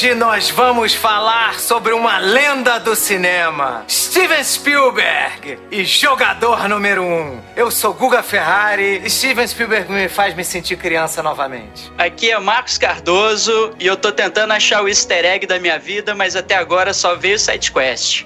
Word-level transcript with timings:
Hoje 0.00 0.14
nós 0.14 0.48
vamos 0.48 0.94
falar 0.94 1.60
sobre 1.60 1.92
uma 1.92 2.16
lenda 2.16 2.80
do 2.80 2.96
cinema, 2.96 3.84
Steven 3.86 4.42
Spielberg 4.42 5.58
e 5.70 5.84
jogador 5.84 6.66
número 6.70 7.04
um. 7.04 7.38
Eu 7.54 7.70
sou 7.70 7.92
Guga 7.92 8.22
Ferrari 8.22 9.02
e 9.04 9.10
Steven 9.10 9.46
Spielberg 9.46 9.92
me 9.92 10.08
faz 10.08 10.34
me 10.34 10.42
sentir 10.42 10.78
criança 10.78 11.22
novamente. 11.22 11.92
Aqui 11.98 12.30
é 12.30 12.38
Marcos 12.38 12.78
Cardoso 12.78 13.74
e 13.78 13.86
eu 13.86 13.94
tô 13.94 14.10
tentando 14.10 14.54
achar 14.54 14.82
o 14.82 14.88
easter 14.88 15.22
egg 15.22 15.46
da 15.46 15.58
minha 15.58 15.78
vida, 15.78 16.14
mas 16.14 16.34
até 16.34 16.54
agora 16.54 16.94
só 16.94 17.14
veio 17.14 17.38
SideQuest. 17.38 18.24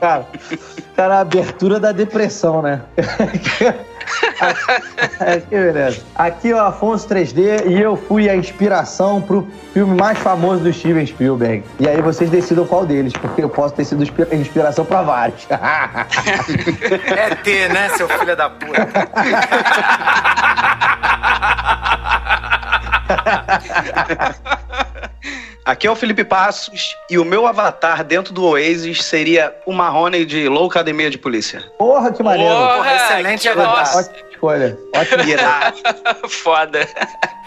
cara, 0.00 0.26
cara, 0.96 1.16
a 1.16 1.20
abertura 1.20 1.78
da 1.80 1.92
depressão, 1.92 2.62
né? 2.62 2.80
Aqui, 5.20 5.50
beleza. 5.50 6.02
Aqui 6.14 6.50
é 6.50 6.54
o 6.54 6.60
Afonso 6.60 7.08
3D 7.08 7.66
e 7.66 7.80
eu 7.80 7.96
fui 7.96 8.28
a 8.28 8.36
inspiração 8.36 9.20
pro 9.22 9.48
filme 9.72 9.96
mais 9.98 10.18
famoso 10.18 10.62
do 10.62 10.72
Steven 10.72 11.06
Spielberg. 11.06 11.64
E 11.80 11.88
aí 11.88 12.02
vocês 12.02 12.30
decidam 12.30 12.66
qual 12.66 12.84
deles, 12.84 13.12
porque 13.14 13.42
eu 13.42 13.48
posso 13.48 13.74
ter 13.74 13.84
sido 13.84 14.04
inspiração 14.32 14.84
pra 14.84 15.02
vários. 15.02 15.46
é 15.50 17.34
ter, 17.36 17.72
né, 17.72 17.88
seu 17.90 18.08
filho 18.08 18.36
da 18.36 18.50
puta? 18.50 18.88
Aqui 25.64 25.86
é 25.86 25.90
o 25.90 25.96
Felipe 25.96 26.22
Passos 26.24 26.94
e 27.08 27.18
o 27.18 27.24
meu 27.24 27.46
avatar 27.46 28.04
dentro 28.04 28.34
do 28.34 28.44
Oasis 28.44 29.02
seria 29.02 29.56
o 29.64 29.72
Marrone 29.72 30.26
de 30.26 30.46
Low 30.46 30.66
Academia 30.66 31.08
de 31.08 31.16
Polícia. 31.16 31.64
Porra, 31.78 32.12
que 32.12 32.22
maneiro. 32.22 32.54
Porra, 32.54 32.96
excelente 32.96 33.48
avatar. 33.48 34.04
Escolha. 34.44 34.78
Ótimo. 34.94 35.22
Foda. 36.28 36.88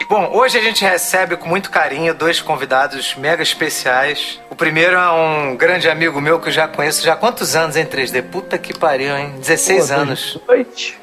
Bom, 0.10 0.30
hoje 0.34 0.58
a 0.58 0.62
gente 0.62 0.84
recebe 0.84 1.36
com 1.36 1.48
muito 1.48 1.70
carinho 1.70 2.14
dois 2.14 2.40
convidados 2.42 3.16
mega 3.16 3.44
especiais. 3.44 4.40
O 4.50 4.56
primeiro 4.56 4.96
é 4.96 5.12
um 5.12 5.56
grande 5.56 5.90
amigo 5.90 6.20
meu 6.22 6.40
que 6.40 6.48
eu 6.48 6.52
já 6.52 6.68
conheço 6.68 7.04
já 7.04 7.14
há 7.14 7.16
quantos 7.16 7.56
anos 7.56 7.76
em 7.76 7.86
3D? 7.86 8.24
Puta 8.24 8.58
que 8.58 8.74
pariu, 8.74 9.16
hein? 9.18 9.36
16 9.38 9.88
Pô, 9.88 9.94
anos. 9.94 10.40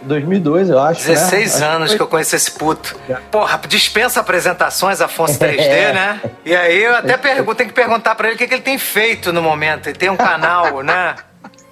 2002, 0.03 0.71
eu 0.71 0.79
acho. 0.81 1.07
16 1.07 1.61
né? 1.61 1.67
anos 1.67 1.89
acho 1.91 1.97
que 1.97 2.03
eu 2.03 2.09
conheço 2.09 2.35
esse 2.35 2.51
puto. 2.53 2.97
Porra, 3.31 3.61
dispensa 3.69 4.21
apresentações, 4.21 5.01
Afonso 5.01 5.39
3D, 5.39 5.59
é. 5.59 5.93
né? 5.93 6.21
E 6.45 6.57
aí 6.57 6.83
eu 6.83 6.97
até 6.97 7.17
pergunto, 7.17 7.57
tenho 7.57 7.69
que 7.69 7.75
perguntar 7.75 8.15
pra 8.15 8.29
ele 8.29 8.37
o 8.37 8.39
que, 8.39 8.49
que 8.49 8.55
ele 8.55 8.63
tem 8.63 8.79
feito 8.79 9.33
no 9.33 9.43
momento. 9.43 9.89
Ele 9.89 9.99
tem 9.99 10.09
um 10.09 10.17
canal, 10.17 10.83
né? 10.83 11.15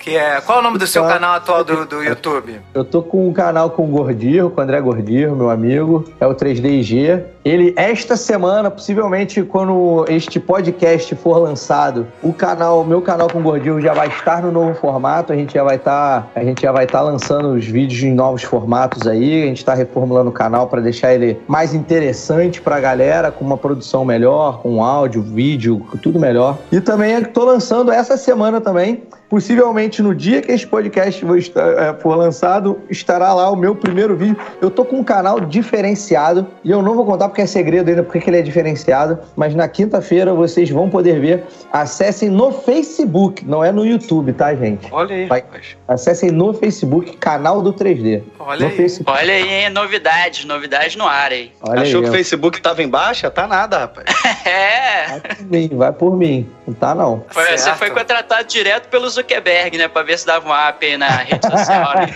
Que 0.02 0.16
é. 0.16 0.40
Qual 0.40 0.58
é 0.58 0.60
o 0.60 0.64
nome 0.64 0.78
do 0.78 0.86
seu 0.86 1.04
canal 1.04 1.34
atual 1.34 1.62
do, 1.62 1.86
do 1.86 2.02
YouTube? 2.02 2.60
Eu 2.74 2.84
tô 2.84 3.04
com 3.04 3.28
um 3.28 3.32
canal 3.32 3.70
com 3.70 3.84
o 3.84 3.86
Gordirro, 3.86 4.50
com 4.50 4.60
o 4.60 4.64
André 4.64 4.80
Gordirro, 4.80 5.36
meu 5.36 5.48
amigo. 5.48 6.04
É 6.18 6.26
o 6.26 6.34
3DIG. 6.34 7.22
Ele, 7.44 7.72
esta 7.76 8.16
semana, 8.16 8.68
possivelmente, 8.68 9.44
quando 9.44 10.04
este 10.08 10.40
podcast 10.40 11.14
for 11.14 11.38
lançado, 11.38 12.08
o 12.20 12.32
canal, 12.32 12.84
meu 12.84 13.00
canal 13.00 13.28
com 13.30 13.38
o 13.38 13.42
Gordinho 13.42 13.80
já 13.80 13.94
vai 13.94 14.08
estar 14.08 14.42
no 14.42 14.50
novo 14.50 14.74
formato. 14.74 15.32
A 15.32 15.36
gente 15.36 15.54
já 15.54 15.62
vai 15.62 15.76
estar, 15.76 16.22
tá, 16.22 16.28
a 16.34 16.42
gente 16.42 16.62
já 16.62 16.72
vai 16.72 16.84
estar 16.84 16.98
tá 16.98 17.04
lançando 17.04 17.52
os 17.52 17.64
vídeos 17.64 18.02
em 18.02 18.12
novos 18.12 18.42
formatos 18.42 19.06
aí. 19.06 19.44
A 19.44 19.46
gente 19.46 19.58
está 19.58 19.72
reformulando 19.72 20.30
o 20.30 20.32
canal 20.32 20.66
para 20.66 20.80
deixar 20.80 21.14
ele 21.14 21.40
mais 21.46 21.74
interessante 21.74 22.60
para 22.60 22.74
a 22.74 22.80
galera, 22.80 23.30
com 23.30 23.44
uma 23.44 23.56
produção 23.56 24.04
melhor, 24.04 24.62
com 24.62 24.84
áudio, 24.84 25.22
vídeo, 25.22 25.86
tudo 26.02 26.18
melhor. 26.18 26.58
E 26.72 26.80
também 26.80 27.12
estou 27.14 27.44
lançando 27.44 27.92
essa 27.92 28.16
semana 28.16 28.60
também 28.60 29.04
Possivelmente 29.32 29.91
no 30.00 30.14
dia 30.14 30.40
que 30.40 30.52
este 30.52 30.66
podcast 30.66 31.24
é, 31.24 31.94
for 32.00 32.14
lançado, 32.16 32.80
estará 32.88 33.34
lá 33.34 33.50
o 33.50 33.56
meu 33.56 33.74
primeiro 33.74 34.16
vídeo. 34.16 34.36
Eu 34.60 34.70
tô 34.70 34.84
com 34.84 35.00
um 35.00 35.04
canal 35.04 35.40
diferenciado 35.40 36.46
e 36.62 36.70
eu 36.70 36.80
não 36.80 36.94
vou 36.94 37.04
contar 37.04 37.28
porque 37.28 37.42
é 37.42 37.46
segredo 37.46 37.88
ainda 37.88 38.02
porque 38.02 38.30
ele 38.30 38.38
é 38.38 38.42
diferenciado, 38.42 39.18
mas 39.34 39.54
na 39.54 39.66
quinta-feira 39.66 40.32
vocês 40.32 40.70
vão 40.70 40.88
poder 40.88 41.20
ver. 41.20 41.44
Acessem 41.72 42.30
no 42.30 42.52
Facebook, 42.52 43.44
não 43.44 43.64
é 43.64 43.72
no 43.72 43.84
YouTube, 43.84 44.32
tá, 44.32 44.54
gente? 44.54 44.86
Olha 44.92 45.16
aí. 45.16 45.26
Vai, 45.26 45.44
acessem 45.88 46.30
no 46.30 46.54
Facebook, 46.54 47.16
canal 47.16 47.60
do 47.60 47.72
3D. 47.72 48.22
Olha 48.38 48.68
aí. 48.68 48.76
Facebook. 48.76 49.18
Olha 49.18 49.34
aí, 49.34 49.48
hein? 49.48 49.70
novidade, 49.70 50.46
novidade 50.46 50.96
no 50.96 51.06
ar 51.06 51.32
aí. 51.32 51.50
Olha 51.60 51.82
Achou 51.82 52.00
aí, 52.00 52.04
que 52.04 52.10
o 52.10 52.12
Facebook 52.12 52.60
tava 52.60 52.82
em 52.82 52.88
baixa? 52.88 53.30
Tá 53.30 53.46
nada, 53.46 53.78
rapaz. 53.78 54.06
é. 54.46 55.06
Vai 55.08 55.20
por 55.20 55.44
mim, 55.44 55.70
vai 55.72 55.92
por 55.92 56.16
mim. 56.16 56.50
Não 56.66 56.74
tá, 56.74 56.94
não. 56.94 57.24
Foi, 57.28 57.56
você 57.56 57.72
foi 57.74 57.90
contratado 57.90 58.46
direto 58.46 58.88
pelo 58.88 59.08
Zuckerberg, 59.08 59.76
né? 59.76 59.81
Pra 59.88 60.02
ver 60.02 60.18
se 60.18 60.26
dava 60.26 60.48
um 60.48 60.52
up 60.52 60.84
aí 60.84 60.96
na 60.96 61.08
rede 61.08 61.46
social. 61.46 61.94
Né? 61.96 62.06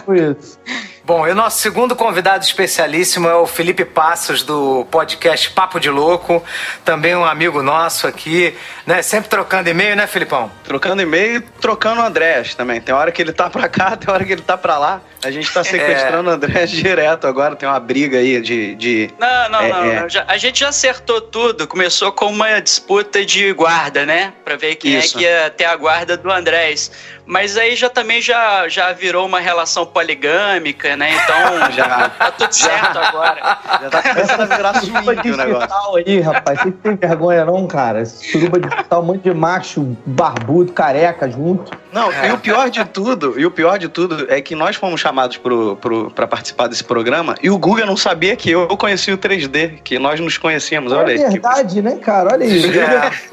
Foi 0.04 0.18
isso. 0.30 0.58
Bom, 1.06 1.28
e 1.28 1.32
o 1.32 1.34
nosso 1.34 1.58
segundo 1.58 1.94
convidado 1.94 2.42
especialíssimo 2.42 3.28
é 3.28 3.34
o 3.34 3.46
Felipe 3.46 3.84
Passos, 3.84 4.42
do 4.42 4.86
podcast 4.90 5.50
Papo 5.50 5.78
de 5.78 5.90
Louco, 5.90 6.42
também 6.82 7.14
um 7.14 7.26
amigo 7.26 7.62
nosso 7.62 8.06
aqui, 8.06 8.56
né? 8.86 9.02
Sempre 9.02 9.28
trocando 9.28 9.68
e-mail, 9.68 9.94
né, 9.96 10.06
Filipão? 10.06 10.50
Trocando 10.64 11.02
e-mail 11.02 11.36
e 11.36 11.40
trocando 11.40 12.00
o 12.00 12.04
Andrés 12.06 12.54
também. 12.54 12.80
Tem 12.80 12.94
hora 12.94 13.12
que 13.12 13.20
ele 13.20 13.34
tá 13.34 13.50
pra 13.50 13.68
cá, 13.68 13.94
tem 14.00 14.12
hora 14.12 14.24
que 14.24 14.32
ele 14.32 14.40
tá 14.40 14.56
pra 14.56 14.78
lá. 14.78 15.02
A 15.22 15.30
gente 15.30 15.52
tá 15.52 15.60
sequestrando 15.64 16.30
é... 16.30 16.32
o 16.32 16.36
Andrés 16.36 16.70
direto 16.70 17.26
agora, 17.26 17.54
tem 17.54 17.68
uma 17.68 17.80
briga 17.80 18.16
aí 18.16 18.40
de. 18.40 18.74
de 18.74 19.10
não, 19.18 19.50
não, 19.50 19.60
é, 19.60 19.68
não. 19.68 19.84
É... 19.84 20.08
Já, 20.08 20.24
a 20.26 20.38
gente 20.38 20.60
já 20.60 20.70
acertou 20.70 21.20
tudo. 21.20 21.66
Começou 21.66 22.12
com 22.12 22.28
uma 22.28 22.58
disputa 22.60 23.22
de 23.26 23.52
guarda, 23.52 24.06
né? 24.06 24.32
Pra 24.42 24.56
ver 24.56 24.76
quem 24.76 24.98
Isso. 24.98 25.18
é 25.18 25.20
que 25.20 25.24
ia 25.26 25.50
ter 25.50 25.66
a 25.66 25.76
guarda 25.76 26.16
do 26.16 26.32
Andrés. 26.32 26.90
Mas 27.26 27.56
aí 27.56 27.74
já 27.74 27.88
também 27.88 28.20
já, 28.20 28.68
já 28.68 28.92
virou 28.92 29.26
uma 29.26 29.40
relação 29.40 29.86
poligâmica, 29.86 30.93
né? 30.96 31.10
Então 31.14 31.70
já 31.72 32.08
tá 32.10 32.30
tudo 32.32 32.52
certo 32.52 32.98
agora. 32.98 33.58
Já 33.82 33.90
tá 33.90 34.02
começando 34.02 34.40
a 34.40 34.56
virar 34.56 34.80
suruba 34.80 35.16
digital 35.16 35.96
aí, 35.96 36.20
rapaz. 36.20 36.60
Você 36.60 36.70
tem 36.70 36.96
vergonha 36.96 37.44
não, 37.44 37.66
cara? 37.66 38.04
Suruba 38.04 38.60
digital, 38.60 39.02
um 39.02 39.06
monte 39.06 39.22
de 39.22 39.34
macho 39.34 39.96
barbudo, 40.06 40.72
careca 40.72 41.28
junto. 41.30 41.72
Não, 41.92 42.10
é. 42.10 42.28
e 42.28 42.32
o 42.32 42.38
pior 42.38 42.68
de 42.70 42.84
tudo, 42.84 43.38
e 43.38 43.46
o 43.46 43.50
pior 43.50 43.78
de 43.78 43.88
tudo 43.88 44.26
é 44.28 44.40
que 44.40 44.56
nós 44.56 44.74
fomos 44.74 45.00
chamados 45.00 45.36
pro, 45.36 45.76
pro, 45.76 46.10
pra 46.10 46.26
participar 46.26 46.66
desse 46.66 46.82
programa 46.82 47.36
e 47.40 47.48
o 47.50 47.56
Guga 47.56 47.86
não 47.86 47.96
sabia 47.96 48.34
que 48.34 48.50
eu 48.50 48.66
conheci 48.76 49.12
o 49.12 49.18
3D, 49.18 49.78
que 49.84 49.98
nós 49.98 50.18
nos 50.18 50.36
conhecíamos. 50.36 50.92
Olha 50.92 51.12
é 51.12 51.14
aí. 51.14 51.22
É 51.22 51.30
verdade, 51.30 51.74
que... 51.76 51.82
né, 51.82 51.96
cara? 51.96 52.32
Olha 52.32 52.44
aí. 52.44 52.64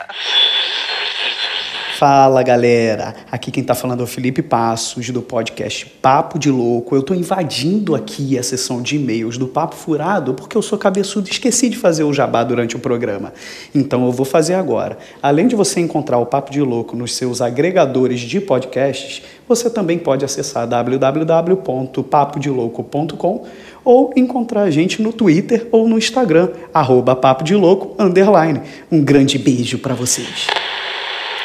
Fala 1.99 2.43
galera, 2.43 3.15
aqui 3.33 3.51
quem 3.51 3.65
tá 3.65 3.75
falando 3.75 4.01
é 4.01 4.05
o 4.05 4.07
Felipe 4.07 4.43
Passos 4.43 5.09
do 5.09 5.23
podcast 5.23 5.87
Papo 5.87 6.39
de 6.39 6.51
Louco. 6.51 6.95
Eu 6.95 7.03
tô 7.03 7.15
invadindo 7.15 7.95
aqui 7.95 8.39
a 8.39 8.43
sessão 8.43 8.83
de 8.83 8.97
e-mails 8.97 9.39
do 9.39 9.49
Papo 9.49 9.75
Furado 9.75 10.35
porque 10.35 10.59
eu 10.59 10.61
sou 10.61 10.77
cabeçudo 10.77 11.29
e 11.29 11.31
esqueci 11.33 11.71
de 11.71 11.79
fazer 11.79 12.05
o 12.05 12.13
jabá 12.13 12.45
durante 12.45 12.77
o 12.77 12.79
programa. 12.79 13.33
Então 13.75 14.05
eu 14.05 14.13
vou 14.13 14.27
fazer 14.27 14.53
agora. 14.53 14.99
Além 15.23 15.49
de 15.49 15.57
você 15.57 15.81
encontrar 15.81 16.19
o 16.19 16.27
Papo 16.27 16.51
de 16.51 16.61
Louco 16.61 16.95
nos 16.95 17.17
seus 17.17 17.41
agregadores 17.41 18.21
de 18.21 18.43
podcasts, 18.43 19.23
você 19.49 19.71
também 19.71 19.99
pode 19.99 20.23
acessar 20.23 20.67
www.papodelouco.com 20.67 23.47
ou 23.87 24.13
encontrar 24.17 24.63
a 24.63 24.71
gente 24.71 25.01
no 25.01 25.13
Twitter 25.13 25.69
ou 25.71 25.89
no 25.89 25.97
Instagram, 25.97 26.51
arroba 26.75 27.15
Papo 27.15 27.45
de 27.45 27.55
Louco, 27.55 27.95
underline. 28.03 28.61
Um 28.91 29.03
grande 29.03 29.39
beijo 29.39 29.79
para 29.79 29.95
vocês. 29.95 30.49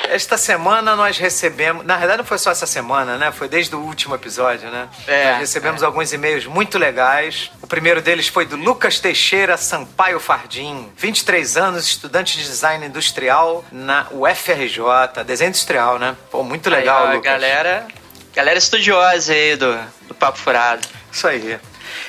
Esta 0.10 0.38
semana 0.38 0.94
nós 0.94 1.18
recebemos. 1.18 1.86
Na 1.86 1.96
verdade, 1.96 2.18
não 2.18 2.26
foi 2.26 2.38
só 2.38 2.52
essa 2.52 2.66
semana, 2.66 3.18
né? 3.18 3.32
Foi 3.32 3.48
desde 3.48 3.74
o 3.74 3.80
último 3.80 4.14
episódio, 4.14 4.70
né? 4.70 4.90
É, 5.08 5.32
nós 5.32 5.40
recebemos 5.40 5.84
é. 5.84 5.86
alguns 5.86 6.12
e-mails 6.12 6.46
muito 6.48 6.78
legais. 6.78 7.50
O 7.62 7.68
primeiro 7.68 8.02
deles 8.02 8.28
foi 8.28 8.46
do 8.46 8.58
Lucas 8.58 9.00
Teixeira 9.00 9.56
Sampaio 9.56 10.20
Fardim, 10.20 10.90
23 10.98 11.56
anos, 11.56 11.86
estudante 11.86 12.38
de 12.38 12.44
design 12.44 12.86
industrial 12.86 13.64
na 13.72 14.08
UFRJ. 14.12 15.24
Desenho 15.26 15.50
industrial, 15.50 15.98
né? 15.98 16.18
Pô, 16.30 16.44
muito 16.44 16.70
legal, 16.70 17.04
aí, 17.04 17.12
ó, 17.12 17.16
Lucas. 17.16 17.32
Galera, 17.32 17.88
galera 18.36 18.58
estudiosa 18.58 19.32
aí 19.32 19.56
do, 19.56 19.78
do 20.10 20.14
Papo 20.14 20.40
Furado. 20.40 20.86
Isso 21.10 21.26
aí. 21.26 21.58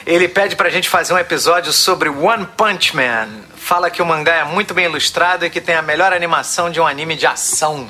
Ele 0.07 0.29
pede 0.29 0.57
pra 0.57 0.71
gente 0.71 0.89
fazer 0.89 1.15
um 1.15 1.19
episódio 1.19 1.73
sobre 1.73 2.09
One 2.09 2.47
Punch 2.57 2.95
Man. 2.95 3.29
Fala 3.57 3.91
que 3.91 4.03
o 4.03 4.07
mangá 4.07 4.35
é 4.37 4.45
muito 4.45 4.75
bem 4.75 4.87
ilustrado 4.87 5.47
e 5.47 5.51
que 5.51 5.61
tem 5.61 5.75
a 5.75 5.83
melhor 5.83 6.13
animação 6.13 6.71
de 6.71 6.81
um 6.81 6.87
anime 6.87 7.17
de 7.17 7.27
ação. 7.27 7.89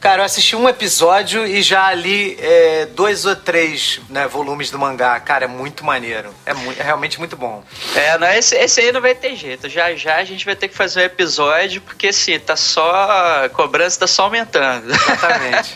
Cara, 0.00 0.22
eu 0.22 0.24
assisti 0.24 0.54
um 0.54 0.68
episódio 0.68 1.44
e 1.44 1.60
já 1.60 1.92
li 1.92 2.36
é, 2.40 2.86
dois 2.86 3.24
ou 3.24 3.34
três 3.34 4.00
né, 4.08 4.28
volumes 4.28 4.70
do 4.70 4.78
mangá. 4.78 5.18
Cara, 5.18 5.46
é 5.46 5.48
muito 5.48 5.84
maneiro. 5.84 6.32
É, 6.46 6.54
mu 6.54 6.72
é 6.72 6.82
realmente 6.82 7.18
muito 7.18 7.36
bom. 7.36 7.64
É, 7.96 8.16
não, 8.16 8.28
esse, 8.28 8.54
esse 8.54 8.80
aí 8.80 8.92
não 8.92 9.00
vai 9.00 9.14
ter 9.14 9.34
jeito. 9.34 9.68
Já 9.68 9.92
já 9.94 10.16
a 10.16 10.24
gente 10.24 10.44
vai 10.44 10.54
ter 10.54 10.68
que 10.68 10.74
fazer 10.74 11.00
um 11.00 11.02
episódio, 11.02 11.80
porque 11.80 12.08
assim, 12.08 12.38
tá 12.38 12.54
só. 12.54 13.44
A 13.44 13.48
cobrança 13.48 14.00
tá 14.00 14.06
só 14.06 14.24
aumentando. 14.24 14.88
Exatamente. 14.88 15.74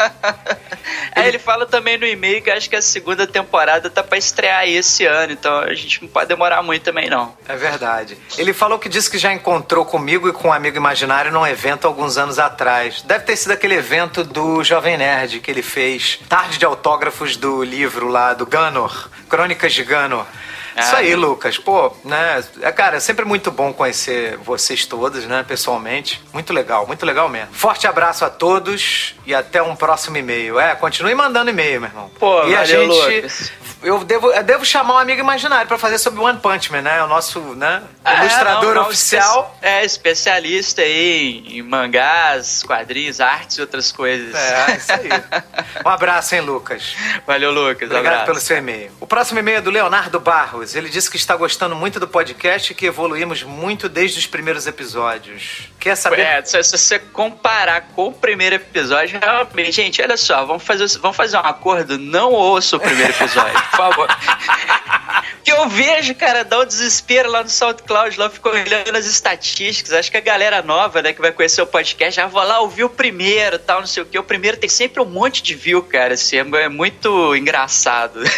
Aí 1.17 1.27
ele 1.29 1.39
fala 1.41 1.67
também 1.67 1.99
no 1.99 2.07
e-mail 2.07 2.43
que 2.43 2.51
acho 2.51 2.71
que 2.71 2.77
a 2.77 2.83
segunda 2.83 3.27
temporada 3.27 3.91
tá 3.91 4.05
pra 4.05 4.17
estrear 4.17 4.61
aí 4.61 4.77
esse 4.77 5.05
ano, 5.05 5.33
então 5.33 5.59
a 5.59 5.75
gente 5.75 6.01
não 6.01 6.09
pode 6.09 6.29
demorar 6.29 6.63
muito 6.63 6.83
também, 6.83 7.11
não. 7.11 7.37
É 7.49 7.57
verdade. 7.57 8.17
Ele 8.39 8.53
falou 8.53 8.79
que 8.79 8.89
disse 8.89 9.11
que 9.11 9.19
já 9.19 9.33
encontrou 9.33 9.85
comigo 9.85 10.29
e 10.29 10.33
com 10.33 10.49
um 10.49 10.53
amigo 10.53 10.77
imaginário 10.77 11.33
num 11.33 11.47
evento 11.47 11.89
alguns 11.89 12.17
anos 12.17 12.39
atrás. 12.39 13.03
Deve 13.03 13.25
ter 13.25 13.37
sido 13.37 13.51
aquele 13.51 13.75
evento 13.75 14.12
do 14.21 14.63
Jovem 14.63 14.97
Nerd 14.97 15.41
que 15.41 15.51
ele 15.51 15.63
fez. 15.63 16.19
Tarde 16.29 16.59
de 16.59 16.65
autógrafos 16.65 17.37
do 17.37 17.63
livro 17.63 18.09
lá 18.09 18.35
do 18.35 18.45
Ganor, 18.45 19.09
Crônicas 19.29 19.73
de 19.73 19.83
Ganor. 19.85 20.27
Isso 20.75 20.95
Ah, 20.97 21.01
aí, 21.01 21.11
né? 21.11 21.17
Lucas. 21.17 21.59
Pô, 21.59 21.95
né? 22.03 22.43
É, 22.63 22.73
cara, 22.73 22.97
é 22.97 23.01
sempre 23.01 23.27
muito 23.27 23.51
bom 23.51 23.75
conhecer 23.75 24.39
vocês 24.39 24.87
todos, 24.87 25.27
né? 25.27 25.45
Pessoalmente. 25.47 26.23
Muito 26.33 26.51
legal, 26.51 26.87
muito 26.87 27.05
legal 27.05 27.29
mesmo. 27.29 27.53
Forte 27.53 27.87
abraço 27.87 28.25
a 28.25 28.31
todos 28.31 29.15
e 29.27 29.35
até 29.35 29.63
um 29.63 29.77
próximo 29.77 30.17
e-mail. 30.17 30.59
É, 30.59 30.75
continue 30.75 31.15
mandando 31.15 31.51
e-mail, 31.51 31.79
meu 31.79 31.91
irmão. 31.91 32.11
Pô, 32.19 32.47
e 32.47 32.55
a 32.57 32.61
valeu, 32.61 32.67
gente. 32.67 32.87
Lucas. 33.17 33.53
Eu 33.83 34.05
devo, 34.05 34.31
eu 34.31 34.43
devo 34.43 34.65
chamar 34.65 34.95
um 34.95 34.99
amigo 34.99 35.21
imaginário 35.21 35.67
pra 35.67 35.77
fazer 35.77 35.99
sobre 35.99 36.21
One 36.21 36.39
Punch 36.39 36.71
Man, 36.71 36.83
né? 36.83 37.03
O 37.03 37.09
nosso, 37.09 37.41
né? 37.55 37.83
Ah, 38.05 38.21
ilustrador 38.21 38.75
não, 38.75 38.83
não, 38.83 38.89
oficial. 38.89 39.59
É, 39.61 39.85
especialista 39.85 40.83
aí 40.83 41.45
em 41.59 41.63
mangás, 41.63 42.63
quadrinhos, 42.63 43.21
artes 43.21 43.59
e 43.59 43.61
outras 43.61 43.91
coisas. 43.91 44.35
É, 44.35 44.77
isso 44.77 44.93
aí. 44.93 45.09
Um 45.85 45.89
abraço, 45.89 46.35
hein, 46.35 46.43
Lucas. 46.43 46.95
Valeu, 47.27 47.51
Lucas. 47.51 47.91
Obrigado 47.91 48.07
abraço. 48.07 48.27
pelo 48.27 48.41
seu 48.41 48.57
e-mail. 48.57 48.93
O 49.01 49.07
próximo 49.07 49.41
e-mail 49.41 49.59
é 49.59 49.61
do 49.61 49.71
Leonardo 49.71 50.21
Barros. 50.21 50.77
Ele 50.77 50.89
disse 50.89 51.11
que 51.11 51.17
está 51.17 51.35
gostando 51.35 51.75
muito 51.75 51.99
do 51.99 52.07
podcast 52.07 52.71
e 52.71 52.75
que 52.75 52.87
evoluímos 52.87 53.43
muito 53.43 53.89
desde 53.89 54.19
os 54.19 54.27
primeiros 54.27 54.67
episódios. 54.67 55.72
Quer 55.83 55.97
saber? 55.97 56.21
É, 56.21 56.45
se, 56.45 56.63
se 56.63 56.79
você 56.79 56.97
comparar 56.97 57.89
com 57.93 58.07
o 58.07 58.13
primeiro 58.13 58.55
episódio, 58.55 59.19
realmente, 59.21 59.73
gente, 59.73 60.01
olha 60.01 60.17
só, 60.17 60.45
vamos 60.45 60.63
fazer, 60.63 60.87
vamos 61.01 61.17
fazer 61.17 61.37
um 61.37 61.41
acordo, 61.41 61.99
não 61.99 62.31
ouça 62.31 62.77
o 62.77 62.81
primeiro 62.81 63.13
episódio, 63.13 63.53
por 63.53 63.77
favor. 63.77 64.09
Que 65.43 65.51
eu 65.51 65.69
vejo, 65.69 66.15
cara, 66.15 66.45
dá 66.45 66.61
um 66.61 66.65
desespero 66.65 67.29
lá 67.29 67.43
no 67.43 67.49
SoundCloud, 67.49 68.17
lá 68.17 68.27
eu 68.27 68.31
fico 68.31 68.49
olhando 68.49 68.97
as 68.97 69.07
estatísticas. 69.07 69.93
Acho 69.93 70.11
que 70.11 70.17
a 70.17 70.21
galera 70.21 70.63
nova, 70.63 71.03
né, 71.03 71.13
que 71.13 71.21
vai 71.21 71.33
conhecer 71.33 71.61
o 71.61 71.67
podcast, 71.67 72.15
já 72.15 72.29
vou 72.29 72.43
lá 72.45 72.61
ouvir 72.61 72.85
o 72.85 72.89
primeiro 72.89 73.59
tal, 73.59 73.81
não 73.81 73.87
sei 73.87 74.05
o 74.05 74.07
que. 74.07 74.17
O 74.17 74.23
primeiro 74.23 74.57
tem 74.57 74.71
sempre 74.71 75.03
um 75.03 75.05
monte 75.05 75.43
de 75.43 75.57
view, 75.57 75.83
cara. 75.83 76.15
Assim, 76.15 76.37
é, 76.37 76.63
é 76.63 76.69
muito 76.69 77.35
engraçado. 77.35 78.21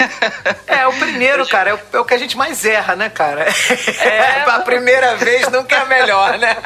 É, 0.67 0.87
o 0.87 0.93
primeiro, 0.94 1.47
cara, 1.47 1.70
é 1.70 1.75
o, 1.75 1.81
é 1.93 1.99
o 2.00 2.05
que 2.05 2.14
a 2.14 2.19
gente 2.19 2.37
mais 2.37 2.64
erra, 2.64 2.97
né, 2.97 3.08
cara? 3.08 3.47
É. 4.00 4.43
a 4.49 4.61
primeira 4.61 5.17
vez 5.17 5.49
nunca 5.49 5.76
é 5.76 5.85
melhor, 5.85 6.38
né? 6.38 6.56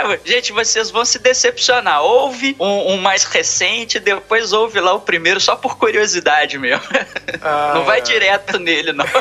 É, 0.00 0.20
gente, 0.24 0.52
vocês 0.52 0.90
vão 0.90 1.04
se 1.04 1.18
decepcionar. 1.18 2.02
Ouve 2.02 2.56
um, 2.58 2.92
um 2.92 2.96
mais 2.96 3.24
recente, 3.24 3.98
depois 3.98 4.52
ouve 4.52 4.80
lá 4.80 4.92
o 4.94 5.00
primeiro, 5.00 5.40
só 5.40 5.56
por 5.56 5.76
curiosidade 5.76 6.58
mesmo. 6.58 6.84
Ah. 7.42 7.72
não 7.74 7.84
vai 7.84 8.02
direto 8.02 8.58
nele, 8.58 8.92
não. 8.92 9.06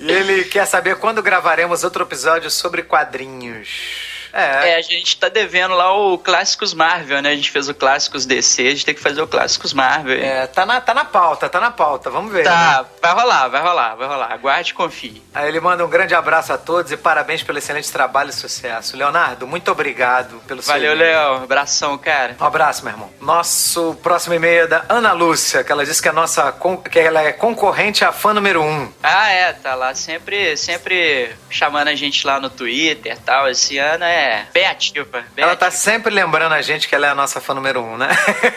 E 0.00 0.10
ele 0.10 0.44
quer 0.44 0.66
saber 0.66 0.96
quando 0.96 1.22
gravaremos 1.22 1.82
outro 1.84 2.04
episódio 2.04 2.50
sobre 2.50 2.82
quadrinhos. 2.82 4.13
É, 4.34 4.70
É, 4.70 4.76
a 4.76 4.82
gente 4.82 5.16
tá 5.16 5.28
devendo 5.28 5.74
lá 5.74 5.92
o 5.96 6.18
Clássicos 6.18 6.74
Marvel, 6.74 7.22
né? 7.22 7.30
A 7.30 7.36
gente 7.36 7.50
fez 7.50 7.68
o 7.68 7.74
Clássicos 7.74 8.26
DC, 8.26 8.62
a 8.66 8.70
gente 8.70 8.84
tem 8.84 8.94
que 8.94 9.00
fazer 9.00 9.22
o 9.22 9.26
Clássicos 9.28 9.72
Marvel. 9.72 10.18
é, 10.22 10.46
tá, 10.46 10.66
na, 10.66 10.80
tá 10.80 10.92
na 10.92 11.04
pauta, 11.04 11.48
tá 11.48 11.60
na 11.60 11.70
pauta, 11.70 12.10
vamos 12.10 12.32
ver. 12.32 12.44
né? 12.44 12.50
Tá, 12.50 12.84
vai 13.00 13.12
rolar, 13.12 13.48
vai 13.48 13.60
rolar, 13.62 13.94
vai 13.94 14.08
rolar. 14.08 14.32
Aguarde 14.32 14.70
e 14.72 14.74
confie. 14.74 15.22
Aí 15.34 15.48
ele 15.48 15.60
manda 15.60 15.84
um 15.84 15.88
grande 15.88 16.14
abraço 16.14 16.52
a 16.52 16.58
todos 16.58 16.90
e 16.90 16.96
parabéns 16.96 17.42
pelo 17.42 17.58
excelente 17.58 17.90
trabalho 17.92 18.30
e 18.30 18.32
sucesso. 18.32 18.96
Leonardo, 18.96 19.46
muito 19.46 19.70
obrigado 19.70 20.40
pelo 20.46 20.62
seu 20.62 20.72
Valeu. 20.74 20.94
Léo. 20.94 21.34
Abração, 21.44 21.96
cara. 21.98 22.36
Um 22.40 22.44
abraço, 22.44 22.82
meu 22.84 22.92
irmão. 22.92 23.10
Nosso 23.20 23.94
próximo 24.02 24.34
e-mail 24.34 24.64
é 24.64 24.66
da 24.66 24.84
Ana 24.88 25.12
Lúcia, 25.12 25.62
que 25.62 25.70
ela 25.70 25.84
disse 25.84 26.02
que, 26.02 26.08
a 26.08 26.12
nossa, 26.12 26.50
con- 26.52 26.78
que 26.78 26.98
ela 26.98 27.22
é 27.22 27.32
concorrente 27.32 28.04
à 28.04 28.10
fã 28.12 28.32
número 28.34 28.62
um. 28.62 28.90
Ah, 29.02 29.28
é, 29.30 29.52
tá 29.52 29.74
lá 29.74 29.94
sempre, 29.94 30.56
sempre 30.56 31.30
chamando 31.50 31.88
a 31.88 31.94
gente 31.94 32.26
lá 32.26 32.40
no 32.40 32.50
Twitter 32.50 33.12
e 33.12 33.20
tal. 33.20 33.48
Esse 33.48 33.78
ano 33.78 34.04
é 34.04 34.23
bem 34.52 34.66
ativa. 34.66 35.24
Bem 35.34 35.44
Ela 35.44 35.56
tá 35.56 35.66
ativa. 35.66 35.80
sempre 35.80 36.12
lembrando 36.14 36.52
a 36.52 36.62
gente 36.62 36.88
que 36.88 36.94
ela 36.94 37.06
é 37.06 37.10
a 37.10 37.14
nossa 37.14 37.40
fã 37.40 37.54
número 37.54 37.82
um, 37.82 37.96
né? 37.96 38.08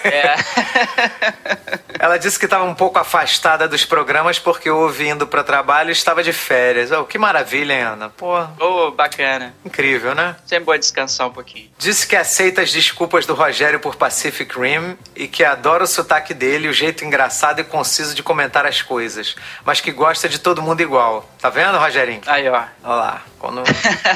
É. 0.04 0.36
Ela 2.00 2.18
disse 2.18 2.38
que 2.38 2.46
estava 2.46 2.64
um 2.64 2.76
pouco 2.76 3.00
afastada 3.00 3.68
dos 3.68 3.84
programas 3.84 4.38
porque 4.38 4.70
ouvindo 4.70 5.26
para 5.26 5.44
trabalho 5.44 5.90
e 5.90 5.94
estava 5.94 6.22
de 6.24 6.32
férias. 6.32 6.92
Oh, 6.92 7.04
que 7.06 7.18
maravilha, 7.18 7.74
hein, 7.74 7.82
Ana? 7.82 8.10
Pô, 8.10 8.40
Ô, 8.60 8.92
bacana. 8.92 9.56
incrível, 9.66 10.14
né? 10.14 10.36
Sempre 10.46 10.66
bom 10.66 10.78
descansar 10.78 11.28
um 11.28 11.32
pouquinho. 11.32 11.72
Disse 11.78 12.06
que 12.06 12.16
aceita 12.16 12.62
as 12.62 12.72
desculpas 12.72 13.26
do 13.26 13.34
Rogério 13.34 13.80
por 13.80 13.96
Pacific 13.96 14.58
Rim 14.60 14.96
e 15.16 15.28
que 15.28 15.44
adora 15.44 15.84
o 15.84 15.88
sotaque 15.88 16.34
dele, 16.36 16.68
o 16.68 16.74
jeito 16.74 17.04
engraçado 17.04 17.60
e 17.62 17.64
conciso 17.64 18.14
de 18.14 18.22
comentar 18.22 18.66
as 18.66 18.82
coisas, 18.84 19.36
mas 19.66 19.82
que 19.82 19.92
gosta 19.92 20.30
de 20.30 20.38
todo 20.40 20.62
mundo 20.62 20.82
igual. 20.82 21.28
Tá 21.42 21.50
vendo, 21.50 21.78
Rogerinho? 21.80 22.22
Aí, 22.28 22.48
ó. 22.48 22.54
Olha 22.84 22.96
lá. 22.96 23.22
Quando... 23.40 23.64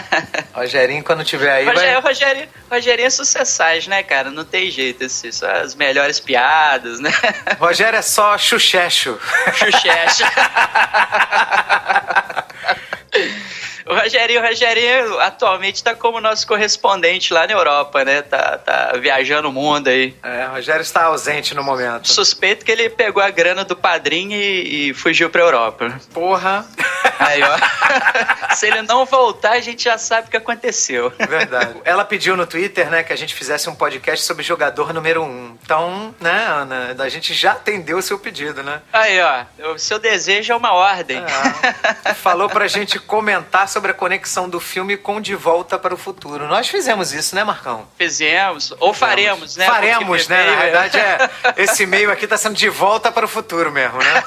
Rogerinho, 0.54 1.04
quando 1.04 1.24
tiver 1.24 1.41
aí, 1.50 1.66
Rogério, 1.66 2.02
vai... 2.02 2.12
Rogério, 2.12 2.50
Rogério 2.70 3.06
é 3.06 3.10
sucessagem, 3.10 3.90
né, 3.90 4.04
cara? 4.04 4.30
Não 4.30 4.44
tem 4.46 4.70
jeito, 4.70 5.06
assim, 5.06 5.32
só 5.32 5.48
as 5.48 5.76
melhores 5.76 6.20
piadas, 6.20 7.00
né? 7.00 7.12
Rogério 7.60 7.98
é 7.98 8.02
só 8.02 8.38
chuchecho. 8.38 9.20
Xuxecha. 9.54 10.32
O 13.86 13.96
Rogerinho, 13.96 14.42
o 14.42 14.46
Rogerinho 14.46 15.20
atualmente 15.20 15.84
tá 15.84 15.96
como 15.96 16.22
nosso 16.22 16.46
correspondente 16.48 17.34
lá 17.34 17.48
na 17.48 17.54
Europa, 17.54 18.04
né? 18.04 18.22
Tá, 18.22 18.58
tá 18.58 18.94
viajando 19.00 19.50
o 19.50 19.52
mundo 19.52 19.88
aí. 19.88 20.16
É, 20.24 20.46
Rogério 20.46 20.82
está 20.82 21.06
ausente 21.06 21.54
no 21.54 21.64
momento. 21.64 22.08
Suspeito 22.08 22.66
que 22.66 22.72
ele 22.72 22.90
pegou 22.90 23.22
a 23.22 23.30
grana 23.30 23.64
do 23.64 23.76
padrinho 23.76 24.34
e, 24.34 24.90
e 24.90 24.94
fugiu 24.94 25.30
pra 25.30 25.42
Europa. 25.42 26.00
Porra. 26.14 26.66
Aí, 27.20 27.42
ó. 27.44 27.58
Se 28.56 28.68
ele 28.68 28.82
não 28.82 29.06
voltar, 29.06 29.54
a 29.54 29.60
gente 29.60 29.84
já 29.84 29.98
sabe 29.98 30.28
o 30.28 30.32
que 30.32 30.38
aconteceu. 30.38 31.12
Verdade. 31.18 31.76
Ela 31.86 32.04
pediu 32.04 32.36
no 32.36 32.46
Twitter, 32.46 32.90
né, 32.90 33.04
que 33.04 33.14
a 33.14 33.16
gente 33.16 33.34
fizesse 33.34 33.70
um 33.70 33.76
podcast 33.76 34.26
sobre 34.26 34.44
jogador 34.44 34.94
número 34.94 35.24
um. 35.24 35.58
Então, 35.64 36.14
né, 36.20 36.46
Ana, 36.48 36.96
a 36.98 37.10
gente 37.10 37.34
já 37.34 37.52
atendeu 37.52 37.98
o 37.98 38.02
seu 38.02 38.20
pedido, 38.20 38.64
né? 38.64 38.82
Aí, 38.92 39.20
ó. 39.22 39.72
O 39.74 39.78
seu 39.78 40.00
desejo 40.00 40.52
é 40.52 40.56
uma 40.56 40.74
ordem. 40.74 41.24
É. 42.04 42.14
Falou 42.14 42.50
pra 42.50 42.68
gente 42.68 43.00
comentar 43.00 43.68
sobre 43.72 43.92
a 43.92 43.94
conexão 43.94 44.50
do 44.50 44.60
filme 44.60 44.98
com 44.98 45.22
De 45.22 45.34
Volta 45.34 45.80
para 45.80 45.94
o 45.94 45.98
Futuro. 45.98 46.48
Nós 46.48 46.68
fizemos 46.68 47.14
isso, 47.14 47.36
né, 47.36 47.44
Marcão? 47.44 47.88
Fizemos. 47.98 48.74
Ou 48.80 48.94
faremos, 48.94 49.56
né? 49.56 49.66
Faremos, 49.66 50.28
né? 50.28 50.44
Na 50.44 50.62
verdade, 50.62 50.98
é, 50.98 51.30
esse 51.58 51.84
e-mail 51.84 52.12
aqui 52.12 52.28
tá 52.28 52.38
sendo 52.38 52.56
de 52.56 52.70
volta 52.70 53.12
para 53.12 53.26
o 53.26 53.30
futuro 53.30 53.72
mesmo, 53.72 53.98
né? 53.98 54.24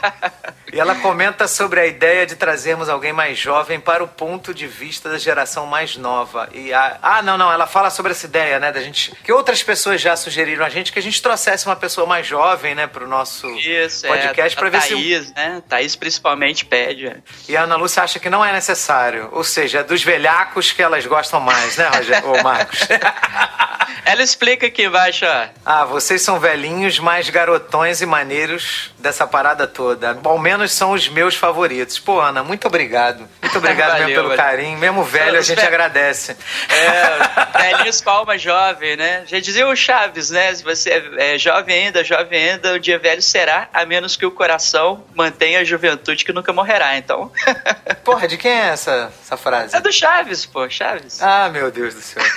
E 0.72 0.80
ela 0.80 0.96
comenta 0.96 1.46
sobre 1.46 1.80
a 1.80 1.86
ideia 1.86 2.26
de 2.26 2.36
trazermos 2.36 2.88
alguém 2.88 3.12
mais 3.12 3.38
jovem 3.38 3.78
para 3.78 4.02
o 4.02 4.08
ponto 4.08 4.52
de 4.52 4.66
vista 4.66 5.08
da 5.08 5.18
geração 5.18 5.66
mais 5.66 5.96
nova. 5.96 6.48
E 6.52 6.72
a... 6.72 6.98
Ah, 7.00 7.22
não, 7.22 7.38
não, 7.38 7.52
ela 7.52 7.66
fala 7.66 7.90
sobre 7.90 8.12
essa 8.12 8.26
ideia, 8.26 8.58
né, 8.58 8.72
da 8.72 8.80
gente. 8.80 9.12
Que 9.24 9.32
outras 9.32 9.62
pessoas 9.62 10.00
já 10.00 10.16
sugeriram 10.16 10.64
a 10.64 10.68
gente 10.68 10.92
que 10.92 10.98
a 10.98 11.02
gente 11.02 11.22
trouxesse 11.22 11.66
uma 11.66 11.76
pessoa 11.76 12.06
mais 12.06 12.26
jovem, 12.26 12.74
né, 12.74 12.86
para 12.86 13.04
o 13.04 13.08
nosso 13.08 13.48
Isso, 13.56 14.06
podcast 14.06 14.56
é, 14.56 14.58
para 14.58 14.70
ver 14.70 14.80
Thaís, 14.80 15.26
se. 15.26 15.34
né? 15.34 15.62
Thaís 15.68 15.96
principalmente 15.96 16.64
pede. 16.64 17.16
E 17.48 17.56
a 17.56 17.62
Ana 17.62 17.76
Lúcia 17.76 18.02
acha 18.02 18.18
que 18.18 18.28
não 18.28 18.44
é 18.44 18.52
necessário. 18.52 19.28
Ou 19.32 19.44
seja, 19.44 19.80
é 19.80 19.82
dos 19.84 20.02
velhacos 20.02 20.72
que 20.72 20.82
elas 20.82 21.06
gostam 21.06 21.40
mais, 21.40 21.76
né, 21.76 21.88
Roger? 21.88 22.26
Ô, 22.28 22.42
Marcos? 22.42 22.80
Ela 24.04 24.22
explica 24.22 24.66
aqui 24.66 24.84
embaixo, 24.84 25.24
ó. 25.26 25.48
Ah, 25.64 25.84
vocês 25.84 26.22
são 26.22 26.38
velhinhos, 26.38 27.00
mais 27.00 27.28
garotões 27.28 28.00
e 28.00 28.06
maneiros 28.06 28.94
dessa 28.98 29.26
parada 29.26 29.66
toda. 29.66 30.16
Ao 30.22 30.38
menos 30.56 30.72
são 30.72 30.92
os 30.92 31.08
meus 31.08 31.34
favoritos. 31.34 31.98
Pô, 31.98 32.20
Ana, 32.20 32.42
muito 32.42 32.66
obrigado. 32.66 33.28
Muito 33.40 33.58
obrigado 33.58 33.92
Valeu, 33.92 34.06
mesmo 34.06 34.14
pelo 34.22 34.28
valeu. 34.36 34.44
carinho. 34.44 34.78
Mesmo 34.78 35.04
velho, 35.04 35.38
a 35.38 35.42
gente 35.42 35.60
agradece. 35.60 36.36
É, 36.68 37.58
velhinhos 37.58 38.00
com 38.00 38.10
alma 38.10 38.38
jovem, 38.38 38.96
né? 38.96 39.24
Já 39.26 39.38
dizia 39.38 39.66
o 39.66 39.76
Chaves, 39.76 40.30
né? 40.30 40.54
Se 40.54 40.62
você 40.64 40.90
é, 41.18 41.34
é 41.34 41.38
jovem 41.38 41.86
ainda, 41.86 42.02
jovem 42.02 42.50
ainda, 42.50 42.74
o 42.74 42.80
dia 42.80 42.98
velho 42.98 43.22
será, 43.22 43.68
a 43.72 43.84
menos 43.84 44.16
que 44.16 44.24
o 44.26 44.30
coração 44.30 45.04
mantenha 45.14 45.60
a 45.60 45.64
juventude 45.64 46.24
que 46.24 46.32
nunca 46.32 46.52
morrerá. 46.52 46.96
Então, 46.96 47.30
Porra, 48.04 48.26
de 48.26 48.36
quem 48.36 48.50
é 48.50 48.68
essa, 48.68 49.12
essa 49.22 49.36
frase? 49.36 49.76
é 49.76 49.80
do 49.80 49.92
Chaves, 49.92 50.46
pô, 50.46 50.68
Chaves. 50.68 51.22
Ah, 51.22 51.48
meu 51.48 51.70
Deus 51.70 51.94
do 51.94 52.00
céu. 52.00 52.22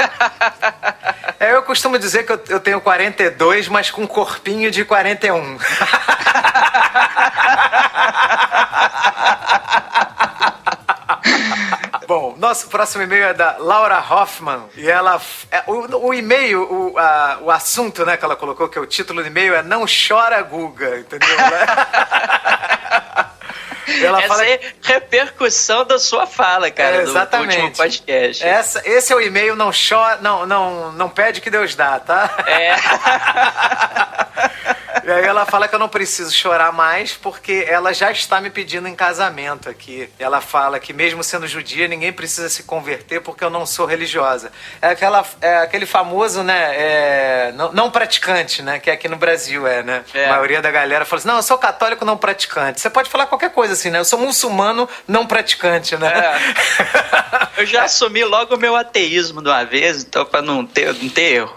É, 1.39 1.53
eu 1.53 1.63
costumo 1.63 1.97
dizer 1.97 2.25
que 2.25 2.33
eu, 2.33 2.43
eu 2.49 2.59
tenho 2.59 2.81
42, 2.81 3.69
mas 3.69 3.89
com 3.89 4.01
um 4.01 4.07
corpinho 4.07 4.69
de 4.69 4.83
41. 4.83 5.57
Bom, 12.07 12.35
nosso 12.37 12.67
próximo 12.69 13.03
e-mail 13.03 13.25
é 13.25 13.33
da 13.33 13.57
Laura 13.59 13.99
Hoffman. 13.99 14.63
E 14.75 14.89
ela. 14.89 15.21
é, 15.51 15.61
o, 15.67 16.07
o 16.07 16.13
e-mail, 16.13 16.63
o, 16.63 16.97
a- 16.97 17.37
o 17.41 17.51
assunto 17.51 18.03
né, 18.05 18.17
que 18.17 18.25
ela 18.25 18.35
colocou, 18.35 18.67
que 18.67 18.77
é 18.79 18.81
o 18.81 18.85
título 18.87 19.21
do 19.21 19.27
e-mail, 19.27 19.53
é 19.53 19.61
Não 19.61 19.85
Chora 19.85 20.41
Guga, 20.41 20.97
entendeu? 20.99 21.27
ela 24.03 24.19
Essa 24.19 24.27
fala 24.27 24.45
é 24.45 24.59
repercussão 24.81 25.85
da 25.85 25.99
sua 25.99 26.25
fala, 26.25 26.71
cara, 26.71 26.95
É, 26.95 26.99
do- 27.01 27.05
do, 27.05 27.11
exatamente. 27.11 27.57
último 27.59 27.77
podcast. 27.77 28.43
Essa, 28.43 28.81
esse 28.89 29.13
é 29.13 29.15
o 29.15 29.21
e-mail, 29.21 29.55
não 29.55 29.69
chora, 29.71 30.17
não, 30.21 30.47
não, 30.47 30.91
não 30.93 31.09
pede 31.09 31.41
que 31.41 31.51
Deus 31.51 31.75
dá, 31.75 31.99
tá? 31.99 32.29
É. 32.47 32.75
E 35.03 35.11
aí 35.11 35.25
ela 35.25 35.45
fala 35.45 35.67
que 35.67 35.75
eu 35.75 35.79
não 35.79 35.89
preciso 35.89 36.33
chorar 36.33 36.71
mais 36.71 37.13
porque 37.13 37.65
ela 37.67 37.93
já 37.93 38.11
está 38.11 38.41
me 38.41 38.49
pedindo 38.49 38.87
em 38.87 38.95
casamento 38.95 39.69
aqui. 39.69 40.09
Ela 40.19 40.41
fala 40.41 40.79
que 40.79 40.93
mesmo 40.93 41.23
sendo 41.23 41.47
judia, 41.47 41.87
ninguém 41.87 42.11
precisa 42.11 42.49
se 42.49 42.63
converter 42.63 43.21
porque 43.21 43.43
eu 43.43 43.49
não 43.49 43.65
sou 43.65 43.85
religiosa. 43.85 44.51
É, 44.81 44.89
aquela, 44.89 45.25
é 45.41 45.57
aquele 45.57 45.85
famoso, 45.85 46.43
né, 46.43 46.75
é, 46.75 47.51
não, 47.55 47.71
não 47.71 47.91
praticante, 47.91 48.61
né, 48.61 48.79
que 48.79 48.89
aqui 48.89 49.07
no 49.07 49.17
Brasil 49.17 49.67
é, 49.67 49.83
né? 49.83 50.03
É. 50.13 50.25
A 50.25 50.29
maioria 50.29 50.61
da 50.61 50.71
galera 50.71 51.05
fala 51.05 51.19
assim, 51.19 51.27
não, 51.27 51.37
eu 51.37 51.43
sou 51.43 51.57
católico 51.57 52.05
não 52.05 52.17
praticante. 52.17 52.81
Você 52.81 52.89
pode 52.89 53.09
falar 53.09 53.27
qualquer 53.27 53.51
coisa 53.51 53.73
assim, 53.73 53.89
né? 53.89 53.99
Eu 53.99 54.05
sou 54.05 54.19
muçulmano 54.19 54.87
não 55.07 55.25
praticante, 55.25 55.95
né? 55.97 56.11
Eu 57.57 57.65
já 57.65 57.83
assumi 57.83 58.23
logo 58.23 58.55
o 58.55 58.57
meu 58.57 58.73
ateísmo 58.73 59.41
de 59.41 59.49
uma 59.49 59.65
vez, 59.65 60.03
então 60.03 60.25
pra 60.25 60.41
não 60.41 60.65
ter, 60.65 60.93
não 60.93 61.09
ter 61.09 61.33
erro. 61.33 61.53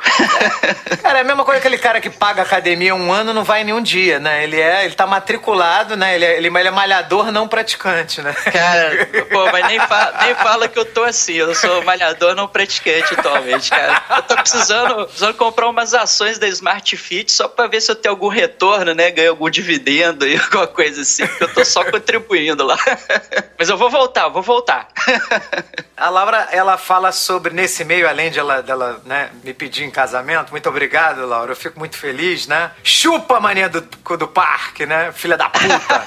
Cara, 1.01 1.19
é 1.19 1.21
a 1.21 1.25
mesma 1.25 1.45
coisa 1.45 1.61
que 1.61 1.67
aquele 1.69 1.81
cara 1.81 2.01
que 2.01 2.11
paga 2.11 2.43
academia 2.43 2.93
um 2.93 3.13
ano 3.13 3.22
não 3.25 3.45
vai 3.45 3.65
nenhum 3.65 3.83
dia, 3.83 4.19
né? 4.19 4.45
Ele 4.45 4.61
é, 4.61 4.85
ele 4.85 4.95
tá 4.95 5.07
matriculado, 5.07 5.97
né? 5.97 6.15
Ele 6.15 6.25
é, 6.25 6.37
ele, 6.37 6.49
ele 6.49 6.69
é 6.69 6.71
malhador 6.71 7.31
não 7.31 7.47
praticante, 7.47 8.23
né? 8.23 8.33
Cara, 8.33 9.07
pô, 9.31 9.51
mas 9.53 9.67
nem 9.67 9.79
fala, 9.81 10.15
nem 10.25 10.35
fala 10.35 10.69
que 10.69 10.79
eu 10.79 10.85
tô 10.85 11.05
assim. 11.05 11.35
Eu 11.35 11.55
sou 11.55 11.83
malhador 11.85 12.35
não 12.35 12.49
praticante 12.49 13.15
atualmente, 13.15 13.71
cara. 13.71 14.03
Eu 14.17 14.23
tô 14.23 14.35
precisando, 14.37 15.05
precisando 15.05 15.35
comprar 15.35 15.69
umas 15.69 15.95
ações 15.95 16.39
da 16.39 16.49
Smart 16.49 16.97
Fit 16.97 17.31
só 17.31 17.49
pra 17.49 17.67
ver 17.67 17.81
se 17.81 17.91
eu 17.91 17.97
tenho 17.97 18.13
algum 18.13 18.29
retorno, 18.29 18.95
né? 18.95 19.11
Ganho 19.11 19.31
algum 19.31 19.51
dividendo 19.51 20.27
e 20.27 20.37
alguma 20.41 20.67
coisa 20.67 21.03
assim, 21.03 21.27
porque 21.27 21.45
eu 21.45 21.55
tô 21.55 21.65
só 21.65 21.85
contribuindo 21.85 22.65
lá. 22.65 22.79
Mas 23.59 23.69
eu 23.69 23.77
vou 23.77 23.91
voltar, 23.91 24.25
eu 24.25 24.33
vou 24.33 24.43
voltar. 24.43 24.89
A 25.97 26.09
Laura, 26.09 26.49
ela 26.51 26.77
fala 26.77 27.13
sobre, 27.13 27.55
nesse 27.55 27.85
meio, 27.85 28.09
além 28.09 28.31
de 28.31 28.39
ela, 28.39 28.63
dela 28.63 29.01
né, 29.05 29.31
me 29.45 29.55
pedir 29.55 29.85
em 29.85 29.91
casamento, 29.91 30.51
muito 30.51 30.69
obrigado, 30.69 31.25
Laura, 31.27 31.53
eu 31.53 31.57
fico 31.57 31.79
muito 31.79 31.97
feliz, 31.97 32.47
né? 32.47 32.73
Chupa 33.13 33.39
mania 33.41 33.69
do, 33.69 33.83
do 34.17 34.27
parque, 34.29 34.87
né? 34.87 35.13
Filha 35.13 35.37
da 35.37 35.51
puta! 35.51 36.03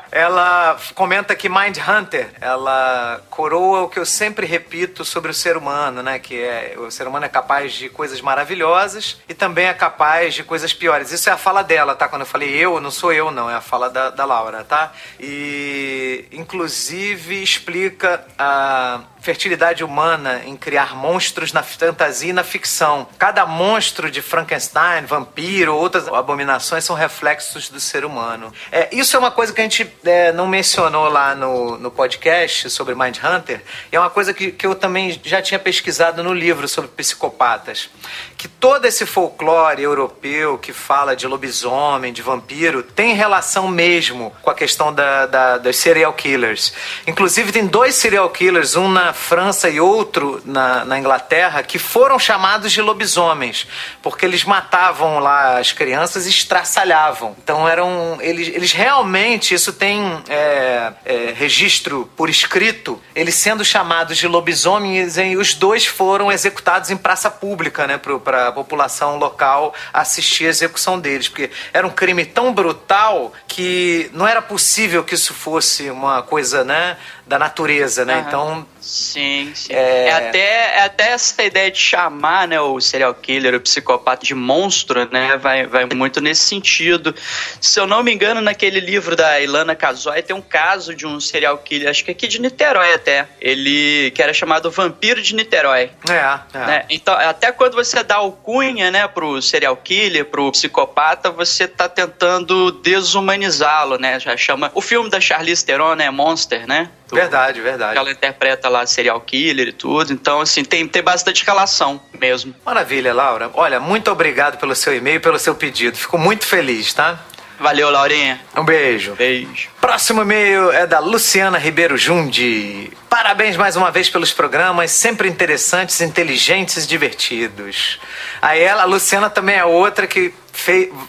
Ela 0.16 0.78
comenta 0.94 1.36
que 1.36 1.46
Mind 1.46 1.76
Hunter, 1.76 2.30
ela 2.40 3.20
coroa 3.28 3.82
o 3.82 3.88
que 3.90 3.98
eu 3.98 4.06
sempre 4.06 4.46
repito 4.46 5.04
sobre 5.04 5.30
o 5.30 5.34
ser 5.34 5.58
humano, 5.58 6.02
né? 6.02 6.18
Que 6.18 6.42
é 6.42 6.74
o 6.78 6.90
ser 6.90 7.06
humano 7.06 7.26
é 7.26 7.28
capaz 7.28 7.74
de 7.74 7.90
coisas 7.90 8.22
maravilhosas 8.22 9.20
e 9.28 9.34
também 9.34 9.66
é 9.66 9.74
capaz 9.74 10.32
de 10.32 10.42
coisas 10.42 10.72
piores. 10.72 11.12
Isso 11.12 11.28
é 11.28 11.32
a 11.34 11.36
fala 11.36 11.62
dela, 11.62 11.94
tá? 11.94 12.08
Quando 12.08 12.22
eu 12.22 12.26
falei 12.26 12.48
eu, 12.48 12.80
não 12.80 12.90
sou 12.90 13.12
eu, 13.12 13.30
não, 13.30 13.50
é 13.50 13.56
a 13.56 13.60
fala 13.60 13.90
da, 13.90 14.08
da 14.08 14.24
Laura, 14.24 14.64
tá? 14.64 14.90
E 15.20 16.24
inclusive 16.32 17.42
explica 17.42 18.24
a 18.38 19.02
fertilidade 19.26 19.82
humana 19.82 20.42
em 20.46 20.56
criar 20.56 20.94
monstros 20.94 21.52
na 21.52 21.60
fantasia 21.60 22.30
e 22.30 22.32
na 22.32 22.44
ficção. 22.44 23.08
Cada 23.18 23.44
monstro 23.44 24.08
de 24.08 24.22
Frankenstein, 24.22 25.04
vampiro, 25.04 25.74
outras 25.74 26.06
abominações 26.06 26.84
são 26.84 26.94
reflexos 26.94 27.68
do 27.68 27.80
ser 27.80 28.04
humano. 28.04 28.52
É, 28.70 28.88
isso 28.92 29.16
é 29.16 29.18
uma 29.18 29.32
coisa 29.32 29.52
que 29.52 29.60
a 29.60 29.64
gente 29.64 29.84
é, 30.06 30.32
não 30.32 30.46
mencionou 30.46 31.08
lá 31.08 31.34
no, 31.34 31.78
no 31.78 31.90
podcast 31.90 32.70
sobre 32.70 32.94
Mind 32.94 33.18
Hunter, 33.22 33.62
é 33.90 33.98
uma 33.98 34.10
coisa 34.10 34.32
que, 34.32 34.50
que 34.52 34.66
eu 34.66 34.74
também 34.74 35.20
já 35.24 35.40
tinha 35.42 35.58
pesquisado 35.58 36.22
no 36.22 36.32
livro 36.32 36.68
sobre 36.68 36.90
psicopatas. 36.90 37.90
Que 38.36 38.48
todo 38.48 38.84
esse 38.84 39.06
folclore 39.06 39.82
europeu 39.82 40.58
que 40.58 40.72
fala 40.72 41.16
de 41.16 41.26
lobisomem, 41.26 42.12
de 42.12 42.22
vampiro, 42.22 42.82
tem 42.82 43.14
relação 43.14 43.68
mesmo 43.68 44.34
com 44.42 44.50
a 44.50 44.54
questão 44.54 44.92
da, 44.92 45.26
da, 45.26 45.58
dos 45.58 45.76
serial 45.76 46.12
killers. 46.12 46.72
Inclusive, 47.06 47.52
tem 47.52 47.66
dois 47.66 47.94
serial 47.94 48.28
killers, 48.30 48.76
um 48.76 48.88
na 48.88 49.12
França 49.12 49.68
e 49.68 49.80
outro 49.80 50.40
na, 50.44 50.84
na 50.84 50.98
Inglaterra, 50.98 51.62
que 51.62 51.78
foram 51.78 52.18
chamados 52.18 52.72
de 52.72 52.80
lobisomens, 52.80 53.66
porque 54.02 54.24
eles 54.24 54.44
matavam 54.44 55.18
lá 55.18 55.58
as 55.58 55.72
crianças 55.72 56.26
e 56.26 56.30
estraçalhavam. 56.30 57.36
Então, 57.42 57.68
eram. 57.68 58.18
Eles, 58.20 58.48
eles 58.48 58.72
realmente, 58.72 59.54
isso 59.54 59.72
tem 59.72 59.95
é, 60.28 60.92
é, 61.04 61.32
registro 61.36 62.10
por 62.16 62.28
escrito, 62.28 63.00
eles 63.14 63.34
sendo 63.34 63.64
chamados 63.64 64.16
de 64.16 64.26
lobisomens, 64.26 65.16
e 65.16 65.36
os 65.36 65.54
dois 65.54 65.86
foram 65.86 66.30
executados 66.30 66.90
em 66.90 66.96
praça 66.96 67.30
pública, 67.30 67.86
né, 67.86 67.98
para 67.98 68.48
a 68.48 68.52
população 68.52 69.18
local 69.18 69.74
assistir 69.92 70.46
a 70.46 70.50
execução 70.50 70.98
deles, 70.98 71.28
porque 71.28 71.50
era 71.72 71.86
um 71.86 71.90
crime 71.90 72.24
tão 72.24 72.52
brutal 72.52 73.32
que 73.46 74.10
não 74.12 74.26
era 74.26 74.42
possível 74.42 75.04
que 75.04 75.14
isso 75.14 75.32
fosse 75.34 75.90
uma 75.90 76.22
coisa, 76.22 76.64
né, 76.64 76.96
da 77.26 77.38
natureza, 77.38 78.04
né? 78.04 78.14
Aham. 78.14 78.26
Então, 78.26 78.66
Sim, 78.86 79.50
sim. 79.54 79.72
É- 79.72 80.06
É... 80.08 80.12
até, 80.12 80.38
é 80.76 80.80
até 80.82 81.08
essa 81.10 81.42
ideia 81.42 81.70
de 81.70 81.78
chamar 81.78 82.46
né, 82.46 82.60
o 82.60 82.80
serial 82.80 83.12
killer, 83.14 83.54
o 83.54 83.60
psicopata 83.60 84.24
de 84.24 84.34
monstro, 84.34 85.08
né? 85.10 85.36
Vai, 85.36 85.66
vai 85.66 85.84
muito 85.92 86.20
nesse 86.20 86.44
sentido. 86.44 87.12
Se 87.60 87.80
eu 87.80 87.86
não 87.86 88.02
me 88.02 88.12
engano, 88.14 88.40
naquele 88.40 88.78
livro 88.78 89.16
da 89.16 89.40
Ilana 89.40 89.74
Casoy 89.74 90.22
tem 90.22 90.36
um 90.36 90.40
caso 90.40 90.94
de 90.94 91.04
um 91.06 91.18
serial 91.18 91.58
killer, 91.58 91.90
acho 91.90 92.04
que 92.04 92.12
aqui 92.12 92.28
de 92.28 92.40
Niterói 92.40 92.94
até. 92.94 93.26
Ele 93.40 94.12
que 94.14 94.22
era 94.22 94.32
chamado 94.32 94.70
Vampiro 94.70 95.20
de 95.20 95.34
Niterói. 95.34 95.90
é, 96.08 96.38
é. 96.54 96.58
né? 96.66 96.84
Então, 96.88 97.12
até 97.14 97.50
quando 97.50 97.74
você 97.74 98.02
dá 98.04 98.16
alcunha, 98.16 98.90
né, 98.92 99.08
pro 99.08 99.42
serial 99.42 99.76
killer, 99.76 100.26
pro 100.26 100.52
psicopata, 100.52 101.30
você 101.30 101.66
tá 101.66 101.88
tentando 101.88 102.70
desumanizá-lo, 102.70 103.98
né? 103.98 104.20
Já 104.20 104.36
chama. 104.36 104.70
O 104.74 104.80
filme 104.80 105.10
da 105.10 105.20
Charlize 105.20 105.64
Theron, 105.64 105.94
né, 105.94 106.10
Monster, 106.10 106.66
né? 106.68 106.88
Do- 107.08 107.14
Verdade, 107.16 107.60
verdade. 107.60 107.96
ela 107.96 108.10
interpreta 108.10 108.68
lá 108.68 108.75
serial 108.84 109.20
killer 109.20 109.68
e 109.68 109.72
tudo. 109.72 110.12
Então, 110.12 110.40
assim, 110.40 110.64
tem, 110.64 110.86
tem 110.86 111.02
bastante 111.02 111.44
relação 111.46 112.00
mesmo. 112.20 112.54
Maravilha, 112.64 113.14
Laura. 113.14 113.50
Olha, 113.54 113.80
muito 113.80 114.10
obrigado 114.10 114.58
pelo 114.58 114.74
seu 114.74 114.94
e-mail 114.94 115.16
e 115.16 115.20
pelo 115.20 115.38
seu 115.38 115.54
pedido. 115.54 115.96
Fico 115.96 116.18
muito 116.18 116.44
feliz, 116.44 116.92
tá? 116.92 117.18
Valeu, 117.58 117.90
Laurinha. 117.90 118.40
Um 118.54 118.64
beijo. 118.64 119.14
Beijo. 119.14 119.70
Próximo 119.80 120.22
e-mail 120.22 120.70
é 120.72 120.86
da 120.86 120.98
Luciana 120.98 121.56
Ribeiro 121.56 121.96
Jundi. 121.96 122.90
Parabéns 123.08 123.56
mais 123.56 123.76
uma 123.76 123.90
vez 123.90 124.10
pelos 124.10 124.32
programas, 124.32 124.90
sempre 124.90 125.26
interessantes, 125.28 126.00
inteligentes 126.02 126.84
e 126.84 126.86
divertidos. 126.86 127.98
Aí 128.42 128.60
ela, 128.60 128.82
a 128.82 128.84
Luciana 128.84 129.30
também 129.30 129.56
é 129.56 129.64
outra 129.64 130.06
que 130.06 130.34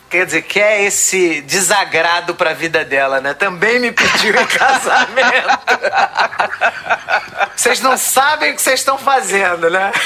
quer 0.09 0.25
dizer, 0.25 0.41
quer 0.43 0.81
esse 0.83 1.41
desagrado 1.41 2.35
pra 2.35 2.53
vida 2.53 2.83
dela, 2.85 3.21
né? 3.21 3.33
Também 3.33 3.79
me 3.79 3.91
pediu 3.91 4.35
em 4.35 4.45
casamento. 4.47 5.59
Vocês 7.55 7.79
não 7.81 7.97
sabem 7.97 8.51
o 8.51 8.55
que 8.55 8.61
vocês 8.61 8.79
estão 8.79 8.97
fazendo, 8.97 9.69
né? 9.69 9.91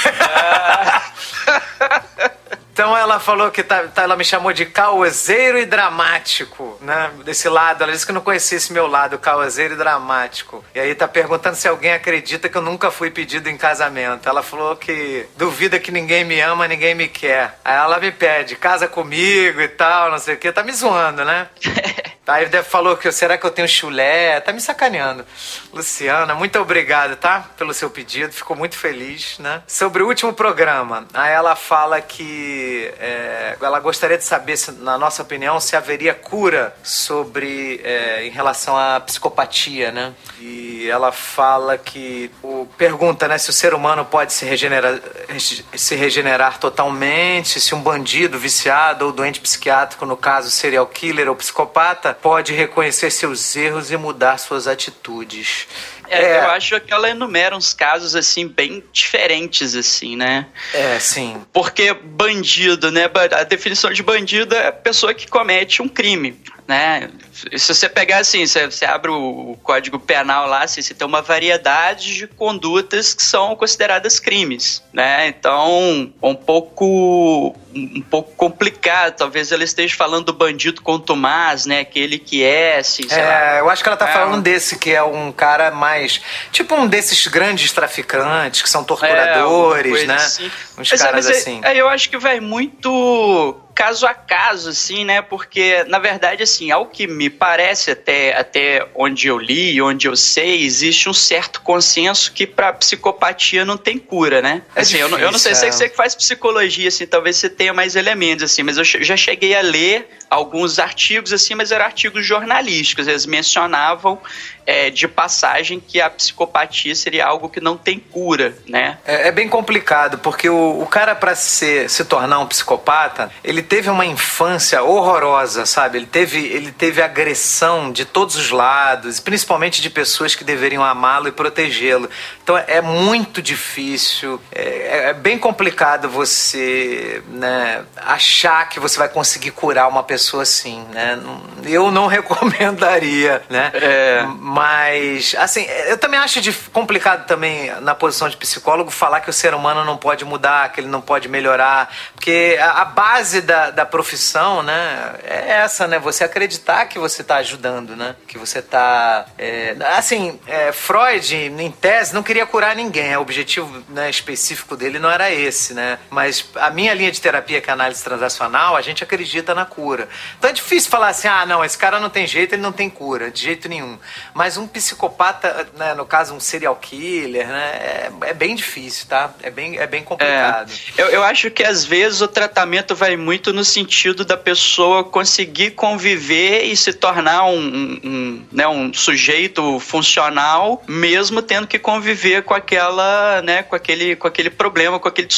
Então 2.72 2.96
ela 2.96 3.20
falou 3.20 3.50
que 3.50 3.62
tá, 3.62 3.86
tá, 3.88 4.02
ela 4.02 4.16
me 4.16 4.24
chamou 4.24 4.50
de 4.50 4.64
causeiro 4.64 5.58
e 5.58 5.66
dramático, 5.66 6.78
né? 6.80 7.10
Desse 7.22 7.46
lado. 7.48 7.82
Ela 7.82 7.92
disse 7.92 8.06
que 8.06 8.12
não 8.12 8.22
conhecia 8.22 8.56
esse 8.56 8.72
meu 8.72 8.86
lado, 8.86 9.18
causeiro 9.18 9.74
e 9.74 9.76
dramático. 9.76 10.64
E 10.74 10.80
aí 10.80 10.94
tá 10.94 11.06
perguntando 11.06 11.54
se 11.54 11.68
alguém 11.68 11.92
acredita 11.92 12.48
que 12.48 12.56
eu 12.56 12.62
nunca 12.62 12.90
fui 12.90 13.10
pedido 13.10 13.50
em 13.50 13.58
casamento. 13.58 14.26
Ela 14.26 14.42
falou 14.42 14.74
que 14.74 15.26
duvida 15.36 15.78
que 15.78 15.92
ninguém 15.92 16.24
me 16.24 16.40
ama, 16.40 16.66
ninguém 16.66 16.94
me 16.94 17.08
quer. 17.08 17.58
Aí 17.62 17.76
ela 17.76 18.00
me 18.00 18.10
pede, 18.10 18.56
casa 18.56 18.88
comigo 18.88 19.60
e 19.60 19.68
tal, 19.68 20.10
não 20.10 20.18
sei 20.18 20.34
o 20.34 20.38
quê. 20.38 20.50
Tá 20.50 20.62
me 20.62 20.72
zoando, 20.72 21.24
né? 21.26 21.48
Aí 22.26 22.48
falou 22.62 22.96
que 22.96 23.10
será 23.10 23.36
que 23.36 23.44
eu 23.44 23.50
tenho 23.50 23.66
chulé? 23.66 24.40
Tá 24.40 24.52
me 24.52 24.60
sacaneando. 24.60 25.26
Luciana, 25.72 26.34
muito 26.34 26.56
obrigado, 26.60 27.16
tá? 27.16 27.50
Pelo 27.56 27.74
seu 27.74 27.90
pedido, 27.90 28.32
ficou 28.32 28.56
muito 28.56 28.76
feliz, 28.76 29.38
né? 29.40 29.62
Sobre 29.66 30.04
o 30.04 30.06
último 30.06 30.32
programa, 30.32 31.04
aí 31.12 31.32
ela 31.32 31.56
fala 31.56 32.00
que 32.00 32.92
é, 33.00 33.56
ela 33.60 33.80
gostaria 33.80 34.16
de 34.16 34.24
saber, 34.24 34.56
se, 34.56 34.70
na 34.72 34.96
nossa 34.96 35.22
opinião, 35.22 35.58
se 35.58 35.74
haveria 35.74 36.14
cura 36.14 36.74
sobre 36.82 37.80
é, 37.82 38.24
em 38.24 38.30
relação 38.30 38.76
à 38.76 39.00
psicopatia, 39.00 39.90
né? 39.90 40.14
E 40.40 40.88
ela 40.88 41.10
fala 41.10 41.76
que 41.76 42.30
o, 42.42 42.68
pergunta, 42.78 43.26
né, 43.26 43.36
se 43.36 43.50
o 43.50 43.52
ser 43.52 43.74
humano 43.74 44.04
pode 44.04 44.32
se 44.32 44.44
regenerar, 44.44 45.00
se 45.38 45.94
regenerar 45.96 46.58
totalmente, 46.58 47.60
se 47.60 47.74
um 47.74 47.80
bandido 47.80 48.38
viciado 48.38 49.06
ou 49.06 49.12
doente 49.12 49.40
psiquiátrico, 49.40 50.06
no 50.06 50.16
caso 50.16 50.50
serial 50.50 50.86
killer 50.86 51.28
ou 51.28 51.34
psicopata, 51.34 52.11
pode 52.12 52.52
reconhecer 52.52 53.10
seus 53.10 53.54
erros 53.56 53.90
e 53.90 53.96
mudar 53.96 54.38
suas 54.38 54.66
atitudes. 54.66 55.66
É, 56.08 56.22
é, 56.22 56.38
eu 56.40 56.50
acho 56.50 56.78
que 56.80 56.92
ela 56.92 57.08
enumera 57.08 57.56
uns 57.56 57.72
casos 57.72 58.14
assim 58.14 58.46
bem 58.46 58.84
diferentes 58.92 59.74
assim, 59.74 60.16
né? 60.16 60.46
É, 60.74 60.98
sim. 60.98 61.42
Porque 61.52 61.92
bandido, 61.94 62.90
né? 62.90 63.10
A 63.32 63.44
definição 63.44 63.90
de 63.92 64.02
bandido 64.02 64.54
é 64.54 64.68
a 64.68 64.72
pessoa 64.72 65.14
que 65.14 65.26
comete 65.26 65.80
um 65.80 65.88
crime 65.88 66.38
né? 66.66 67.10
Se 67.56 67.74
você 67.74 67.88
pegar 67.88 68.18
assim, 68.18 68.46
você, 68.46 68.66
você 68.66 68.84
abre 68.84 69.10
o, 69.10 69.56
código 69.62 69.98
penal 69.98 70.46
lá, 70.46 70.64
assim, 70.64 70.82
você 70.82 70.94
tem 70.94 71.06
uma 71.06 71.22
variedade 71.22 72.14
de 72.14 72.26
condutas 72.26 73.14
que 73.14 73.24
são 73.24 73.56
consideradas 73.56 74.18
crimes, 74.18 74.82
né? 74.92 75.26
Então, 75.28 76.12
um 76.22 76.34
pouco 76.34 77.54
um 77.74 78.02
pouco 78.02 78.32
complicado. 78.36 79.16
Talvez 79.16 79.50
ela 79.50 79.64
esteja 79.64 79.96
falando 79.96 80.26
do 80.26 80.32
bandido 80.32 80.82
contumaz, 80.82 81.66
né? 81.66 81.80
Aquele 81.80 82.18
que 82.18 82.44
é, 82.44 82.78
assim, 82.78 83.04
é, 83.10 83.16
lá, 83.16 83.58
eu 83.58 83.70
acho 83.70 83.82
que 83.82 83.88
ela 83.88 83.96
tá 83.96 84.08
é 84.08 84.12
falando 84.12 84.42
desse, 84.42 84.78
que 84.78 84.90
é 84.90 85.02
um 85.02 85.32
cara 85.32 85.70
mais. 85.70 86.20
Tipo 86.50 86.74
um 86.74 86.86
desses 86.86 87.26
grandes 87.26 87.72
traficantes, 87.72 88.62
que 88.62 88.68
são 88.68 88.84
torturadores, 88.84 90.02
é, 90.02 90.06
né? 90.06 90.14
Assim. 90.14 90.50
Uns 90.78 90.90
mas, 90.90 90.92
é, 90.92 91.04
caras 91.04 91.26
mas 91.26 91.36
assim. 91.36 91.60
É, 91.64 91.76
eu 91.76 91.88
acho 91.88 92.10
que 92.10 92.18
vai 92.18 92.40
muito 92.40 93.56
caso 93.74 94.06
a 94.06 94.14
caso, 94.14 94.70
assim, 94.70 95.04
né? 95.04 95.22
Porque, 95.22 95.84
na 95.84 95.98
verdade, 95.98 96.42
assim, 96.42 96.70
ao 96.70 96.86
que 96.86 97.06
me 97.06 97.28
parece, 97.28 97.90
até, 97.90 98.36
até 98.36 98.86
onde 98.94 99.28
eu 99.28 99.38
li, 99.38 99.80
onde 99.80 100.06
eu 100.06 100.16
sei, 100.16 100.64
existe 100.64 101.08
um 101.08 101.14
certo 101.14 101.60
consenso 101.60 102.32
que 102.32 102.46
para 102.46 102.72
psicopatia 102.72 103.64
não 103.64 103.76
tem 103.76 103.98
cura, 103.98 104.40
né? 104.40 104.62
É 104.74 104.80
assim, 104.80 104.96
difícil, 104.96 105.00
eu, 105.00 105.08
não, 105.10 105.18
eu 105.18 105.32
não 105.32 105.38
sei 105.38 105.54
se 105.54 105.70
você 105.70 105.88
que 105.88 105.96
faz 105.96 106.14
psicologia, 106.14 106.88
assim, 106.88 107.06
talvez 107.06 107.36
você 107.36 107.48
tenha 107.48 107.72
mais 107.72 107.96
elementos, 107.96 108.44
assim, 108.44 108.62
mas 108.62 108.78
eu 108.78 108.84
já 108.84 109.16
cheguei 109.16 109.54
a 109.54 109.60
ler 109.60 110.08
alguns 110.32 110.78
artigos, 110.78 111.30
assim, 111.32 111.54
mas 111.54 111.70
eram 111.70 111.84
artigos 111.84 112.24
jornalísticos. 112.26 113.06
Eles 113.06 113.26
mencionavam 113.26 114.18
é, 114.66 114.88
de 114.88 115.06
passagem 115.06 115.78
que 115.78 116.00
a 116.00 116.08
psicopatia 116.08 116.94
seria 116.94 117.26
algo 117.26 117.48
que 117.48 117.60
não 117.60 117.76
tem 117.76 117.98
cura, 117.98 118.56
né? 118.66 118.98
É, 119.04 119.28
é 119.28 119.32
bem 119.32 119.48
complicado, 119.48 120.18
porque 120.18 120.48
o, 120.48 120.80
o 120.80 120.86
cara, 120.86 121.14
para 121.14 121.34
se, 121.34 121.86
se 121.88 122.04
tornar 122.04 122.38
um 122.38 122.46
psicopata, 122.46 123.30
ele 123.44 123.62
teve 123.62 123.90
uma 123.90 124.06
infância 124.06 124.82
horrorosa, 124.82 125.66
sabe? 125.66 125.98
Ele 125.98 126.06
teve, 126.06 126.38
ele 126.38 126.72
teve 126.72 127.02
agressão 127.02 127.92
de 127.92 128.04
todos 128.04 128.36
os 128.36 128.50
lados, 128.50 129.20
principalmente 129.20 129.82
de 129.82 129.90
pessoas 129.90 130.34
que 130.34 130.44
deveriam 130.44 130.82
amá-lo 130.82 131.28
e 131.28 131.32
protegê-lo. 131.32 132.08
Então 132.42 132.56
é 132.56 132.80
muito 132.80 133.42
difícil, 133.42 134.40
é, 134.50 135.10
é 135.10 135.12
bem 135.12 135.38
complicado 135.38 136.08
você 136.08 137.22
né, 137.28 137.84
achar 137.96 138.68
que 138.68 138.80
você 138.80 138.98
vai 138.98 139.08
conseguir 139.08 139.50
curar 139.50 139.88
uma 139.88 140.02
pessoa 140.02 140.21
pessoa 140.22 140.44
assim, 140.44 140.84
né? 140.92 141.18
Eu 141.64 141.90
não 141.90 142.06
recomendaria, 142.22 143.42
né? 143.50 143.72
É. 143.74 144.24
Mas, 144.38 145.34
assim, 145.36 145.66
eu 145.88 145.98
também 145.98 146.20
acho 146.20 146.40
complicado 146.70 147.26
também, 147.26 147.72
na 147.80 147.94
posição 147.94 148.28
de 148.28 148.36
psicólogo, 148.36 148.90
falar 148.90 149.20
que 149.20 149.28
o 149.28 149.32
ser 149.32 149.52
humano 149.52 149.84
não 149.84 149.96
pode 149.96 150.24
mudar, 150.24 150.70
que 150.70 150.80
ele 150.80 150.88
não 150.88 151.00
pode 151.00 151.28
melhorar, 151.28 151.92
porque 152.14 152.56
a, 152.60 152.84
base 152.84 153.40
da, 153.40 153.70
da 153.70 153.84
profissão, 153.84 154.62
né, 154.62 155.14
é 155.24 155.50
essa, 155.50 155.88
né? 155.88 155.98
Você 155.98 156.22
acreditar 156.22 156.86
que 156.86 156.98
você 156.98 157.22
está 157.22 157.36
ajudando, 157.36 157.96
né? 157.96 158.14
Que 158.28 158.38
você 158.38 158.60
está... 158.60 159.26
É, 159.36 159.74
assim, 159.96 160.38
é, 160.46 160.70
Freud, 160.72 161.34
em 161.34 161.70
tese, 161.70 162.14
não 162.14 162.22
queria 162.22 162.46
curar 162.46 162.76
ninguém, 162.76 163.16
o 163.16 163.20
objetivo 163.20 163.82
né, 163.88 164.08
específico 164.08 164.76
dele 164.76 164.98
não 164.98 165.10
era 165.10 165.32
esse, 165.32 165.74
né? 165.74 165.98
Mas 166.10 166.44
a 166.56 166.70
minha 166.70 166.94
linha 166.94 167.10
de 167.10 167.20
terapia, 167.20 167.60
que 167.60 167.68
é 167.68 167.72
a 167.72 167.74
análise 167.74 168.02
transacional, 168.02 168.76
a 168.76 168.82
gente 168.82 169.02
acredita 169.02 169.54
na 169.54 169.64
cura. 169.64 170.08
Então 170.38 170.50
é 170.50 170.52
difícil 170.52 170.90
falar 170.90 171.08
assim, 171.08 171.28
ah, 171.28 171.46
não, 171.46 171.64
esse 171.64 171.76
cara 171.76 172.00
não 172.00 172.10
tem 172.10 172.26
jeito, 172.26 172.54
ele 172.54 172.62
não 172.62 172.72
tem 172.72 172.88
cura, 172.88 173.30
de 173.30 173.42
jeito 173.42 173.68
nenhum. 173.68 173.98
Mas 174.34 174.56
um 174.56 174.66
psicopata, 174.66 175.68
né, 175.76 175.94
no 175.94 176.04
caso 176.04 176.34
um 176.34 176.40
serial 176.40 176.76
killer, 176.76 177.46
né, 177.46 177.70
é, 177.74 178.12
é 178.22 178.34
bem 178.34 178.54
difícil, 178.54 179.06
tá? 179.08 179.32
É 179.42 179.50
bem, 179.50 179.78
é 179.78 179.86
bem 179.86 180.02
complicado. 180.02 180.72
É, 180.96 181.02
eu, 181.02 181.06
eu 181.08 181.22
acho 181.24 181.50
que 181.50 181.62
às 181.62 181.84
vezes 181.84 182.20
o 182.20 182.28
tratamento 182.28 182.94
vai 182.94 183.16
muito 183.16 183.52
no 183.52 183.64
sentido 183.64 184.24
da 184.24 184.36
pessoa 184.36 185.04
conseguir 185.04 185.72
conviver 185.72 186.64
e 186.64 186.76
se 186.76 186.92
tornar 186.92 187.44
um, 187.44 187.58
um, 187.58 188.00
um 188.04 188.46
né, 188.52 188.66
um 188.66 188.92
sujeito 188.92 189.78
funcional, 189.80 190.82
mesmo 190.86 191.42
tendo 191.42 191.66
que 191.66 191.78
conviver 191.78 192.42
com 192.42 192.54
aquela, 192.54 193.42
né, 193.42 193.62
com 193.62 193.76
aquele, 193.76 194.16
com 194.16 194.26
aquele 194.26 194.50
problema, 194.50 194.98
com 194.98 195.08
aquele 195.08 195.28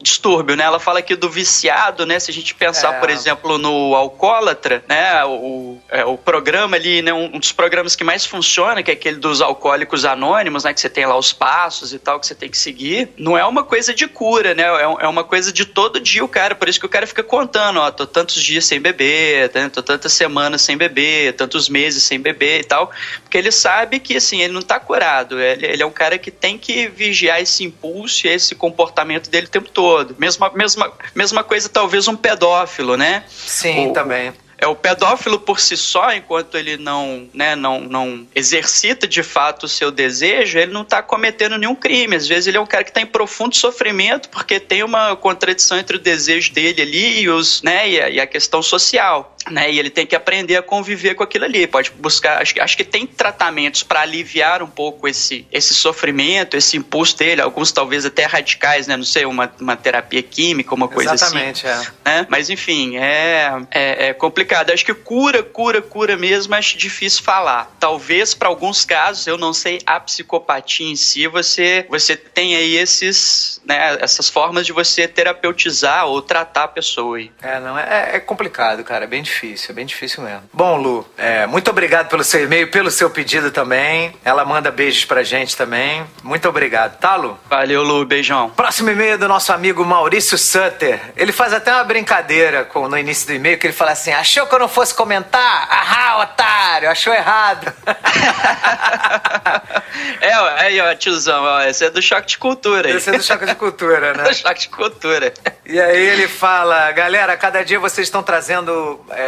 distúrbio, 0.00 0.56
né? 0.56 0.64
Ela 0.64 0.80
fala 0.80 0.98
aqui 0.98 1.14
do 1.14 1.28
viciado, 1.28 2.06
né? 2.06 2.18
Se 2.18 2.30
a 2.30 2.34
gente 2.34 2.54
pensar, 2.54 2.94
é. 2.94 3.00
por 3.00 3.10
exemplo, 3.10 3.58
no 3.58 3.94
alcoólatra, 4.14 4.84
né? 4.88 5.24
O, 5.24 5.78
é, 5.90 6.04
o 6.04 6.16
programa 6.16 6.76
ali, 6.76 7.02
né? 7.02 7.12
Um, 7.12 7.38
dos 7.38 7.52
programas 7.52 7.96
que 7.96 8.04
mais 8.04 8.24
funciona, 8.24 8.82
que 8.82 8.90
é 8.90 8.94
aquele 8.94 9.16
dos 9.16 9.40
alcoólicos 9.40 10.04
anônimos, 10.04 10.64
né? 10.64 10.72
Que 10.72 10.80
você 10.80 10.88
tem 10.88 11.04
lá 11.04 11.16
os 11.16 11.32
passos 11.32 11.92
e 11.92 11.98
tal 11.98 12.20
que 12.20 12.26
você 12.26 12.34
tem 12.34 12.48
que 12.48 12.56
seguir. 12.56 13.10
Não 13.18 13.36
é 13.36 13.44
uma 13.44 13.64
coisa 13.64 13.92
de 13.92 14.06
cura, 14.06 14.54
né? 14.54 14.62
É, 14.62 15.04
é 15.04 15.08
uma 15.08 15.24
coisa 15.24 15.52
de 15.52 15.64
todo 15.64 16.00
dia 16.00 16.24
o 16.24 16.28
cara. 16.28 16.54
Por 16.54 16.68
isso 16.68 16.78
que 16.78 16.86
o 16.86 16.88
cara 16.88 17.06
fica 17.06 17.22
contando, 17.22 17.80
ó, 17.80 17.90
tô 17.90 18.06
tantos 18.06 18.42
dias 18.42 18.64
sem 18.64 18.80
beber, 18.80 19.50
né, 19.54 19.68
tô 19.68 19.82
tantas 19.82 20.12
semanas 20.12 20.62
sem 20.62 20.76
beber, 20.76 21.34
tantos 21.34 21.68
meses 21.68 22.02
sem 22.02 22.20
beber 22.20 22.60
e 22.60 22.64
tal. 22.64 22.90
Porque 23.22 23.36
ele 23.36 23.50
sabe 23.50 23.98
que, 23.98 24.16
assim, 24.16 24.40
ele 24.40 24.52
não 24.52 24.62
tá 24.62 24.78
curado. 24.78 25.40
Ele, 25.40 25.66
ele 25.66 25.82
é 25.82 25.86
um 25.86 25.90
cara 25.90 26.18
que 26.18 26.30
tem 26.30 26.56
que 26.56 26.86
vigiar 26.88 27.40
esse 27.40 27.64
impulso 27.64 28.26
e 28.26 28.30
esse 28.30 28.54
comportamento 28.54 29.28
dele 29.28 29.46
o 29.46 29.50
tempo 29.50 29.68
todo. 29.68 30.14
Mesma, 30.18 30.50
mesma, 30.54 30.92
mesma 31.14 31.42
coisa, 31.42 31.68
talvez, 31.68 32.06
um 32.06 32.16
pedófilo, 32.16 32.96
né? 32.96 33.24
Sim, 33.28 33.88
o, 33.88 33.92
também. 33.94 34.32
É 34.56 34.66
o 34.66 34.74
pedófilo 34.74 35.38
por 35.38 35.58
si 35.60 35.76
só, 35.76 36.12
enquanto 36.12 36.56
ele 36.56 36.76
não, 36.76 37.28
né, 37.34 37.56
não, 37.56 37.80
não 37.80 38.26
exercita 38.34 39.06
de 39.06 39.22
fato 39.22 39.64
o 39.64 39.68
seu 39.68 39.90
desejo, 39.90 40.58
ele 40.58 40.72
não 40.72 40.82
está 40.82 41.02
cometendo 41.02 41.58
nenhum 41.58 41.74
crime. 41.74 42.16
Às 42.16 42.26
vezes 42.26 42.46
ele 42.46 42.56
é 42.56 42.60
um 42.60 42.66
cara 42.66 42.84
que 42.84 42.90
está 42.90 43.00
em 43.00 43.06
profundo 43.06 43.54
sofrimento 43.56 44.28
porque 44.28 44.60
tem 44.60 44.82
uma 44.82 45.16
contradição 45.16 45.78
entre 45.78 45.96
o 45.96 46.00
desejo 46.00 46.52
dele 46.52 46.82
ali 46.82 47.22
e, 47.22 47.28
os, 47.28 47.62
né, 47.62 47.88
e, 47.88 48.00
a, 48.00 48.08
e 48.10 48.20
a 48.20 48.26
questão 48.26 48.62
social 48.62 49.33
né? 49.50 49.70
E 49.70 49.78
ele 49.78 49.90
tem 49.90 50.06
que 50.06 50.16
aprender 50.16 50.56
a 50.56 50.62
conviver 50.62 51.14
com 51.14 51.22
aquilo 51.22 51.44
ali. 51.44 51.66
Pode 51.66 51.90
buscar, 51.90 52.40
acho, 52.40 52.60
acho 52.60 52.76
que 52.76 52.84
tem 52.84 53.06
tratamentos 53.06 53.82
para 53.82 54.00
aliviar 54.00 54.62
um 54.62 54.66
pouco 54.66 55.06
esse, 55.06 55.46
esse 55.52 55.74
sofrimento, 55.74 56.56
esse 56.56 56.76
impulso 56.76 57.18
dele, 57.18 57.40
alguns 57.40 57.72
talvez 57.72 58.04
até 58.04 58.24
radicais, 58.24 58.86
né? 58.86 58.96
Não 58.96 59.04
sei, 59.04 59.24
uma, 59.26 59.52
uma 59.60 59.76
terapia 59.76 60.22
química, 60.22 60.74
uma 60.74 60.88
coisa 60.88 61.14
Exatamente, 61.14 61.66
assim. 61.66 61.80
Exatamente, 61.80 62.00
é. 62.04 62.20
Né? 62.20 62.26
Mas 62.30 62.50
enfim, 62.50 62.96
é, 62.96 63.50
é, 63.70 64.08
é, 64.08 64.14
complicado. 64.14 64.70
Acho 64.70 64.84
que 64.84 64.94
cura, 64.94 65.42
cura, 65.42 65.82
cura 65.82 66.16
mesmo, 66.16 66.54
acho 66.54 66.76
difícil 66.78 67.22
falar. 67.22 67.74
Talvez 67.78 68.34
para 68.34 68.48
alguns 68.48 68.84
casos, 68.84 69.26
eu 69.26 69.36
não 69.36 69.52
sei, 69.52 69.80
a 69.86 70.00
psicopatia 70.00 70.86
em 70.86 70.96
si, 70.96 71.26
você, 71.26 71.86
você 71.88 72.16
tem 72.16 72.56
aí 72.56 72.76
esses, 72.76 73.60
né, 73.64 73.98
essas 74.00 74.28
formas 74.28 74.66
de 74.66 74.72
você 74.72 75.06
terapeutizar 75.06 76.06
ou 76.06 76.22
tratar 76.22 76.64
a 76.64 76.68
pessoa 76.68 77.18
aí. 77.18 77.30
É, 77.42 77.60
não, 77.60 77.78
é, 77.78 78.16
é 78.16 78.20
complicado, 78.20 78.82
cara, 78.84 79.04
é 79.04 79.06
bem 79.06 79.22
difícil 79.22 79.33
difícil, 79.34 79.70
é 79.70 79.74
bem 79.74 79.84
difícil 79.84 80.22
mesmo. 80.22 80.42
Bom, 80.52 80.76
Lu, 80.76 81.06
é, 81.18 81.46
muito 81.46 81.70
obrigado 81.70 82.08
pelo 82.08 82.22
seu 82.22 82.44
e-mail, 82.44 82.70
pelo 82.70 82.90
seu 82.90 83.10
pedido 83.10 83.50
também. 83.50 84.14
Ela 84.24 84.44
manda 84.44 84.70
beijos 84.70 85.04
pra 85.04 85.22
gente 85.22 85.56
também. 85.56 86.06
Muito 86.22 86.48
obrigado, 86.48 86.98
tá, 86.98 87.16
Lu? 87.16 87.38
Valeu, 87.50 87.82
Lu, 87.82 88.04
beijão. 88.04 88.50
Próximo 88.50 88.90
e-mail 88.90 89.14
é 89.14 89.18
do 89.18 89.28
nosso 89.28 89.52
amigo 89.52 89.84
Maurício 89.84 90.38
Sutter. 90.38 91.00
Ele 91.16 91.32
faz 91.32 91.52
até 91.52 91.72
uma 91.72 91.84
brincadeira 91.84 92.64
com, 92.64 92.88
no 92.88 92.96
início 92.96 93.26
do 93.26 93.34
e-mail, 93.34 93.58
que 93.58 93.66
ele 93.66 93.74
fala 93.74 93.92
assim: 93.92 94.12
achou 94.12 94.46
que 94.46 94.54
eu 94.54 94.58
não 94.58 94.68
fosse 94.68 94.94
comentar? 94.94 95.68
Ahá, 95.70 96.22
otário, 96.22 96.90
achou 96.90 97.12
errado. 97.12 97.72
é, 100.20 100.32
aí, 100.60 100.80
ó, 100.80 100.94
tiozão, 100.94 101.42
ó, 101.42 101.62
esse 101.62 101.84
é 101.84 101.90
do 101.90 102.00
choque 102.00 102.28
de 102.28 102.38
cultura. 102.38 102.90
Esse 102.90 103.10
é 103.10 103.18
do 103.18 103.22
choque 103.22 103.46
de 103.46 103.54
cultura, 103.54 104.14
né? 104.14 104.22
do 104.24 104.34
choque 104.34 104.60
de 104.60 104.68
cultura. 104.68 105.32
E 105.66 105.80
aí 105.80 106.08
ele 106.08 106.28
fala, 106.28 106.92
galera, 106.92 107.36
cada 107.36 107.64
dia 107.64 107.80
vocês 107.80 108.06
estão 108.06 108.22
trazendo, 108.22 109.00
é, 109.10 109.23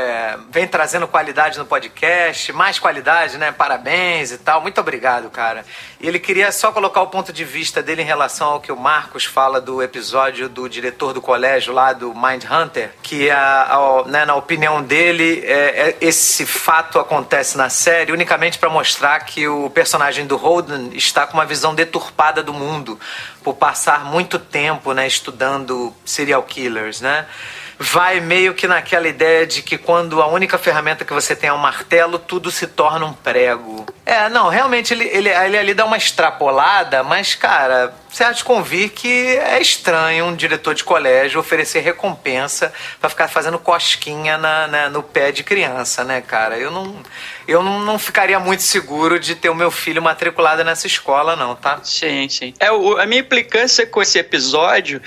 vem 0.50 0.66
trazendo 0.66 1.06
qualidade 1.06 1.58
no 1.58 1.66
podcast, 1.66 2.52
mais 2.52 2.78
qualidade, 2.78 3.38
né? 3.38 3.52
Parabéns 3.52 4.32
e 4.32 4.38
tal. 4.38 4.60
Muito 4.60 4.80
obrigado, 4.80 5.30
cara. 5.30 5.64
E 6.00 6.06
ele 6.06 6.18
queria 6.18 6.52
só 6.52 6.72
colocar 6.72 7.02
o 7.02 7.06
ponto 7.06 7.32
de 7.32 7.44
vista 7.44 7.82
dele 7.82 8.02
em 8.02 8.04
relação 8.04 8.48
ao 8.48 8.60
que 8.60 8.70
o 8.70 8.76
Marcos 8.76 9.24
fala 9.24 9.60
do 9.60 9.82
episódio 9.82 10.48
do 10.48 10.68
diretor 10.68 11.12
do 11.12 11.20
colégio 11.20 11.72
lá 11.72 11.92
do 11.92 12.14
Mind 12.14 12.44
Hunter, 12.44 12.90
que 13.02 13.30
a, 13.30 13.62
a 13.62 14.04
né, 14.06 14.24
na 14.24 14.34
opinião 14.34 14.82
dele, 14.82 15.42
é, 15.44 15.88
é, 15.90 15.96
esse 16.00 16.44
fato 16.44 16.98
acontece 16.98 17.56
na 17.56 17.68
série 17.68 18.12
unicamente 18.12 18.58
para 18.58 18.68
mostrar 18.68 19.20
que 19.20 19.48
o 19.48 19.70
personagem 19.70 20.26
do 20.26 20.36
Holden 20.36 20.90
está 20.94 21.26
com 21.26 21.34
uma 21.34 21.46
visão 21.46 21.74
deturpada 21.74 22.42
do 22.42 22.52
mundo 22.52 22.98
por 23.42 23.54
passar 23.54 24.04
muito 24.04 24.38
tempo, 24.38 24.92
né, 24.92 25.06
estudando 25.06 25.94
serial 26.04 26.42
killers, 26.42 27.00
né? 27.00 27.26
Vai 27.78 28.20
meio 28.20 28.54
que 28.54 28.66
naquela 28.66 29.08
ideia 29.08 29.46
de 29.46 29.62
que 29.62 29.78
quando 29.78 30.20
a 30.22 30.26
única 30.26 30.58
ferramenta 30.58 31.04
que 31.04 31.12
você 31.12 31.36
tem 31.36 31.50
é 31.50 31.52
um 31.52 31.58
martelo, 31.58 32.18
tudo 32.18 32.50
se 32.50 32.66
torna 32.66 33.06
um 33.06 33.12
prego. 33.12 33.86
É, 34.06 34.28
não, 34.28 34.48
realmente 34.48 34.94
ele, 34.94 35.04
ele, 35.08 35.28
ele 35.28 35.58
ali 35.58 35.74
dá 35.74 35.84
uma 35.84 35.96
extrapolada, 35.96 37.02
mas, 37.02 37.34
cara, 37.34 37.92
você 38.08 38.22
há 38.22 38.30
de 38.30 38.44
convir 38.44 38.90
que 38.90 39.36
é 39.36 39.60
estranho 39.60 40.26
um 40.26 40.36
diretor 40.36 40.76
de 40.76 40.84
colégio 40.84 41.40
oferecer 41.40 41.80
recompensa 41.80 42.72
para 43.00 43.10
ficar 43.10 43.26
fazendo 43.26 43.58
cosquinha 43.58 44.38
na, 44.38 44.68
na, 44.68 44.88
no 44.88 45.02
pé 45.02 45.32
de 45.32 45.42
criança, 45.42 46.04
né, 46.04 46.20
cara? 46.20 46.56
Eu 46.56 46.70
não, 46.70 47.02
eu 47.48 47.64
não 47.64 47.98
ficaria 47.98 48.38
muito 48.38 48.62
seguro 48.62 49.18
de 49.18 49.34
ter 49.34 49.50
o 49.50 49.56
meu 49.56 49.72
filho 49.72 50.00
matriculado 50.00 50.62
nessa 50.62 50.86
escola, 50.86 51.34
não, 51.34 51.56
tá? 51.56 51.80
Sim, 51.82 52.28
sim. 52.28 52.54
É, 52.60 52.70
o, 52.70 52.98
a 52.98 53.06
minha 53.06 53.20
implicância 53.20 53.84
com 53.84 54.00
esse 54.00 54.20
episódio 54.20 55.02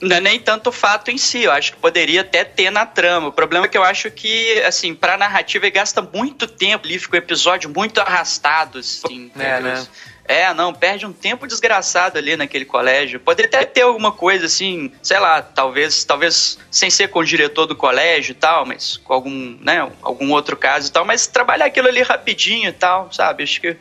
não 0.00 0.16
é 0.16 0.20
nem 0.20 0.38
tanto 0.38 0.68
o 0.68 0.72
fato 0.72 1.10
em 1.10 1.18
si, 1.18 1.44
eu 1.44 1.52
acho 1.52 1.72
que 1.72 1.78
poderia 1.78 2.20
até 2.20 2.44
ter 2.44 2.70
na 2.70 2.84
trama. 2.86 3.28
O 3.28 3.32
problema 3.32 3.66
é 3.66 3.68
que 3.68 3.78
eu 3.78 3.82
acho 3.82 4.10
que, 4.10 4.60
assim, 4.62 4.94
pra 4.94 5.16
narrativa 5.16 5.64
ele 5.64 5.72
gasta 5.72 6.02
muito 6.02 6.46
tempo 6.46 6.84
ali, 6.84 6.98
fica 6.98 7.16
o 7.16 7.18
episódio 7.18 7.70
muito 7.70 8.00
arrastado, 8.00 8.43
assim. 8.78 9.30
É, 9.38 9.60
né? 9.60 9.86
É, 10.26 10.54
não, 10.54 10.72
perde 10.72 11.04
um 11.04 11.12
tempo 11.12 11.46
desgraçado 11.46 12.18
ali 12.18 12.34
naquele 12.36 12.64
colégio. 12.64 13.20
Poderia 13.20 13.48
até 13.48 13.64
ter 13.66 13.82
alguma 13.82 14.10
coisa 14.10 14.46
assim, 14.46 14.90
sei 15.02 15.18
lá, 15.18 15.42
talvez, 15.42 16.02
talvez 16.04 16.58
sem 16.70 16.88
ser 16.88 17.08
com 17.08 17.18
o 17.18 17.24
diretor 17.24 17.66
do 17.66 17.76
colégio 17.76 18.32
e 18.32 18.34
tal, 18.34 18.64
mas 18.64 18.96
com 18.96 19.12
algum, 19.12 19.58
né, 19.60 19.90
algum 20.00 20.30
outro 20.32 20.56
caso 20.56 20.88
e 20.88 20.92
tal, 20.92 21.04
mas 21.04 21.26
trabalhar 21.26 21.66
aquilo 21.66 21.88
ali 21.88 22.00
rapidinho 22.00 22.70
e 22.70 22.72
tal, 22.72 23.12
sabe? 23.12 23.42
Acho 23.42 23.60
que 23.60 23.76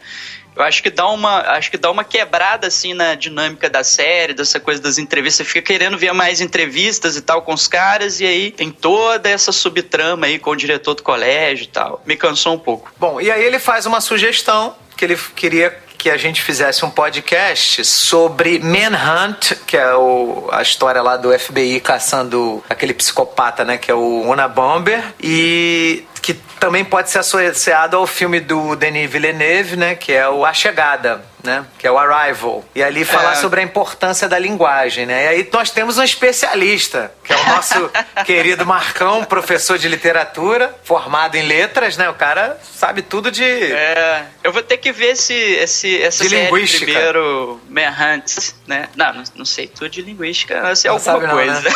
eu 0.56 0.64
acho 0.64 0.84
que 0.84 0.90
dá 0.90 1.08
uma, 1.08 1.40
acho 1.52 1.72
que 1.72 1.78
dá 1.78 1.90
uma 1.90 2.04
quebrada 2.04 2.68
assim 2.68 2.94
na 2.94 3.16
dinâmica 3.16 3.70
da 3.70 3.84
série, 3.84 4.34
dessa 4.34 4.60
coisa 4.60 4.82
das 4.82 4.98
entrevistas. 4.98 5.48
Você 5.48 5.54
fica 5.54 5.74
querendo 5.74 5.98
ver 5.98 6.14
mais 6.14 6.42
entrevistas 6.42 7.16
e 7.18 7.22
tal 7.22 7.42
com 7.42 7.54
os 7.54 7.68
caras 7.68 8.20
e 8.20 8.26
aí 8.26 8.52
tem 8.52 8.72
toda 8.72 9.30
essa 9.30 9.52
subtrama 9.52 10.28
aí 10.28 10.38
com 10.38 10.52
o 10.52 10.56
diretor 10.56 10.94
do 10.94 11.04
colégio 11.04 11.64
e 11.64 11.68
tal. 11.68 12.02
Me 12.06 12.16
cansou 12.16 12.54
um 12.54 12.60
pouco. 12.60 12.92
Bom, 12.98 13.20
e 13.20 13.32
aí 13.32 13.44
ele 13.44 13.60
faz 13.60 13.86
uma 13.86 14.02
sugestão 14.02 14.76
que 14.96 15.06
ele 15.06 15.18
queria 15.36 15.78
que 16.04 16.10
a 16.10 16.18
gente 16.18 16.42
fizesse 16.42 16.84
um 16.84 16.90
podcast 16.90 17.86
sobre 17.86 18.60
Manhunt, 18.60 19.54
que 19.66 19.78
é 19.78 19.96
o, 19.96 20.50
a 20.52 20.62
história 20.62 21.02
lá 21.02 21.16
do 21.16 21.32
FBI 21.32 21.80
caçando 21.80 22.62
aquele 22.70 22.94
psicopata, 22.94 23.64
né, 23.64 23.78
que 23.78 23.90
é 23.90 23.94
o 23.94 24.22
Una 24.30 24.50
Bomber, 24.50 25.02
e 25.18 26.04
que 26.22 26.34
também 26.60 26.84
pode 26.84 27.10
ser 27.10 27.20
associado 27.20 27.96
ao 27.96 28.06
filme 28.06 28.42
do 28.42 28.76
Denis 28.76 29.10
Villeneuve, 29.10 29.78
né, 29.78 29.96
que 29.96 30.12
é 30.12 30.28
o 30.28 30.46
A 30.46 30.52
Chegada 30.54 31.24
né? 31.44 31.66
Que 31.78 31.86
é 31.86 31.92
o 31.92 31.98
Arrival. 31.98 32.64
E 32.74 32.82
ali 32.82 33.04
falar 33.04 33.34
é. 33.34 33.36
sobre 33.36 33.60
a 33.60 33.64
importância 33.64 34.30
da 34.30 34.40
linguagem, 34.40 35.06
né? 35.06 35.26
E 35.26 35.28
aí 35.28 35.50
nós 35.52 35.70
temos 35.70 35.98
um 35.98 36.04
especialista, 36.04 37.14
que 37.24 37.34
é 37.34 37.36
o 37.36 37.46
nosso 37.48 37.92
querido 38.26 38.66
Marcão, 38.66 39.26
professor 39.26 39.78
de 39.78 39.90
literatura, 39.90 40.74
formado 40.84 41.36
em 41.36 41.44
letras, 41.46 41.98
né? 41.98 42.10
O 42.10 42.14
cara 42.14 42.58
sabe 42.64 43.02
tudo 43.02 43.30
de. 43.30 43.44
É. 43.44 44.26
Eu 44.42 44.54
vou 44.54 44.64
ter 44.64 44.78
que 44.78 44.92
ver 44.94 45.12
esse, 45.12 45.34
esse, 45.34 46.02
essa 46.02 46.24
de 46.24 46.30
série 46.30 46.46
linguística. 46.46 46.86
primeiro, 46.86 47.62
Manhunt, 47.70 48.54
né? 48.66 48.88
Não, 48.96 49.24
não, 49.36 49.46
sei 49.46 49.68
tudo 49.68 49.90
de 49.90 50.02
linguística, 50.02 50.74
sei 50.76 50.90
não 50.90 50.96
alguma 50.96 51.20
não, 51.20 51.36
coisa. 51.36 51.62
Né? 51.62 51.74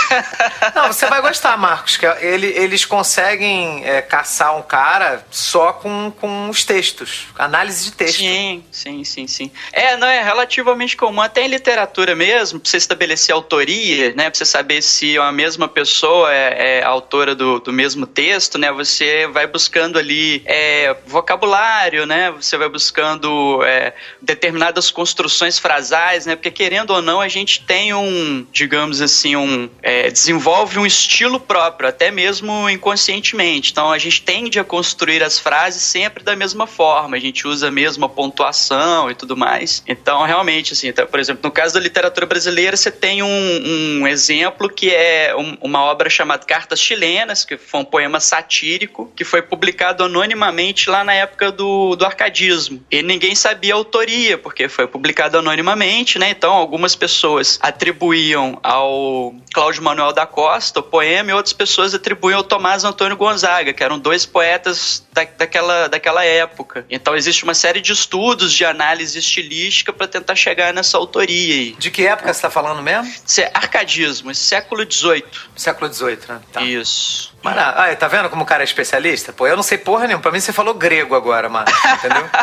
não, 0.74 0.88
você 0.88 1.06
vai 1.08 1.22
gostar, 1.22 1.58
Marcos, 1.58 1.98
que 1.98 2.06
é, 2.06 2.18
ele, 2.22 2.48
eles 2.48 2.86
conseguem 2.86 3.86
é, 3.86 4.02
caçar 4.02 4.56
um 4.58 4.62
cara 4.62 5.26
só 5.30 5.74
com, 5.74 6.12
com 6.12 6.50
os 6.50 6.64
textos, 6.64 7.28
análise 7.38 7.84
de 7.86 7.92
texto. 7.92 8.20
Sim, 8.20 8.64
sim, 8.72 9.04
sim, 9.04 9.28
sim. 9.28 9.52
É, 9.72 9.98
não, 9.98 10.08
é 10.08 10.24
relativamente 10.24 10.96
comum, 10.96 11.22
até 11.22 11.46
em 11.46 11.48
literatura 11.48 12.16
mesmo, 12.16 12.60
pra 12.60 12.70
você 12.70 12.78
estabelecer 12.78 13.34
autoria, 13.34 14.14
né, 14.16 14.30
pra 14.30 14.38
você 14.38 14.46
saber 14.46 14.82
se 14.82 15.18
a 15.18 15.32
mesma 15.32 15.68
pessoa 15.68 16.34
é, 16.34 16.80
é 16.80 16.84
autora 16.84 17.36
do, 17.36 17.60
do 17.60 17.74
mesmo 17.74 18.06
texto, 18.06 18.58
né, 18.58 18.72
você 18.72 19.28
vai 19.28 19.48
buscando 19.48 20.00
ali 20.00 20.42
é, 20.46 20.96
vocabulário, 21.06 22.06
né, 22.06 22.32
você 22.32 22.58
vai 22.58 22.70
buscando 22.70 23.62
é, 23.64 23.94
determinadas 24.22 24.90
construções 24.92 25.60
frasais, 25.60 26.26
né, 26.26 26.36
porque 26.36 26.52
querendo 26.52 26.92
ou 26.92 27.02
não, 27.02 27.22
a 27.22 27.28
gente 27.28 27.64
tem 27.66 27.94
um, 27.94 28.46
digamos 28.52 29.02
assim, 29.02 29.36
um, 29.36 29.70
é, 29.82 30.10
desenvolve 30.10 30.80
um 30.80 30.86
estilo 30.86 31.40
próprio, 31.40 31.90
até 31.90 32.12
mesmo 32.12 32.70
inconscientemente, 32.70 33.72
então 33.72 33.92
a 33.92 33.98
gente 33.98 34.22
tende 34.22 34.60
a 34.60 34.64
construir 34.64 35.24
as 35.24 35.40
frases 35.40 35.82
sempre 35.84 36.24
da 36.24 36.36
mesma 36.36 36.66
forma, 36.66 37.18
a 37.18 37.20
gente 37.20 37.48
usa 37.48 37.68
a 37.68 37.72
mesma 37.72 38.08
pontuação 38.08 39.10
e 39.12 39.16
tudo 39.16 39.36
mais, 39.36 39.47
mais. 39.48 39.82
Então, 39.88 40.24
realmente, 40.24 40.74
assim, 40.74 40.90
então, 40.90 41.08
por 41.08 41.20
exemplo, 41.20 41.42
no 41.44 41.52
caso 41.52 41.74
da 41.74 41.80
literatura 41.80 42.26
brasileira, 42.26 42.76
você 42.76 42.92
tem 42.92 43.24
um, 43.24 44.02
um 44.02 44.08
exemplo 44.08 44.70
que 44.70 44.94
é 44.94 45.34
um, 45.36 45.58
uma 45.62 45.84
obra 45.84 46.10
chamada 46.10 46.46
Cartas 46.46 46.80
Chilenas, 46.80 47.46
que 47.46 47.58
foi 47.58 47.80
um 47.80 47.86
poema 47.86 48.20
satírico, 48.20 49.12
que 49.16 49.24
foi 49.24 49.42
publicado 49.42 50.04
anonimamente 50.04 50.90
lá 50.90 51.04
na 51.04 51.14
época 51.14 51.52
do, 51.52 51.96
do 51.96 52.06
arcadismo. 52.06 52.84
E 52.92 53.02
ninguém 53.02 53.36
sabia 53.36 53.74
a 53.74 53.78
autoria, 53.78 54.38
porque 54.38 54.68
foi 54.68 54.88
publicado 54.88 55.38
anonimamente, 55.38 56.20
né? 56.20 56.30
Então, 56.30 56.54
algumas 56.54 56.96
pessoas 56.96 57.58
atribuíam 57.62 58.60
ao 58.62 59.34
Cláudio 59.54 59.84
Manuel 59.84 60.12
da 60.12 60.26
Costa 60.26 60.80
o 60.80 60.84
poema 60.84 61.32
e 61.32 61.34
outras 61.34 61.54
pessoas 61.54 61.94
atribuíam 61.94 62.40
ao 62.40 62.44
Tomás 62.44 62.84
Antônio 62.84 63.16
Gonzaga, 63.16 63.74
que 63.74 63.84
eram 63.84 63.98
dois 63.98 64.26
poetas 64.26 65.06
da, 65.14 65.24
daquela, 65.24 65.88
daquela 65.88 66.26
época. 66.26 66.86
Então, 66.90 67.16
existe 67.16 67.44
uma 67.44 67.54
série 67.54 67.80
de 67.80 67.94
estudos 67.94 68.52
de 68.52 68.66
análise 68.66 69.22
estilística 69.38 69.94
para 69.94 70.08
tentar 70.08 70.36
chegar 70.36 70.74
nessa 70.74 70.98
autoria 70.98 71.54
aí. 71.54 71.76
De 71.78 71.92
que 71.92 72.06
época 72.06 72.34
você 72.34 72.38
está 72.38 72.50
falando 72.50 72.82
mesmo? 72.82 73.12
Isso 73.26 73.42
é 73.42 73.52
arcadismo, 73.54 74.34
século 74.34 74.90
XVIII. 74.90 75.24
Século 75.56 75.94
XVIII, 75.94 76.20
né? 76.28 76.40
Tá. 76.52 76.62
Isso. 76.62 77.36
Mano, 77.44 77.60
ah, 77.60 77.96
tá 77.96 78.08
vendo 78.08 78.30
como 78.30 78.44
o 78.44 78.46
cara 78.46 78.64
é 78.64 78.66
especialista? 78.66 79.32
Pô, 79.32 79.48
eu 79.48 79.56
não 79.56 79.64
sei 79.64 79.78
porra 79.78 80.08
nenhuma. 80.08 80.22
Pra 80.22 80.32
mim 80.32 80.40
você 80.40 80.52
falou 80.52 80.74
grego 80.74 81.16
agora, 81.16 81.48
mano. 81.48 81.68
Entendeu? 81.94 82.28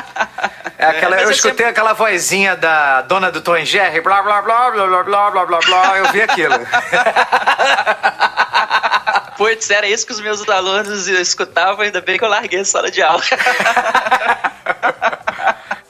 É 0.77 0.87
aquela, 0.87 1.21
é, 1.21 1.25
eu 1.25 1.31
escutei 1.31 1.67
aquela 1.67 1.93
vozinha 1.93 2.57
da 2.57 3.03
dona 3.03 3.31
do 3.31 3.41
Tom 3.41 3.65
Jerry, 3.65 4.01
blá 4.01 4.21
blá 4.23 4.43
blá 4.43 4.73
blá 4.73 4.87
blá 4.87 5.05
blá 5.05 5.31
blá 5.31 5.47
blá 5.47 5.61
blá, 5.61 5.99
eu 5.99 6.13
vi 6.13 6.21
aquilo. 6.21 6.55
Putz, 9.39 9.71
era 9.71 9.87
isso 9.87 10.05
que 10.05 10.13
os 10.13 10.21
meus 10.21 10.47
alunos 10.49 11.07
escutavam, 11.07 11.85
ainda 11.85 12.01
bem 12.01 12.19
que 12.19 12.25
eu 12.25 12.29
larguei 12.29 12.61
a 12.61 12.65
sala 12.65 12.91
de 12.91 13.01
aula. 13.01 13.23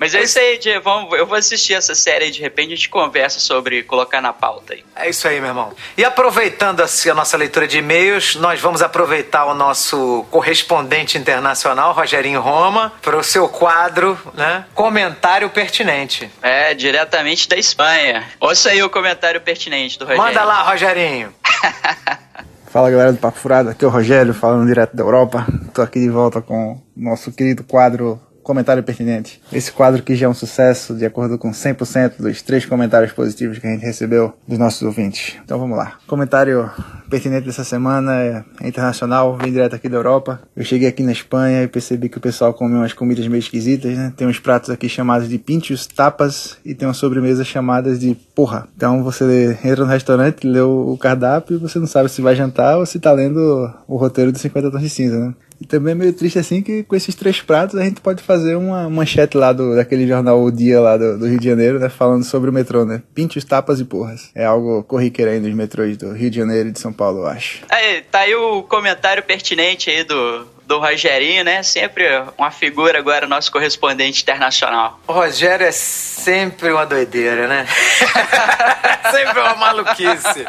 Mas 0.05 0.15
é 0.15 0.23
isso 0.23 0.39
aí, 0.39 0.59
Diego. 0.59 0.85
Vamos, 0.85 1.19
eu 1.19 1.25
vou 1.25 1.35
assistir 1.35 1.73
essa 1.73 1.95
série 1.95 2.27
e 2.27 2.31
de 2.31 2.39
repente 2.39 2.75
a 2.75 2.77
gente 2.77 2.91
conversa 2.91 3.41
sobre 3.41 3.83
colocar 3.85 4.21
na 4.21 4.35
pauta 4.35 4.75
aí. 4.75 4.85
É 4.95 5.09
isso 5.09 5.27
aí, 5.27 5.41
meu 5.41 5.49
irmão. 5.49 5.73
E 5.97 6.05
aproveitando 6.05 6.83
assim, 6.83 7.09
a 7.09 7.15
nossa 7.15 7.39
leitura 7.39 7.67
de 7.67 7.79
e-mails, 7.79 8.37
nós 8.37 8.61
vamos 8.61 8.83
aproveitar 8.83 9.47
o 9.47 9.55
nosso 9.55 10.27
correspondente 10.31 11.17
internacional, 11.17 11.95
Rogerinho 11.95 12.43
Roma, 12.43 12.93
para 13.01 13.17
o 13.17 13.25
seu 13.25 13.49
quadro, 13.49 14.19
né? 14.35 14.67
Comentário 14.75 15.49
pertinente. 15.49 16.31
É, 16.43 16.75
diretamente 16.75 17.49
da 17.49 17.57
Espanha. 17.57 18.29
Ouça 18.39 18.69
aí 18.69 18.83
o 18.83 18.91
comentário 18.91 19.41
pertinente 19.41 19.99
do 19.99 20.05
Rogério. 20.05 20.23
Manda 20.23 20.45
lá, 20.45 20.65
Rogerinho. 20.65 21.35
Fala 22.69 22.91
galera 22.91 23.11
do 23.11 23.19
Papo 23.19 23.39
Furado, 23.39 23.71
aqui 23.71 23.83
é 23.83 23.89
o 23.89 23.91
Rogério 23.91 24.35
falando 24.35 24.67
direto 24.67 24.95
da 24.95 25.03
Europa. 25.03 25.47
Tô 25.73 25.81
aqui 25.81 25.99
de 25.99 26.11
volta 26.11 26.43
com 26.43 26.73
o 26.73 26.83
nosso 26.95 27.33
querido 27.33 27.65
quadro 27.65 28.21
comentário 28.45 28.83
pertinente. 28.83 29.41
Esse 29.53 29.73
quadro 29.73 30.03
que 30.03 30.15
já 30.15 30.27
é 30.27 30.29
um 30.29 30.35
sucesso, 30.35 30.95
de 30.95 31.05
acordo 31.05 31.37
com 31.37 31.51
100% 31.51 32.19
dos 32.19 32.43
três 32.43 32.65
comentários 32.65 33.13
positivos 33.13 33.59
que 33.59 33.67
a 33.67 33.71
gente 33.71 33.85
recebeu 33.85 34.33
dos 34.47 34.59
nossos 34.59 34.83
ouvintes. 34.83 35.37
Então 35.43 35.59
vamos 35.59 35.77
lá. 35.77 35.95
Comentário 36.07 36.71
pertinente 37.11 37.47
dessa 37.47 37.65
semana 37.65 38.15
é 38.15 38.45
internacional, 38.63 39.37
vem 39.37 39.51
direto 39.51 39.75
aqui 39.75 39.89
da 39.89 39.97
Europa. 39.97 40.41
Eu 40.55 40.65
cheguei 40.65 40.87
aqui 40.87 41.03
na 41.03 41.13
Espanha 41.13 41.63
e 41.63 41.69
percebi 41.69 42.09
que 42.09 42.19
o 42.19 42.21
pessoal 42.21 42.53
come 42.53 42.75
umas 42.75 42.93
comidas 42.93 43.27
meio 43.27 43.41
esquisitas, 43.41 43.97
né? 43.97 44.13
Tem 44.17 44.27
uns 44.27 44.39
pratos 44.39 44.71
aqui 44.71 44.89
chamados 44.89 45.29
de 45.29 45.39
pinchos, 45.39 45.87
tapas 45.87 46.59
e 46.65 46.75
tem 46.75 46.87
uma 46.87 46.95
sobremesa 46.95 47.43
chamada 47.45 47.97
de 47.97 48.15
porra. 48.35 48.69
Então 48.77 49.03
você 49.03 49.59
entra 49.65 49.85
no 49.85 49.91
restaurante, 49.91 50.47
lê 50.47 50.61
o 50.61 50.97
cardápio 51.01 51.57
e 51.57 51.59
você 51.59 51.79
não 51.79 51.87
sabe 51.87 52.11
se 52.11 52.21
vai 52.21 52.37
jantar 52.37 52.77
ou 52.79 52.87
se 52.87 53.01
tá 53.01 53.11
lendo 53.13 53.73
o 53.89 53.97
roteiro 53.97 54.31
de 54.31 54.39
50 54.39 54.71
tons 54.71 54.83
de 54.83 54.91
cinza, 54.91 55.19
né? 55.19 55.35
E 55.61 55.67
também 55.67 55.93
é 55.93 55.95
meio 55.95 56.13
triste 56.13 56.39
assim 56.39 56.63
que 56.63 56.83
com 56.83 56.97
esses 56.97 57.15
três 57.15 57.41
pratos 57.41 57.77
a 57.79 57.85
gente 57.85 58.01
pode 58.01 58.23
fazer 58.23 58.57
uma 58.57 58.89
manchete 58.91 59.37
lá 59.37 59.53
do, 59.53 59.77
daquele 59.77 60.07
jornal 60.07 60.43
O 60.43 60.51
Dia 60.51 60.81
lá 60.81 60.97
do, 60.97 61.19
do 61.19 61.27
Rio 61.27 61.39
de 61.39 61.49
Janeiro, 61.49 61.79
né? 61.79 61.89
Falando 61.89 62.25
sobre 62.25 62.51
o 62.51 62.53
metrô, 62.53 62.85
né? 62.85 63.03
Pintos, 63.15 63.45
tapas 63.45 63.81
e 63.81 63.85
porras. 63.85 64.31
É 64.35 64.45
algo 64.45 64.83
corriqueiro 64.85 65.31
aí 65.31 65.41
nos 65.41 65.55
metrôs 65.55 65.97
do 65.97 66.13
Rio 66.13 66.31
de 66.31 66.37
Janeiro 66.39 66.69
e 66.69 66.73
de 66.73 66.81
São 66.81 66.93
Paulo, 66.93 67.21
eu 67.21 67.27
acho. 67.27 67.63
Aí, 67.71 68.03
tá 68.03 68.21
aí 68.21 68.35
o 68.35 68.63
comentário 68.63 69.23
pertinente 69.23 69.91
aí 69.91 70.05
do, 70.05 70.47
do 70.67 70.79
Rogerinho, 70.79 71.45
né? 71.45 71.63
Sempre 71.63 72.05
uma 72.37 72.51
figura 72.51 72.99
agora, 72.99 73.27
nosso 73.27 73.51
correspondente 73.51 74.23
internacional. 74.23 75.01
O 75.07 75.13
Rogério 75.13 75.67
é 75.67 75.73
sempre 75.73 76.73
uma 76.73 76.85
doideira, 76.85 77.47
né? 77.47 77.67
sempre 79.11 79.41
uma 79.41 79.55
maluquice. 79.55 80.45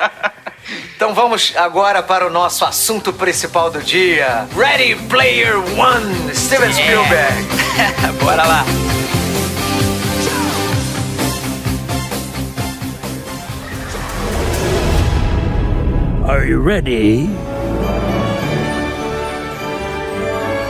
Então 0.95 1.13
vamos 1.13 1.53
agora 1.55 2.01
para 2.01 2.25
o 2.25 2.29
nosso 2.29 2.65
assunto 2.65 3.13
principal 3.13 3.69
do 3.69 3.81
dia. 3.81 4.47
Ready 4.57 4.95
Player 5.07 5.57
One, 5.77 6.33
Steven 6.35 6.73
Spielberg. 6.73 7.35
Bora 8.23 8.43
lá. 8.45 8.65
Are 16.27 16.43
you 16.43 16.59
ready? 16.59 17.29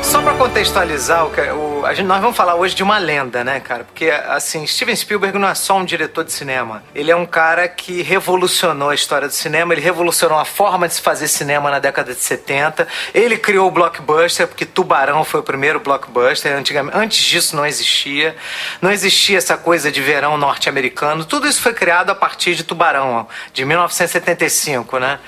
Só 0.03 0.21
pra 0.21 0.33
contextualizar, 0.33 1.25
o, 1.25 1.29
que- 1.31 1.41
o- 1.49 1.64
a 1.85 1.93
gente, 1.93 2.07
nós 2.07 2.19
vamos 2.19 2.35
falar 2.35 2.55
hoje 2.55 2.73
de 2.73 2.81
uma 2.81 2.97
lenda, 2.97 3.43
né, 3.43 3.59
cara? 3.59 3.83
Porque, 3.83 4.09
assim, 4.09 4.65
Steven 4.65 4.95
Spielberg 4.95 5.37
não 5.37 5.47
é 5.47 5.53
só 5.53 5.77
um 5.77 5.85
diretor 5.85 6.23
de 6.23 6.33
cinema. 6.33 6.83
Ele 6.95 7.11
é 7.11 7.15
um 7.15 7.25
cara 7.25 7.67
que 7.67 8.01
revolucionou 8.01 8.89
a 8.89 8.95
história 8.95 9.27
do 9.27 9.33
cinema, 9.33 9.73
ele 9.73 9.81
revolucionou 9.81 10.39
a 10.39 10.45
forma 10.45 10.87
de 10.87 10.95
se 10.95 11.01
fazer 11.01 11.27
cinema 11.27 11.69
na 11.69 11.79
década 11.79 12.13
de 12.13 12.19
70. 12.19 12.87
Ele 13.13 13.37
criou 13.37 13.67
o 13.67 13.71
blockbuster, 13.71 14.47
porque 14.47 14.65
Tubarão 14.65 15.23
foi 15.23 15.39
o 15.39 15.43
primeiro 15.43 15.79
blockbuster. 15.79 16.55
Antigamente, 16.55 16.97
antes 16.97 17.23
disso 17.23 17.55
não 17.55 17.65
existia. 17.65 18.35
Não 18.81 18.91
existia 18.91 19.37
essa 19.37 19.55
coisa 19.55 19.91
de 19.91 20.01
verão 20.01 20.37
norte-americano. 20.37 21.23
Tudo 21.23 21.47
isso 21.47 21.61
foi 21.61 21.73
criado 21.73 22.09
a 22.09 22.15
partir 22.15 22.55
de 22.55 22.63
Tubarão, 22.63 23.27
de 23.53 23.63
1975, 23.63 24.97
né? 24.97 25.19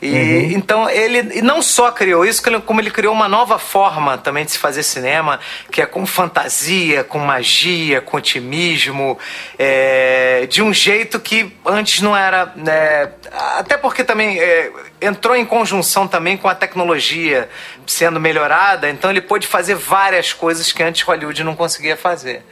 E 0.00 0.52
então 0.54 0.88
ele 0.88 1.40
não 1.42 1.62
só 1.62 1.90
criou 1.90 2.24
isso, 2.24 2.42
como 2.62 2.80
ele 2.80 2.90
criou 2.90 3.14
uma 3.14 3.28
nova 3.28 3.58
forma 3.58 4.18
também 4.18 4.44
de 4.44 4.52
se 4.52 4.58
fazer 4.58 4.82
cinema, 4.82 5.40
que 5.70 5.80
é 5.80 5.86
com 5.86 6.04
fantasia, 6.06 7.02
com 7.02 7.18
magia, 7.18 8.00
com 8.00 8.16
otimismo, 8.16 9.18
é, 9.58 10.46
de 10.48 10.62
um 10.62 10.72
jeito 10.72 11.18
que 11.18 11.52
antes 11.64 12.02
não 12.02 12.16
era. 12.16 12.52
né, 12.56 13.10
até 13.56 13.76
porque 13.76 14.04
também 14.04 14.38
é, 14.38 14.70
entrou 15.06 15.36
em 15.36 15.44
conjunção 15.44 16.06
também 16.06 16.36
com 16.36 16.48
a 16.48 16.54
tecnologia 16.54 17.48
sendo 17.86 18.18
melhorada, 18.18 18.90
então 18.90 19.10
ele 19.10 19.20
pôde 19.20 19.46
fazer 19.46 19.74
várias 19.74 20.32
coisas 20.32 20.72
que 20.72 20.82
antes 20.82 21.02
Hollywood 21.02 21.42
não 21.44 21.54
conseguia 21.54 21.96
fazer. 21.96 22.42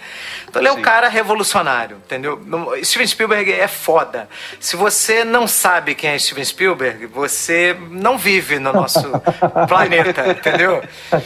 Então 0.49 0.63
ele 0.63 0.69
é 0.69 0.73
um 0.73 0.81
cara 0.81 1.09
revolucionário, 1.09 1.97
entendeu? 1.97 2.41
Steven 2.83 3.07
Spielberg 3.07 3.53
é 3.53 3.67
foda. 3.67 4.29
Se 4.61 4.77
você 4.77 5.25
não 5.25 5.49
sabe 5.49 5.95
quem 5.95 6.11
é 6.11 6.19
Steven 6.19 6.45
Spielberg, 6.45 7.07
você 7.07 7.77
não 7.91 8.17
vive 8.17 8.59
no 8.59 8.73
nosso 8.73 9.03
planeta, 9.69 10.29
entendeu? 10.29 10.83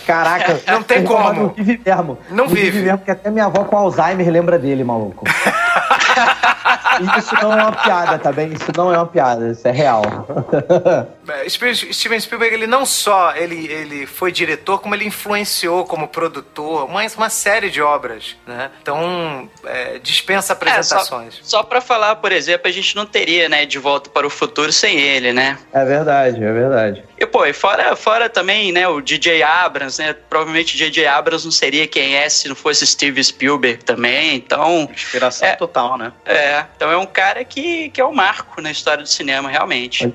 Caraca, 0.06 0.60
Não 0.66 0.82
tem 0.82 0.98
ele 0.98 1.06
como. 1.06 1.32
Não 1.32 1.48
vive 1.54 1.80
mesmo. 1.84 2.18
Não 2.30 2.48
vive. 2.48 2.78
mesmo, 2.80 2.98
porque 2.98 3.10
até 3.10 3.30
minha 3.30 3.46
avó 3.46 3.64
com 3.64 3.76
Alzheimer 3.76 4.28
lembra 4.30 4.58
dele, 4.58 4.82
maluco. 4.82 5.24
Isso 7.18 7.34
não 7.36 7.52
é 7.52 7.62
uma 7.62 7.72
piada, 7.72 8.18
tá 8.18 8.32
bem? 8.32 8.52
Isso 8.52 8.72
não 8.76 8.92
é 8.92 8.96
uma 8.96 9.06
piada, 9.06 9.50
isso 9.50 9.66
é 9.66 9.70
real. 9.70 10.02
É, 11.26 11.48
Steven 11.48 11.74
Steven 11.74 12.20
Spielberg, 12.20 12.54
ele 12.54 12.66
não 12.66 12.86
só 12.86 13.34
ele, 13.34 13.66
ele 13.70 14.06
foi 14.06 14.30
diretor, 14.32 14.78
como 14.80 14.94
ele 14.94 15.04
influenciou 15.06 15.84
como 15.84 16.08
produtor 16.08 16.84
uma, 16.88 17.02
uma 17.16 17.30
série 17.30 17.70
de 17.70 17.80
obras, 17.82 18.36
né? 18.46 18.70
Então, 18.82 19.48
é, 19.64 19.98
dispensa 19.98 20.38
É, 20.38 20.46
só, 20.46 20.52
apresentações. 20.54 21.38
só 21.42 21.62
pra 21.62 21.80
falar, 21.80 22.16
por 22.16 22.32
exemplo, 22.32 22.68
a 22.68 22.72
gente 22.72 22.94
não 22.96 23.04
teria, 23.06 23.48
né, 23.48 23.66
De 23.66 23.78
Volta 23.78 24.08
para 24.10 24.26
o 24.26 24.30
Futuro 24.30 24.72
sem 24.72 24.98
ele, 24.98 25.32
né? 25.32 25.58
É 25.72 25.84
verdade, 25.84 26.42
é 26.42 26.52
verdade. 26.52 27.04
E, 27.18 27.26
pô, 27.26 27.44
e 27.44 27.52
fora, 27.52 27.94
fora 27.96 28.28
também, 28.28 28.70
né, 28.72 28.86
o 28.88 29.00
DJ 29.00 29.42
Abrams, 29.42 30.00
né? 30.00 30.14
Provavelmente 30.30 30.74
o 30.74 30.78
DJ 30.78 31.06
Abrams 31.06 31.44
não 31.44 31.52
seria 31.52 31.86
quem 31.86 32.16
é 32.16 32.28
se 32.28 32.48
não 32.48 32.54
fosse 32.54 32.86
Steve 32.86 33.22
Spielberg 33.22 33.82
também, 33.84 34.36
então... 34.36 34.88
Inspiração 34.92 35.48
É. 35.48 35.56
total, 35.56 35.98
né? 35.98 36.12
É, 36.24 36.64
então 36.76 36.90
é 36.90 36.96
um 36.96 37.06
cara 37.06 37.44
que, 37.44 37.90
que 37.90 38.00
é 38.00 38.04
um 38.04 38.14
marco 38.14 38.60
na 38.60 38.70
história 38.70 39.02
do 39.02 39.08
cinema, 39.08 39.48
realmente. 39.50 40.12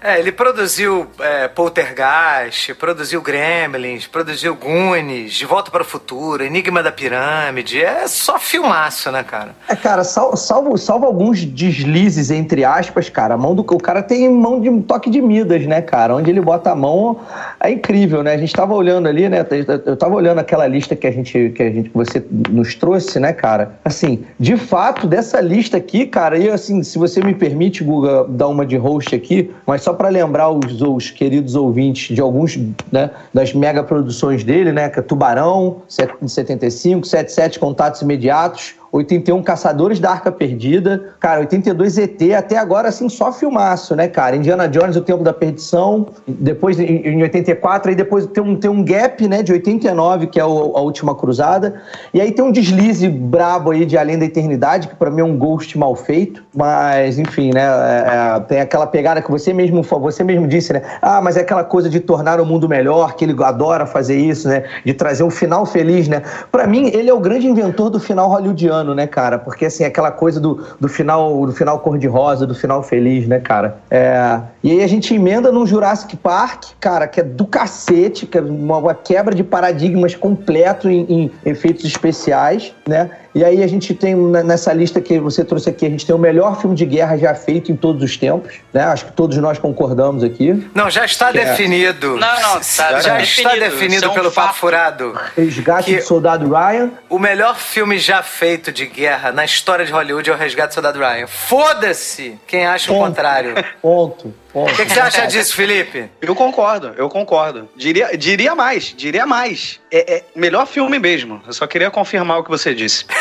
É, 0.00 0.18
ele 0.20 0.25
produziu 0.32 1.06
é, 1.20 1.48
Poltergeist, 1.48 2.74
produziu 2.74 3.20
Gremlins, 3.22 4.06
produziu 4.06 4.54
Goonies, 4.54 5.34
De 5.34 5.44
Volta 5.44 5.70
para 5.70 5.82
o 5.82 5.84
Futuro, 5.84 6.42
Enigma 6.42 6.82
da 6.82 6.90
Pirâmide. 6.90 7.80
É 7.82 8.06
só 8.08 8.38
filmaço, 8.38 9.10
né, 9.10 9.22
cara? 9.22 9.54
É, 9.68 9.76
cara, 9.76 10.04
sal- 10.04 10.36
salvo, 10.36 10.76
salvo 10.76 11.06
alguns 11.06 11.44
deslizes, 11.44 12.30
entre 12.30 12.64
aspas, 12.64 13.08
cara. 13.08 13.34
A 13.34 13.36
mão 13.36 13.54
do 13.54 13.66
o 13.66 13.78
cara 13.78 14.02
tem 14.02 14.28
mão 14.30 14.60
de 14.60 14.82
toque 14.82 15.10
de 15.10 15.20
Midas, 15.20 15.66
né, 15.66 15.82
cara? 15.82 16.14
Onde 16.14 16.30
ele 16.30 16.40
bota 16.40 16.70
a 16.70 16.74
mão 16.76 17.20
é 17.60 17.70
incrível, 17.70 18.22
né? 18.22 18.32
A 18.34 18.38
gente 18.38 18.52
tava 18.52 18.74
olhando 18.74 19.08
ali, 19.08 19.28
né? 19.28 19.44
Eu 19.84 19.96
tava 19.96 20.14
olhando 20.14 20.38
aquela 20.38 20.66
lista 20.66 20.94
que 20.96 21.06
a 21.06 21.10
gente 21.10 21.52
que 21.54 21.62
a 21.62 21.70
gente 21.70 21.90
que 21.90 21.96
você 21.96 22.24
nos 22.50 22.74
trouxe, 22.74 23.18
né, 23.18 23.32
cara? 23.32 23.72
Assim, 23.84 24.24
de 24.38 24.56
fato, 24.56 25.06
dessa 25.06 25.40
lista 25.40 25.76
aqui, 25.76 26.06
cara, 26.06 26.38
e 26.38 26.48
assim, 26.48 26.82
se 26.82 26.96
você 26.98 27.20
me 27.22 27.34
permite, 27.34 27.82
Guga, 27.82 28.24
dar 28.28 28.48
uma 28.48 28.64
de 28.64 28.76
host 28.76 29.14
aqui, 29.14 29.50
mas 29.66 29.82
só 29.82 29.92
pra 29.92 30.08
lembrar 30.16 30.50
os, 30.50 30.80
os 30.80 31.10
queridos 31.10 31.54
ouvintes 31.54 32.14
de 32.14 32.20
alguns, 32.20 32.58
né, 32.90 33.10
das 33.32 33.52
mega 33.52 33.82
produções 33.82 34.42
dele, 34.42 34.72
né, 34.72 34.88
que 34.88 34.98
é 34.98 35.02
Tubarão, 35.02 35.82
75, 35.88 37.06
77 37.06 37.58
Contatos 37.58 38.00
Imediatos, 38.02 38.74
81 38.92 39.42
Caçadores 39.42 39.98
da 40.00 40.10
Arca 40.10 40.30
Perdida, 40.32 41.10
cara, 41.20 41.40
82 41.40 41.98
ET, 41.98 42.22
até 42.36 42.56
agora 42.56 42.88
assim 42.88 43.08
só 43.08 43.32
filmaço, 43.32 43.94
né, 43.94 44.08
cara? 44.08 44.36
Indiana 44.36 44.68
Jones, 44.68 44.96
O 44.96 45.00
Tempo 45.00 45.22
da 45.22 45.32
Perdição, 45.32 46.06
depois 46.26 46.78
em 46.80 46.86
em 47.06 47.22
84, 47.22 47.90
aí 47.90 47.96
depois 47.96 48.26
tem 48.26 48.42
um, 48.42 48.56
tem 48.56 48.70
um 48.70 48.82
gap, 48.84 49.26
né, 49.28 49.42
de 49.42 49.52
89, 49.52 50.26
que 50.28 50.38
é 50.40 50.44
o- 50.44 50.76
a 50.76 50.80
Última 50.80 51.14
Cruzada, 51.14 51.74
e 52.14 52.20
aí 52.20 52.32
tem 52.32 52.44
um 52.44 52.50
deslize 52.52 53.08
brabo 53.08 53.70
aí 53.70 53.84
de 53.84 53.96
Além 53.98 54.18
da 54.18 54.24
Eternidade, 54.24 54.88
que 54.88 54.94
pra 54.94 55.10
mim 55.10 55.20
é 55.20 55.24
um 55.24 55.36
ghost 55.36 55.76
mal 55.78 55.94
feito, 55.94 56.42
mas 56.54 57.18
enfim, 57.18 57.50
né, 57.52 57.62
é- 57.62 58.36
é, 58.36 58.40
tem 58.40 58.60
aquela 58.60 58.86
pegada 58.86 59.20
que 59.20 59.30
você 59.30 59.52
mesmo, 59.52 59.82
você 59.82 60.22
mesmo 60.24 60.46
disse, 60.46 60.72
né, 60.72 60.82
ah, 61.02 61.20
mas 61.20 61.36
é 61.36 61.40
aquela 61.40 61.64
coisa 61.64 61.88
de 61.88 62.00
tornar 62.00 62.40
o 62.40 62.46
mundo 62.46 62.68
melhor, 62.68 63.14
que 63.14 63.24
ele 63.24 63.34
adora 63.42 63.84
fazer 63.86 64.16
isso, 64.16 64.48
né, 64.48 64.64
de 64.84 64.94
trazer 64.94 65.22
um 65.24 65.30
final 65.30 65.64
feliz, 65.66 66.08
né? 66.08 66.22
Pra 66.52 66.66
mim, 66.66 66.90
ele 66.92 67.08
é 67.10 67.14
o 67.14 67.20
grande 67.20 67.46
inventor 67.46 67.90
do 67.90 67.98
final 67.98 68.28
hollywoodiano, 68.28 68.85
né, 68.94 69.06
cara? 69.06 69.38
Porque, 69.38 69.66
assim, 69.66 69.84
aquela 69.84 70.10
coisa 70.10 70.40
do, 70.40 70.64
do 70.80 70.88
final 70.88 71.46
do 71.46 71.52
final 71.52 71.80
cor-de-rosa, 71.80 72.46
do 72.46 72.54
final 72.54 72.82
feliz, 72.82 73.26
né, 73.26 73.40
cara? 73.40 73.78
É... 73.90 74.40
E 74.62 74.72
aí 74.72 74.82
a 74.82 74.86
gente 74.86 75.14
emenda 75.14 75.52
num 75.52 75.66
Jurassic 75.66 76.16
Park, 76.16 76.64
cara, 76.80 77.06
que 77.06 77.20
é 77.20 77.22
do 77.22 77.46
cacete, 77.46 78.26
que 78.26 78.38
é 78.38 78.40
uma, 78.40 78.78
uma 78.78 78.94
quebra 78.94 79.34
de 79.34 79.44
paradigmas 79.44 80.14
completo 80.14 80.88
em, 80.88 81.06
em 81.08 81.30
efeitos 81.44 81.84
especiais, 81.84 82.74
né? 82.86 83.10
E 83.36 83.44
aí 83.44 83.62
a 83.62 83.66
gente 83.66 83.92
tem 83.92 84.14
nessa 84.16 84.72
lista 84.72 84.98
que 84.98 85.20
você 85.20 85.44
trouxe 85.44 85.68
aqui, 85.68 85.84
a 85.84 85.90
gente 85.90 86.06
tem 86.06 86.14
o 86.14 86.18
melhor 86.18 86.58
filme 86.58 86.74
de 86.74 86.86
guerra 86.86 87.18
já 87.18 87.34
feito 87.34 87.70
em 87.70 87.76
todos 87.76 88.02
os 88.02 88.16
tempos, 88.16 88.54
né? 88.72 88.82
Acho 88.84 89.04
que 89.04 89.12
todos 89.12 89.36
nós 89.36 89.58
concordamos 89.58 90.24
aqui. 90.24 90.66
Não, 90.74 90.88
já 90.88 91.04
está 91.04 91.30
Que 91.30 91.40
é- 91.40 91.44
definido. 91.44 92.16
Não, 92.16 92.40
não, 92.40 92.54
tá- 92.54 92.62
já, 93.02 93.12
tá 93.16 93.20
está 93.20 93.50
definido. 93.50 93.60
definido 93.60 94.04
é 94.06 94.08
um 94.08 94.14
pelo 94.14 94.30
fato. 94.30 94.46
Papo 94.46 94.58
Furado. 94.58 95.20
Resgate 95.36 95.84
Que- 95.90 95.96
do 95.98 96.02
Soldado 96.04 96.48
Ryan. 96.48 96.90
O 97.10 97.18
melhor 97.18 97.56
filme 97.58 97.98
já 97.98 98.22
feito 98.22 98.72
de 98.72 98.86
guerra 98.86 99.30
na 99.32 99.44
história 99.44 99.84
de 99.84 99.92
Hollywood 99.92 100.30
é 100.30 100.32
o 100.32 100.36
Resgate 100.36 100.68
do 100.70 100.74
Soldado 100.74 100.98
Ryan. 100.98 101.26
Foda-se 101.26 102.38
quem 102.46 102.64
acha 102.66 102.90
o 102.90 102.94
Ponto. 102.94 103.08
contrário. 103.08 103.52
Ponto. 103.82 104.34
Ponto. 104.56 104.72
O 104.72 104.76
que, 104.76 104.86
que 104.86 104.92
você 104.92 105.00
acha 105.00 105.26
disso, 105.26 105.54
Felipe? 105.54 106.08
Eu 106.18 106.34
concordo, 106.34 106.94
eu 106.96 107.10
concordo. 107.10 107.68
Diria, 107.76 108.16
diria 108.16 108.54
mais, 108.54 108.94
diria 108.96 109.26
mais. 109.26 109.78
É, 109.92 110.14
é 110.16 110.24
melhor 110.34 110.66
filme 110.66 110.98
mesmo. 110.98 111.42
Eu 111.46 111.52
só 111.52 111.66
queria 111.66 111.90
confirmar 111.90 112.38
o 112.38 112.44
que 112.44 112.48
você 112.48 112.74
disse. 112.74 113.04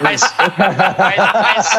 Mas, 0.00 0.20
mas, 0.58 0.76
mas- 1.42 1.70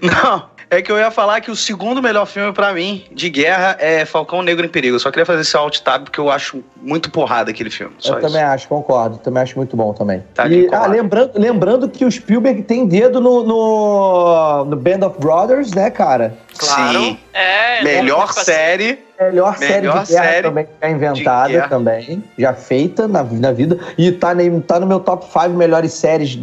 Não, 0.00 0.50
É 0.74 0.82
que 0.82 0.90
eu 0.90 0.98
ia 0.98 1.10
falar 1.10 1.40
que 1.40 1.50
o 1.50 1.56
segundo 1.56 2.02
melhor 2.02 2.26
filme 2.26 2.52
pra 2.52 2.72
mim 2.72 3.04
de 3.12 3.30
guerra 3.30 3.76
é 3.78 4.04
Falcão 4.04 4.42
Negro 4.42 4.66
em 4.66 4.68
Perigo. 4.68 4.96
Eu 4.96 5.00
só 5.00 5.10
queria 5.10 5.24
fazer 5.24 5.42
esse 5.42 5.56
alt 5.56 5.78
tab 5.80 6.02
porque 6.04 6.18
eu 6.18 6.28
acho 6.28 6.64
muito 6.82 7.10
porrada 7.12 7.52
aquele 7.52 7.70
filme. 7.70 7.94
Só 7.98 8.14
eu 8.14 8.18
isso. 8.18 8.26
também 8.26 8.42
acho, 8.42 8.66
concordo. 8.66 9.18
Também 9.18 9.42
acho 9.42 9.56
muito 9.56 9.76
bom 9.76 9.92
também. 9.92 10.24
Tá, 10.34 10.48
e, 10.48 10.68
ah, 10.72 10.86
lembrando, 10.86 11.30
lembrando 11.36 11.88
que 11.88 12.04
o 12.04 12.10
Spielberg 12.10 12.62
tem 12.62 12.86
dedo 12.86 13.20
no, 13.20 13.44
no, 13.44 14.64
no 14.64 14.76
Band 14.76 15.06
of 15.06 15.20
Brothers, 15.20 15.72
né, 15.72 15.90
cara? 15.90 16.36
Claro. 16.58 16.98
Sim. 16.98 17.18
É, 17.32 17.82
Melhor 17.82 18.26
não, 18.26 18.44
série. 18.44 18.98
Melhor, 19.20 19.56
série 19.56 19.74
Melhor 19.82 20.04
de 20.04 20.12
guerra 20.12 20.24
série 20.24 20.42
também 20.42 20.66
já 20.82 20.90
inventada 20.90 21.68
também, 21.68 22.24
já 22.36 22.52
feita 22.52 23.06
na, 23.06 23.22
na 23.22 23.52
vida. 23.52 23.78
E 23.96 24.10
tá, 24.10 24.34
nem, 24.34 24.60
tá 24.60 24.80
no 24.80 24.86
meu 24.86 24.98
top 24.98 25.24
5 25.24 25.50
melhores 25.50 25.92
séries 25.92 26.36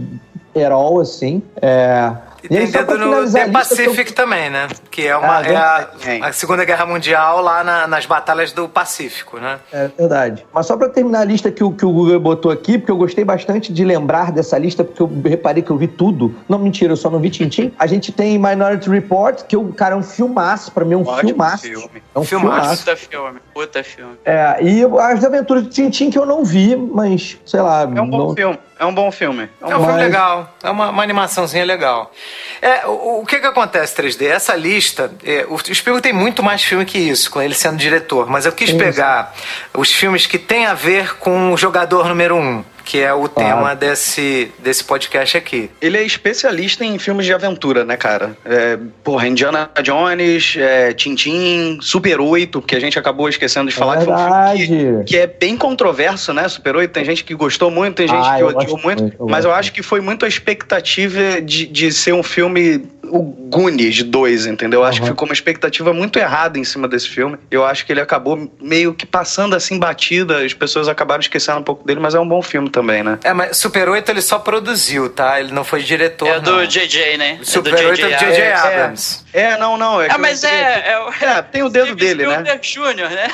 herol, 0.55 1.01
assim. 1.01 1.41
É... 1.61 2.13
E 2.49 2.57
aí, 2.57 2.63
tem 2.71 2.71
dedo 2.83 2.97
no 2.97 3.31
The 3.31 3.45
eu- 3.47 3.51
Pacific 3.51 4.13
também, 4.13 4.49
né? 4.49 4.67
Que 4.89 5.05
é, 5.07 5.15
uma, 5.15 5.37
Ah, 5.37 5.41
é 5.45 5.55
a, 5.55 6.27
a 6.27 6.33
Segunda 6.33 6.65
Guerra 6.65 6.85
Mundial 6.85 7.41
lá 7.41 7.63
na- 7.63 7.87
nas 7.87 8.05
batalhas 8.05 8.51
do 8.51 8.67
Pacífico, 8.67 9.37
né? 9.37 9.59
É 9.71 9.89
verdade. 9.97 10.45
Mas 10.53 10.65
só 10.65 10.75
pra 10.75 10.89
terminar 10.89 11.21
a 11.21 11.25
lista 11.25 11.51
que 11.51 11.63
o, 11.63 11.71
que 11.71 11.85
o 11.85 11.91
Google 11.91 12.19
botou 12.19 12.51
aqui, 12.51 12.77
porque 12.77 12.91
eu 12.91 12.97
gostei 12.97 13.23
bastante 13.23 13.71
de 13.71 13.83
lembrar 13.85 14.31
dessa 14.31 14.57
lista, 14.57 14.83
porque 14.83 15.01
eu 15.01 15.09
reparei 15.23 15.61
que 15.61 15.69
eu 15.71 15.77
vi 15.77 15.87
tudo. 15.87 16.33
Não, 16.49 16.57
mentira, 16.57 16.93
eu 16.93 16.97
só 16.97 17.09
não 17.09 17.19
vi 17.19 17.29
Tintim. 17.29 17.71
A 17.77 17.85
gente 17.87 18.11
tem 18.11 18.37
Minority 18.37 18.89
Report, 18.89 19.43
que, 19.43 19.55
o 19.55 19.71
cara, 19.73 19.93
é 19.95 19.97
um 19.97 20.03
filmaço. 20.03 20.71
Pra 20.71 20.83
mim 20.83 20.93
é 20.93 20.97
um 20.97 21.05
Ótimo 21.07 21.29
filmaço. 21.29 21.63
filme. 21.63 22.03
É 22.15 22.19
um 22.19 22.23
Filmaço. 22.23 22.59
filmaço. 22.61 22.83
Puta 22.83 22.95
filme, 22.97 23.39
puta 23.53 23.83
filme. 23.83 24.13
É, 24.25 24.57
e 24.63 24.83
as 24.99 25.23
aventuras 25.23 25.63
de 25.63 25.69
Tintim 25.69 26.09
que 26.09 26.17
eu 26.17 26.25
não 26.25 26.43
vi, 26.43 26.75
mas, 26.75 27.37
sei 27.45 27.61
lá... 27.61 27.81
É 27.83 28.01
um 28.01 28.09
bom 28.09 28.17
não... 28.29 28.35
filme. 28.35 28.57
É 28.81 28.85
um 28.87 28.95
bom 28.95 29.11
filme. 29.11 29.47
É 29.61 29.65
um 29.67 29.71
É 29.71 29.77
um 29.77 29.85
filme 29.85 30.01
legal, 30.01 30.55
é 30.63 30.69
uma, 30.71 30.89
uma 30.89 31.03
animaçãozinha 31.03 31.63
legal. 31.63 32.11
É, 32.59 32.87
o, 32.87 33.21
o 33.21 33.25
que 33.27 33.39
que 33.39 33.45
acontece, 33.45 33.95
3D? 34.01 34.25
Essa 34.25 34.55
lista, 34.55 35.13
é, 35.23 35.45
o 35.47 35.55
Spielberg 35.59 36.01
tem 36.01 36.11
muito 36.11 36.41
mais 36.41 36.63
filme 36.63 36.83
que 36.83 36.97
isso, 36.97 37.29
com 37.29 37.39
ele 37.39 37.53
sendo 37.53 37.77
diretor, 37.77 38.27
mas 38.27 38.47
eu 38.47 38.51
quis 38.51 38.71
pegar 38.71 39.35
os 39.71 39.91
filmes 39.91 40.25
que 40.25 40.39
têm 40.39 40.65
a 40.65 40.73
ver 40.73 41.15
com 41.17 41.53
o 41.53 41.57
jogador 41.57 42.07
número 42.07 42.35
um, 42.35 42.65
que 42.91 42.99
é 42.99 43.13
o 43.13 43.25
tema 43.29 43.73
desse, 43.73 44.51
desse 44.59 44.83
podcast 44.83 45.37
aqui. 45.37 45.69
Ele 45.81 45.97
é 45.97 46.03
especialista 46.03 46.83
em 46.83 46.99
filmes 46.99 47.25
de 47.25 47.31
aventura, 47.31 47.85
né, 47.85 47.95
cara? 47.95 48.35
É, 48.43 48.77
porra, 49.01 49.29
Indiana 49.29 49.69
Jones, 49.81 50.57
é, 50.57 50.91
Tintin, 50.91 51.79
Super 51.81 52.19
8, 52.19 52.61
que 52.61 52.75
a 52.75 52.81
gente 52.81 52.99
acabou 52.99 53.29
esquecendo 53.29 53.69
de 53.69 53.73
falar 53.77 53.99
que 53.99 54.03
foi 54.03 54.13
um 54.13 54.57
filme 54.57 55.03
que, 55.05 55.11
que 55.13 55.17
é 55.17 55.25
bem 55.25 55.55
controverso, 55.55 56.33
né? 56.33 56.49
Super 56.49 56.75
8, 56.75 56.91
tem 56.91 57.05
gente 57.05 57.23
que 57.23 57.33
gostou 57.33 57.71
muito, 57.71 57.95
tem 57.95 58.09
gente 58.09 58.27
Ah, 58.27 58.35
que 58.35 58.43
odiou 58.43 58.77
muito, 58.77 59.03
muito, 59.03 59.25
mas 59.25 59.45
eu 59.45 59.53
acho 59.53 59.71
que 59.71 59.81
foi 59.81 60.01
muito 60.01 60.25
a 60.25 60.27
expectativa 60.27 61.41
de, 61.41 61.67
de 61.67 61.93
ser 61.93 62.13
um 62.13 62.21
filme, 62.21 62.83
o 63.11 63.21
Goonies 63.21 64.01
2, 64.03 64.45
entendeu? 64.45 64.79
Eu 64.81 64.85
acho 64.85 64.99
que 64.99 65.05
Uhum. 65.07 65.11
ficou 65.13 65.27
uma 65.27 65.33
expectativa 65.33 65.93
muito 65.93 66.17
errada 66.17 66.57
em 66.57 66.63
cima 66.63 66.87
desse 66.87 67.09
filme. 67.09 67.37
Eu 67.49 67.65
acho 67.65 67.85
que 67.85 67.91
ele 67.91 68.01
acabou 68.01 68.51
meio 68.61 68.93
que 68.93 69.05
passando 69.05 69.55
assim 69.55 69.77
batida, 69.77 70.43
as 70.43 70.53
pessoas 70.53 70.87
acabaram 70.87 71.19
esquecendo 71.21 71.59
um 71.59 71.63
pouco 71.63 71.85
dele, 71.85 71.99
mas 71.99 72.15
é 72.15 72.19
um 72.19 72.27
bom 72.27 72.41
filme 72.41 72.69
também, 72.69 73.03
né? 73.03 73.19
É, 73.23 73.33
mas 73.33 73.57
Super 73.57 73.89
8 73.89 74.09
ele 74.09 74.21
só 74.21 74.39
produziu, 74.39 75.09
tá? 75.09 75.39
Ele 75.39 75.51
não 75.51 75.63
foi 75.63 75.81
diretor, 75.83 76.27
É 76.27 76.39
do 76.39 76.51
não. 76.57 76.65
JJ, 76.65 77.17
né? 77.17 77.39
É 77.41 77.43
Super 77.43 77.71
do 77.75 77.87
8 77.89 78.05
é 78.05 78.09
do 78.09 78.19
J.J. 78.19 78.41
É, 78.41 78.53
Abrams. 78.53 79.20
É, 79.33 79.57
não, 79.57 79.77
não. 79.77 80.01
É 80.01 80.07
Ah, 80.11 80.17
mas 80.17 80.43
é, 80.43 80.91
é, 80.91 80.99
o- 80.99 81.09
É, 81.23 81.41
tem 81.41 81.63
o 81.63 81.69
dedo 81.69 81.87
Steven 81.93 81.97
dele, 82.15 82.27
né? 82.27 82.57
Spielberg 82.61 82.67
Jr., 82.95 83.09
né? 83.09 83.27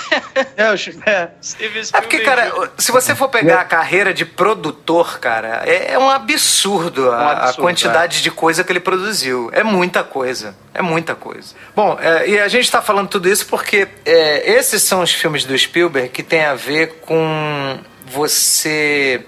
É, 0.55 0.63
eu- 0.67 1.13
é. 1.13 1.29
Steven 1.41 1.81
É 1.93 2.01
porque, 2.01 2.17
Spielberg 2.19 2.51
cara, 2.51 2.71
se 2.77 2.91
você 2.91 3.15
for 3.15 3.29
pegar 3.29 3.61
a 3.61 3.65
carreira 3.65 4.13
de 4.13 4.23
produtor, 4.25 5.19
cara, 5.19 5.63
é, 5.65 5.93
é 5.93 5.97
um 5.99 6.09
absurdo, 6.09 7.11
a, 7.11 7.17
Um 7.17 7.27
absurdo, 7.29 7.49
a 7.49 7.53
quantidade 7.63 8.21
de 8.21 8.29
coisa 8.29 8.63
que 8.63 8.71
ele 8.71 8.79
produziu. 8.79 9.49
É 9.53 9.63
muita 9.63 10.03
coisa. 10.03 10.55
É 10.73 10.81
muita 10.81 11.15
coisa. 11.15 11.55
Bom, 11.75 11.97
é, 11.99 12.29
e 12.29 12.39
a 12.39 12.47
gente 12.47 12.69
tá 12.69 12.81
falando 12.81 13.07
tudo 13.09 13.27
isso 13.27 13.47
porque 13.47 13.87
é, 14.05 14.51
esses 14.51 14.83
são 14.83 15.01
os 15.01 15.11
filmes 15.11 15.43
do 15.45 15.57
Spielberg 15.57 16.09
que 16.09 16.21
tem 16.21 16.45
a 16.45 16.53
ver 16.53 16.99
com 17.01 17.79
você 18.05 19.25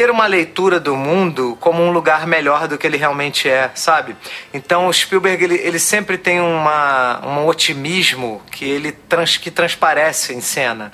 ter 0.00 0.10
uma 0.10 0.26
leitura 0.26 0.80
do 0.80 0.96
mundo 0.96 1.58
como 1.60 1.82
um 1.82 1.90
lugar 1.90 2.26
melhor 2.26 2.66
do 2.66 2.78
que 2.78 2.86
ele 2.86 2.96
realmente 2.96 3.46
é, 3.46 3.70
sabe? 3.74 4.16
Então 4.50 4.86
o 4.86 4.92
Spielberg 4.94 5.44
ele, 5.44 5.56
ele 5.56 5.78
sempre 5.78 6.16
tem 6.16 6.40
uma, 6.40 7.20
um 7.22 7.46
otimismo 7.46 8.40
que 8.50 8.64
ele 8.64 8.92
trans, 8.92 9.36
que 9.36 9.50
transparece 9.50 10.32
em 10.32 10.40
cena. 10.40 10.90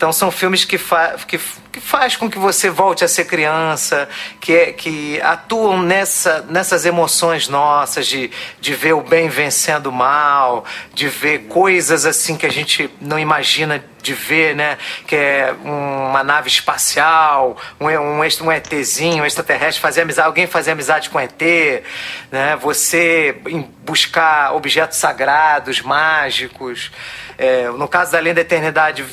Então 0.00 0.14
são 0.14 0.30
filmes 0.30 0.64
que, 0.64 0.78
fa 0.78 1.16
que, 1.28 1.38
que 1.70 1.78
faz 1.78 2.16
com 2.16 2.30
que 2.30 2.38
você 2.38 2.70
volte 2.70 3.04
a 3.04 3.08
ser 3.08 3.26
criança, 3.26 4.08
que, 4.40 4.50
é- 4.50 4.72
que 4.72 5.20
atuam 5.20 5.82
nessa, 5.82 6.40
nessas 6.48 6.86
emoções 6.86 7.48
nossas 7.48 8.06
de, 8.06 8.30
de 8.62 8.72
ver 8.72 8.94
o 8.94 9.02
bem 9.02 9.28
vencendo 9.28 9.88
o 9.88 9.92
mal, 9.92 10.64
de 10.94 11.06
ver 11.06 11.40
coisas 11.48 12.06
assim 12.06 12.34
que 12.34 12.46
a 12.46 12.50
gente 12.50 12.90
não 12.98 13.18
imagina 13.18 13.84
de 14.02 14.14
ver, 14.14 14.56
né? 14.56 14.78
Que 15.06 15.14
é 15.14 15.54
uma 15.62 16.24
nave 16.24 16.48
espacial, 16.48 17.58
um, 17.78 17.86
um, 17.86 18.20
um 18.20 18.52
ETzinho, 18.52 19.22
um 19.22 19.26
extraterrestre 19.26 19.82
fazer 19.82 20.00
amizade, 20.00 20.26
alguém 20.26 20.46
fazer 20.46 20.70
amizade 20.70 21.10
com 21.10 21.20
ET, 21.20 21.42
né? 22.32 22.56
Você 22.62 23.36
buscar 23.84 24.54
objetos 24.54 24.96
sagrados, 24.96 25.82
mágicos. 25.82 26.90
É, 27.36 27.68
no 27.70 27.88
caso 27.88 28.12
da 28.12 28.18
Além 28.18 28.34
da 28.34 28.42
Eternidade, 28.42 29.04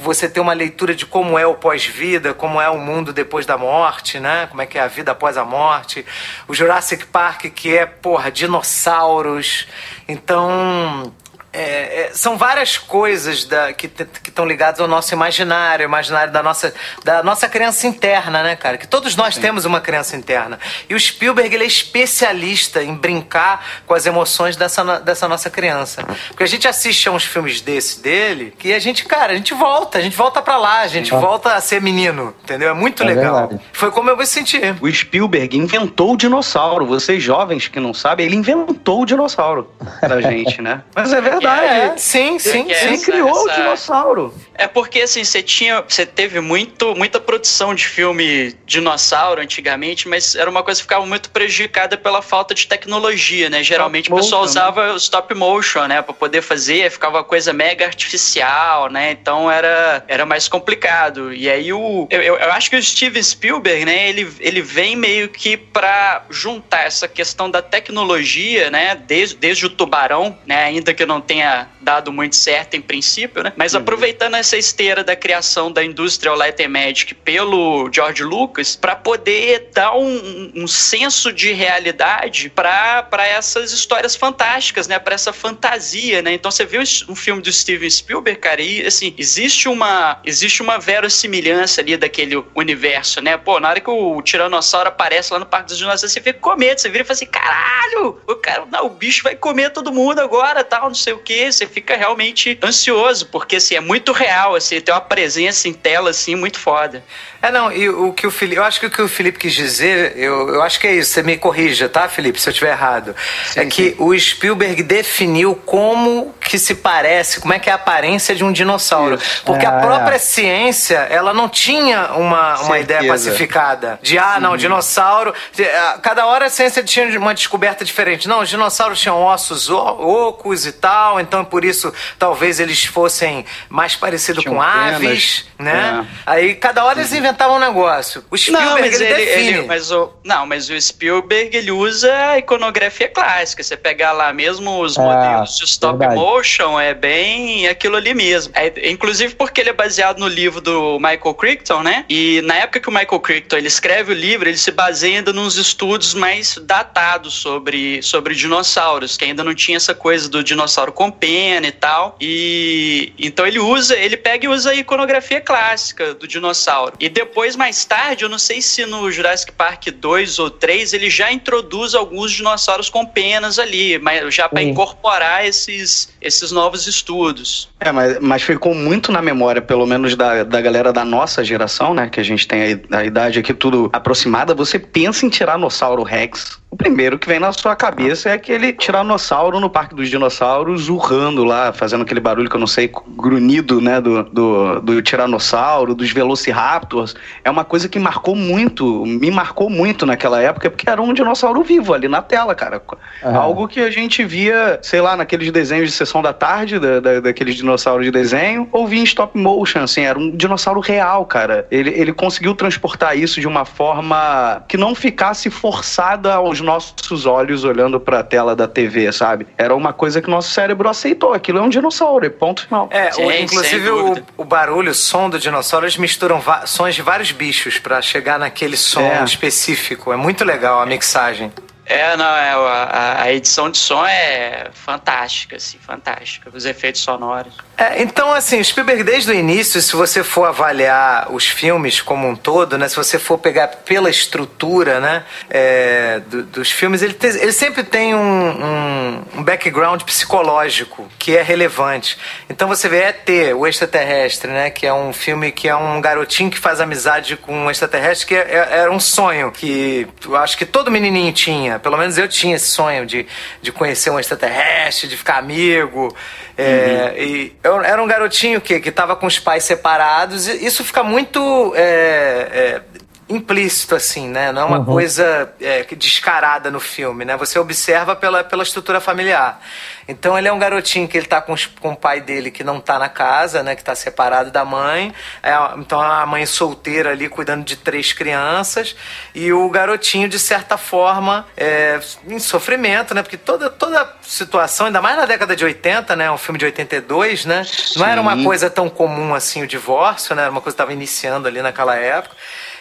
você 0.00 0.28
ter 0.28 0.40
uma 0.40 0.54
leitura 0.54 0.94
de 0.94 1.04
como 1.04 1.38
é 1.38 1.46
o 1.46 1.54
pós-vida, 1.54 2.32
como 2.32 2.60
é 2.60 2.68
o 2.70 2.78
mundo 2.78 3.12
depois 3.12 3.44
da 3.44 3.58
morte, 3.58 4.18
né? 4.18 4.46
Como 4.46 4.62
é 4.62 4.66
que 4.66 4.78
é 4.78 4.80
a 4.80 4.86
vida 4.86 5.12
após 5.12 5.36
a 5.36 5.44
morte. 5.44 6.04
O 6.48 6.54
Jurassic 6.54 7.06
Park, 7.06 7.46
que 7.54 7.76
é, 7.76 7.84
porra, 7.84 8.30
dinossauros. 8.30 9.68
Então, 10.08 11.12
é, 11.52 12.02
é, 12.02 12.10
são 12.12 12.36
várias 12.38 12.78
coisas 12.78 13.44
da- 13.44 13.72
que 13.72 13.90
estão 14.26 14.46
ligadas 14.46 14.80
ao 14.80 14.86
nosso 14.86 15.12
imaginário, 15.12 15.84
imaginário 15.84 16.32
da 16.32 16.42
nossa, 16.42 16.72
da 17.04 17.22
nossa 17.22 17.48
criança 17.48 17.86
interna, 17.86 18.42
né, 18.42 18.54
cara? 18.56 18.78
Que 18.78 18.86
todos 18.86 19.16
nós 19.16 19.36
temos 19.36 19.64
uma 19.64 19.80
criança 19.80 20.16
interna. 20.16 20.58
E 20.88 20.94
o 20.94 21.00
Spielberg, 21.00 21.54
ele 21.54 21.64
é 21.64 21.66
especialista 21.66 22.82
em 22.82 22.94
brincar 22.94 23.64
com 23.86 23.94
as 23.94 24.06
emoções 24.06 24.56
dessa, 24.56 25.00
dessa 25.00 25.26
nossa 25.28 25.50
criança. 25.50 26.02
Porque 26.28 26.42
a 26.42 26.46
gente 26.46 26.66
assiste 26.68 27.08
a 27.08 27.12
uns 27.12 27.24
filmes 27.24 27.60
desse 27.60 28.00
dele, 28.00 28.54
que 28.58 28.72
a 28.72 28.78
gente, 28.78 29.04
cara, 29.04 29.32
a 29.32 29.36
gente 29.36 29.52
volta, 29.54 29.98
a 29.98 30.00
gente 30.02 30.16
volta 30.16 30.40
pra 30.42 30.56
lá, 30.56 30.80
a 30.80 30.86
gente 30.88 31.10
volta 31.10 31.54
a 31.54 31.60
ser 31.60 31.80
menino, 31.80 32.34
entendeu? 32.44 32.70
É 32.70 32.74
muito 32.74 33.02
É 33.02 33.06
legal. 33.06 33.48
verdade. 33.48 33.60
Foi 33.72 33.90
como 33.90 34.08
eu 34.10 34.16
me 34.16 34.26
senti. 34.26 34.60
O 34.80 34.90
Spielberg 34.90 35.56
inventou 35.56 36.12
o 36.14 36.16
dinossauro. 36.16 36.86
Vocês 36.86 37.22
jovens 37.22 37.68
que 37.68 37.80
não 37.80 37.92
sabem, 37.92 38.26
ele 38.26 38.36
inventou 38.36 39.02
o 39.02 39.06
dinossauro 39.06 39.70
pra 40.00 40.20
gente, 40.22 40.62
né? 40.62 40.82
Mas 40.94 41.12
é 41.12 41.20
verdade. 41.20 41.39
É, 41.48 41.96
sim, 41.96 42.38
sim, 42.38 42.70
é 42.70 42.74
sim. 42.74 42.86
Ele 42.86 42.94
essa- 42.94 43.04
criou 43.12 43.44
o 43.44 43.48
dinossauro. 43.50 44.34
É 44.54 44.66
porque 44.68 45.00
assim, 45.00 45.24
você 45.24 45.42
tinha, 45.42 45.82
você 45.86 46.04
teve 46.04 46.40
muito, 46.40 46.94
muita 46.94 47.18
produção 47.18 47.74
de 47.74 47.86
filme 47.86 48.54
dinossauro 48.66 49.40
antigamente, 49.40 50.06
mas 50.08 50.34
era 50.34 50.50
uma 50.50 50.62
coisa 50.62 50.80
que 50.80 50.84
ficava 50.84 51.06
muito 51.06 51.30
prejudicada 51.30 51.96
pela 51.96 52.20
falta 52.20 52.54
de 52.54 52.66
tecnologia, 52.66 53.48
né? 53.48 53.62
Geralmente 53.62 54.04
Stop 54.06 54.20
o 54.20 54.22
pessoal 54.22 54.40
motion, 54.42 54.50
usava 54.50 54.92
o 54.92 54.96
stop 54.96 55.34
motion, 55.34 55.86
né, 55.86 56.02
Pra 56.02 56.12
poder 56.14 56.42
fazer, 56.42 56.90
ficava 56.90 57.18
uma 57.18 57.24
coisa 57.24 57.52
mega 57.52 57.86
artificial, 57.86 58.90
né? 58.90 59.12
Então 59.12 59.50
era, 59.50 60.04
era 60.08 60.26
mais 60.26 60.48
complicado. 60.48 61.32
E 61.32 61.48
aí 61.48 61.72
o 61.72 62.06
eu, 62.10 62.20
eu, 62.22 62.36
eu 62.36 62.52
acho 62.52 62.68
que 62.70 62.76
o 62.76 62.82
Steven 62.82 63.22
Spielberg, 63.22 63.84
né, 63.84 64.08
ele, 64.08 64.30
ele 64.40 64.60
vem 64.62 64.96
meio 64.96 65.28
que 65.28 65.56
pra 65.56 66.24
juntar 66.28 66.84
essa 66.84 67.08
questão 67.08 67.50
da 67.50 67.62
tecnologia, 67.62 68.70
né, 68.70 68.94
desde, 68.94 69.36
desde 69.36 69.66
o 69.66 69.70
Tubarão, 69.70 70.36
né, 70.46 70.64
ainda 70.64 70.92
que 70.92 71.06
não 71.06 71.20
tenha 71.30 71.68
dado 71.80 72.12
muito 72.12 72.34
certo 72.34 72.74
em 72.74 72.80
princípio, 72.80 73.44
né? 73.44 73.52
Mas 73.56 73.72
aproveitando 73.72 74.34
essa 74.34 74.56
esteira 74.56 75.04
da 75.04 75.14
criação 75.14 75.70
da 75.70 75.84
Industrial 75.84 76.34
Light 76.34 76.60
and 76.60 76.70
Magic 76.70 77.14
pelo 77.14 77.88
George 77.92 78.24
Lucas 78.24 78.74
para 78.74 78.96
poder 78.96 79.70
dar 79.72 79.94
um, 79.96 80.50
um 80.56 80.66
senso 80.66 81.32
de 81.32 81.52
realidade 81.52 82.50
para 82.50 83.28
essas 83.28 83.70
histórias 83.70 84.16
fantásticas, 84.16 84.88
né? 84.88 84.98
Para 84.98 85.14
essa 85.14 85.32
fantasia, 85.32 86.20
né? 86.20 86.32
Então 86.34 86.50
você 86.50 86.66
vê 86.66 86.80
um 87.08 87.14
filme 87.14 87.40
do 87.40 87.52
Steven 87.52 87.88
Spielberg, 87.88 88.40
cara, 88.40 88.60
e 88.60 88.84
assim, 88.84 89.14
existe 89.16 89.68
uma 89.68 90.20
existe 90.24 90.60
uma 90.60 90.78
verossimilhança 90.78 91.80
ali 91.80 91.96
daquele 91.96 92.42
universo, 92.56 93.20
né? 93.20 93.36
Pô, 93.36 93.60
na 93.60 93.68
hora 93.68 93.78
que 93.80 93.88
o 93.88 94.20
Tiranossauro 94.20 94.88
aparece 94.88 95.32
lá 95.32 95.38
no 95.38 95.46
Parque 95.46 95.68
dos 95.68 95.78
Dinossauros, 95.78 96.10
você 96.10 96.20
fica 96.20 96.40
com 96.40 96.56
medo, 96.56 96.80
você 96.80 96.88
vira 96.88 97.04
e 97.04 97.06
fala 97.06 97.14
assim, 97.14 97.26
caralho, 97.26 98.20
o 98.26 98.34
cara, 98.34 98.66
não, 98.66 98.86
o 98.86 98.90
bicho 98.90 99.22
vai 99.22 99.36
comer 99.36 99.70
todo 99.70 99.92
mundo 99.92 100.18
agora, 100.18 100.64
tal, 100.64 100.88
não 100.88 100.94
sei 100.94 101.12
o 101.12 101.19
que, 101.20 101.50
você 101.50 101.66
fica 101.66 101.96
realmente 101.96 102.58
ansioso, 102.62 103.26
porque 103.26 103.56
assim, 103.56 103.74
é 103.74 103.80
muito 103.80 104.12
real, 104.12 104.54
assim, 104.54 104.80
tem 104.80 104.94
uma 104.94 105.00
presença 105.00 105.68
em 105.68 105.72
tela 105.72 106.10
assim 106.10 106.34
muito 106.34 106.58
foda. 106.58 107.04
É, 107.42 107.50
não, 107.50 107.72
e 107.72 107.88
o 107.88 108.12
que 108.12 108.26
o 108.26 108.30
Felipe. 108.30 108.56
Eu 108.56 108.64
acho 108.64 108.78
que 108.78 108.86
o 108.86 108.90
que 108.90 109.00
o 109.00 109.08
Felipe 109.08 109.38
quis 109.38 109.54
dizer, 109.54 110.12
eu, 110.16 110.48
eu 110.50 110.62
acho 110.62 110.78
que 110.78 110.86
é 110.86 110.92
isso, 110.92 111.12
você 111.12 111.22
me 111.22 111.38
corrija, 111.38 111.88
tá, 111.88 112.06
Felipe, 112.06 112.38
se 112.38 112.48
eu 112.48 112.50
estiver 112.50 112.72
errado. 112.72 113.16
Sim, 113.46 113.60
é 113.60 113.66
que 113.66 113.90
sim. 113.90 113.96
o 113.98 114.18
Spielberg 114.18 114.82
definiu 114.82 115.54
como 115.54 116.34
que 116.40 116.58
se 116.58 116.74
parece, 116.74 117.40
como 117.40 117.54
é 117.54 117.58
que 117.58 117.70
é 117.70 117.72
a 117.72 117.76
aparência 117.76 118.34
de 118.34 118.44
um 118.44 118.52
dinossauro. 118.52 119.18
Porque 119.44 119.64
é, 119.64 119.68
a 119.68 119.72
própria 119.80 120.16
é. 120.16 120.18
ciência, 120.18 120.98
ela 121.10 121.32
não 121.32 121.48
tinha 121.48 122.12
uma, 122.12 122.60
uma 122.60 122.78
ideia 122.78 123.10
pacificada. 123.10 123.98
De, 124.02 124.18
ah, 124.18 124.34
sim. 124.34 124.40
não, 124.42 124.56
dinossauro. 124.56 125.32
De, 125.54 125.64
ah, 125.64 125.98
cada 126.02 126.26
hora 126.26 126.46
a 126.46 126.50
ciência 126.50 126.84
tinha 126.84 127.18
uma 127.18 127.32
descoberta 127.32 127.86
diferente. 127.86 128.28
Não, 128.28 128.40
os 128.40 128.50
dinossauros 128.50 129.00
tinham 129.00 129.22
ossos 129.22 129.70
ocos 129.70 130.66
e 130.66 130.72
tal, 130.72 131.09
então 131.18 131.44
por 131.44 131.64
isso 131.64 131.92
talvez 132.18 132.60
eles 132.60 132.84
fossem 132.84 133.44
mais 133.68 133.96
parecidos 133.96 134.44
com 134.44 134.58
penas. 134.58 134.94
aves, 134.94 135.46
né? 135.58 136.06
É. 136.26 136.30
Aí 136.30 136.54
cada 136.54 136.84
hora 136.84 137.00
eles 137.00 137.12
inventavam 137.12 137.40
inventavam 137.40 137.56
um 137.56 137.60
negócio. 137.60 138.24
O 138.30 138.36
Spielberg, 138.36 138.68
não, 138.68 138.80
mas 138.80 139.00
ele, 139.00 139.12
ele, 139.12 139.48
ele, 139.48 139.62
mas 139.66 139.90
o, 139.90 140.12
não, 140.24 140.46
mas 140.46 140.68
o 140.68 140.80
Spielberg, 140.80 141.56
ele 141.56 141.70
usa 141.70 142.12
a 142.30 142.38
iconografia 142.38 143.08
clássica. 143.08 143.62
Você 143.62 143.76
pegar 143.76 144.12
lá 144.12 144.32
mesmo 144.32 144.80
os 144.80 144.96
é, 144.96 145.00
modelos 145.00 145.56
de 145.56 145.64
stop 145.64 145.98
verdade. 145.98 146.20
motion, 146.20 146.78
é 146.78 146.92
bem 146.92 147.68
aquilo 147.68 147.96
ali 147.96 148.12
mesmo. 148.12 148.52
É, 148.54 148.90
inclusive 148.90 149.34
porque 149.34 149.60
ele 149.60 149.70
é 149.70 149.72
baseado 149.72 150.18
no 150.18 150.28
livro 150.28 150.60
do 150.60 150.98
Michael 150.98 151.34
Crichton, 151.34 151.82
né? 151.82 152.04
E 152.08 152.40
na 152.42 152.56
época 152.56 152.80
que 152.80 152.88
o 152.88 152.92
Michael 152.92 153.20
Crichton 153.20 153.56
ele 153.56 153.68
escreve 153.68 154.12
o 154.12 154.14
livro, 154.14 154.48
ele 154.48 154.58
se 154.58 154.70
baseia 154.70 155.18
ainda 155.18 155.32
nos 155.32 155.56
estudos 155.56 156.14
mais 156.14 156.58
datados 156.62 157.34
sobre, 157.34 158.02
sobre 158.02 158.34
dinossauros, 158.34 159.16
que 159.16 159.24
ainda 159.24 159.44
não 159.44 159.54
tinha 159.54 159.76
essa 159.76 159.94
coisa 159.94 160.28
do 160.28 160.42
dinossauro 160.42 160.92
com 161.00 161.10
pena 161.10 161.66
e 161.66 161.72
tal. 161.72 162.14
E 162.20 163.14
então 163.18 163.46
ele 163.46 163.58
usa, 163.58 163.96
ele 163.96 164.18
pega 164.18 164.44
e 164.44 164.48
usa 164.50 164.72
a 164.72 164.74
iconografia 164.74 165.40
clássica 165.40 166.12
do 166.12 166.28
dinossauro. 166.28 166.92
E 167.00 167.08
depois, 167.08 167.56
mais 167.56 167.86
tarde, 167.86 168.24
eu 168.24 168.28
não 168.28 168.38
sei 168.38 168.60
se 168.60 168.84
no 168.84 169.10
Jurassic 169.10 169.50
Park 169.50 169.86
2 169.88 170.38
ou 170.38 170.50
3 170.50 170.92
ele 170.92 171.08
já 171.08 171.32
introduz 171.32 171.94
alguns 171.94 172.32
dinossauros 172.32 172.90
com 172.90 173.06
penas 173.06 173.58
ali, 173.58 173.98
mas 173.98 174.34
já 174.34 174.46
para 174.46 174.62
incorporar 174.62 175.46
esses, 175.46 176.12
esses 176.20 176.52
novos 176.52 176.86
estudos. 176.86 177.70
É, 177.80 177.90
mas, 177.90 178.18
mas 178.20 178.42
ficou 178.42 178.74
muito 178.74 179.10
na 179.10 179.22
memória, 179.22 179.62
pelo 179.62 179.86
menos 179.86 180.14
da, 180.14 180.44
da 180.44 180.60
galera 180.60 180.92
da 180.92 181.02
nossa 181.02 181.42
geração, 181.42 181.94
né? 181.94 182.10
Que 182.10 182.20
a 182.20 182.22
gente 182.22 182.46
tem 182.46 182.84
a, 182.90 182.98
a 182.98 183.04
idade 183.06 183.38
aqui 183.38 183.54
tudo 183.54 183.88
aproximada. 183.90 184.54
Você 184.54 184.78
pensa 184.78 185.24
em 185.24 185.30
Tiranossauro 185.30 186.02
Rex 186.02 186.60
o 186.70 186.76
primeiro 186.76 187.18
que 187.18 187.26
vem 187.26 187.40
na 187.40 187.52
sua 187.52 187.74
cabeça 187.74 188.28
é 188.28 188.32
aquele 188.32 188.72
tiranossauro 188.72 189.58
no 189.58 189.68
Parque 189.68 189.92
dos 189.92 190.08
Dinossauros 190.08 190.88
urrando 190.88 191.42
lá, 191.42 191.72
fazendo 191.72 192.02
aquele 192.02 192.20
barulho 192.20 192.48
que 192.48 192.54
eu 192.54 192.60
não 192.60 192.66
sei, 192.66 192.88
grunhido, 193.16 193.80
né, 193.80 194.00
do, 194.00 194.22
do, 194.22 194.80
do 194.80 195.02
tiranossauro, 195.02 195.96
dos 195.96 196.12
velociraptors. 196.12 197.16
É 197.42 197.50
uma 197.50 197.64
coisa 197.64 197.88
que 197.88 197.98
marcou 197.98 198.36
muito, 198.36 199.04
me 199.04 199.32
marcou 199.32 199.68
muito 199.68 200.06
naquela 200.06 200.40
época, 200.40 200.70
porque 200.70 200.88
era 200.88 201.02
um 201.02 201.12
dinossauro 201.12 201.60
vivo 201.64 201.92
ali 201.92 202.06
na 202.06 202.22
tela, 202.22 202.54
cara. 202.54 202.80
Uhum. 203.24 203.36
Algo 203.36 203.66
que 203.66 203.80
a 203.80 203.90
gente 203.90 204.24
via, 204.24 204.78
sei 204.80 205.00
lá, 205.00 205.16
naqueles 205.16 205.50
desenhos 205.50 205.90
de 205.90 205.96
sessão 205.96 206.22
da 206.22 206.32
tarde, 206.32 206.78
da, 206.78 207.00
da, 207.00 207.18
daqueles 207.18 207.56
dinossauros 207.56 208.04
de 208.04 208.12
desenho, 208.12 208.68
ou 208.70 208.86
via 208.86 209.00
em 209.00 209.04
stop 209.04 209.36
motion, 209.36 209.80
assim, 209.80 210.02
era 210.02 210.16
um 210.16 210.30
dinossauro 210.30 210.78
real, 210.78 211.26
cara. 211.26 211.66
Ele, 211.68 211.90
ele 211.90 212.12
conseguiu 212.12 212.54
transportar 212.54 213.18
isso 213.18 213.40
de 213.40 213.48
uma 213.48 213.64
forma 213.64 214.62
que 214.68 214.76
não 214.76 214.94
ficasse 214.94 215.50
forçada 215.50 216.34
aos 216.34 216.59
nossos 216.60 217.26
olhos 217.26 217.64
olhando 217.64 218.00
para 218.00 218.20
a 218.20 218.22
tela 218.22 218.54
da 218.54 218.66
TV, 218.66 219.12
sabe? 219.12 219.46
Era 219.56 219.74
uma 219.74 219.92
coisa 219.92 220.20
que 220.20 220.28
o 220.28 220.30
nosso 220.30 220.50
cérebro 220.50 220.88
aceitou. 220.88 221.32
Aquilo 221.32 221.58
é 221.58 221.62
um 221.62 221.68
dinossauro, 221.68 222.24
e 222.24 222.30
ponto 222.30 222.62
final. 222.62 222.88
É, 222.90 223.10
Sim, 223.10 223.24
o, 223.24 223.32
inclusive 223.32 223.90
o, 223.90 224.16
o, 224.36 224.44
barulho, 224.44 224.90
o 224.90 224.94
som 224.94 225.28
do 225.28 225.38
dinossauro, 225.38 225.86
eles 225.86 225.96
misturam 225.96 226.42
sons 226.66 226.94
de 226.94 227.02
vários 227.02 227.32
bichos 227.32 227.78
para 227.78 228.00
chegar 228.02 228.38
naquele 228.38 228.76
som 228.76 229.00
é. 229.00 229.24
específico. 229.24 230.12
É 230.12 230.16
muito 230.16 230.44
legal 230.44 230.80
a 230.80 230.86
mixagem. 230.86 231.52
É, 231.90 232.16
não, 232.16 232.24
é, 232.24 232.50
a, 232.52 233.22
a, 233.22 233.32
edição 233.32 233.68
de 233.68 233.76
som 233.76 234.06
é 234.06 234.70
fantástica, 234.72 235.56
assim, 235.56 235.76
fantástica. 235.76 236.48
Os 236.54 236.64
efeitos 236.64 237.00
sonoros. 237.00 237.52
É, 237.76 238.00
então, 238.00 238.32
assim, 238.32 238.62
Spielberg, 238.62 239.02
desde 239.02 239.32
o 239.32 239.34
início, 239.34 239.82
se 239.82 239.96
você 239.96 240.22
for 240.22 240.44
avaliar 240.44 241.32
os 241.32 241.48
filmes 241.48 242.00
como 242.00 242.28
um 242.28 242.36
todo, 242.36 242.78
né? 242.78 242.88
Se 242.88 242.94
você 242.94 243.18
for 243.18 243.38
pegar 243.38 243.66
pela 243.66 244.08
estrutura, 244.08 245.00
né? 245.00 245.24
É, 245.50 246.20
do, 246.28 246.44
dos 246.44 246.70
filmes, 246.70 247.02
ele, 247.02 247.12
te, 247.12 247.26
ele 247.26 247.52
sempre 247.52 247.82
tem 247.82 248.14
um, 248.14 248.20
um, 248.20 249.22
um, 249.38 249.42
background 249.42 250.02
psicológico 250.02 251.10
que 251.18 251.36
é 251.36 251.42
relevante. 251.42 252.16
Então, 252.48 252.68
você 252.68 252.88
vê 252.88 253.02
ET, 253.02 253.28
o 253.56 253.66
extraterrestre, 253.66 254.48
né? 254.48 254.70
Que 254.70 254.86
é 254.86 254.94
um 254.94 255.12
filme 255.12 255.50
que 255.50 255.68
é 255.68 255.74
um 255.74 256.00
garotinho 256.00 256.52
que 256.52 256.58
faz 256.58 256.80
amizade 256.80 257.36
com 257.36 257.64
um 257.64 257.68
extraterrestre, 257.68 258.28
que 258.28 258.34
é, 258.36 258.46
é, 258.48 258.78
era 258.78 258.92
um 258.92 259.00
sonho 259.00 259.50
que 259.50 260.06
eu 260.24 260.36
acho 260.36 260.56
que 260.56 260.64
todo 260.64 260.88
menininho 260.88 261.32
tinha 261.32 261.79
pelo 261.80 261.96
menos 261.96 262.16
eu 262.18 262.28
tinha 262.28 262.56
esse 262.56 262.68
sonho 262.68 263.04
de, 263.06 263.26
de 263.60 263.72
conhecer 263.72 264.10
um 264.10 264.18
extraterrestre, 264.18 265.08
de 265.08 265.16
ficar 265.16 265.38
amigo. 265.38 266.14
É, 266.56 267.14
uhum. 267.16 267.22
e 267.22 267.56
eu 267.64 267.80
era 267.80 268.02
um 268.02 268.06
garotinho 268.06 268.60
que, 268.60 268.80
que 268.80 268.90
tava 268.90 269.16
com 269.16 269.26
os 269.26 269.38
pais 269.38 269.64
separados. 269.64 270.46
E 270.46 270.64
isso 270.64 270.84
fica 270.84 271.02
muito 271.02 271.72
é, 271.74 271.80
é, 271.82 272.82
implícito, 273.30 273.94
assim, 273.94 274.28
né? 274.28 274.50
Não 274.50 274.62
é 274.62 274.64
uma 274.64 274.78
uhum. 274.80 274.84
coisa 274.84 275.52
é, 275.60 275.84
descarada 275.94 276.70
no 276.70 276.80
filme, 276.80 277.24
né? 277.24 277.36
Você 277.36 277.58
observa 277.58 278.16
pela, 278.16 278.42
pela 278.42 278.64
estrutura 278.64 279.00
familiar. 279.00 279.62
Então 280.08 280.36
ele 280.36 280.48
é 280.48 280.52
um 280.52 280.58
garotinho 280.58 281.06
que 281.06 281.16
ele 281.16 281.26
tá 281.26 281.40
com, 281.40 281.54
com 281.80 281.92
o 281.92 281.96
pai 281.96 282.20
dele 282.20 282.50
que 282.50 282.64
não 282.64 282.80
tá 282.80 282.98
na 282.98 283.08
casa, 283.08 283.62
né? 283.62 283.76
Que 283.76 283.84
tá 283.84 283.94
separado 283.94 284.50
da 284.50 284.64
mãe. 284.64 285.14
É, 285.42 285.52
então 285.78 286.00
a 286.00 286.26
mãe 286.26 286.44
solteira 286.44 287.10
ali 287.10 287.28
cuidando 287.28 287.64
de 287.64 287.76
três 287.76 288.12
crianças. 288.12 288.96
E 289.32 289.52
o 289.52 289.70
garotinho, 289.70 290.28
de 290.28 290.38
certa 290.38 290.76
forma, 290.76 291.46
é, 291.56 292.00
em 292.26 292.40
sofrimento, 292.40 293.14
né? 293.14 293.22
Porque 293.22 293.36
toda, 293.36 293.70
toda 293.70 294.12
situação, 294.22 294.86
ainda 294.86 295.00
mais 295.00 295.16
na 295.16 295.24
década 295.24 295.54
de 295.54 295.64
80, 295.64 296.16
né? 296.16 296.30
Um 296.32 296.38
filme 296.38 296.58
de 296.58 296.64
82, 296.64 297.44
né? 297.44 297.64
Não 297.94 298.04
era 298.04 298.20
uma 298.20 298.42
coisa 298.42 298.68
tão 298.68 298.88
comum 298.88 299.32
assim 299.36 299.62
o 299.62 299.66
divórcio, 299.68 300.34
né? 300.34 300.42
Era 300.42 300.50
uma 300.50 300.60
coisa 300.60 300.74
que 300.74 300.82
estava 300.82 300.92
iniciando 300.92 301.46
ali 301.46 301.62
naquela 301.62 301.94
época. 301.94 302.34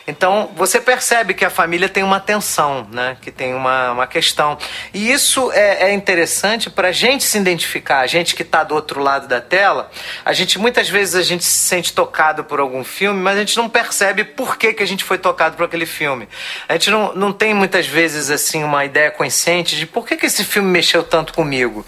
Então 0.07 0.51
você 0.55 0.79
percebe 0.79 1.33
que 1.33 1.45
a 1.45 1.49
família 1.49 1.87
tem 1.87 2.03
uma 2.03 2.19
tensão, 2.19 2.87
né? 2.91 3.17
que 3.21 3.31
tem 3.31 3.53
uma, 3.53 3.91
uma 3.91 4.07
questão. 4.07 4.57
E 4.93 5.11
isso 5.11 5.51
é, 5.51 5.89
é 5.89 5.93
interessante 5.93 6.69
para 6.69 6.89
a 6.89 6.91
gente 6.91 7.23
se 7.23 7.37
identificar, 7.37 7.99
a 7.99 8.07
gente 8.07 8.35
que 8.35 8.41
está 8.41 8.63
do 8.63 8.75
outro 8.75 9.01
lado 9.01 9.27
da 9.27 9.41
tela. 9.41 9.91
A 10.25 10.33
gente 10.33 10.57
muitas 10.57 10.89
vezes 10.89 11.15
a 11.15 11.21
gente 11.21 11.43
se 11.43 11.57
sente 11.57 11.93
tocado 11.93 12.43
por 12.43 12.59
algum 12.59 12.83
filme, 12.83 13.21
mas 13.21 13.37
a 13.37 13.39
gente 13.39 13.57
não 13.57 13.69
percebe 13.69 14.23
por 14.23 14.57
que, 14.57 14.73
que 14.73 14.83
a 14.83 14.87
gente 14.87 15.03
foi 15.03 15.17
tocado 15.17 15.55
por 15.55 15.65
aquele 15.65 15.85
filme. 15.85 16.27
A 16.67 16.73
gente 16.73 16.89
não, 16.89 17.13
não 17.13 17.31
tem 17.31 17.53
muitas 17.53 17.85
vezes 17.85 18.29
assim 18.29 18.63
uma 18.63 18.85
ideia 18.85 19.11
consciente 19.11 19.75
de 19.75 19.85
por 19.85 20.07
que, 20.07 20.15
que 20.15 20.25
esse 20.25 20.43
filme 20.43 20.69
mexeu 20.69 21.03
tanto 21.03 21.33
comigo. 21.33 21.85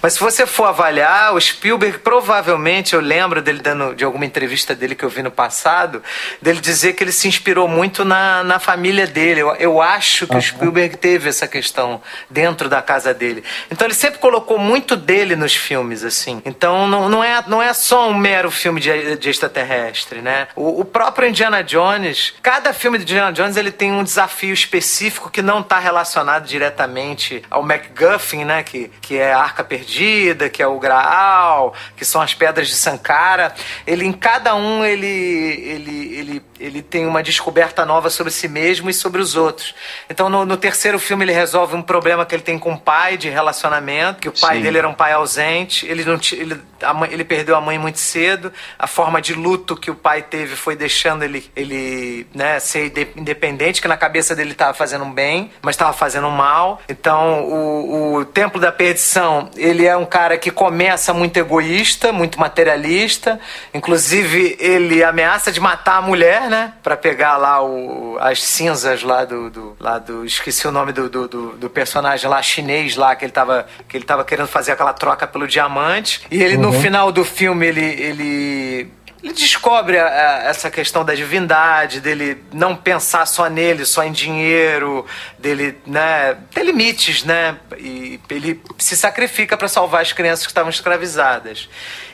Mas 0.00 0.14
se 0.14 0.20
você 0.20 0.46
for 0.46 0.64
avaliar, 0.64 1.34
o 1.34 1.40
Spielberg 1.40 1.98
provavelmente, 1.98 2.94
eu 2.94 3.00
lembro 3.00 3.42
dele 3.42 3.60
dando 3.60 3.94
de 3.94 4.04
alguma 4.04 4.24
entrevista 4.24 4.74
dele 4.74 4.94
que 4.94 5.04
eu 5.04 5.08
vi 5.08 5.22
no 5.22 5.30
passado, 5.30 6.02
dele 6.40 6.60
dizer 6.60 6.94
que 6.94 7.02
ele 7.02 7.12
se 7.12 7.28
inspirou 7.28 7.63
muito 7.68 8.04
na, 8.04 8.42
na 8.44 8.58
família 8.58 9.06
dele. 9.06 9.40
Eu, 9.40 9.54
eu 9.56 9.82
acho 9.82 10.26
que 10.26 10.36
o 10.36 10.40
Spielberg 10.40 10.96
teve 10.96 11.28
essa 11.28 11.46
questão 11.46 12.00
dentro 12.30 12.68
da 12.68 12.82
casa 12.82 13.12
dele. 13.12 13.44
Então 13.70 13.86
ele 13.86 13.94
sempre 13.94 14.18
colocou 14.18 14.58
muito 14.58 14.96
dele 14.96 15.36
nos 15.36 15.54
filmes, 15.54 16.04
assim. 16.04 16.42
Então 16.44 16.86
não, 16.86 17.08
não, 17.08 17.22
é, 17.24 17.42
não 17.46 17.62
é 17.62 17.72
só 17.72 18.08
um 18.08 18.14
mero 18.14 18.50
filme 18.50 18.80
de, 18.80 19.16
de 19.16 19.30
extraterrestre, 19.30 20.20
né? 20.20 20.48
O, 20.54 20.80
o, 20.80 20.84
próprio 20.84 21.28
Indiana 21.28 21.62
Jones, 21.62 22.34
cada 22.42 22.72
filme 22.72 22.98
de 22.98 23.04
Indiana 23.04 23.32
Jones 23.32 23.56
ele 23.56 23.70
tem 23.70 23.92
um 23.92 24.04
desafio 24.04 24.52
específico 24.52 25.30
que 25.30 25.42
não 25.42 25.60
está 25.60 25.78
relacionado 25.78 26.46
diretamente 26.46 27.42
ao 27.50 27.62
MacGuffin, 27.62 28.44
né? 28.44 28.62
Que, 28.62 28.90
que 29.00 29.18
é 29.18 29.32
a 29.32 29.38
Arca 29.38 29.64
Perdida, 29.64 30.48
que 30.48 30.62
é 30.62 30.66
o 30.66 30.78
Graal, 30.78 31.74
que 31.96 32.04
são 32.04 32.20
as 32.20 32.34
pedras 32.34 32.68
de 32.68 32.74
Sankara. 32.74 33.54
Ele 33.86 34.04
em 34.04 34.12
cada 34.12 34.54
um 34.54 34.84
ele, 34.84 35.06
ele, 35.06 36.14
ele, 36.14 36.42
ele 36.64 36.82
tem 36.82 37.06
uma 37.06 37.22
descoberta 37.22 37.84
nova 37.84 38.08
sobre 38.08 38.32
si 38.32 38.48
mesmo 38.48 38.88
e 38.88 38.94
sobre 38.94 39.20
os 39.20 39.36
outros. 39.36 39.74
Então, 40.08 40.30
no, 40.30 40.46
no 40.46 40.56
terceiro 40.56 40.98
filme, 40.98 41.24
ele 41.24 41.32
resolve 41.32 41.76
um 41.76 41.82
problema 41.82 42.24
que 42.24 42.34
ele 42.34 42.42
tem 42.42 42.58
com 42.58 42.72
o 42.72 42.78
pai 42.78 43.18
de 43.18 43.28
relacionamento, 43.28 44.20
que 44.20 44.28
o 44.28 44.32
pai 44.32 44.56
Sim. 44.56 44.62
dele 44.62 44.78
era 44.78 44.88
um 44.88 44.94
pai 44.94 45.12
ausente, 45.12 45.86
ele, 45.86 46.04
não 46.04 46.18
ele, 46.32 46.60
mãe, 46.94 47.10
ele 47.12 47.24
perdeu 47.24 47.54
a 47.54 47.60
mãe 47.60 47.78
muito 47.78 47.98
cedo, 47.98 48.52
a 48.78 48.86
forma 48.86 49.20
de 49.20 49.34
luto 49.34 49.76
que 49.76 49.90
o 49.90 49.94
pai 49.94 50.22
teve 50.22 50.56
foi 50.56 50.74
deixando 50.74 51.22
ele, 51.22 51.50
ele 51.54 52.26
né, 52.34 52.58
ser 52.60 52.92
independente, 53.16 53.82
que 53.82 53.88
na 53.88 53.96
cabeça 53.96 54.34
dele 54.34 54.52
estava 54.52 54.72
fazendo 54.72 55.04
um 55.04 55.12
bem, 55.12 55.50
mas 55.60 55.74
estava 55.74 55.92
fazendo 55.92 56.26
um 56.28 56.30
mal. 56.30 56.80
Então, 56.88 57.44
o, 57.44 58.14
o 58.16 58.24
Templo 58.24 58.58
da 58.58 58.72
Perdição, 58.72 59.50
ele 59.56 59.84
é 59.86 59.96
um 59.96 60.06
cara 60.06 60.38
que 60.38 60.50
começa 60.50 61.12
muito 61.12 61.36
egoísta, 61.36 62.10
muito 62.10 62.40
materialista, 62.40 63.38
inclusive 63.72 64.56
ele 64.58 65.04
ameaça 65.04 65.52
de 65.52 65.60
matar 65.60 65.96
a 65.96 66.02
mulher, 66.02 66.48
né? 66.48 66.53
Pra 66.82 66.96
pegar 66.96 67.36
lá 67.36 67.62
o, 67.62 68.16
as 68.20 68.42
cinzas 68.42 69.02
lá 69.02 69.24
do, 69.24 69.50
do, 69.50 69.76
lá 69.80 69.98
do. 69.98 70.24
Esqueci 70.24 70.66
o 70.66 70.70
nome 70.72 70.92
do, 70.92 71.08
do, 71.08 71.28
do, 71.28 71.70
personagem 71.70 72.28
lá 72.28 72.40
chinês 72.42 72.96
lá, 72.96 73.14
que 73.16 73.24
ele, 73.24 73.32
tava, 73.32 73.66
que 73.88 73.96
ele 73.96 74.04
tava 74.04 74.24
querendo 74.24 74.48
fazer 74.48 74.72
aquela 74.72 74.92
troca 74.92 75.26
pelo 75.26 75.46
diamante. 75.46 76.22
E 76.30 76.42
ele, 76.42 76.56
no 76.56 76.72
final 76.72 77.10
do 77.12 77.24
filme, 77.24 77.66
ele. 77.66 77.84
ele 77.84 78.90
ele 79.22 79.32
descobre 79.32 79.98
a- 79.98 80.06
a- 80.06 80.42
essa 80.50 80.70
questão 80.70 81.02
da 81.02 81.14
divindade, 81.14 81.98
dele 81.98 82.44
não 82.52 82.76
pensar 82.76 83.24
só 83.24 83.48
nele, 83.48 83.86
só 83.86 84.04
em 84.04 84.12
dinheiro, 84.12 85.06
dele, 85.38 85.78
né, 85.86 86.36
ter 86.52 86.62
limites, 86.62 87.24
né? 87.24 87.56
E 87.78 88.20
ele 88.28 88.60
se 88.76 88.94
sacrifica 88.94 89.56
para 89.56 89.66
salvar 89.66 90.02
as 90.02 90.12
crianças 90.12 90.44
que 90.44 90.50
estavam 90.50 90.68
escravizadas. 90.68 91.70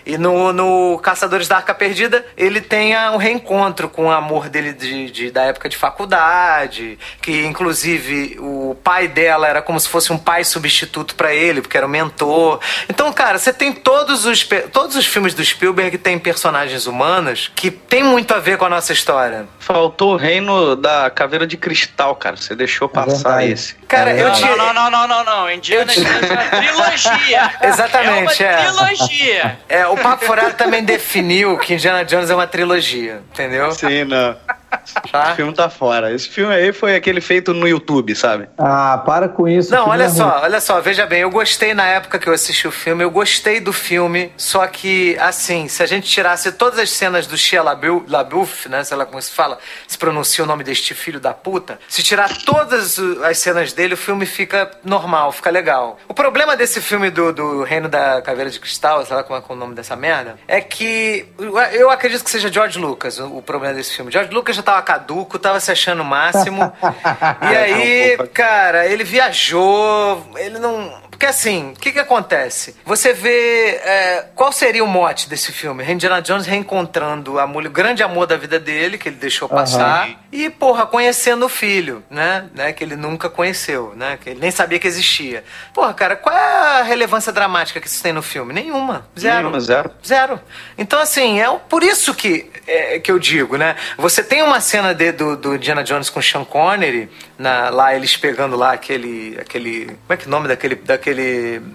E 0.06 0.16
no, 0.18 0.52
no 0.52 0.98
Caçadores 1.02 1.46
da 1.48 1.56
Arca 1.56 1.74
Perdida, 1.74 2.24
ele 2.36 2.60
tem 2.60 2.96
um 3.10 3.16
reencontro 3.16 3.88
com 3.88 4.06
o 4.06 4.10
amor 4.10 4.48
dele 4.48 4.72
de, 4.72 5.10
de- 5.10 5.30
da 5.30 5.42
época 5.44 5.68
de 5.68 5.76
faculdade, 5.76 6.98
que 7.22 7.44
inclusive 7.44 8.36
o 8.40 8.76
pai 8.82 9.08
dela 9.08 9.46
era 9.48 9.62
como 9.62 9.78
se 9.78 9.88
fosse 9.88 10.12
um 10.12 10.18
pai 10.18 10.44
substituto 10.44 11.14
para 11.14 11.34
ele, 11.34 11.60
porque 11.60 11.76
era 11.76 11.86
o 11.86 11.88
mentor. 11.88 12.60
Então, 12.88 13.12
cara, 13.12 13.38
você 13.38 13.52
tem 13.52 13.72
todos 13.72 14.24
os, 14.26 14.46
todos 14.72 14.96
os 14.96 15.06
filmes 15.06 15.34
do 15.34 15.44
Spielberg 15.44 15.98
tem 15.98 16.18
personagens 16.18 16.86
humanos 16.86 17.50
que 17.54 17.70
tem 17.70 18.02
muito 18.02 18.34
a 18.34 18.38
ver 18.38 18.56
com 18.58 18.64
a 18.64 18.68
nossa 18.68 18.92
história. 18.92 19.46
Faltou 19.58 20.14
o 20.14 20.16
reino 20.16 20.74
da 20.76 21.10
caveira 21.10 21.46
de 21.46 21.56
cristal, 21.56 22.14
cara. 22.16 22.36
Você 22.36 22.54
deixou 22.54 22.88
passar 22.88 23.36
verdade. 23.36 23.52
esse. 23.52 23.74
Cara, 23.86 24.12
eu 24.14 24.28
Não, 24.28 24.34
tinha. 24.34 24.56
não, 24.56 24.72
não, 24.72 24.90
não, 24.90 25.08
não, 25.08 25.24
não. 25.24 25.50
Indiana 25.50 25.92
Jones 25.92 26.06
é 26.30 26.32
uma 26.32 26.44
trilogia. 26.44 27.50
Exatamente, 27.62 28.42
é. 28.44 28.46
é. 28.46 28.70
uma 28.70 28.84
trilogia. 28.86 29.58
É, 29.68 29.86
o 29.92 29.96
Papo 29.96 30.24
Furado 30.24 30.54
também 30.54 30.84
definiu 30.84 31.58
que 31.58 31.74
Indiana 31.74 32.04
Jones 32.04 32.30
é 32.30 32.34
uma 32.34 32.46
trilogia, 32.46 33.22
entendeu? 33.32 33.70
Sim, 33.72 34.04
não. 34.04 34.36
Tá? 35.10 35.26
Esse 35.28 35.36
filme 35.36 35.52
tá 35.52 35.68
fora. 35.68 36.12
Esse 36.12 36.28
filme 36.28 36.54
aí 36.54 36.72
foi 36.72 36.94
aquele 36.94 37.20
feito 37.20 37.52
no 37.52 37.66
YouTube, 37.66 38.14
sabe? 38.14 38.48
Ah, 38.58 39.02
para 39.04 39.28
com 39.28 39.48
isso. 39.48 39.72
Não, 39.72 39.88
olha 39.88 40.04
é 40.04 40.08
só, 40.08 40.28
ruim. 40.28 40.42
olha 40.44 40.60
só, 40.60 40.80
veja 40.80 41.06
bem, 41.06 41.20
eu 41.22 41.30
gostei 41.30 41.74
na 41.74 41.84
época 41.86 42.18
que 42.18 42.28
eu 42.28 42.32
assisti 42.32 42.66
o 42.68 42.70
filme, 42.70 43.02
eu 43.02 43.10
gostei 43.10 43.60
do 43.60 43.72
filme, 43.72 44.32
só 44.36 44.66
que, 44.66 45.16
assim, 45.18 45.68
se 45.68 45.82
a 45.82 45.86
gente 45.86 46.08
tirasse 46.08 46.52
todas 46.52 46.78
as 46.78 46.90
cenas 46.90 47.26
do 47.26 47.36
Shia 47.36 47.62
LaBeouf, 47.62 48.08
LaBeouf, 48.08 48.68
né, 48.68 48.84
sei 48.84 48.96
lá 48.96 49.04
como 49.06 49.20
se 49.20 49.30
fala, 49.32 49.58
se 49.86 49.98
pronuncia 49.98 50.44
o 50.44 50.46
nome 50.46 50.62
deste 50.64 50.94
filho 50.94 51.18
da 51.20 51.32
puta, 51.34 51.78
se 51.88 52.02
tirar 52.02 52.30
todas 52.44 52.98
as 53.24 53.38
cenas 53.38 53.72
dele, 53.72 53.94
o 53.94 53.96
filme 53.96 54.26
fica 54.26 54.70
normal, 54.84 55.32
fica 55.32 55.50
legal. 55.50 55.98
O 56.08 56.14
problema 56.14 56.56
desse 56.56 56.80
filme 56.80 57.10
do, 57.10 57.32
do 57.32 57.62
Reino 57.62 57.88
da 57.88 58.22
Caveira 58.22 58.50
de 58.50 58.58
Cristal, 58.60 59.04
sei 59.04 59.16
lá 59.16 59.22
como 59.24 59.38
é, 59.38 59.42
que 59.42 59.50
é 59.50 59.54
o 59.54 59.58
nome 59.58 59.74
dessa 59.74 59.96
merda, 59.96 60.36
é 60.46 60.60
que 60.60 61.26
eu- 61.38 61.58
eu 61.58 61.90
acredito 61.90 62.22
que 62.24 62.30
seja 62.30 62.50
George 62.52 62.78
Lucas 62.78 63.18
o, 63.18 63.38
o 63.38 63.42
problema 63.42 63.74
desse 63.74 63.94
filme. 63.94 64.10
George 64.12 64.30
Lucas 64.32 64.59
já 64.60 64.62
tava 64.62 64.82
caduco, 64.82 65.38
tava 65.38 65.58
se 65.58 65.72
achando 65.72 66.02
o 66.02 66.04
máximo, 66.04 66.72
e 67.50 67.56
aí, 67.56 68.18
cara, 68.32 68.86
ele 68.86 69.04
viajou, 69.04 70.24
ele 70.36 70.58
não. 70.58 71.09
Porque 71.20 71.26
assim, 71.26 71.72
o 71.76 71.78
que 71.78 71.92
que 71.92 71.98
acontece? 71.98 72.74
Você 72.82 73.12
vê. 73.12 73.72
é, 73.84 74.24
qual 74.34 74.50
seria 74.50 74.82
o 74.82 74.86
mote 74.86 75.28
desse 75.28 75.52
filme? 75.52 75.84
Indiana 75.84 76.22
Jones 76.22 76.46
reencontrando 76.46 77.38
a 77.38 77.46
mulher, 77.46 77.68
o 77.68 77.70
grande 77.70 78.02
amor 78.02 78.26
da 78.26 78.38
vida 78.38 78.58
dele, 78.58 78.96
que 78.96 79.06
ele 79.10 79.16
deixou 79.16 79.46
passar, 79.46 80.08
e, 80.32 80.48
porra, 80.48 80.86
conhecendo 80.86 81.44
o 81.44 81.48
filho, 81.50 82.02
né? 82.08 82.46
né? 82.54 82.72
Que 82.72 82.82
ele 82.82 82.96
nunca 82.96 83.28
conheceu, 83.28 83.92
né? 83.94 84.18
Que 84.18 84.30
ele 84.30 84.40
nem 84.40 84.50
sabia 84.50 84.78
que 84.78 84.86
existia. 84.88 85.44
Porra, 85.74 85.92
cara, 85.92 86.16
qual 86.16 86.34
é 86.34 86.78
a 86.80 86.82
relevância 86.84 87.30
dramática 87.30 87.82
que 87.82 87.86
isso 87.86 88.02
tem 88.02 88.14
no 88.14 88.22
filme? 88.22 88.54
Nenhuma. 88.54 89.06
Zero. 89.18 89.40
Nenhuma, 89.40 89.60
zero. 89.60 89.90
Zero. 90.02 90.40
Então, 90.78 90.98
assim, 91.00 91.38
é 91.38 91.50
por 91.68 91.82
isso 91.82 92.14
que, 92.14 92.50
é, 92.66 92.98
que 92.98 93.12
eu 93.12 93.18
digo, 93.18 93.58
né? 93.58 93.76
Você 93.98 94.24
tem 94.24 94.42
uma 94.42 94.58
cena 94.58 94.94
de- 94.94 95.12
do, 95.12 95.36
do 95.36 95.54
Indiana 95.56 95.84
Jones 95.84 96.08
com 96.08 96.22
Sean 96.22 96.44
Connery, 96.46 97.10
na- 97.38 97.68
lá 97.68 97.94
eles 97.94 98.16
pegando 98.16 98.56
lá 98.56 98.72
aquele, 98.72 99.36
aquele... 99.38 99.84
Como 99.84 99.98
é 100.08 100.16
que 100.16 100.24
é 100.24 100.26
o 100.26 100.30
nome 100.30 100.48
daquele, 100.48 100.76
daquele 100.76 101.09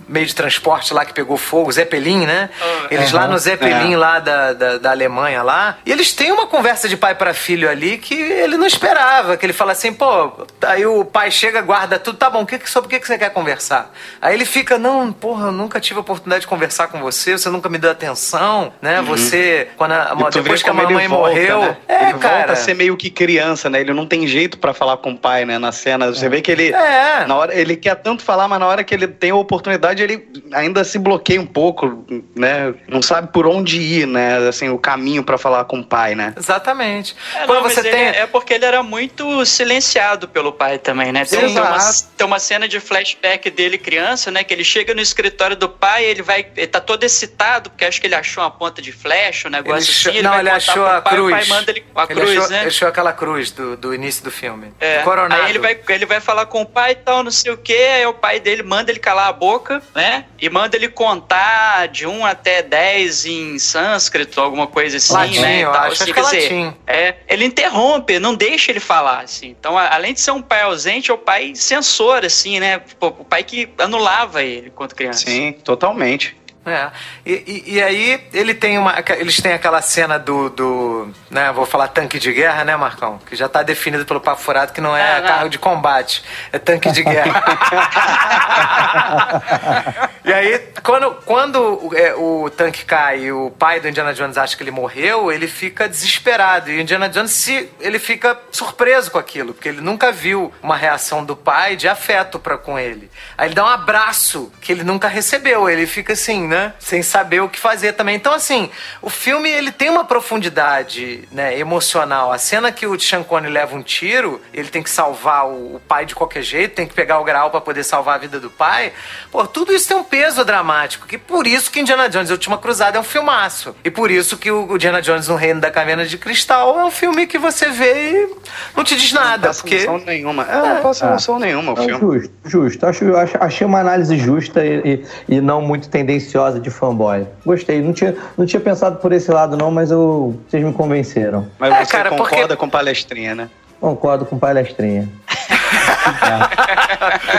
meio 0.07 0.25
de 0.25 0.35
transporte 0.35 0.93
lá 0.93 1.05
que 1.05 1.13
pegou 1.13 1.37
fogo? 1.37 1.71
Zeppelin, 1.71 2.25
né? 2.25 2.49
Eles 2.89 3.11
lá 3.11 3.27
no 3.27 3.37
Zeppelin, 3.37 3.95
lá 3.95 4.19
da, 4.19 4.53
da, 4.53 4.77
da 4.77 4.91
Alemanha 4.91 5.41
lá. 5.43 5.77
E 5.85 5.91
eles 5.91 6.13
têm 6.13 6.31
uma 6.31 6.47
conversa 6.47 6.87
de 6.87 6.97
pai 6.97 7.15
para 7.15 7.33
filho 7.33 7.69
ali 7.69 7.97
que 7.97 8.13
ele 8.13 8.57
não 8.57 8.67
esperava. 8.67 9.37
Que 9.37 9.45
ele 9.45 9.53
fala 9.53 9.71
assim, 9.71 9.93
pô... 9.93 10.45
Aí 10.65 10.85
o 10.85 11.05
pai 11.05 11.29
chega, 11.31 11.61
guarda 11.61 11.99
tudo. 11.99 12.17
Tá 12.17 12.29
bom, 12.29 12.45
que, 12.45 12.57
que- 12.59 12.69
sobre 12.69 12.87
o 12.87 12.89
que, 12.89 12.99
que 12.99 13.07
você 13.07 13.17
quer 13.17 13.29
conversar? 13.31 13.91
Aí 14.21 14.33
ele 14.33 14.45
fica, 14.45 14.77
não, 14.77 15.11
porra, 15.11 15.47
eu 15.47 15.51
nunca 15.51 15.79
tive 15.79 15.97
a 15.97 16.01
oportunidade 16.01 16.41
de 16.41 16.47
conversar 16.47 16.87
com 16.87 16.99
você. 16.99 17.37
Você 17.37 17.49
nunca 17.49 17.69
me 17.69 17.77
deu 17.77 17.91
atenção, 17.91 18.73
né? 18.81 19.01
Você... 19.01 19.69
Quando 19.77 19.91
a, 19.93 20.13
depois 20.31 20.63
que 20.63 20.69
a 20.69 20.73
mamãe 20.73 21.07
volta, 21.07 21.29
morreu... 21.29 21.61
né? 21.61 21.77
É, 21.87 22.03
ele 22.03 22.13
volta 22.13 22.27
cara... 22.27 22.53
a 22.53 22.55
ser 22.55 22.73
meio 22.73 22.97
que 22.97 23.09
criança, 23.09 23.69
né? 23.69 23.81
Ele 23.81 23.93
não 23.93 24.05
tem 24.05 24.27
jeito 24.27 24.57
pra 24.57 24.73
falar 24.73 24.97
com 24.97 25.11
o 25.11 25.17
pai, 25.17 25.45
né? 25.45 25.57
Na 25.57 25.71
cena. 25.71 26.07
Você 26.07 26.27
vê 26.29 26.41
que 26.41 26.51
ele. 26.51 26.71
É. 26.73 27.25
Na 27.25 27.35
hora, 27.35 27.53
ele 27.55 27.75
quer 27.75 27.95
tanto 27.95 28.23
falar, 28.23 28.47
mas 28.47 28.59
na 28.59 28.67
hora 28.67 28.83
que 28.83 28.93
ele 28.93 29.07
tem 29.07 29.24
a 29.31 29.35
oportunidade, 29.35 30.01
ele 30.01 30.27
ainda 30.53 30.83
se 30.83 30.97
bloqueia 30.97 31.39
um 31.39 31.45
pouco, 31.45 32.05
né? 32.35 32.73
Não 32.87 33.01
sabe 33.01 33.31
por 33.31 33.45
onde 33.45 33.79
ir, 33.79 34.07
né? 34.07 34.47
Assim, 34.47 34.69
o 34.69 34.77
caminho 34.77 35.23
pra 35.23 35.37
falar 35.37 35.65
com 35.65 35.79
o 35.79 35.85
pai, 35.85 36.15
né? 36.15 36.33
Exatamente. 36.37 37.15
É, 37.35 37.45
Quando 37.45 37.55
não, 37.55 37.63
mas 37.63 37.73
você 37.73 37.79
ele 37.81 37.89
tem... 37.91 38.05
é 38.07 38.27
porque 38.27 38.53
ele 38.53 38.65
era 38.65 38.81
muito 38.83 39.45
silenciado 39.45 40.27
pelo 40.27 40.51
pai 40.51 40.77
também, 40.77 41.11
né? 41.11 41.25
Tem, 41.25 41.39
tem 41.39 41.49
uma, 41.49 41.77
tem 42.17 42.27
uma 42.27 42.39
cena 42.39 42.67
de 42.67 42.79
flashback 42.79 43.49
dele 43.49 43.77
criança, 43.77 44.31
né? 44.31 44.43
Que 44.43 44.53
ele 44.53 44.63
chega 44.63 44.93
no 44.93 45.01
escritório 45.01 45.55
do 45.55 45.69
pai, 45.69 46.05
ele 46.05 46.21
vai, 46.21 46.47
ele 46.55 46.67
tá 46.67 46.79
todo 46.79 47.03
excitado 47.03 47.69
porque 47.69 47.85
acho 47.85 47.99
que 47.99 48.07
ele 48.07 48.15
achou 48.15 48.43
uma 48.43 48.51
ponta 48.51 48.81
de 48.81 48.91
flecha, 48.91 49.47
um 49.47 49.51
negócio 49.51 49.89
Ele 49.89 49.91
assim. 49.91 50.09
ele 50.09 50.21
não, 50.21 50.31
vai 50.31 50.39
ele 50.39 50.49
achou 50.49 50.73
pro 50.73 50.85
a 50.85 51.01
pai, 51.01 51.13
cruz. 51.13 51.27
O 51.27 51.37
pai 51.37 51.45
manda 51.47 51.71
ele 51.71 51.85
a 51.95 52.03
ele 52.03 52.13
cruz, 52.13 52.37
achou, 52.37 52.49
né? 52.49 52.59
ele 52.59 52.67
achou 52.67 52.87
aquela 52.87 53.13
cruz 53.13 53.51
do, 53.51 53.77
do 53.77 53.93
início 53.93 54.23
do 54.23 54.31
filme. 54.31 54.73
É, 54.79 54.99
coronado. 54.99 55.41
Aí 55.41 55.51
ele 55.51 55.59
vai, 55.59 55.79
ele 55.89 56.05
vai 56.05 56.19
falar 56.19 56.45
com 56.45 56.61
o 56.61 56.65
pai 56.65 56.91
e 56.91 56.95
tal, 56.95 57.23
não 57.23 57.31
sei 57.31 57.51
o 57.51 57.57
que, 57.57 57.73
aí 57.73 58.05
o 58.05 58.13
pai 58.13 58.39
dele 58.39 58.63
manda 58.63 58.91
ele 58.91 58.99
calar 58.99 59.14
a 59.23 59.33
boca, 59.33 59.81
né? 59.95 60.25
E 60.39 60.49
manda 60.49 60.75
ele 60.75 60.89
contar 60.89 61.87
de 61.87 62.05
1 62.05 62.25
até 62.25 62.61
10 62.61 63.25
em 63.25 63.57
sânscrito, 63.59 64.39
alguma 64.41 64.67
coisa 64.67 64.97
assim, 64.97 65.13
Latim, 65.13 65.39
né? 65.39 65.59
eu 65.63 65.71
acho. 65.71 66.03
assim, 66.03 66.05
que 66.05 66.11
é 66.11 66.13
quer 66.13 66.21
dizer, 66.23 66.41
latim. 66.53 66.77
é, 66.85 67.15
ele 67.27 67.45
interrompe, 67.45 68.19
não 68.19 68.35
deixa 68.35 68.71
ele 68.71 68.79
falar, 68.79 69.21
assim. 69.21 69.47
Então, 69.59 69.77
a- 69.77 69.93
além 69.95 70.13
de 70.13 70.19
ser 70.19 70.31
um 70.31 70.41
pai 70.41 70.61
ausente, 70.61 71.09
é 71.09 71.13
o 71.13 71.17
pai 71.17 71.53
censor, 71.55 72.23
assim, 72.25 72.59
né? 72.59 72.81
O 72.99 73.11
pai 73.23 73.43
que 73.43 73.69
anulava 73.77 74.43
ele 74.43 74.67
enquanto 74.67 74.95
criança. 74.95 75.25
Sim, 75.25 75.51
totalmente. 75.63 76.35
É. 76.65 76.89
E, 77.25 77.63
e- 77.67 77.73
e 77.75 77.83
aí 77.83 78.23
ele 78.33 78.53
tem 78.55 78.77
uma. 78.79 78.95
Eles 79.17 79.39
têm 79.39 79.53
aquela 79.53 79.81
cena 79.81 80.17
do. 80.17 80.49
do 80.49 81.09
né, 81.29 81.51
vou 81.51 81.65
falar 81.65 81.87
tanque 81.89 82.17
de 82.17 82.31
guerra, 82.33 82.63
né, 82.63 82.75
Marcão? 82.75 83.19
Que 83.25 83.35
já 83.35 83.47
tá 83.47 83.61
definido 83.61 84.03
pelo 84.05 84.19
papo 84.19 84.41
furado 84.41 84.73
que 84.73 84.81
não 84.81 84.95
é 84.97 85.17
Ah, 85.17 85.21
não. 85.21 85.27
carro 85.27 85.49
de 85.49 85.59
combate, 85.59 86.23
é 86.51 86.57
tanque 86.57 86.91
de 86.91 87.03
guerra. 87.03 87.43
e 90.25 90.33
aí, 90.33 90.59
quando, 90.83 91.11
quando 91.25 91.57
o, 91.87 91.91
é, 91.95 92.15
o 92.15 92.49
tanque 92.49 92.83
cai 92.85 93.25
e 93.25 93.31
o 93.31 93.51
pai 93.51 93.79
do 93.79 93.87
Indiana 93.87 94.13
Jones 94.13 94.37
acha 94.37 94.55
que 94.57 94.63
ele 94.63 94.71
morreu, 94.71 95.31
ele 95.31 95.47
fica 95.47 95.87
desesperado. 95.87 96.71
E 96.71 96.77
o 96.77 96.81
Indiana 96.81 97.07
Jones 97.09 97.31
se, 97.31 97.69
ele 97.79 97.99
fica 97.99 98.37
surpreso 98.51 99.11
com 99.11 99.19
aquilo, 99.19 99.53
porque 99.53 99.69
ele 99.69 99.81
nunca 99.81 100.11
viu 100.11 100.51
uma 100.61 100.75
reação 100.75 101.23
do 101.23 101.35
pai 101.35 101.75
de 101.75 101.87
afeto 101.87 102.39
para 102.39 102.57
com 102.57 102.77
ele. 102.79 103.09
Aí 103.37 103.47
ele 103.47 103.55
dá 103.55 103.63
um 103.63 103.67
abraço 103.69 104.51
que 104.61 104.71
ele 104.71 104.83
nunca 104.83 105.07
recebeu. 105.07 105.69
Ele 105.69 105.85
fica 105.85 106.13
assim, 106.13 106.47
né? 106.47 106.54
Sem 106.79 107.01
saber 107.03 107.41
o 107.41 107.49
que 107.49 107.59
fazer 107.59 107.93
também. 107.93 108.15
Então, 108.15 108.33
assim, 108.33 108.69
o 109.01 109.09
filme 109.09 109.49
ele 109.49 109.71
tem 109.71 109.89
uma 109.89 110.03
profundidade 110.05 111.27
né, 111.31 111.57
emocional. 111.59 112.31
A 112.31 112.37
cena 112.37 112.71
que 112.71 112.85
o 112.85 112.99
Sean 112.99 113.23
Connery 113.23 113.51
leva 113.53 113.75
um 113.75 113.81
tiro, 113.81 114.41
ele 114.53 114.69
tem 114.69 114.81
que 114.83 114.89
salvar 114.89 115.47
o, 115.47 115.81
pai 115.87 116.05
de 116.05 116.15
qualquer 116.15 116.41
jeito, 116.41 116.75
tem 116.75 116.87
que 116.87 116.93
pegar 116.93 117.19
o 117.19 117.23
grau 117.23 117.49
para 117.51 117.61
poder 117.61 117.83
salvar 117.83 118.15
a 118.15 118.17
vida 118.17 118.39
do 118.39 118.49
pai. 118.49 118.93
Pô, 119.31 119.45
tudo 119.45 119.73
isso 119.73 119.87
tem 119.87 119.97
um 119.97 120.03
peso 120.03 120.43
dramático. 120.45 121.07
Que 121.07 121.17
por 121.17 121.45
isso 121.47 121.69
que 121.71 121.79
Indiana 121.79 122.07
Jones, 122.09 122.29
A 122.29 122.33
Última 122.33 122.57
Cruzada, 122.57 122.97
é 122.97 122.99
um 122.99 123.03
filmaço. 123.03 123.75
E 123.83 123.89
por 123.91 124.09
isso 124.11 124.37
que 124.37 124.51
o 124.51 124.75
Indiana 124.75 125.01
Jones 125.01 125.27
no 125.27 125.35
Reino 125.35 125.59
da 125.61 125.71
Caverna 125.71 126.05
de 126.05 126.17
Cristal 126.17 126.79
é 126.79 126.85
um 126.85 126.91
filme 126.91 127.25
que 127.27 127.37
você 127.37 127.69
vê 127.69 128.11
e 128.23 128.35
não 128.75 128.83
te 128.83 128.95
diz 128.95 129.11
nada. 129.11 129.37
Não 129.37 129.47
passa 129.47 129.61
porque... 129.61 129.75
noção 129.85 129.97
nenhuma. 130.05 130.43
É, 130.43 130.55
não 130.75 130.81
passa 130.81 131.05
Ah. 131.07 131.11
noção 131.11 131.39
nenhuma 131.39 131.73
o 131.73 131.75
Não, 131.75 131.83
filme. 131.85 131.99
justo, 131.99 132.33
justo. 132.45 132.85
Acho, 132.85 133.03
eu 133.05 133.17
acho- 133.17 133.37
achei 133.39 133.65
uma 133.65 133.79
análise 133.79 134.17
justa 134.17 134.63
e, 134.65 135.03
e- 135.29 135.35
e 135.35 135.41
não 135.41 135.61
muito 135.61 135.89
tendenciosa 135.89 136.44
de 136.53 136.69
fanboy. 136.69 137.27
Gostei. 137.45 137.81
Não 137.81 137.93
tinha, 137.93 138.15
não 138.37 138.45
tinha 138.45 138.59
pensado 138.59 138.97
por 138.97 139.11
esse 139.11 139.31
lado, 139.31 139.57
não, 139.57 139.69
mas 139.71 139.91
eu, 139.91 140.39
vocês 140.47 140.63
me 140.63 140.71
convenceram. 140.73 141.47
Mas 141.59 141.73
É, 141.73 141.85
você 141.85 141.91
cara, 141.91 142.09
concorda 142.09 142.35
porque- 142.39 142.55
com 142.55 142.69
palestrinha, 142.69 143.35
né? 143.35 143.49
Concordo 143.79 144.25
com 144.25 144.37
palestrinha. 144.39 145.09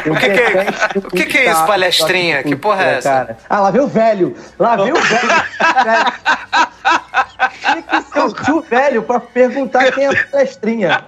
O 0.07 0.15
que 0.17 0.29
que 0.31 0.41
é- 0.41 0.99
o 0.99 1.11
que 1.11 1.25
que 1.27 1.39
é 1.39 1.51
isso, 1.51 1.67
palestrinha? 1.67 2.43
Que 2.43 2.55
porra 2.57 2.85
é 2.85 2.95
essa? 2.99 3.09
Cara. 3.11 3.37
Ah, 3.49 3.61
lá 3.61 3.71
veio 3.71 3.85
o 3.85 3.89
velho. 3.89 4.37
Lá 4.59 4.77
veio 4.77 4.95
o 4.97 5.01
velho. 5.01 5.29
Velho. 5.29 6.13
Tinha 7.61 7.83
que 7.83 8.03
ser 8.03 8.21
o 8.21 8.33
tio 8.33 8.61
velho 8.63 9.03
pra 9.03 9.19
perguntar 9.21 9.91
quem 9.93 10.05
é 10.05 10.09
a 10.11 10.27
palestrinha. 10.31 11.05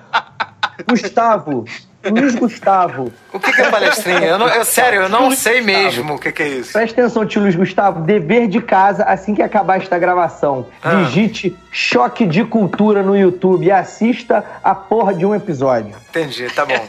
Gustavo. 0.88 1.64
Luiz 2.10 2.34
Gustavo. 2.34 3.12
O 3.32 3.38
que, 3.40 3.52
que 3.52 3.60
é 3.62 3.70
palestrinha? 3.70 4.20
Eu, 4.26 4.38
não- 4.38 4.48
eu, 4.48 4.64
sério, 4.64 5.02
eu 5.02 5.08
não 5.08 5.30
sei 5.30 5.60
mesmo 5.60 6.14
o 6.14 6.18
que, 6.18 6.32
que 6.32 6.42
é 6.42 6.48
isso. 6.48 6.72
Presta 6.72 7.00
atenção, 7.00 7.24
tio 7.26 7.42
Luiz 7.42 7.54
Gustavo. 7.56 8.00
Dever 8.02 8.48
de 8.48 8.60
casa 8.60 9.04
assim 9.04 9.34
que 9.34 9.42
acabar 9.42 9.76
esta 9.80 9.98
gravação. 9.98 10.66
Ah. 10.82 11.02
Digite 11.04 11.56
Choque 11.70 12.26
de 12.26 12.44
Cultura 12.44 13.02
no 13.02 13.16
YouTube 13.16 13.66
e 13.66 13.70
assista 13.70 14.44
a 14.62 14.74
porra 14.74 15.12
de 15.14 15.24
um 15.26 15.34
episódio. 15.34 15.94
Entendi, 16.08 16.48
tá 16.54 16.64
bom. 16.64 16.88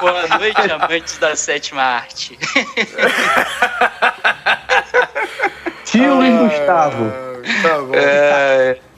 Boa 0.00 0.26
noite, 0.38 0.72
amantes 0.72 1.18
da 1.18 1.36
sétima 1.36 1.82
arte. 1.82 2.38
Tio 5.84 6.14
Luiz 6.14 6.34
Gustavo. 6.52 7.27
Tá 7.62 7.78
bom. 7.78 7.92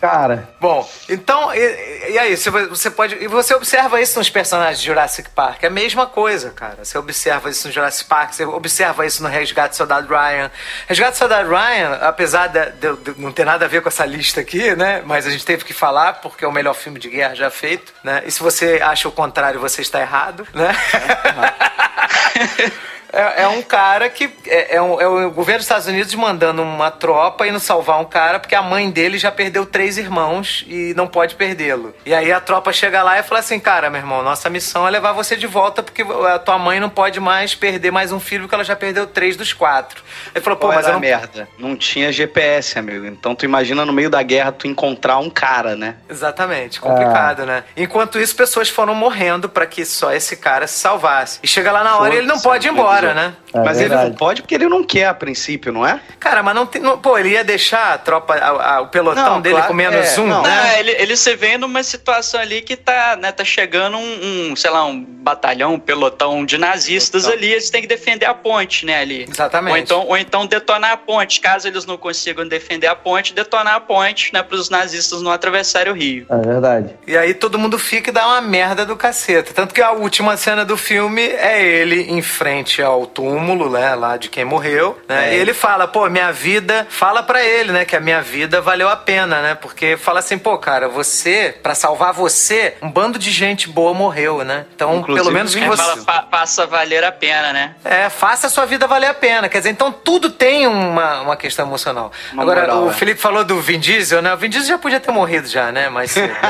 Cara, 0.01 0.49
Bom, 0.59 0.89
então, 1.11 1.55
e, 1.55 2.11
e 2.13 2.19
aí, 2.19 2.35
você, 2.35 2.91
pode. 2.91 3.17
E 3.23 3.27
você 3.29 3.53
observa 3.55 4.01
isso 4.01 4.19
nos 4.19 4.31
personagens 4.31 4.81
de 4.81 4.87
Jurassic 4.87 5.29
Park. 5.31 5.63
É 5.63 5.67
a 5.67 5.71
mesma 5.71 6.07
coisa, 6.07 6.51
cara. 6.51 6.83
Você 6.83 6.97
observa 6.97 7.51
isso 7.51 7.69
no 7.69 7.75
Jurassic 7.75 8.09
Park, 8.09 8.33
você 8.33 8.45
observa 8.47 9.05
isso 9.05 9.23
no 9.23 9.29
Resgate 9.29 9.71
do 9.71 9.77
Soldado 9.77 10.09
Ryan. 10.09 10.51
Resgate 10.89 11.13
do 11.13 11.19
Soldado 11.19 11.51
Ryan, 11.51 11.99
apesar 12.01 12.47
de, 12.47 12.71
de- 12.73 13.13
de 13.13 13.21
não 13.21 13.31
ter 13.31 13.45
nada 13.45 13.67
a 13.67 13.69
ver 13.69 13.83
com 13.83 13.89
essa 13.91 14.07
lista 14.07 14.41
aqui, 14.41 14.75
né? 14.75 15.03
Mas 15.05 15.27
a 15.27 15.31
gente 15.31 15.45
teve 15.45 15.65
que 15.67 15.75
falar 15.75 16.15
porque 16.15 16.47
é 16.47 16.49
o 16.49 16.53
melhor 16.53 16.75
filme 16.75 16.99
de 16.99 17.11
guerra 17.11 17.35
já 17.35 17.51
feito, 17.51 17.93
né? 18.03 18.23
E 18.25 18.31
se 18.31 18.41
você 18.43 18.81
acha 18.83 19.07
o 19.07 19.13
contrário, 19.13 19.61
você 19.61 19.83
está 19.83 20.01
errado, 20.01 20.49
né? 20.55 20.75
É, 20.95 22.63
é 22.65 22.73
um 23.49 23.63
cara 23.63 24.09
que. 24.09 24.31
É, 24.47 24.77
é 24.77 24.83
um- 24.83 25.01
é 25.01 25.07
o 25.07 25.31
governo 25.31 25.59
dos 25.59 25.65
Estados 25.67 25.87
Unidos 25.87 26.15
mandando 26.15 26.63
uma 26.63 26.91
tropa 26.91 27.47
indo 27.47 27.59
salvar 27.61 27.99
um 28.01 28.05
cara 28.05 28.39
porque 28.39 28.55
a 28.55 28.63
mãe 28.63 28.91
dele 28.91 29.19
já 29.19 29.31
perdeu 29.31 29.67
três 29.67 29.99
irmãos 29.99 30.65
e 30.69 30.95
não 30.97 31.07
pode 31.07 31.35
perdê-lo. 31.35 31.95
E 32.07 32.15
aí 32.15 32.33
a 32.33 32.41
tropa 32.41 32.73
chega 32.73 33.03
lá 33.03 33.19
e 33.19 33.23
fala 33.23 33.41
assim: 33.41 33.59
Cara, 33.59 33.91
meu 33.91 34.01
irmão, 34.01 34.23
nossa 34.23 34.49
missão 34.51 34.87
é 34.87 34.91
levar 34.91 35.13
você 35.13 35.37
de 35.37 35.47
volta 35.47 35.83
porque 35.83 36.03
a 36.03 36.39
tua 36.39 36.59
mãe 36.59 36.79
não 36.81 36.89
pode 36.91 37.19
mais 37.21 37.55
perder 37.55 37.91
mais 37.91 38.13
um 38.13 38.21
filho 38.21 38.43
porque 38.43 38.55
ela 38.55 38.65
já 38.65 38.77
perdeu 38.77 39.07
três 39.07 39.37
dos 39.37 39.53
quatro. 39.53 40.03
Ele 40.35 40.43
falou: 40.45 40.59
Pô, 40.59 40.69
Pô, 40.69 40.75
mas 40.75 40.85
eu 40.85 40.91
era 40.91 40.93
não. 40.95 41.01
merda. 41.01 41.49
Não 41.59 41.77
tinha 41.77 42.13
GPS, 42.13 42.79
amigo. 42.79 43.07
Então 43.07 43.35
tu 43.35 43.45
imagina 43.45 43.85
no 43.85 43.93
meio 43.93 44.11
da 44.11 44.23
guerra 44.23 44.53
tu 44.53 44.67
encontrar 44.67 45.19
um 45.19 45.31
cara, 45.31 45.75
né? 45.75 45.97
Exatamente, 46.09 46.81
complicado, 46.81 47.45
né? 47.47 47.65
Enquanto 47.77 48.19
isso, 48.19 48.35
pessoas 48.37 48.69
foram 48.69 48.95
morrendo 48.95 49.49
pra 49.49 49.67
que 49.67 49.85
só 49.85 50.13
esse 50.13 50.37
cara 50.37 50.67
se 50.67 50.79
salvasse. 50.79 51.39
E 51.43 51.49
chega 51.49 51.73
lá 51.73 51.83
na 51.83 51.97
hora 51.99 52.15
e 52.15 52.19
ele 52.19 52.27
não 52.27 52.39
pode 52.41 52.67
ir 52.67 52.71
embora, 52.71 53.00
televisor. 53.01 53.15
né? 53.31 53.35
É 53.53 53.59
Mas 53.65 53.79
ele 53.81 53.89
verdade. 53.89 54.11
não 54.11 54.17
pode 54.17 54.43
porque 54.43 54.55
ele 54.55 54.69
não 54.69 54.85
quer 54.85 55.07
a 55.07 55.15
princípio, 55.15 55.73
não 55.73 55.85
é? 55.87 56.01
Cara, 56.21 56.43
mas 56.43 56.55
não 56.55 56.67
tem. 56.67 56.81
não- 56.81 56.99
pô, 56.99 57.19
ele 57.19 57.31
ia 57.31 57.43
deixar 57.43 57.95
a 57.95 57.99
tropa, 57.99 58.35
a- 58.35 58.77
a- 58.77 58.81
o 58.83 58.89
pelotão 58.89 59.25
Não, 59.25 59.41
dele 59.41 59.55
claro, 59.57 59.69
com 59.69 59.75
menos 59.75 60.17
é, 60.17 60.21
um, 60.21 60.27
não. 60.27 60.43
né? 60.43 60.49
Não, 60.73 60.79
ele, 60.79 60.91
ele 60.93 61.17
se 61.17 61.35
vê 61.37 61.59
numa 61.59 61.83
situação 61.83 62.41
ali 62.41 62.63
que 62.63 62.77
tá, 62.77 63.17
né, 63.21 63.33
tá 63.33 63.45
chegando 63.45 63.97
um, 63.97 64.51
um, 64.53 64.57
sei 64.57 64.71
lá, 64.71 64.85
um 64.85 65.03
batalhão, 65.05 65.75
um 65.75 65.79
pelotão 65.79 66.45
de 66.45 66.57
nazistas 66.59 67.23
Pelotão. 67.23 67.39
ali, 67.43 67.53
eles 67.53 67.71
têm 67.71 67.81
que 67.83 67.87
defender 67.89 68.27
a 68.27 68.35
ponte, 68.35 68.87
né, 68.87 69.01
ali. 69.01 69.27
Exatamente. 69.29 69.73
Ou 69.73 69.79
então, 69.79 70.07
ou 70.07 70.17
então 70.17 70.47
detonar 70.47 70.93
a 70.93 70.97
ponte. 70.97 71.41
Caso 71.41 71.67
eles 71.69 71.85
não 71.85 71.97
consigam 71.97 72.47
defender 72.47 72.87
a 72.87 72.95
ponte, 72.95 73.35
detonar 73.35 73.75
a 73.75 73.81
ponte, 73.81 74.33
né, 74.33 74.43
para 74.43 74.57
os 74.57 74.71
nazistas 74.71 75.21
não 75.23 75.31
atravessarem 75.33 75.93
o 75.93 75.97
rio. 75.97 76.27
é 76.31 76.37
verdade. 76.39 76.95
E 77.07 77.17
aí 77.17 77.35
todo 77.35 77.59
mundo 77.59 77.79
fica 77.79 78.11
e 78.11 78.13
dá 78.13 78.27
uma 78.27 78.41
merda 78.41 78.87
do 78.87 78.97
caceta. 78.97 79.53
Tanto 79.53 79.75
que 79.75 79.83
a 79.83 79.91
última 79.93 80.37
cena 80.37 80.65
do 80.65 80.77
filme 80.77 81.23
é 81.23 81.63
ele 81.63 82.03
em 82.11 82.23
frente 82.23 82.81
ao 82.83 82.89
túmulo, 83.07 83.70
né, 83.70 83.95
lá 83.95 84.16
de 84.16 84.28
quem 84.28 84.45
morreu, 84.45 85.01
né? 85.09 85.30
É. 85.30 85.34
E 85.36 85.38
ele 85.38 85.53
fala, 85.55 85.86
pô, 85.88 86.09
minha 86.09 86.32
vida, 86.32 86.86
fala 86.91 87.22
pra 87.22 87.43
ele, 87.45 87.72
né, 87.72 87.84
que 87.84 87.95
a 87.97 88.01
minha 88.01 88.20
vida 88.22 88.61
valeu 88.61 88.88
a 88.88 88.97
pena, 88.97 89.41
né? 89.41 89.55
Porque 89.55 89.97
fala 89.97 90.18
assim, 90.20 90.38
pô, 90.38 90.57
cara, 90.59 90.88
você, 90.88 91.55
pra 91.62 91.74
salvar 91.74 92.12
você, 92.12 92.74
um 92.82 92.91
bando 92.91 93.18
de 93.18 93.30
gente 93.30 93.68
boa 93.68 93.95
morreu, 93.95 94.45
né? 94.45 94.66
Então, 94.74 94.97
Inclusive, 94.99 95.24
pelo 95.24 95.34
menos 95.34 95.55
que 95.55 95.61
Aí 95.62 95.68
você 95.68 95.82
fala, 95.82 95.97
"Pa- 96.05 96.22
passa 96.22 96.62
a 96.64 96.66
valer 96.66 97.05
a 97.05 97.12
pena, 97.12 97.53
né? 97.53 97.74
É, 97.84 98.09
faça 98.09 98.47
a 98.47 98.51
sua 98.51 98.66
vida 98.66 98.86
valer 98.86 99.07
a 99.09 99.14
pena. 99.14 99.49
Quer 99.49 99.59
dizer, 99.59 99.70
então 99.70 99.93
tudo 99.93 100.30
tem 100.30 100.66
uma, 100.66 101.20
uma 101.20 101.36
questão 101.36 101.66
emocional. 101.66 102.11
Uma 102.32 102.43
Agora, 102.43 102.61
moral, 102.62 102.84
o 102.84 102.91
é. 102.91 102.93
Felipe 102.93 103.20
falou 103.20 103.45
do 103.45 103.61
Vin 103.61 103.78
Diesel, 103.78 104.22
né? 104.22 104.32
O 104.34 104.36
Vin 104.36 104.49
Diesel 104.49 104.68
já 104.70 104.78
podia 104.78 105.01
ter 105.01 105.11
morrido 105.11 105.47
já, 105.49 105.70
né? 105.72 105.88
Mas 105.88 106.11
cedo, 106.12 106.32
né? 106.34 106.41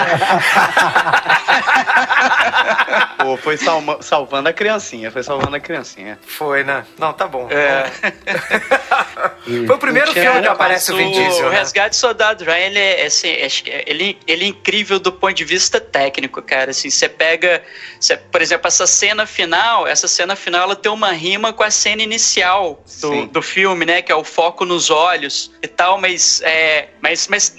Pô, 3.19 3.37
foi 3.37 3.57
salma- 3.57 3.99
salvando 4.01 4.49
a 4.49 4.53
criancinha, 4.53 5.11
foi 5.11 5.23
salvando 5.23 5.57
a 5.57 5.61
criancinha. 5.61 6.19
Foi, 6.31 6.65
né? 6.65 6.85
Não, 6.99 7.13
tá 7.13 7.27
bom. 7.27 7.49
É. 7.51 7.91
Foi 9.67 9.77
o 9.77 9.79
primeiro 9.79 10.13
filme 10.13 10.41
que 10.43 10.49
aparece 10.49 10.93
o 10.93 10.97
Vin 10.97 11.11
Diesel, 11.11 11.47
O 11.47 11.51
né? 11.51 11.59
Resgate 11.59 11.91
do 11.91 11.97
Soldado 11.97 12.45
Ryan, 12.45 12.57
ele 12.67 12.79
é, 12.79 13.07
assim, 13.07 13.33
acho 13.43 13.65
que 13.65 13.71
ele, 13.87 14.19
ele 14.27 14.45
é 14.45 14.49
incrível 14.49 14.99
do 15.01 15.11
ponto 15.13 15.35
de 15.35 15.45
vista 15.45 15.81
técnico, 15.81 16.41
cara. 16.43 16.71
Assim, 16.71 16.91
você 16.91 17.09
pega, 17.09 17.63
você- 17.99 18.17
por 18.17 18.41
exemplo, 18.43 18.69
essa 18.69 18.87
cena 18.87 19.27
final, 19.27 19.87
essa 19.87 20.07
cena 20.07 20.37
final, 20.37 20.63
ela 20.63 20.77
tem 20.77 20.91
uma 20.93 21.13
rima 21.13 21.53
com 21.53 21.63
a 21.63 21.71
cena 21.71 22.03
inicial 22.03 22.83
do, 23.01 23.09
Sim. 23.09 23.27
do 23.27 23.43
filme, 23.43 23.85
né? 23.85 24.03
Que 24.03 24.13
é 24.13 24.15
o 24.15 24.25
foco 24.25 24.65
nos 24.65 24.91
olhos 24.91 25.51
e 25.63 25.67
tal, 25.69 26.01
mas, 26.01 26.41
é, 26.43 26.89
mas, 27.01 27.27
mas 27.29 27.57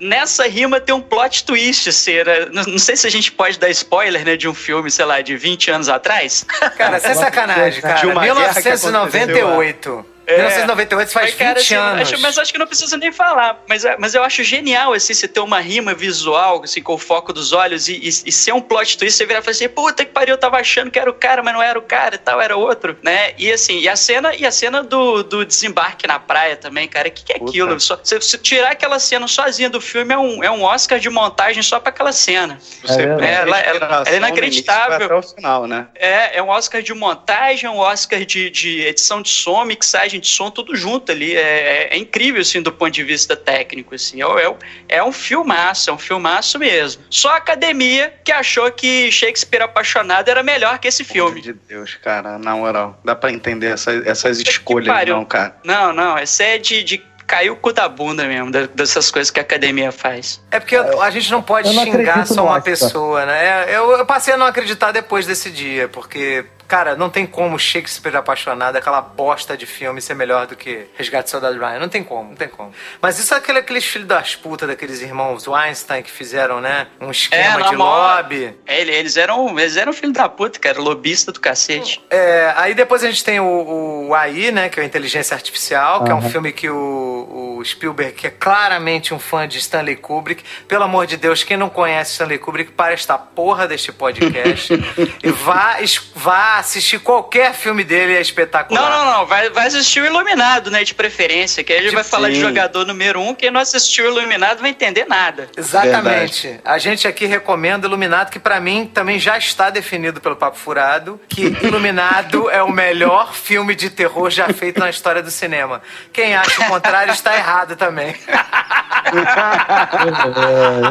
nessa 0.00 0.46
rima 0.48 0.80
tem 0.80 0.94
um 0.94 1.00
plot 1.00 1.44
twist, 1.44 1.88
assim, 1.88 2.16
né? 2.24 2.46
não, 2.52 2.64
não 2.64 2.78
sei 2.78 2.96
se 2.96 3.06
a 3.06 3.10
gente 3.10 3.30
pode 3.30 3.58
dar 3.58 3.70
spoiler, 3.70 4.24
né, 4.24 4.36
de 4.36 4.48
um 4.48 4.54
filme, 4.54 4.90
sei 4.90 5.04
lá, 5.04 5.20
de 5.20 5.36
20 5.36 5.70
anos 5.70 5.88
atrás. 5.88 6.44
Cara, 6.76 6.98
sem 7.00 7.14
sacanagem, 7.14 7.80
cara. 7.80 8.00
De 8.02 8.12
uma 8.12 8.22
guerra 8.22 8.54
que 8.54 8.68
1998. 8.68 10.11
É. 10.32 10.36
1998 10.38 11.10
faz 11.12 11.26
Mas, 11.30 11.34
cara, 11.34 11.54
20 11.54 11.62
assim, 11.64 11.74
anos. 11.74 12.12
acho- 12.12 12.20
mas 12.22 12.38
acho 12.38 12.52
que 12.52 12.58
não 12.58 12.66
precisa 12.66 12.96
nem 12.96 13.12
falar. 13.12 13.62
Mas, 13.68 13.84
é- 13.84 13.96
mas 13.98 14.14
eu 14.14 14.22
acho 14.22 14.42
genial, 14.44 14.92
assim, 14.92 15.14
você 15.14 15.26
ter 15.28 15.40
uma 15.40 15.60
rima 15.60 15.94
visual, 15.94 16.62
assim, 16.64 16.82
com 16.82 16.94
o 16.94 16.98
foco 16.98 17.32
dos 17.32 17.52
olhos 17.52 17.88
e, 17.88 17.94
e, 17.94 18.08
e 18.08 18.32
ser 18.32 18.52
um 18.52 18.60
plot 18.60 18.96
twist, 18.98 19.16
você 19.16 19.26
virar 19.26 19.40
e 19.40 19.42
falar 19.42 19.52
assim, 19.52 19.68
puta 19.68 20.04
que 20.04 20.12
pariu, 20.12 20.34
eu 20.34 20.38
tava 20.38 20.58
achando 20.58 20.90
que 20.90 20.98
era 20.98 21.10
o 21.10 21.14
cara, 21.14 21.42
mas 21.42 21.54
não 21.54 21.62
era 21.62 21.78
o 21.78 21.82
cara 21.82 22.14
e 22.14 22.18
tal, 22.18 22.40
era 22.40 22.56
outro, 22.56 22.96
né? 23.02 23.32
E 23.38 23.50
assim, 23.52 23.78
e 23.80 23.88
a 23.88 23.96
cena, 23.96 24.34
e 24.34 24.44
a 24.46 24.50
cena 24.50 24.82
do, 24.82 25.22
do 25.22 25.44
desembarque 25.44 26.06
na 26.06 26.18
praia 26.18 26.56
também, 26.56 26.86
cara, 26.88 27.08
o 27.08 27.10
que, 27.10 27.24
que 27.24 27.32
é 27.32 27.38
Puta. 27.38 27.50
aquilo? 27.50 27.80
Só, 27.80 27.98
se, 28.02 28.20
se 28.20 28.38
tirar 28.38 28.72
aquela 28.72 28.98
cena 28.98 29.26
sozinha 29.28 29.68
do 29.70 29.80
filme, 29.80 30.12
é 30.14 30.18
um, 30.18 30.44
é 30.44 30.50
um 30.50 30.62
Oscar 30.62 30.98
de 30.98 31.08
montagem 31.10 31.62
só 31.62 31.78
pra 31.80 31.90
aquela 31.90 32.12
cena. 32.12 32.58
Você 32.82 33.06
perde 33.06 33.24
É, 33.24 33.32
ela- 33.34 33.60
inspiração 33.60 33.96
ela 34.00 34.08
é 34.10 34.16
inacreditável. 34.16 35.06
Até 35.06 35.14
o 35.14 35.22
final, 35.22 35.66
né? 35.66 35.86
É, 35.94 36.38
é 36.38 36.42
um 36.42 36.48
Oscar 36.48 36.82
de 36.82 36.92
montagem, 36.94 37.68
um 37.68 37.78
Oscar 37.78 38.24
de, 38.24 38.50
de 38.50 38.80
edição 38.82 39.22
de 39.22 39.28
som, 39.30 39.64
mixagem 39.64 40.20
de 40.22 40.28
som, 40.28 40.50
tudo 40.50 40.74
junto 40.74 41.12
ali. 41.12 41.36
É, 41.36 41.40
é- 41.40 41.88
é 41.94 41.98
incrível, 41.98 42.40
assim, 42.40 42.62
do 42.62 42.72
ponto 42.72 42.90
de 42.92 43.02
vista 43.04 43.36
técnico, 43.36 43.94
assim. 43.94 44.22
É, 44.22 44.26
é, 44.26 44.96
é 44.98 45.04
um 45.04 45.12
filmaço, 45.12 45.90
é 45.90 45.92
um 45.92 45.98
filmaço 45.98 46.58
mesmo. 46.58 47.02
Só 47.10 47.30
a 47.30 47.36
academia 47.36 48.12
que 48.24 48.32
achou 48.32 48.70
que 48.72 49.10
Shakespeare 49.12 49.62
apaixonado 49.62 50.28
era 50.28 50.42
melhor 50.42 50.78
que 50.78 50.88
esse 50.88 51.04
Pelo 51.04 51.12
filme. 51.28 51.30
amor 51.40 51.42
de 51.42 51.52
Deus, 51.68 51.94
cara, 51.96 52.38
na 52.38 52.54
moral. 52.56 52.98
Dá 53.04 53.14
pra 53.14 53.30
entender 53.32 53.66
essa- 53.72 54.02
essas 54.06 54.38
escolhas, 54.40 55.08
não, 55.08 55.24
cara. 55.24 55.56
Não, 55.64 55.92
não, 55.92 56.16
essa 56.16 56.42
é 56.44 56.58
de, 56.58 56.82
de 56.82 56.98
cair 57.26 57.50
o 57.50 57.56
cu 57.56 57.72
da 57.72 57.88
bunda 57.88 58.24
mesmo, 58.26 58.50
dessas 58.74 59.10
coisas 59.10 59.30
que 59.30 59.40
a 59.40 59.42
academia 59.42 59.90
faz. 59.90 60.42
É 60.50 60.60
porque 60.60 60.76
a 60.76 61.10
gente 61.10 61.30
não 61.30 61.40
pode 61.42 61.74
não 61.74 61.82
xingar 61.84 62.26
só 62.26 62.44
uma 62.44 62.60
pessoa, 62.60 63.24
né? 63.24 63.66
É, 63.72 63.76
Eu, 63.76 63.90
eu 63.92 64.04
passei 64.04 64.34
a 64.34 64.36
não 64.36 64.44
acreditar 64.44 64.92
depois 64.92 65.26
desse 65.26 65.50
dia, 65.50 65.88
porque, 65.88 66.44
cara, 66.72 66.96
não 66.96 67.10
tem 67.10 67.26
como 67.26 67.58
Shakespeare 67.58 68.16
apaixonado, 68.16 68.76
aquela 68.76 69.02
bosta 69.02 69.54
de 69.58 69.66
filme, 69.66 70.00
ser 70.00 70.14
melhor 70.14 70.46
do 70.46 70.56
que 70.56 70.86
Resgate 70.96 71.24
do 71.24 71.30
Soldado 71.30 71.58
Ryan. 71.58 71.78
Não 71.80 71.88
tem 71.90 72.02
como, 72.02 72.30
não 72.30 72.34
tem 72.34 72.48
como. 72.48 72.72
Mas 72.98 73.18
isso 73.18 73.34
é 73.34 73.36
aquele, 73.36 73.58
aqueles 73.58 73.84
filhos 73.84 74.08
das 74.08 74.34
putas, 74.34 74.66
daqueles 74.66 75.02
irmãos 75.02 75.46
Weinstein 75.46 76.02
que 76.02 76.10
fizeram, 76.10 76.62
né? 76.62 76.86
Um 76.98 77.10
esquema 77.10 77.58
na 77.58 77.68
de 77.68 77.76
maior- 77.76 78.16
lobby. 78.22 78.56
É, 78.66 78.80
ele- 78.80 78.90
eles 78.92 79.18
eram, 79.18 79.58
eles 79.58 79.76
eram 79.76 79.92
filho 79.92 80.14
da 80.14 80.26
puta, 80.30 80.58
cara, 80.58 80.80
lobista 80.80 81.30
do 81.30 81.38
cacete. 81.40 82.02
É, 82.08 82.54
aí 82.56 82.72
depois 82.74 83.04
a 83.04 83.10
gente 83.10 83.22
tem 83.22 83.38
o, 83.38 84.06
o 84.08 84.14
AI, 84.14 84.50
né? 84.50 84.70
Que 84.70 84.80
é 84.80 84.82
a 84.82 84.86
Inteligência 84.86 85.34
Artificial, 85.34 86.04
que 86.04 86.10
é 86.10 86.14
um 86.14 86.22
filme 86.22 86.52
que 86.52 86.70
o, 86.70 87.58
o 87.58 87.64
Spielberg, 87.66 88.12
que 88.14 88.26
é 88.28 88.30
claramente 88.30 89.12
um 89.12 89.18
fã 89.18 89.46
de 89.46 89.58
Stanley 89.58 89.96
Kubrick. 89.96 90.42
Pelo 90.66 90.84
amor 90.84 91.06
de 91.06 91.18
Deus, 91.18 91.44
quem 91.44 91.58
não 91.58 91.68
conhece 91.68 92.12
Stanley 92.12 92.38
Kubrick, 92.38 92.72
para 92.72 92.94
esta 92.94 93.18
porra 93.18 93.68
deste 93.68 93.92
podcast 93.92 94.72
e 95.22 95.30
vá, 95.30 95.82
es- 95.82 96.10
vá 96.14 96.61
assistir 96.62 96.98
qualquer 97.00 97.52
filme 97.54 97.84
dele, 97.84 98.16
é 98.16 98.20
espetacular. 98.20 98.80
Não, 98.80 99.04
não, 99.04 99.12
não. 99.18 99.26
Vai, 99.26 99.50
vai 99.50 99.66
assistir 99.66 100.00
o 100.00 100.06
Iluminado, 100.06 100.70
né? 100.70 100.82
De 100.84 100.94
preferência. 100.94 101.62
Que 101.62 101.72
aí 101.72 101.78
a 101.78 101.82
gente 101.82 101.90
Tipo, 101.90 102.02
vai 102.02 102.10
falar 102.10 102.28
de 102.30 102.36
sim. 102.36 102.40
jogador 102.40 102.86
número 102.86 103.20
um. 103.20 103.34
Quem 103.34 103.50
não 103.50 103.60
assistiu 103.60 104.06
o 104.06 104.08
Iluminado 104.18 104.60
vai 104.60 104.70
entender 104.70 105.04
nada. 105.06 105.48
Exatamente. 105.56 106.58
A 106.64 106.78
gente 106.78 107.06
aqui 107.06 107.26
recomenda 107.26 107.86
Iluminado, 107.86 108.30
que 108.30 108.38
pra 108.38 108.58
mim 108.60 108.90
também 108.92 109.18
já 109.18 109.36
está 109.36 109.68
definido 109.70 110.20
pelo 110.20 110.36
Papo 110.36 110.56
Furado, 110.58 111.20
que 111.28 111.42
Iluminado 111.62 112.48
é 112.50 112.62
o 112.62 112.70
melhor 112.70 113.34
filme 113.34 113.74
de 113.74 113.90
terror 113.90 114.30
já 114.30 114.48
feito 114.52 114.78
na 114.80 114.88
história 114.90 115.22
do 115.22 115.30
cinema. 115.30 115.82
Quem 116.12 116.34
acha 116.34 116.62
o 116.62 116.66
contrário 116.66 117.12
está 117.12 117.36
errado 117.36 117.76
também. 117.76 118.14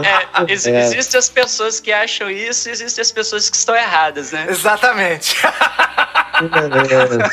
É, 0.03 0.51
ex- 0.51 0.65
Existem 0.65 1.17
as 1.19 1.29
pessoas 1.29 1.79
que 1.79 1.91
acham 1.91 2.29
isso 2.29 2.69
e 2.69 2.71
existem 2.71 3.01
as 3.01 3.11
pessoas 3.11 3.49
que 3.49 3.55
estão 3.55 3.75
erradas, 3.75 4.31
né? 4.31 4.45
Exatamente. 4.49 5.35
Mano. 6.41 7.27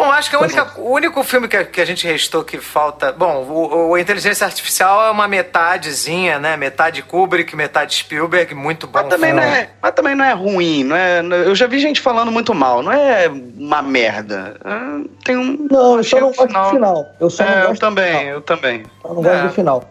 Bom, 0.00 0.10
acho 0.12 0.30
que 0.30 0.36
a 0.36 0.40
única, 0.40 0.66
o 0.78 0.92
único 0.92 1.22
filme 1.22 1.46
que, 1.46 1.62
que 1.62 1.78
a 1.78 1.84
gente 1.84 2.06
restou 2.06 2.42
que 2.42 2.56
falta. 2.56 3.12
Bom, 3.12 3.44
o, 3.46 3.90
o 3.90 3.98
Inteligência 3.98 4.46
Artificial 4.46 5.04
é 5.04 5.10
uma 5.10 5.28
metadezinha, 5.28 6.38
né? 6.38 6.56
Metade 6.56 7.02
Kubrick, 7.02 7.54
metade 7.54 7.96
Spielberg, 7.96 8.54
muito 8.54 8.86
bom. 8.86 8.98
Mas 8.98 9.08
também, 9.08 9.34
não 9.34 9.42
é, 9.42 9.68
mas 9.82 9.92
também 9.92 10.14
não 10.14 10.24
é 10.24 10.32
ruim, 10.32 10.84
não 10.84 10.96
é. 10.96 11.20
Eu 11.20 11.54
já 11.54 11.66
vi 11.66 11.78
gente 11.78 12.00
falando 12.00 12.32
muito 12.32 12.54
mal, 12.54 12.82
não 12.82 12.90
é 12.90 13.30
uma 13.58 13.82
merda. 13.82 14.56
É, 14.64 15.06
tem 15.22 15.36
um. 15.36 15.68
Não, 15.70 15.98
eu 15.98 16.04
só 16.04 16.18
não 16.18 16.32
gosto 16.32 16.46
do 16.46 16.70
final. 16.70 17.06
Eu 17.20 17.28
só 17.28 17.44
é, 17.44 17.46
não 17.46 17.66
gosto 17.66 17.72
eu 17.72 17.78
também, 17.78 18.26
eu 18.28 18.40
também. 18.40 18.82
Eu 19.04 19.14
não 19.14 19.22
gosto 19.22 19.36
é. 19.36 19.42
do 19.42 19.50
final. 19.50 19.84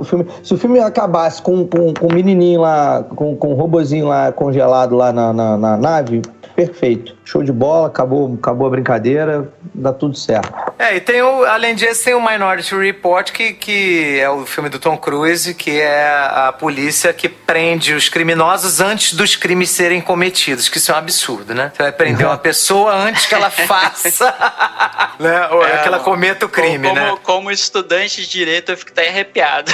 O 0.00 0.04
filme, 0.04 0.26
se 0.42 0.54
o 0.54 0.56
filme 0.56 0.78
acabasse 0.78 1.42
com, 1.42 1.66
com, 1.66 1.92
com 1.92 2.06
um 2.06 2.14
menininho 2.14 2.62
lá, 2.62 3.02
com, 3.02 3.36
com 3.36 3.52
um 3.52 3.54
robozinho 3.54 4.08
lá 4.08 4.32
congelado 4.32 4.96
lá 4.96 5.12
na, 5.12 5.30
na, 5.30 5.58
na 5.58 5.76
nave, 5.76 6.22
perfeito. 6.54 7.16
Show 7.24 7.42
de 7.42 7.52
bola, 7.52 7.86
acabou, 7.86 8.34
acabou 8.34 8.66
a 8.66 8.70
brincadeira, 8.70 9.48
dá 9.74 9.92
tudo 9.92 10.16
certo. 10.16 10.52
É, 10.78 10.96
e 10.96 11.00
tem 11.00 11.22
o, 11.22 11.44
além 11.44 11.74
disso, 11.74 12.04
tem 12.04 12.14
o 12.14 12.20
Minority 12.20 12.74
Report, 12.74 13.30
que, 13.30 13.52
que 13.52 14.18
é 14.20 14.28
o 14.28 14.44
filme 14.44 14.68
do 14.68 14.78
Tom 14.78 14.96
Cruise, 14.96 15.54
que 15.54 15.80
é 15.80 16.04
a 16.04 16.52
polícia 16.52 17.12
que 17.12 17.28
prende 17.28 17.94
os 17.94 18.08
criminosos 18.08 18.80
antes 18.80 19.14
dos 19.14 19.36
crimes 19.36 19.70
serem 19.70 20.00
cometidos, 20.00 20.68
que 20.68 20.78
isso 20.78 20.90
é 20.90 20.94
um 20.94 20.98
absurdo, 20.98 21.54
né? 21.54 21.70
Você 21.74 21.82
vai 21.82 21.92
prender 21.92 22.26
uma 22.26 22.36
pessoa 22.38 22.94
antes 22.94 23.26
que 23.26 23.34
ela 23.34 23.48
faça, 23.50 24.34
né? 25.20 25.48
Ou 25.48 25.64
é, 25.64 25.78
que 25.78 25.88
ela 25.88 26.00
cometa 26.00 26.46
o 26.46 26.48
crime, 26.48 26.88
como, 26.88 27.00
né? 27.00 27.18
Como 27.22 27.50
estudante 27.50 28.20
de 28.22 28.28
direito, 28.28 28.72
eu 28.72 28.76
fico 28.76 28.90
até 28.90 29.08
arrepiado. 29.08 29.72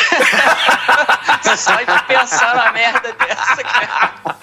Só 1.57 1.77
de 1.77 2.03
pensar 2.07 2.55
na 2.55 2.73
merda 2.73 3.15
dessa, 3.19 3.65
cara. 3.65 4.37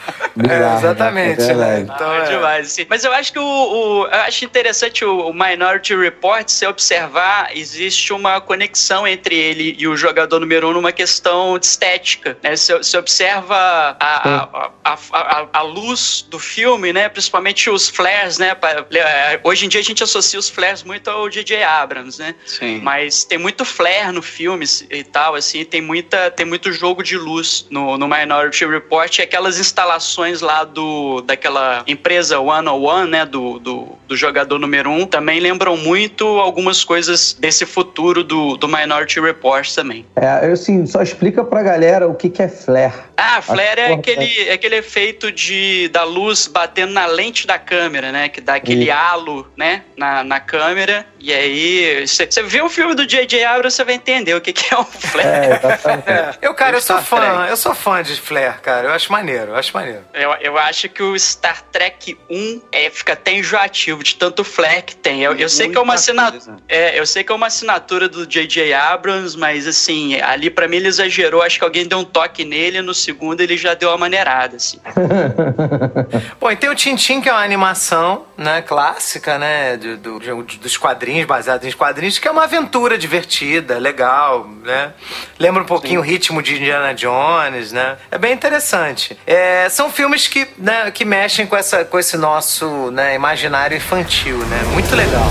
É, 0.50 0.78
exatamente. 0.78 1.42
É 1.44 1.54
né? 1.54 1.80
Então, 1.82 2.14
é 2.14 2.25
demais. 2.30 2.68
Assim. 2.68 2.86
Mas 2.90 3.04
eu 3.04 3.12
acho 3.14 3.32
que 3.32 3.40
o, 3.40 3.44
o, 3.44 4.06
eu 4.06 4.22
acho 4.22 4.46
interessante 4.46 5.04
o, 5.04 5.30
o, 5.30 5.34
Minority 5.34 5.96
Report, 5.96 6.48
se 6.50 6.66
observar, 6.66 7.56
existe 7.56 8.14
uma 8.14 8.42
conexão 8.42 9.08
entre 9.08 9.36
ele 9.36 9.76
e 9.78 9.88
o 9.88 9.96
jogador 9.96 10.40
número 10.40 10.70
um 10.70 10.74
numa 10.74 10.92
questão 10.92 11.58
de 11.58 11.66
estética. 11.66 12.38
Né? 12.42 12.56
Se, 12.56 12.84
se 12.84 12.98
observa 12.98 13.56
a, 13.56 13.98
a, 14.00 14.72
a, 14.84 14.98
a, 15.12 15.48
a 15.54 15.62
luz 15.62 16.26
do 16.30 16.40
filme, 16.40 16.92
né? 16.92 17.10
principalmente 17.10 17.70
os 17.70 17.90
flares, 17.90 18.38
né? 18.38 18.56
É, 18.94 19.40
hoje 19.44 19.66
em 19.66 19.70
dia 19.70 19.82
a 19.82 19.84
gente 19.84 20.04
associa 20.04 20.40
os 20.40 20.50
flares 20.50 20.84
muito 20.84 21.10
ao 21.10 21.30
J.J. 21.30 21.64
Abrams, 21.64 22.20
né? 22.20 22.36
Sim. 22.46 22.80
Mas 22.82 23.24
tem 23.24 23.38
muito 23.38 23.66
flare 23.66 24.12
no 24.12 24.22
filme 24.22 24.66
e 24.90 25.04
tal, 25.04 25.36
assim, 25.36 25.64
tem, 25.64 25.82
muita, 25.82 26.32
tem 26.32 26.46
muito 26.46 26.72
jogo 26.72 27.04
de 27.04 27.18
luz 27.18 27.66
no, 27.70 27.98
no 27.98 28.08
Minority 28.08 28.66
Report 28.66 29.18
e 29.18 29.22
aquelas 29.22 29.60
instalações 29.60 30.42
lá 30.42 30.64
do, 30.64 31.22
daquela 31.22 31.84
empresa 31.88 32.15
One 32.40 32.68
on 32.68 32.82
One, 32.82 33.10
né, 33.10 33.26
do, 33.26 33.60
do, 33.60 33.90
do 34.08 34.16
jogador 34.16 34.60
número 34.60 34.90
um, 34.90 35.06
também 35.06 35.40
lembram 35.40 35.76
muito 35.78 36.26
algumas 36.40 36.84
coisas 36.84 37.34
desse 37.34 37.66
futuro 37.66 38.24
do, 38.24 38.58
do 38.58 38.68
Minority 38.68 39.20
Report 39.20 39.68
também. 39.74 40.06
É, 40.16 40.48
eu 40.48 40.54
assim, 40.54 40.86
só 40.86 41.02
explica 41.02 41.44
pra 41.44 41.64
galera 41.64 42.08
o 42.08 42.16
que, 42.16 42.30
que 42.30 42.42
é 42.42 42.48
flare. 42.48 42.94
Ah, 43.18 43.42
flare 43.42 43.82
é 43.82 43.94
aquele, 43.94 44.50
é 44.50 44.54
aquele 44.54 44.76
efeito 44.76 45.32
de, 45.32 45.90
da 45.90 46.04
luz 46.04 46.48
batendo 46.48 46.94
na 46.94 47.06
lente 47.06 47.48
da 47.48 47.58
câmera, 47.58 48.12
né, 48.12 48.30
que 48.30 48.42
dá 48.42 48.56
aquele 48.56 48.92
halo, 48.92 49.48
né, 49.58 49.84
na, 49.98 50.24
na 50.24 50.40
câmera, 50.40 51.06
e 51.20 51.34
aí 51.34 52.06
você 52.06 52.44
vê 52.44 52.62
o 52.62 52.70
filme 52.70 52.94
do 52.94 53.06
J.J. 53.06 53.44
Abrams, 53.46 53.76
você 53.76 53.84
vai 53.84 53.96
entender 53.96 54.36
o 54.36 54.42
que, 54.42 54.54
que 54.54 54.74
é 54.74 54.78
um 54.78 54.86
flare. 54.86 55.28
É, 55.28 56.12
é. 56.12 56.36
Eu, 56.42 56.54
cara, 56.54 56.78
eu 56.78 56.82
sou 56.82 57.02
fã, 57.02 57.48
eu 57.50 57.58
sou 57.58 57.74
fã 57.74 58.04
de 58.04 58.20
flare, 58.20 58.60
cara, 58.62 58.88
eu 58.88 58.92
acho 58.92 59.12
maneiro, 59.12 59.52
eu 59.52 59.56
acho 59.56 59.74
maneiro. 59.74 60.04
Eu, 60.14 60.32
eu 60.42 60.58
acho 60.58 60.90
que 60.90 61.02
o 61.02 61.18
Star 61.18 61.62
Trek 61.72 62.05
1 62.30 62.62
é, 62.72 62.90
fica 62.90 63.14
até 63.14 63.34
enjoativo 63.34 64.04
de 64.04 64.16
tanto 64.16 64.44
flare 64.44 64.82
que 64.82 64.96
tem. 64.96 65.24
Eu, 65.24 65.34
eu 65.36 65.50
sei 65.50 65.70
que 65.70 65.78
é 65.78 65.82
uma 65.82 65.94
assinatura. 65.94 66.58
É, 66.68 67.00
eu 67.00 67.06
sei 67.06 67.24
que 67.24 67.32
é 67.32 67.36
uma 67.36 67.48
assinatura 67.48 68.10
do 68.10 68.28
J.J. 68.28 68.74
Abrams, 68.74 69.38
mas 69.38 69.68
assim, 69.68 70.20
ali 70.22 70.50
para 70.50 70.68
mim 70.68 70.78
ele 70.78 70.88
exagerou. 70.88 71.42
Acho 71.42 71.58
que 71.58 71.64
alguém 71.64 71.88
deu 71.88 72.00
um 72.00 72.04
toque 72.04 72.44
nele, 72.44 72.82
no 72.82 72.94
segundo 72.94 73.42
ele 73.42 73.58
já 73.58 73.74
deu 73.74 73.90
uma 73.90 73.98
maneirada, 73.98 74.58
assim. 74.58 74.80
Bom, 76.40 76.52
e 76.52 76.56
tem 76.56 76.70
o 76.70 76.76
Tintin, 76.76 77.22
que 77.22 77.30
é 77.30 77.34
uma 77.34 77.44
animação, 77.44 78.26
né, 78.38 78.62
clássica, 78.62 79.38
né, 79.38 79.78
do, 79.78 79.98
do, 79.98 80.44
dos 80.44 80.78
quadrinhos, 80.78 81.26
baseada 81.26 81.68
em 81.68 81.72
quadrinhos, 81.72 82.20
que 82.20 82.28
é 82.28 82.32
uma 82.32 82.44
aventura 82.44 82.98
divertida, 82.98 83.78
legal, 83.78 84.48
né? 84.64 84.94
Lembra 85.40 85.64
um 85.64 85.66
pouquinho 85.66 86.02
Sim. 86.02 86.08
o 86.08 86.12
ritmo 86.12 86.42
de 86.42 86.56
Indiana 86.56 86.94
Jones, 86.94 87.72
né? 87.72 87.98
É 88.12 88.18
bem 88.18 88.34
interessante. 88.34 89.18
É, 89.26 89.68
são 89.70 89.90
filmes 89.90 90.28
que, 90.28 90.48
né, 90.58 90.92
que 90.92 91.06
mexem 91.06 91.46
com, 91.46 91.56
essa, 91.56 91.86
com 91.86 91.95
esse 92.00 92.18
nosso 92.18 92.92
né, 92.92 93.16
imaginário 93.16 93.76
infantil, 93.78 94.38
né? 94.38 94.62
Muito 94.74 94.96
legal. 94.96 95.28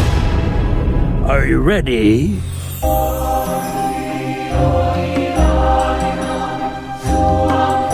Are 1.28 1.48
you 1.48 1.64
ready? 1.64 2.38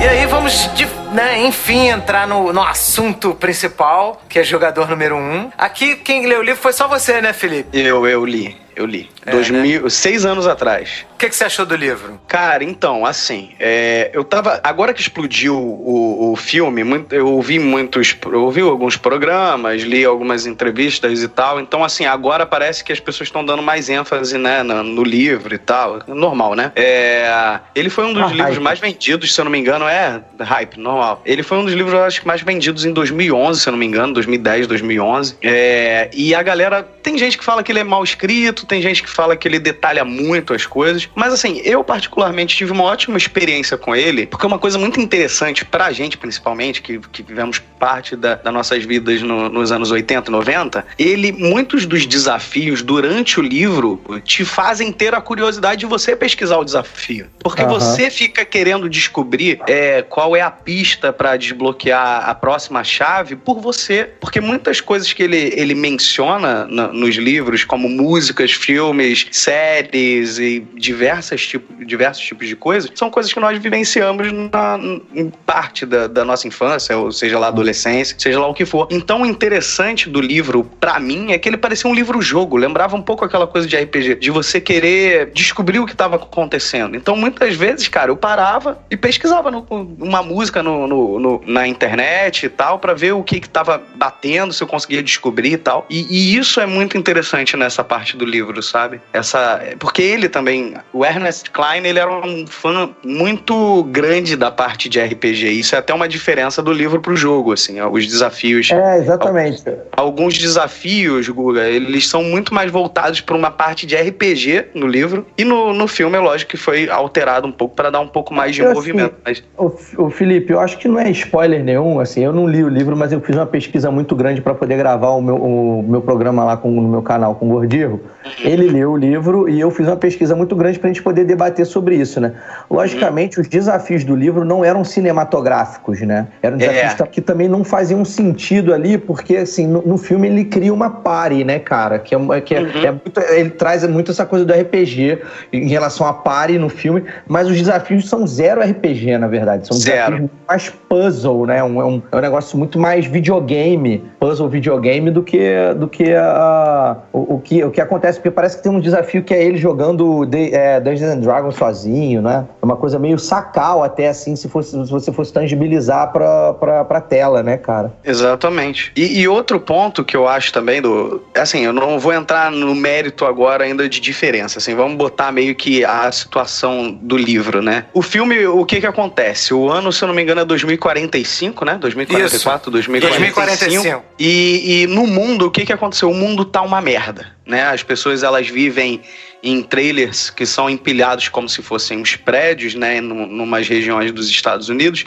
E 0.01 0.09
aí 0.09 0.27
vamos, 0.27 0.68
de, 0.75 0.87
né, 1.12 1.41
enfim, 1.47 1.89
entrar 1.89 2.27
no, 2.27 2.53
no 2.53 2.62
assunto 2.62 3.35
principal, 3.35 4.21
que 4.29 4.39
é 4.39 4.43
jogador 4.43 4.89
número 4.89 5.16
um. 5.16 5.51
Aqui, 5.57 5.97
quem 5.97 6.27
leu 6.27 6.41
o 6.41 6.43
livro 6.43 6.61
foi 6.61 6.73
só 6.73 6.89
você, 6.89 7.21
né, 7.21 7.33
Felipe? 7.33 7.79
Eu, 7.79 8.07
eu 8.07 8.25
li, 8.25 8.57
eu 8.75 8.87
li. 8.87 9.11
É, 9.27 9.31
Dois 9.31 9.51
né? 9.51 9.61
mil, 9.61 9.91
seis 9.91 10.25
anos 10.25 10.47
atrás. 10.47 11.07
O 11.21 11.23
que, 11.23 11.29
que, 11.29 11.37
você 11.37 11.45
achou 11.45 11.66
do 11.66 11.77
livro? 11.77 12.18
Cara, 12.27 12.64
então, 12.64 13.05
assim, 13.05 13.51
é, 13.61 14.11
eu 14.14 14.25
tava. 14.25 14.59
Agora 14.64 14.95
que 14.95 15.03
explodiu 15.03 15.55
o, 15.55 16.33
o 16.33 16.35
filme, 16.37 16.83
muito, 16.83 17.14
eu 17.14 17.29
ouvi 17.29 17.59
muitos. 17.59 18.16
Eu 18.25 18.45
ouvi 18.45 18.62
alguns 18.62 18.97
programas, 18.97 19.83
li 19.83 20.03
algumas 20.03 20.47
entrevistas 20.47 21.23
e 21.23 21.29
tal. 21.29 21.61
Então, 21.61 21.85
assim, 21.85 22.07
agora 22.07 22.47
parece 22.47 22.83
que 22.83 22.91
as 22.91 22.99
pessoas 23.01 23.29
estão 23.29 23.45
dando 23.45 23.62
mais 23.62 23.91
ênfase, 23.91 24.39
né, 24.39 24.62
no, 24.62 24.83
no, 24.83 25.03
livro 25.03 25.55
e 25.55 25.59
tal. 25.59 25.99
Normal, 26.07 26.55
né? 26.55 26.73
É, 26.75 27.61
ele 27.75 27.91
foi 27.91 28.07
um 28.07 28.14
dos 28.14 28.23
ah, 28.23 28.29
livros 28.29 28.55
hype. 28.55 28.62
mais 28.62 28.79
vendidos, 28.79 29.35
se 29.35 29.39
eu 29.39 29.45
não 29.45 29.53
me 29.53 29.59
engano, 29.59 29.87
é 29.87 30.23
hype, 30.41 30.81
normal. 30.81 31.21
Ele 31.27 31.43
foi 31.43 31.59
um 31.59 31.66
dos 31.66 31.75
livros, 31.75 32.01
acho 32.01 32.23
que, 32.23 32.27
mais 32.27 32.41
vendidos 32.41 32.87
em 32.87 32.95
2011, 32.95 33.61
se 33.61 33.68
eu 33.68 33.73
não 33.73 33.79
me 33.79 33.85
engano, 33.85 34.14
2010, 34.14 34.66
2011. 34.66 35.37
É, 35.43 36.09
e 36.14 36.35
a 36.35 36.43
galera. 36.43 36.83
Tem 37.03 37.18
gente 37.18 37.37
que 37.37 37.45
fala 37.45 37.62
que 37.62 37.71
ele 37.71 37.81
é 37.81 37.85
mal 37.85 38.03
escrito, 38.03 38.64
tem 38.64 38.81
gente 38.81 39.03
que 39.03 39.11
fala 39.11 39.37
que 39.37 39.47
ele 39.47 39.59
detalha 39.59 40.03
muito 40.03 40.55
as 40.55 40.64
coisas. 40.64 41.10
Mas 41.15 41.33
assim, 41.33 41.61
eu 41.65 41.83
particularmente 41.83 42.57
tive 42.57 42.73
uma 42.73 42.85
ótima 42.85 43.17
experiência 43.17 43.77
com 43.77 43.95
ele, 43.95 44.27
porque 44.27 44.45
é 44.45 44.49
uma 44.49 44.59
coisa 44.59 44.79
muito 44.79 45.01
interessante 45.01 45.65
pra 45.65 45.93
gente, 45.93 46.17
principalmente, 46.17 46.83
que, 46.83 46.99
que 46.99 47.23
vivemos 47.23 47.59
parte 47.59 48.15
da, 48.15 48.35
das 48.35 48.53
nossas 48.53 48.85
vidas 48.85 49.23
no, 49.23 49.49
nos 49.49 49.73
anos 49.73 49.91
80 49.91 50.31
e 50.31 50.33
90, 50.33 50.87
ele, 50.99 51.33
muitos 51.33 51.87
dos 51.87 52.07
desafios 52.07 52.83
durante 52.83 53.41
o 53.41 53.43
livro 53.43 54.01
te 54.25 54.45
fazem 54.45 54.93
ter 54.93 55.15
a 55.15 55.21
curiosidade 55.21 55.81
de 55.81 55.87
você 55.87 56.15
pesquisar 56.15 56.59
o 56.59 56.65
desafio. 56.65 57.27
Porque 57.43 57.63
uhum. 57.63 57.69
você 57.69 58.11
fica 58.11 58.45
querendo 58.45 58.89
descobrir 58.89 59.61
é, 59.67 60.03
qual 60.03 60.37
é 60.37 60.41
a 60.41 60.51
pista 60.51 61.13
para 61.13 61.37
desbloquear 61.37 62.29
a 62.29 62.35
próxima 62.35 62.85
chave 62.85 63.37
por 63.37 63.61
você. 63.61 64.11
Porque 64.21 64.41
muitas 64.41 64.81
coisas 64.81 65.13
que 65.13 65.23
ele, 65.23 65.53
ele 65.57 65.75
menciona 65.75 66.67
no, 66.67 66.93
nos 66.93 67.17
livros, 67.17 67.65
como 67.65 67.89
músicas, 67.89 68.53
filmes, 68.53 69.27
séries 69.31 70.39
e 70.39 70.67
diversas 71.01 71.47
tipo, 71.47 71.85
diversos 71.85 72.23
tipos 72.23 72.47
de 72.47 72.55
coisas, 72.55 72.91
são 72.95 73.11
coisas 73.11 73.33
que 73.33 73.41
nós 73.41 73.59
vivenciamos 73.59 74.31
na, 74.31 74.79
em 75.15 75.31
parte 75.47 75.87
da, 75.87 76.07
da 76.07 76.25
nossa 76.27 76.47
infância, 76.47 76.97
ou 76.99 77.11
seja 77.11 77.39
lá 77.39 77.49
adolescência, 77.49 78.15
seja 78.19 78.39
lá 78.39 78.47
o 78.47 78.53
que 78.53 78.67
for. 78.67 78.87
Então, 78.91 79.23
o 79.23 79.27
interessante 79.27 80.11
do 80.11 80.21
livro, 80.21 80.63
para 80.79 81.01
mim, 81.01 81.33
é 81.33 81.39
que 81.39 81.49
ele 81.49 81.57
parecia 81.57 81.89
um 81.89 81.95
livro-jogo. 81.95 82.57
Lembrava 82.57 82.97
um 82.97 83.03
pouco 83.03 83.25
aquela 83.25 83.47
coisa 83.47 83.67
de 83.67 83.77
RPG, 83.77 84.17
de 84.17 84.31
você 84.31 84.61
querer 84.61 85.31
descobrir 85.33 85.79
o 85.79 85.87
que 85.87 85.93
estava 85.93 86.17
acontecendo. 86.17 86.95
Então, 86.97 87.17
muitas 87.17 87.57
vezes, 87.57 87.89
cara, 87.89 88.11
eu 88.11 88.17
parava 88.17 88.79
e 88.91 88.97
pesquisava 88.97 89.51
no, 89.51 89.67
uma 89.99 90.23
música 90.23 90.63
no, 90.63 90.87
no, 90.87 91.19
no, 91.19 91.43
na 91.47 91.67
internet 91.67 92.45
e 92.45 92.49
tal, 92.51 92.79
para 92.79 92.93
ver 92.93 93.13
o 93.13 93.23
que 93.23 93.37
estava 93.37 93.83
batendo, 93.97 94.53
se 94.53 94.63
eu 94.63 94.67
conseguia 94.67 95.03
descobrir 95.03 95.53
e 95.53 95.59
tal. 95.59 95.87
E, 95.89 96.07
e 96.11 96.37
isso 96.37 96.61
é 96.61 96.67
muito 96.67 96.99
interessante 96.99 97.57
nessa 97.57 97.83
parte 97.83 98.17
do 98.17 98.27
livro, 98.27 98.63
sabe? 98.63 99.01
Essa, 99.13 99.61
porque 99.79 100.03
ele 100.11 100.29
também, 100.29 100.75
o 100.93 101.05
Ernest 101.05 101.51
Klein, 101.51 101.84
ele 101.84 101.99
era 101.99 102.11
um 102.11 102.47
fã 102.47 102.91
muito 103.05 103.84
grande 103.84 104.36
da 104.36 104.51
parte 104.51 104.88
de 104.88 105.01
RPG. 105.01 105.49
Isso 105.51 105.74
é 105.74 105.78
até 105.78 105.95
uma 105.95 106.09
diferença 106.09 106.62
do 106.62 106.72
livro 106.72 107.01
pro 107.01 107.16
jogo, 107.16 107.53
assim, 107.53 107.80
os 107.80 108.07
desafios. 108.07 108.70
É, 108.70 108.99
exatamente. 108.99 109.62
Alguns 109.97 110.36
desafios, 110.38 111.28
Guga, 111.28 111.68
eles 111.68 112.09
são 112.09 112.24
muito 112.24 112.53
mais 112.53 112.70
voltados 112.70 113.20
para 113.20 113.36
uma 113.36 113.51
parte 113.51 113.86
de 113.86 113.95
RPG 113.95 114.66
no 114.74 114.86
livro 114.86 115.26
e 115.38 115.45
no, 115.45 115.72
no 115.72 115.86
filme 115.86 116.16
é 116.16 116.20
lógico 116.20 116.51
que 116.51 116.57
foi 116.57 116.88
alterado 116.91 117.47
um 117.47 117.53
pouco 117.53 117.74
para 117.74 117.91
dar 117.91 118.01
um 118.01 118.09
pouco 118.09 118.34
mais 118.34 118.55
de 118.55 118.62
eu, 118.62 118.70
envolvimento. 118.70 119.14
Assim, 119.24 119.43
mas... 119.59 119.97
o, 119.97 120.07
o 120.07 120.11
Felipe, 120.11 120.53
eu 120.53 120.61
acho 120.61 120.78
que 120.78 120.88
não 120.88 120.99
é 120.99 121.11
spoiler 121.11 121.62
nenhum, 121.62 122.01
assim, 122.01 122.24
eu 122.24 122.32
não 122.32 122.49
li 122.49 122.64
o 122.64 122.68
livro, 122.68 122.97
mas 122.97 123.12
eu 123.12 123.20
fiz 123.20 123.36
uma 123.36 123.47
pesquisa 123.47 123.91
muito 123.91 124.16
grande 124.16 124.41
para 124.41 124.55
poder 124.55 124.76
gravar 124.76 125.11
o 125.11 125.22
meu, 125.22 125.36
o 125.36 125.82
meu 125.82 126.01
programa 126.01 126.45
lá 126.45 126.57
com, 126.57 126.70
no 126.70 126.88
meu 126.88 127.03
canal 127.03 127.34
com 127.36 127.47
o 127.47 127.49
Gordirro. 127.51 128.01
Ele 128.41 128.68
leu 128.68 128.93
o 128.93 128.97
livro 128.97 129.49
e 129.49 129.61
eu 129.61 129.70
fiz 129.70 129.86
uma 129.86 129.97
pesquisa 129.97 130.34
muito 130.34 130.57
grande 130.57 130.80
para 130.81 130.91
a 130.91 130.93
gente 130.93 131.03
poder 131.03 131.24
debater 131.24 131.66
sobre 131.66 131.97
isso, 131.97 132.20
né? 132.20 132.33
Logicamente, 132.70 133.37
uhum. 133.37 133.43
os 133.43 133.49
desafios 133.49 134.05
do 134.05 134.16
livro 134.16 134.45
não 134.45 134.64
eram 134.64 134.85
cinematográficos, 134.85 136.01
né? 136.01 136.26
Eram 136.43 136.57
desafios 136.57 137.01
é. 137.01 137.07
que 137.07 137.20
também 137.20 137.49
não 137.49 137.62
faziam 137.62 138.05
sentido 138.05 138.74
ali, 138.74 138.99
porque, 138.99 139.37
assim, 139.37 139.66
no, 139.66 139.83
no 139.83 139.99
filme 139.99 140.28
ele 140.28 140.45
cria 140.45 140.72
uma 140.72 140.91
pare, 140.91 141.45
né, 141.45 141.59
cara? 141.59 141.99
Que 141.99 142.14
é, 142.14 142.41
que 142.41 142.55
é, 142.55 142.61
uhum. 142.61 142.85
é 142.85 142.91
muito, 142.91 143.20
ele 143.20 143.51
traz 143.51 143.87
muito 143.87 144.11
essa 144.11 144.26
coisa 144.26 144.45
do 144.45 144.53
RPG 144.53 145.18
em 145.53 145.68
relação 145.68 146.07
a 146.07 146.12
pare 146.12 146.59
no 146.59 146.68
filme, 146.68 147.05
mas 147.26 147.49
os 147.49 147.57
desafios 147.57 148.09
são 148.09 148.26
zero 148.26 148.61
RPG, 148.61 149.18
na 149.18 149.28
verdade. 149.28 149.66
São 149.66 149.76
zero. 149.76 150.16
desafios 150.16 150.31
mais 150.49 150.70
puzzle, 150.89 151.47
né? 151.47 151.62
Um, 151.62 151.81
é, 151.81 151.85
um, 151.85 152.03
é 152.11 152.16
um 152.16 152.20
negócio 152.20 152.59
muito 152.59 152.78
mais 152.78 153.07
videogame, 153.07 154.05
puzzle 154.18 154.49
videogame, 154.49 155.11
do 155.11 155.22
que, 155.22 155.74
do 155.76 155.89
que 155.89 156.14
a, 156.14 156.97
o, 157.12 157.35
o, 157.35 157.41
que, 157.41 157.62
o 157.62 157.70
que 157.70 157.81
acontece, 157.81 158.18
porque 158.18 158.31
parece 158.31 158.57
que 158.57 158.62
tem 158.62 158.72
um 158.72 158.81
desafio 158.81 159.22
que 159.22 159.35
é 159.35 159.43
ele 159.43 159.57
jogando 159.57 160.24
de, 160.24 160.55
é, 160.61 160.81
Dungeons 160.81 161.11
and 161.11 161.21
Dragons 161.21 161.55
sozinho, 161.57 162.23
né? 162.23 162.47
É 162.61 162.65
uma 162.65 162.77
coisa 162.77 162.99
meio 162.99 163.19
sacal 163.19 163.83
até, 163.83 164.09
assim, 164.09 164.37
se, 164.37 164.49
fosse, 164.49 164.71
se 164.71 164.91
você 164.91 165.13
fosse 165.13 165.33
tangibilizar 165.33 166.13
pra, 166.13 166.55
pra, 166.55 166.85
pra 166.85 167.01
tela, 167.01 167.43
né, 167.43 167.57
cara? 167.57 167.93
Exatamente. 168.05 168.93
E, 168.97 169.21
e 169.21 169.29
outro 169.29 169.59
ponto 169.59 170.05
que 170.05 170.17
eu 170.17 170.29
acho 170.29 170.53
também 170.53 170.81
do... 170.83 171.23
Assim, 171.35 171.65
eu 171.65 171.73
não 171.73 171.99
vou 171.99 172.13
entrar 172.13 172.51
no 172.51 172.75
mérito 172.75 173.25
agora 173.25 173.65
ainda 173.65 173.89
de 173.89 174.01
diferença, 174.01 174.59
assim, 174.59 174.75
vamos 174.75 174.97
botar 174.97 175.33
meio 175.33 175.55
que 175.55 175.85
a 175.85 176.11
situação 176.13 176.93
do 176.93 177.17
livro, 177.17 177.63
né? 177.63 177.87
O 177.95 178.03
filme, 178.03 178.47
o 178.47 178.65
que 178.65 178.81
que 178.81 178.87
acontece? 178.87 179.55
O 179.55 179.71
ano, 179.71 179.93
se 179.93 180.03
eu 180.03 180.09
não 180.09 180.15
me 180.15 180.23
engano, 180.23 180.41
é 180.41 180.45
2045, 180.45 181.65
né? 181.65 181.79
2044, 181.81 182.63
Isso. 182.63 182.71
2045. 182.71 183.21
2045. 183.21 184.05
E, 184.19 184.83
e 184.83 184.87
no 184.87 185.07
mundo, 185.07 185.47
o 185.47 185.51
que 185.51 185.65
que 185.65 185.73
aconteceu? 185.73 186.11
O 186.11 186.15
mundo 186.15 186.45
tá 186.45 186.63
uma 186.63 186.81
merda, 186.81 187.27
né? 187.47 187.64
As 187.64 187.82
pessoas, 187.82 188.22
elas 188.22 188.49
vivem 188.49 189.01
em 189.43 189.62
trailers 189.62 190.30
que 190.30 190.45
são 190.45 190.68
empilhados 190.68 191.28
como 191.28 191.49
se 191.49 191.62
fossem 191.62 191.99
uns 191.99 192.14
prédios, 192.16 192.74
né, 192.74 192.99
em 192.99 193.11
umas 193.11 193.66
regiões 193.66 194.12
dos 194.12 194.28
Estados 194.28 194.68
Unidos. 194.68 195.05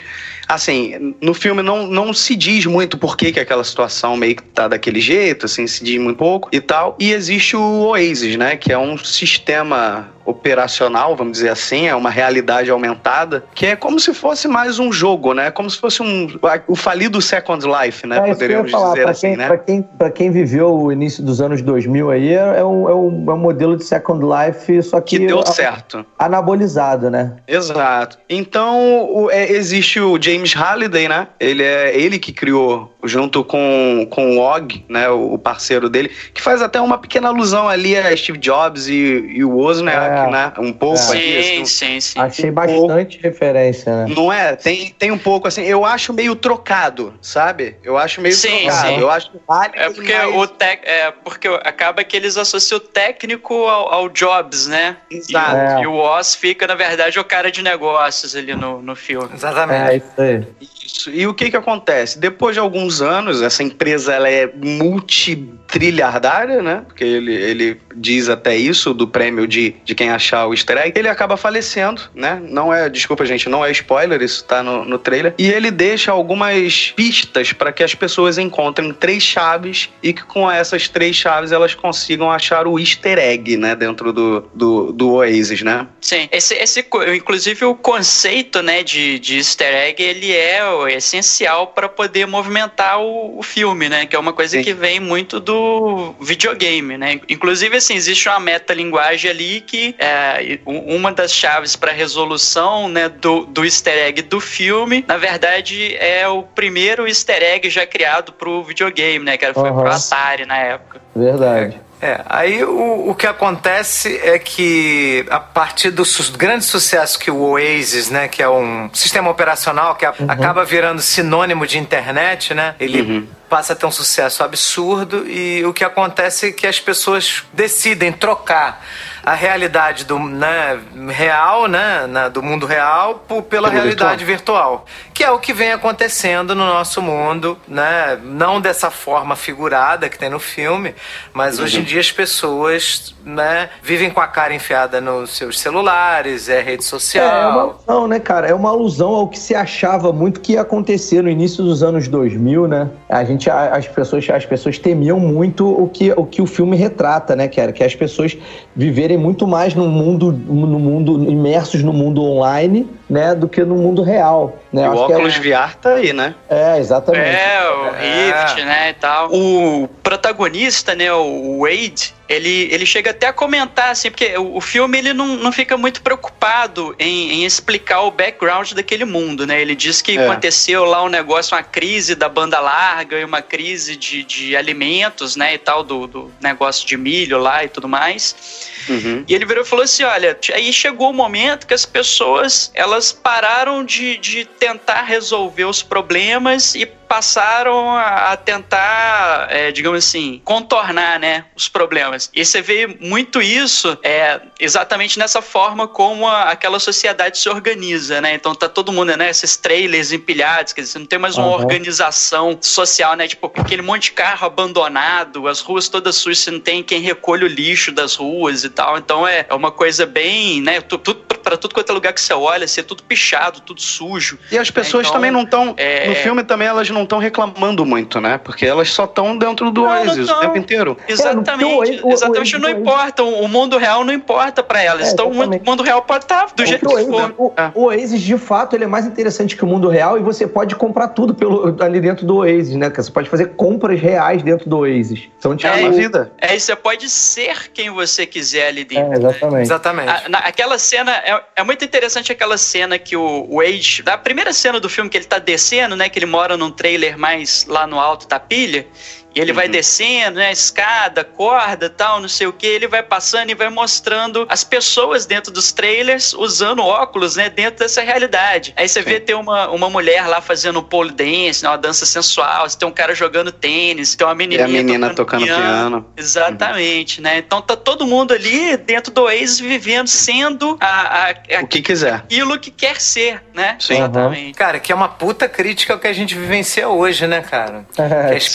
Assim, 0.48 1.14
no 1.20 1.32
filme 1.32 1.62
não, 1.62 1.86
não 1.86 2.12
se 2.12 2.34
diz 2.34 2.66
muito 2.66 2.98
por 2.98 3.16
que, 3.16 3.32
que 3.32 3.40
aquela 3.40 3.64
situação 3.64 4.16
meio 4.16 4.36
que 4.36 4.42
tá 4.42 4.68
daquele 4.68 5.00
jeito, 5.00 5.46
assim, 5.46 5.66
se 5.66 5.84
diz 5.84 6.00
muito 6.00 6.16
pouco 6.16 6.48
e 6.52 6.60
tal. 6.60 6.96
E 6.98 7.12
existe 7.12 7.56
o 7.56 7.86
Oasis, 7.86 8.36
né, 8.36 8.56
que 8.56 8.72
é 8.72 8.78
um 8.78 8.98
sistema 8.98 10.12
operacional, 10.24 11.14
vamos 11.16 11.34
dizer 11.34 11.50
assim, 11.50 11.86
é 11.86 11.94
uma 11.94 12.10
realidade 12.10 12.70
aumentada, 12.70 13.44
que 13.54 13.66
é 13.66 13.76
como 13.76 13.98
se 14.00 14.14
fosse 14.14 14.48
mais 14.48 14.78
um 14.78 14.92
jogo, 14.92 15.34
né? 15.34 15.50
Como 15.50 15.68
se 15.68 15.78
fosse 15.78 16.02
um 16.02 16.28
o 16.66 16.76
falido 16.76 17.20
Second 17.20 17.64
Life, 17.66 18.06
né? 18.06 18.18
É, 18.18 18.32
Poderíamos 18.32 18.70
falar, 18.70 18.94
dizer 18.94 19.08
assim, 19.08 19.28
quem, 19.28 19.36
né? 19.36 19.46
Para 19.46 19.58
quem, 19.58 19.82
pra 19.82 20.10
quem 20.10 20.30
viveu 20.30 20.74
o 20.74 20.92
início 20.92 21.22
dos 21.22 21.40
anos 21.40 21.62
2000 21.62 22.10
aí, 22.10 22.28
é, 22.32 22.58
é, 22.58 22.64
um, 22.64 22.88
é, 22.88 22.94
um, 22.94 23.24
é 23.28 23.34
um 23.34 23.38
modelo 23.38 23.76
de 23.76 23.84
Second 23.84 24.24
Life, 24.24 24.82
só 24.82 25.00
que... 25.00 25.18
Que 25.18 25.26
deu 25.26 25.44
certo. 25.46 26.04
Anabolizado, 26.18 27.10
né? 27.10 27.36
Exato. 27.46 28.18
Então, 28.28 29.08
o, 29.10 29.30
é, 29.30 29.50
existe 29.52 30.00
o 30.00 30.20
James 30.20 30.52
Halliday, 30.52 31.08
né? 31.08 31.28
Ele 31.38 31.62
é 31.62 31.96
ele 31.96 32.18
que 32.18 32.32
criou, 32.32 32.93
junto 33.04 33.44
com, 33.44 34.06
com 34.10 34.36
o 34.36 34.40
Og, 34.40 34.84
né? 34.88 35.08
O 35.08 35.38
parceiro 35.38 35.88
dele, 35.88 36.10
que 36.32 36.42
faz 36.42 36.62
até 36.62 36.80
uma 36.80 36.98
pequena 36.98 37.28
alusão 37.28 37.68
ali 37.68 37.96
a 37.96 38.16
Steve 38.16 38.38
Jobs 38.38 38.88
e, 38.88 38.94
e 38.94 39.44
o 39.44 39.50
Wozniak, 39.50 40.28
é. 40.28 40.30
né? 40.30 40.52
Um 40.58 40.72
pouco 40.72 40.98
sim, 40.98 41.16
aqui. 41.16 41.38
Assim, 41.38 41.66
sim, 41.66 42.00
sim. 42.00 42.20
Achei 42.20 42.50
um 42.50 42.54
bastante 42.54 43.18
pouco. 43.18 43.22
referência, 43.22 44.06
né? 44.06 44.14
Não 44.14 44.32
é? 44.32 44.56
Tem, 44.56 44.90
tem 44.98 45.10
um 45.10 45.18
pouco 45.18 45.48
assim, 45.48 45.62
eu 45.62 45.84
acho 45.84 46.12
meio 46.12 46.34
trocado, 46.34 47.14
sabe? 47.20 47.76
Eu 47.82 47.96
acho 47.96 48.20
meio 48.20 48.34
sim, 48.34 48.64
trocado. 48.64 48.88
Sim. 48.88 49.00
Eu 49.00 49.10
acho 49.10 49.30
vale 49.46 49.72
é 49.74 49.90
porque 49.90 50.14
mais... 50.14 50.36
o 50.36 50.46
tec, 50.46 50.80
é 50.84 51.10
porque 51.10 51.48
acaba 51.64 52.02
que 52.04 52.16
eles 52.16 52.36
associam 52.36 52.78
o 52.78 52.80
técnico 52.80 53.54
ao, 53.54 53.92
ao 53.92 54.08
Jobs, 54.08 54.66
né? 54.66 54.96
Exato. 55.10 55.56
E, 55.56 55.58
é. 55.58 55.82
e, 55.82 55.86
o 55.86 55.94
Oz 55.94 56.34
fica, 56.34 56.66
na 56.66 56.74
verdade, 56.74 57.18
o 57.18 57.24
cara 57.24 57.50
de 57.50 57.62
negócios 57.62 58.34
ali 58.34 58.54
no, 58.54 58.80
no 58.82 58.96
filme. 58.96 59.30
Exatamente. 59.34 59.90
É, 59.90 59.96
isso 59.96 60.20
aí. 60.20 60.46
Isso. 60.84 61.10
E 61.10 61.26
o 61.26 61.32
que 61.32 61.50
que 61.50 61.56
acontece? 61.56 62.18
Depois 62.18 62.54
de 62.54 62.60
alguns 62.60 63.00
anos, 63.00 63.40
essa 63.40 63.62
empresa 63.62 64.12
ela 64.12 64.28
é 64.28 64.50
multitrilhardária, 64.54 66.62
né? 66.62 66.82
Porque 66.86 67.04
ele, 67.04 67.32
ele 67.32 67.80
diz 67.96 68.28
até 68.28 68.56
isso 68.56 68.92
do 68.92 69.08
prêmio 69.08 69.46
de, 69.46 69.74
de 69.84 69.94
quem 69.94 70.10
achar 70.10 70.46
o 70.46 70.52
easter 70.52 70.76
egg. 70.78 70.98
Ele 70.98 71.08
acaba 71.08 71.36
falecendo, 71.36 72.02
né? 72.14 72.40
Não 72.42 72.72
é, 72.72 72.90
desculpa 72.90 73.24
gente, 73.24 73.48
não 73.48 73.64
é 73.64 73.70
spoiler, 73.70 74.20
isso 74.20 74.44
tá 74.44 74.62
no, 74.62 74.84
no 74.84 74.98
trailer. 74.98 75.34
E 75.38 75.46
ele 75.46 75.70
deixa 75.70 76.12
algumas 76.12 76.92
pistas 76.94 77.52
para 77.52 77.72
que 77.72 77.82
as 77.82 77.94
pessoas 77.94 78.36
encontrem 78.36 78.92
três 78.92 79.22
chaves 79.22 79.88
e 80.02 80.12
que 80.12 80.24
com 80.24 80.50
essas 80.50 80.88
três 80.88 81.16
chaves 81.16 81.52
elas 81.52 81.74
consigam 81.74 82.30
achar 82.30 82.66
o 82.66 82.78
easter 82.78 83.18
egg, 83.18 83.56
né? 83.56 83.74
Dentro 83.74 84.12
do, 84.12 84.42
do, 84.54 84.92
do 84.92 85.14
Oasis, 85.14 85.62
né? 85.62 85.86
Sim, 86.00 86.28
esse, 86.30 86.54
esse, 86.54 86.84
inclusive 87.16 87.64
o 87.64 87.74
conceito, 87.74 88.62
né, 88.62 88.82
de, 88.82 89.18
de 89.18 89.38
easter 89.38 89.74
egg, 89.74 90.02
ele 90.02 90.32
é 90.32 90.73
essencial 90.88 91.68
para 91.68 91.88
poder 91.88 92.26
movimentar 92.26 93.00
o, 93.00 93.38
o, 93.38 93.42
filme, 93.42 93.88
né? 93.88 94.06
Que 94.06 94.16
é 94.16 94.18
uma 94.18 94.32
coisa 94.32 94.56
Sim. 94.56 94.62
que 94.62 94.72
vem 94.72 95.00
muito 95.00 95.40
do 95.40 96.14
videogame, 96.20 96.96
né? 96.96 97.20
Inclusive, 97.28 97.76
assim, 97.76 97.94
existe 97.94 98.28
uma 98.28 98.40
metalinguagem 98.40 99.30
ali 99.30 99.60
que 99.60 99.94
é 99.98 100.58
uma 100.64 101.12
das 101.12 101.32
chaves 101.32 101.76
para 101.76 101.92
resolução, 101.92 102.88
né, 102.88 103.08
do, 103.08 103.46
do 103.46 103.64
easter 103.64 103.96
egg 104.06 104.22
do 104.22 104.40
filme, 104.40 105.04
na 105.06 105.16
verdade, 105.16 105.96
é 105.96 106.26
o 106.28 106.42
primeiro 106.42 107.06
easter 107.06 107.42
egg 107.42 107.68
já 107.70 107.86
criado 107.86 108.32
pro 108.32 108.62
videogame, 108.62 109.24
né? 109.24 109.36
Que 109.36 109.52
foi 109.52 109.70
uhum. 109.70 109.80
pro 109.80 109.90
Atari 109.90 110.46
na 110.46 110.58
época. 110.58 111.00
Verdade. 111.14 111.76
É, 111.76 111.93
aí 112.26 112.64
o, 112.64 113.10
o 113.10 113.14
que 113.14 113.26
acontece 113.26 114.20
é 114.22 114.38
que 114.38 115.24
a 115.30 115.40
partir 115.40 115.90
do 115.90 116.04
su 116.04 116.32
grande 116.36 116.64
sucesso 116.64 117.18
que 117.18 117.30
o 117.30 117.40
Oasis, 117.40 118.10
né, 118.10 118.28
que 118.28 118.42
é 118.42 118.48
um 118.48 118.90
sistema 118.92 119.30
operacional 119.30 119.94
que 119.94 120.04
a, 120.04 120.12
uhum. 120.18 120.26
acaba 120.28 120.64
virando 120.64 121.00
sinônimo 121.00 121.66
de 121.66 121.78
internet, 121.78 122.52
né, 122.52 122.74
ele 122.78 123.00
uhum. 123.02 123.28
Passa 123.54 123.72
a 123.72 123.76
ter 123.76 123.86
um 123.86 123.90
sucesso 123.92 124.42
absurdo 124.42 125.28
e 125.28 125.64
o 125.64 125.72
que 125.72 125.84
acontece 125.84 126.48
é 126.48 126.50
que 126.50 126.66
as 126.66 126.80
pessoas 126.80 127.44
decidem 127.52 128.10
trocar 128.10 128.84
a 129.24 129.32
realidade 129.32 130.04
do 130.04 130.18
né, 130.18 130.78
real, 131.08 131.66
né, 131.66 132.06
na, 132.06 132.28
do 132.28 132.42
mundo 132.42 132.66
real, 132.66 133.24
por, 133.26 133.42
pela 133.42 133.70
realidade 133.70 134.24
virtual. 134.24 134.84
virtual. 134.84 134.86
que 135.14 135.24
é 135.24 135.30
o 135.30 135.38
que 135.38 135.52
vem 135.52 135.72
acontecendo 135.72 136.54
no 136.54 136.66
nosso 136.66 137.00
mundo, 137.00 137.56
né, 137.66 138.18
não 138.22 138.60
dessa 138.60 138.90
forma 138.90 139.34
figurada 139.34 140.08
que 140.10 140.18
tem 140.18 140.28
no 140.28 140.38
filme, 140.38 140.94
mas 141.32 141.58
uhum. 141.58 141.64
hoje 141.64 141.80
em 141.80 141.84
dia 141.84 142.00
as 142.00 142.12
pessoas 142.12 143.14
né, 143.24 143.70
vivem 143.82 144.10
com 144.10 144.20
a 144.20 144.26
cara 144.26 144.52
enfiada 144.52 145.00
nos 145.00 145.36
seus 145.36 145.58
celulares, 145.58 146.50
é 146.50 146.60
rede 146.60 146.84
social. 146.84 147.24
É, 147.24 147.44
é 147.44 147.46
uma 147.46 147.62
alusão, 147.62 148.08
né, 148.08 148.20
cara? 148.20 148.46
É 148.48 148.54
uma 148.54 148.68
alusão 148.68 149.08
ao 149.14 149.28
que 149.28 149.38
se 149.38 149.54
achava 149.54 150.12
muito 150.12 150.40
que 150.40 150.52
ia 150.52 150.60
acontecer 150.60 151.22
no 151.22 151.30
início 151.30 151.64
dos 151.64 151.82
anos 151.82 152.08
2000, 152.08 152.68
né? 152.68 152.90
A 153.08 153.24
gente, 153.24 153.43
as 153.50 153.86
pessoas, 153.86 154.28
as 154.28 154.44
pessoas 154.44 154.78
temiam 154.78 155.20
muito 155.20 155.66
o 155.66 155.88
que, 155.88 156.12
o 156.12 156.26
que 156.26 156.42
o 156.42 156.46
filme 156.46 156.76
retrata, 156.76 157.36
né, 157.36 157.48
que 157.48 157.60
era 157.60 157.72
que 157.72 157.84
as 157.84 157.94
pessoas 157.94 158.36
viverem 158.74 159.04
viverem 159.04 159.18
muito 159.18 159.46
mais 159.46 159.74
no 159.74 159.86
mundo, 159.86 160.32
no 160.32 160.78
mundo 160.78 161.30
imersos 161.30 161.82
no 161.82 161.92
mundo 161.92 162.22
online, 162.22 162.88
né, 163.08 163.34
do 163.34 163.48
que 163.48 163.62
no 163.64 163.76
mundo 163.76 164.02
real. 164.02 164.58
Né? 164.72 164.84
E 164.84 164.88
o 164.88 164.96
óculos 164.96 165.36
é... 165.36 165.40
VR 165.40 165.74
tá 165.76 165.94
aí, 165.94 166.12
né? 166.12 166.34
É, 166.48 166.78
exatamente. 166.78 167.36
É, 167.36 167.70
o 167.70 167.84
Rift, 167.90 168.60
é. 168.60 168.64
né, 168.64 168.90
e 168.90 168.94
tal. 168.94 169.30
O 169.32 169.88
protagonista, 170.02 170.94
né, 170.94 171.12
o 171.12 171.60
Wade, 171.60 172.14
ele, 172.28 172.68
ele 172.72 172.86
chega 172.86 173.10
até 173.10 173.26
a 173.26 173.32
comentar, 173.32 173.90
assim, 173.90 174.10
porque 174.10 174.36
o, 174.38 174.56
o 174.56 174.60
filme 174.60 174.98
ele 174.98 175.12
não, 175.12 175.26
não 175.36 175.52
fica 175.52 175.76
muito 175.76 176.00
preocupado 176.00 176.94
em, 176.98 177.32
em, 177.32 177.44
explicar 177.44 178.00
o 178.02 178.10
background 178.10 178.72
daquele 178.72 179.04
mundo, 179.04 179.46
né? 179.46 179.60
Ele 179.60 179.76
diz 179.76 180.00
que 180.00 180.16
é. 180.16 180.26
aconteceu 180.26 180.84
lá 180.84 181.04
um 181.04 181.08
negócio, 181.08 181.54
uma 181.54 181.62
crise 181.62 182.14
da 182.14 182.28
banda 182.28 182.58
larga 182.58 183.16
uma 183.24 183.42
crise 183.42 183.96
de, 183.96 184.22
de 184.22 184.56
alimentos, 184.56 185.36
né, 185.36 185.54
e 185.54 185.58
tal, 185.58 185.82
do, 185.82 186.06
do 186.06 186.32
negócio 186.40 186.86
de 186.86 186.96
milho 186.96 187.38
lá 187.38 187.64
e 187.64 187.68
tudo 187.68 187.88
mais. 187.88 188.72
Uhum. 188.88 189.24
E 189.26 189.34
ele 189.34 189.44
virou 189.44 189.64
e 189.64 189.66
falou 189.66 189.84
assim, 189.84 190.02
olha, 190.02 190.38
aí 190.52 190.72
chegou 190.72 191.10
o 191.10 191.14
momento 191.14 191.66
que 191.66 191.74
as 191.74 191.86
pessoas, 191.86 192.70
elas 192.74 193.12
pararam 193.12 193.84
de, 193.84 194.16
de 194.18 194.44
tentar 194.44 195.02
resolver 195.02 195.64
os 195.64 195.82
problemas 195.82 196.74
e 196.74 196.86
passaram 197.14 197.90
a, 197.96 198.36
tentar, 198.36 199.46
é, 199.48 199.70
digamos 199.70 200.04
assim, 200.04 200.40
contornar, 200.44 201.20
né, 201.20 201.44
os 201.54 201.68
problemas. 201.68 202.28
E 202.34 202.44
você 202.44 202.60
vê 202.60 202.86
muito 203.00 203.40
isso 203.40 203.96
é, 204.02 204.40
exatamente 204.58 205.16
nessa 205.16 205.40
forma 205.40 205.86
como 205.86 206.26
a, 206.26 206.50
aquela 206.50 206.80
sociedade 206.80 207.38
se 207.38 207.48
organiza, 207.48 208.20
né? 208.20 208.34
Então 208.34 208.52
tá 208.54 208.68
todo 208.68 208.92
mundo, 208.92 209.16
né, 209.16 209.30
esses 209.30 209.56
trailers 209.56 210.10
empilhados, 210.10 210.72
quer 210.72 210.80
dizer, 210.80 210.98
não 210.98 211.06
tem 211.06 211.18
mais 211.18 211.36
uma 211.36 211.46
uhum. 211.46 211.52
organização 211.52 212.58
social, 212.60 213.14
né? 213.14 213.28
Tipo, 213.28 213.46
aquele 213.46 213.82
monte 213.82 214.04
de 214.04 214.12
carro 214.12 214.46
abandonado, 214.46 215.46
as 215.46 215.60
ruas 215.60 215.88
todas 215.88 216.16
sujas, 216.16 216.38
você 216.38 216.50
não 216.50 216.60
tem 216.60 216.82
quem 216.82 217.00
recolhe 217.00 217.44
o 217.44 217.48
lixo 217.48 217.92
das 217.92 218.16
ruas 218.16 218.64
e 218.64 218.70
tal. 218.74 218.98
Então 218.98 219.26
é, 219.26 219.46
é 219.48 219.54
uma 219.54 219.70
coisa 219.70 220.04
bem, 220.06 220.60
né, 220.60 220.80
tudo 220.80 221.14
para 221.14 221.34
para 221.44 221.58
tudo 221.58 221.74
quanto 221.74 221.90
é 221.90 221.92
lugar 221.92 222.10
que 222.14 222.22
você 222.22 222.32
olha, 222.32 222.66
ser 222.66 222.84
tudo 222.84 223.02
pichado, 223.02 223.60
tudo 223.60 223.78
sujo. 223.78 224.38
E 224.50 224.56
as 224.56 224.70
pessoas 224.70 225.02
Então, 225.06 225.12
também 225.16 225.30
não 225.30 225.42
estão. 225.42 225.74
é- 225.76 226.08
No 226.08 226.14
filme 226.14 226.42
também 226.42 226.66
elas 226.66 226.88
não 226.88 227.02
estão 227.02 227.18
reclamando 227.18 227.84
muito, 227.84 228.18
né? 228.18 228.38
Porque 228.38 228.64
elas 228.64 228.88
só 228.90 229.04
estão 229.04 229.36
dentro 229.36 229.70
do 229.70 229.82
Não, 229.82 229.90
não 229.90 229.96
Oasis 230.08 230.24
o 230.24 230.32
tão. 230.32 230.40
tempo 230.40 230.56
inteiro. 230.56 230.96
Exatamente, 231.06 231.44
porque 231.50 231.64
o 231.66 231.76
Oasis- 231.76 232.00
o 232.02 232.08
exatamente 232.12 232.56
Oasis- 232.56 232.60
não 232.60 232.70
importa, 232.80 233.22
o 233.22 233.46
mundo 233.46 233.76
real 233.76 234.02
não 234.04 234.12
importa 234.14 234.62
pra 234.62 234.82
elas. 234.82 235.08
É, 235.08 235.12
então 235.12 235.26
o 235.26 235.28
mundo, 235.28 235.40
exatamente. 235.42 235.66
o 235.66 235.70
mundo 235.70 235.82
real 235.82 236.00
pode 236.00 236.24
estar 236.24 236.46
do 236.56 236.64
jeito 236.64 236.80
que 236.86 236.94
o, 236.94 236.98
for. 236.98 237.12
Oasis, 237.14 237.34
o, 237.36 237.52
É. 237.58 237.70
o 237.74 237.82
Oasis, 237.88 238.22
de 238.22 238.38
fato, 238.38 238.74
ele 238.74 238.84
é 238.84 238.88
mais 238.88 239.04
interessante 239.04 239.54
que 239.54 239.64
o 239.64 239.66
mundo 239.66 239.88
real 239.90 240.16
e 240.18 240.22
você 240.22 240.46
pode 240.46 240.74
comprar 240.76 241.08
tudo 241.08 241.34
pelo, 241.34 241.76
ali 241.82 242.00
dentro 242.00 242.24
do 242.24 242.36
Oasis, 242.38 242.74
né? 242.74 242.90
Você 242.90 243.10
pode 243.12 243.28
fazer 243.28 243.48
compras 243.54 244.00
reais 244.00 244.42
dentro 244.42 244.66
do 244.66 244.78
Oasis. 244.78 245.28
Então, 245.38 245.54
tipo, 245.54 245.70
É 245.70 245.80
uma 245.80 245.90
vida. 245.90 246.32
É, 246.40 246.56
e 246.56 246.58
você 246.60 246.74
pode 246.74 247.06
ser 247.10 247.70
quem 247.70 247.90
você 247.90 248.24
quiser 248.24 248.63
É, 248.98 249.16
exatamente. 249.16 249.62
Exatamente. 249.62 250.08
A- 250.08 250.28
na- 250.28 250.38
aquela 250.38 250.78
cena 250.78 251.12
é, 251.16 251.42
é 251.56 251.62
muito 251.64 251.84
interessante 251.84 252.32
aquela 252.32 252.56
cena 252.58 252.98
que 252.98 253.16
o 253.16 253.56
Wade, 253.56 254.02
da 254.02 254.16
primeira 254.18 254.52
cena 254.52 254.78
do 254.80 254.88
filme 254.88 255.08
que 255.10 255.16
ele 255.16 255.24
tá 255.26 255.38
descendo, 255.38 255.94
né, 255.96 256.08
que 256.08 256.18
ele 256.18 256.26
mora 256.26 256.56
num 256.56 256.70
trailer 256.70 257.18
mais 257.18 257.64
lá 257.66 257.86
no 257.86 257.98
alto 258.00 258.26
da 258.28 258.38
pilha, 258.40 258.86
e 259.34 259.40
ele 259.40 259.52
vai 259.52 259.68
descendo, 259.68 260.38
né, 260.38 260.52
escada, 260.52 261.24
corda, 261.24 261.88
tal, 261.90 262.20
não 262.20 262.28
sei 262.28 262.46
o 262.46 262.52
que, 262.52 262.66
ele 262.66 262.86
vai 262.86 263.02
passando 263.02 263.50
e 263.50 263.54
vai 263.54 263.68
mostrando 263.68 264.46
as 264.48 264.62
pessoas 264.64 265.26
dentro 265.26 265.52
dos 265.52 265.72
trailers 265.72 266.32
usando 266.34 266.82
óculos, 266.82 267.36
né, 267.36 267.48
dentro 267.50 267.80
dessa 267.80 268.02
realidade. 268.02 268.72
Aí 268.76 268.88
você 268.88 269.02
vê 269.02 269.18
tem 269.20 269.34
uma, 269.34 269.68
uma 269.70 269.88
mulher 269.90 270.26
lá 270.26 270.40
fazendo 270.40 270.78
um 270.78 270.82
pole 270.82 271.10
dance, 271.10 271.62
né, 271.62 271.68
uma 271.68 271.78
dança 271.78 272.06
sensual, 272.06 272.68
você 272.68 272.78
tem 272.78 272.86
um 272.88 272.92
cara 272.92 273.14
jogando 273.14 273.50
tênis, 273.52 274.14
tem 274.14 274.26
uma 274.26 274.32
E 274.34 274.36
menininha 274.36 274.64
a 274.64 274.68
menina 274.68 275.10
tocando 275.14 275.44
piano. 275.44 276.06
Exatamente, 276.16 277.20
né? 277.20 277.38
Então 277.38 277.60
tá 277.62 277.76
todo 277.76 278.06
mundo 278.06 278.32
ali 278.34 278.76
dentro 278.76 279.12
do 279.12 279.22
Oasis 279.22 279.58
vivendo, 279.60 280.08
sendo 280.08 280.76
a, 280.80 281.30
a- 281.30 281.62
O 281.62 281.66
que 281.66 281.80
quiser. 281.82 282.14
aquilo 282.14 282.58
que 282.58 282.70
quer 282.70 283.00
ser, 283.00 283.42
né? 283.54 283.76
Sim. 283.80 283.94
Exatamente. 283.94 284.54
Cara, 284.58 284.78
que 284.78 284.92
é 284.92 284.94
uma 284.94 285.08
puta 285.08 285.48
crítica 285.48 285.92
ao 285.94 285.98
que 285.98 286.06
a 286.06 286.12
gente 286.12 286.34
vivencia 286.34 286.88
hoje, 286.88 287.26
né, 287.26 287.40
cara? 287.40 287.86
Que 288.34 288.36
as 288.36 288.44
sim. 288.44 288.50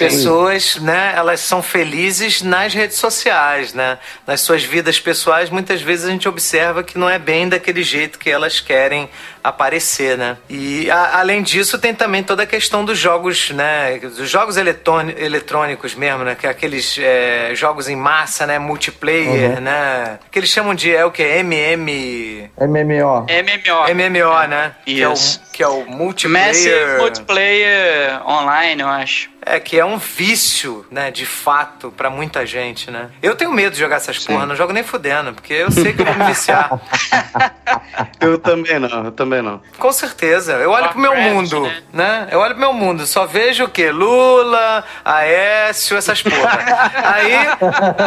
Né, 0.77 1.13
elas 1.15 1.39
são 1.39 1.61
felizes 1.61 2.41
nas 2.41 2.73
redes 2.73 2.97
sociais, 2.97 3.73
né? 3.73 3.97
Nas 4.25 4.41
suas 4.41 4.63
vidas 4.63 4.99
pessoais, 4.99 5.49
muitas 5.49 5.81
vezes 5.81 6.05
a 6.05 6.11
gente 6.11 6.27
observa 6.27 6.83
que 6.83 6.97
não 6.97 7.09
é 7.09 7.17
bem 7.17 7.47
daquele 7.47 7.83
jeito 7.83 8.19
que 8.19 8.29
elas 8.29 8.59
querem 8.59 9.09
aparecer, 9.43 10.17
né? 10.17 10.37
E 10.49 10.89
a- 10.91 11.19
além 11.19 11.41
disso, 11.41 11.77
tem 11.79 11.93
também 11.93 12.23
toda 12.23 12.43
a 12.43 12.45
questão 12.45 12.83
dos 12.85 12.97
jogos, 12.97 13.51
né? 13.51 13.97
Dos 13.99 14.29
jogos 14.29 14.57
eletrôni- 14.57 15.15
eletrônicos 15.17 15.95
mesmo, 15.95 16.23
né? 16.23 16.35
Que 16.35 16.47
é 16.47 16.49
aqueles 16.49 16.97
é, 16.99 17.51
jogos 17.55 17.87
em 17.89 17.95
massa, 17.95 18.45
né? 18.45 18.59
Multiplayer, 18.59 19.59
né? 19.61 20.19
Que 20.31 20.39
eles 20.39 20.49
chamam 20.49 20.73
de, 20.75 20.93
é 20.95 21.05
o 21.05 21.11
que? 21.11 21.23
MM... 21.23 22.49
MMO. 22.59 23.25
MMO. 23.29 23.93
MMO, 23.93 24.47
né? 24.47 24.71
Que 24.85 25.01
é 25.01 25.07
o, 25.09 25.13
que 25.53 25.63
é 25.63 25.67
o 25.67 25.85
multiplayer... 25.85 26.47
Massive 26.47 26.97
Multiplayer 26.97 28.21
Online, 28.27 28.81
eu 28.81 28.87
acho. 28.87 29.29
É 29.45 29.59
que 29.59 29.79
é 29.79 29.85
um 29.85 29.97
vício, 29.97 30.85
né, 30.91 31.09
de 31.09 31.25
fato, 31.25 31.91
pra 31.95 32.09
muita 32.09 32.45
gente, 32.45 32.91
né? 32.91 33.09
Eu 33.23 33.35
tenho 33.35 33.51
medo 33.51 33.71
de 33.73 33.79
jogar 33.79 33.95
essas 33.95 34.19
porra, 34.19 34.45
não 34.45 34.55
jogo 34.55 34.73
nem 34.73 34.83
fudendo, 34.83 35.33
porque 35.33 35.53
eu 35.53 35.71
sei 35.71 35.93
que 35.93 36.01
eu 36.01 36.05
vou 36.05 36.15
me 36.15 36.25
viciar. 36.25 36.69
Eu 38.19 38.37
também 38.37 38.79
não, 38.79 39.05
eu 39.05 39.11
também 39.11 39.38
não. 39.41 39.61
Com 39.77 39.91
certeza. 39.91 40.53
Eu 40.53 40.71
olho 40.71 40.89
pro 40.89 40.99
meu 40.99 41.15
mundo, 41.15 41.61
né? 41.61 41.81
né? 41.93 42.27
Eu 42.31 42.39
olho 42.39 42.51
pro 42.51 42.59
meu 42.59 42.73
mundo, 42.73 43.05
só 43.05 43.25
vejo 43.25 43.65
o 43.65 43.69
quê? 43.69 43.91
Lula, 43.91 44.83
Aécio, 45.03 45.97
essas 45.97 46.21
porra. 46.21 46.59
Aí 47.03 47.33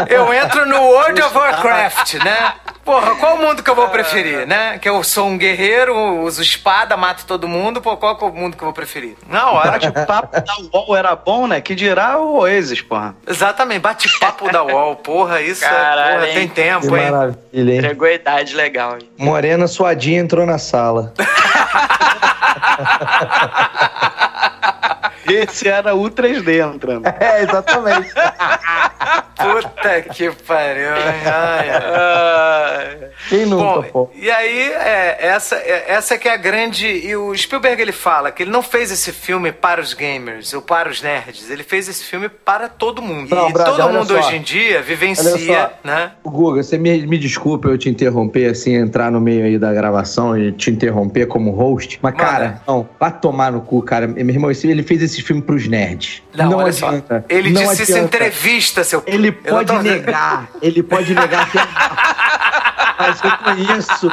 eu 0.08 0.32
entro 0.32 0.66
no 0.66 0.80
World 0.80 1.22
of 1.22 1.36
Warcraft, 1.36 2.14
né? 2.14 2.52
Porra, 2.84 3.14
qual 3.14 3.36
o 3.36 3.38
mundo 3.40 3.62
que 3.62 3.70
eu 3.70 3.76
vou 3.76 3.88
preferir, 3.90 4.44
né? 4.46 4.76
Que 4.78 4.88
eu 4.88 5.04
sou 5.04 5.28
um 5.28 5.38
guerreiro, 5.38 5.96
uso 6.22 6.42
espada, 6.42 6.96
mato 6.96 7.24
todo 7.26 7.46
mundo, 7.46 7.80
pô, 7.80 7.96
qual 7.96 8.16
que 8.18 8.24
é 8.24 8.26
o 8.26 8.32
mundo 8.32 8.56
que 8.56 8.62
eu 8.62 8.66
vou 8.66 8.72
preferir? 8.74 9.14
Na 9.28 9.50
hora. 9.50 9.70
Bate-papo 9.72 10.32
da 10.40 10.54
UOL 10.74 10.96
era 10.96 11.14
bom, 11.14 11.46
né? 11.46 11.60
Que 11.60 11.76
dirá 11.76 12.18
o 12.18 12.38
Oasis, 12.40 12.80
porra. 12.80 13.14
Exatamente, 13.26 13.78
bate-papo 13.80 14.50
da 14.50 14.64
UOL, 14.64 14.96
porra, 14.96 15.40
isso 15.40 15.60
Caralho, 15.60 16.00
é, 16.10 16.14
porra, 16.14 16.26
hein? 16.28 16.34
tem 16.34 16.48
Que 16.48 16.54
tempo, 16.54 16.96
hein? 16.96 17.10
maravilha, 17.10 17.72
hein? 17.72 17.78
Entregou 17.78 18.08
a 18.08 18.12
idade 18.12 18.54
legal. 18.56 18.94
hein? 19.00 19.08
Morena 19.16 19.68
suadinha 19.68 20.18
entrou 20.20 20.44
na 20.44 20.58
sala. 20.58 21.14
Esse 25.34 25.68
era 25.68 25.94
o 25.94 26.10
3D 26.10 26.74
entrando. 26.74 27.06
É, 27.06 27.42
exatamente. 27.42 28.10
Puta 29.42 30.00
que 30.02 30.30
pariu, 30.46 30.94
hein? 30.94 31.22
Ai, 31.26 31.70
ai. 31.70 32.98
Quem 33.28 33.46
nunca, 33.46 33.64
Bom, 33.64 33.82
pô? 33.82 34.10
e 34.14 34.30
aí, 34.30 34.72
é, 34.72 35.18
essa, 35.20 35.56
é, 35.56 35.84
essa 35.88 36.16
que 36.16 36.28
é 36.28 36.34
a 36.34 36.36
grande. 36.36 36.86
E 36.86 37.16
o 37.16 37.36
Spielberg 37.36 37.80
ele 37.82 37.92
fala 37.92 38.30
que 38.30 38.42
ele 38.44 38.50
não 38.50 38.62
fez 38.62 38.90
esse 38.92 39.10
filme 39.12 39.50
para 39.50 39.80
os 39.80 39.94
gamers 39.94 40.52
ou 40.54 40.62
para 40.62 40.88
os 40.88 41.02
nerds. 41.02 41.50
Ele 41.50 41.64
fez 41.64 41.88
esse 41.88 42.04
filme 42.04 42.28
para 42.28 42.68
todo 42.68 43.02
mundo. 43.02 43.34
Não, 43.34 43.50
e 43.50 43.52
brother, 43.52 43.74
todo 43.74 43.92
mundo 43.92 44.08
só. 44.08 44.18
hoje 44.18 44.36
em 44.36 44.42
dia 44.42 44.82
vivencia, 44.82 45.72
né? 45.82 46.12
O 46.22 46.30
Guga, 46.30 46.62
você 46.62 46.78
me, 46.78 47.06
me 47.06 47.18
desculpa 47.18 47.68
eu 47.68 47.78
te 47.78 47.88
interromper, 47.88 48.50
assim, 48.50 48.74
entrar 48.74 49.10
no 49.10 49.20
meio 49.20 49.44
aí 49.44 49.58
da 49.58 49.72
gravação 49.72 50.38
e 50.38 50.52
te 50.52 50.70
interromper 50.70 51.26
como 51.26 51.50
host. 51.50 51.98
Mas, 52.02 52.12
Manda. 52.12 52.24
cara, 52.24 52.62
não, 52.66 52.88
vai 52.98 53.12
tomar 53.18 53.52
no 53.52 53.60
cu, 53.60 53.82
cara. 53.82 54.06
Meu 54.06 54.28
irmão, 54.28 54.50
ele 54.50 54.82
fez 54.82 55.02
esse 55.02 55.21
filme 55.22 55.40
pros 55.42 55.66
nerds. 55.66 56.22
Não, 56.34 56.54
olha 56.56 56.72
só. 56.72 56.88
adianta. 56.88 57.24
Ele 57.28 57.50
não 57.50 57.62
disse 57.62 57.82
isso 57.84 57.92
em 57.92 57.94
adianta. 57.96 58.16
entrevista, 58.16 58.84
seu 58.84 59.02
Ele 59.06 59.30
pode 59.32 59.66
tô- 59.72 59.82
negar, 59.82 60.50
ele 60.60 60.82
pode 60.82 61.14
negar 61.14 61.50
que 61.50 61.58
é... 61.58 61.62
Mas 62.98 63.20
eu 63.22 63.30
conheço, 63.38 64.10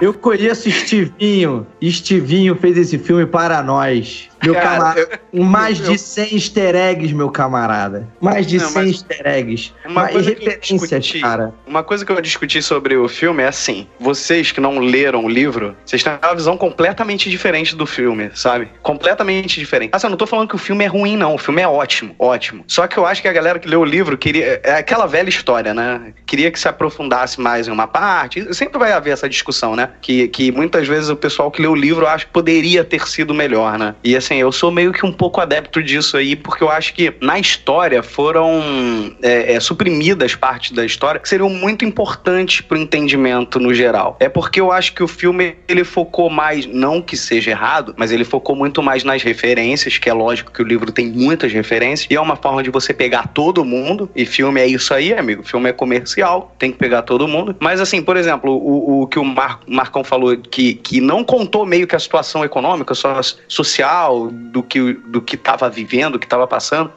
eu 0.00 0.14
conheço 0.14 0.68
Estivinho. 0.68 1.66
Estivinho 1.80 2.54
fez 2.56 2.76
esse 2.76 2.98
filme 2.98 3.26
para 3.26 3.62
nós. 3.62 4.28
Meu 4.44 4.52
Cara, 4.54 4.68
camarada. 4.68 5.20
Mais 5.32 5.80
eu- 5.80 5.90
de 5.92 5.98
100 5.98 6.34
easter 6.34 6.74
eggs, 6.76 7.12
meu 7.14 7.30
camarada. 7.30 8.06
Mais 8.20 8.46
de 8.46 8.58
Não, 8.58 8.68
100 8.68 8.82
mas- 8.82 8.90
easter 8.92 9.26
eggs. 9.26 9.72
Uma 9.84 10.08
coisa 10.08 10.30
que 10.34 10.42
eu 10.42 10.50
referências, 10.50 10.90
discuti, 10.90 11.20
cara. 11.20 11.54
uma 11.66 11.82
coisa 11.82 12.04
que 12.04 12.12
eu 12.12 12.20
discuti 12.20 12.62
sobre 12.62 12.96
o 12.96 13.08
filme 13.08 13.42
é 13.42 13.48
assim: 13.48 13.86
vocês 13.98 14.52
que 14.52 14.60
não 14.60 14.78
leram 14.78 15.24
o 15.24 15.28
livro, 15.28 15.74
vocês 15.84 16.02
têm 16.02 16.12
uma 16.22 16.34
visão 16.34 16.56
completamente 16.56 17.30
diferente 17.30 17.74
do 17.74 17.86
filme, 17.86 18.30
sabe? 18.34 18.68
Completamente 18.82 19.58
diferente. 19.58 19.90
Assim, 19.94 20.06
eu 20.06 20.10
não 20.10 20.18
tô 20.18 20.26
falando 20.26 20.48
que 20.48 20.54
o 20.54 20.58
filme 20.58 20.84
é 20.84 20.88
ruim, 20.88 21.16
não. 21.16 21.34
O 21.34 21.38
filme 21.38 21.62
é 21.62 21.66
ótimo, 21.68 22.14
ótimo. 22.18 22.62
Só 22.68 22.86
que 22.86 22.98
eu 22.98 23.06
acho 23.06 23.22
que 23.22 23.28
a 23.28 23.32
galera 23.32 23.58
que 23.58 23.66
leu 23.68 23.80
o 23.80 23.84
livro 23.84 24.18
queria. 24.18 24.60
É 24.62 24.74
aquela 24.74 25.06
velha 25.06 25.30
história, 25.30 25.72
né? 25.72 26.12
Queria 26.26 26.50
que 26.50 26.60
se 26.60 26.68
aprofundasse 26.68 27.40
mais 27.40 27.66
em 27.66 27.70
uma 27.70 27.86
parte. 27.86 28.25
Sempre 28.52 28.78
vai 28.78 28.92
haver 28.92 29.12
essa 29.12 29.28
discussão, 29.28 29.76
né? 29.76 29.90
Que, 30.00 30.28
que 30.28 30.52
muitas 30.52 30.86
vezes 30.86 31.08
o 31.08 31.16
pessoal 31.16 31.50
que 31.50 31.60
leu 31.60 31.72
o 31.72 31.74
livro 31.74 32.06
acha 32.06 32.24
que 32.24 32.32
poderia 32.32 32.84
ter 32.84 33.06
sido 33.06 33.34
melhor, 33.34 33.78
né? 33.78 33.94
E 34.02 34.16
assim, 34.16 34.36
eu 34.36 34.50
sou 34.52 34.70
meio 34.70 34.92
que 34.92 35.04
um 35.04 35.12
pouco 35.12 35.40
adepto 35.40 35.82
disso 35.82 36.16
aí, 36.16 36.36
porque 36.36 36.62
eu 36.62 36.70
acho 36.70 36.94
que 36.94 37.14
na 37.20 37.38
história 37.38 38.02
foram 38.02 39.14
é, 39.22 39.54
é, 39.54 39.60
suprimidas 39.60 40.34
partes 40.34 40.72
da 40.72 40.84
história 40.84 41.20
que 41.20 41.28
seriam 41.28 41.48
muito 41.48 41.84
importantes 41.84 42.60
pro 42.60 42.76
entendimento 42.76 43.58
no 43.58 43.74
geral. 43.74 44.16
É 44.20 44.28
porque 44.28 44.60
eu 44.60 44.72
acho 44.72 44.92
que 44.94 45.02
o 45.02 45.08
filme 45.08 45.56
ele 45.68 45.84
focou 45.84 46.28
mais, 46.30 46.66
não 46.66 47.00
que 47.02 47.16
seja 47.16 47.50
errado, 47.50 47.94
mas 47.96 48.12
ele 48.12 48.24
focou 48.24 48.56
muito 48.56 48.82
mais 48.82 49.04
nas 49.04 49.22
referências, 49.22 49.98
que 49.98 50.08
é 50.08 50.12
lógico 50.12 50.52
que 50.52 50.62
o 50.62 50.64
livro 50.64 50.92
tem 50.92 51.06
muitas 51.06 51.52
referências, 51.52 52.06
e 52.10 52.14
é 52.14 52.20
uma 52.20 52.36
forma 52.36 52.62
de 52.62 52.70
você 52.70 52.92
pegar 52.92 53.28
todo 53.28 53.64
mundo, 53.64 54.10
e 54.14 54.24
filme 54.24 54.60
é 54.60 54.66
isso 54.66 54.92
aí, 54.94 55.12
amigo. 55.12 55.42
Filme 55.42 55.70
é 55.70 55.72
comercial, 55.72 56.54
tem 56.58 56.72
que 56.72 56.78
pegar 56.78 57.02
todo 57.02 57.28
mundo. 57.28 57.56
Mas 57.60 57.80
assim, 57.80 58.02
por 58.06 58.16
exemplo, 58.16 58.52
o, 58.52 59.02
o 59.02 59.06
que 59.08 59.18
o 59.18 59.24
Mar, 59.24 59.60
Marcão 59.66 60.04
falou, 60.04 60.36
que, 60.36 60.74
que 60.74 61.00
não 61.00 61.24
contou 61.24 61.66
meio 61.66 61.86
que 61.88 61.96
a 61.96 61.98
situação 61.98 62.44
econômica, 62.44 62.94
só 62.94 63.20
social, 63.48 64.28
do 64.30 64.62
que 64.62 64.92
do 64.92 65.20
estava 65.34 65.68
vivendo, 65.68 66.12
do 66.12 66.18
que 66.20 66.24
estava 66.24 66.46
passando. 66.46 66.90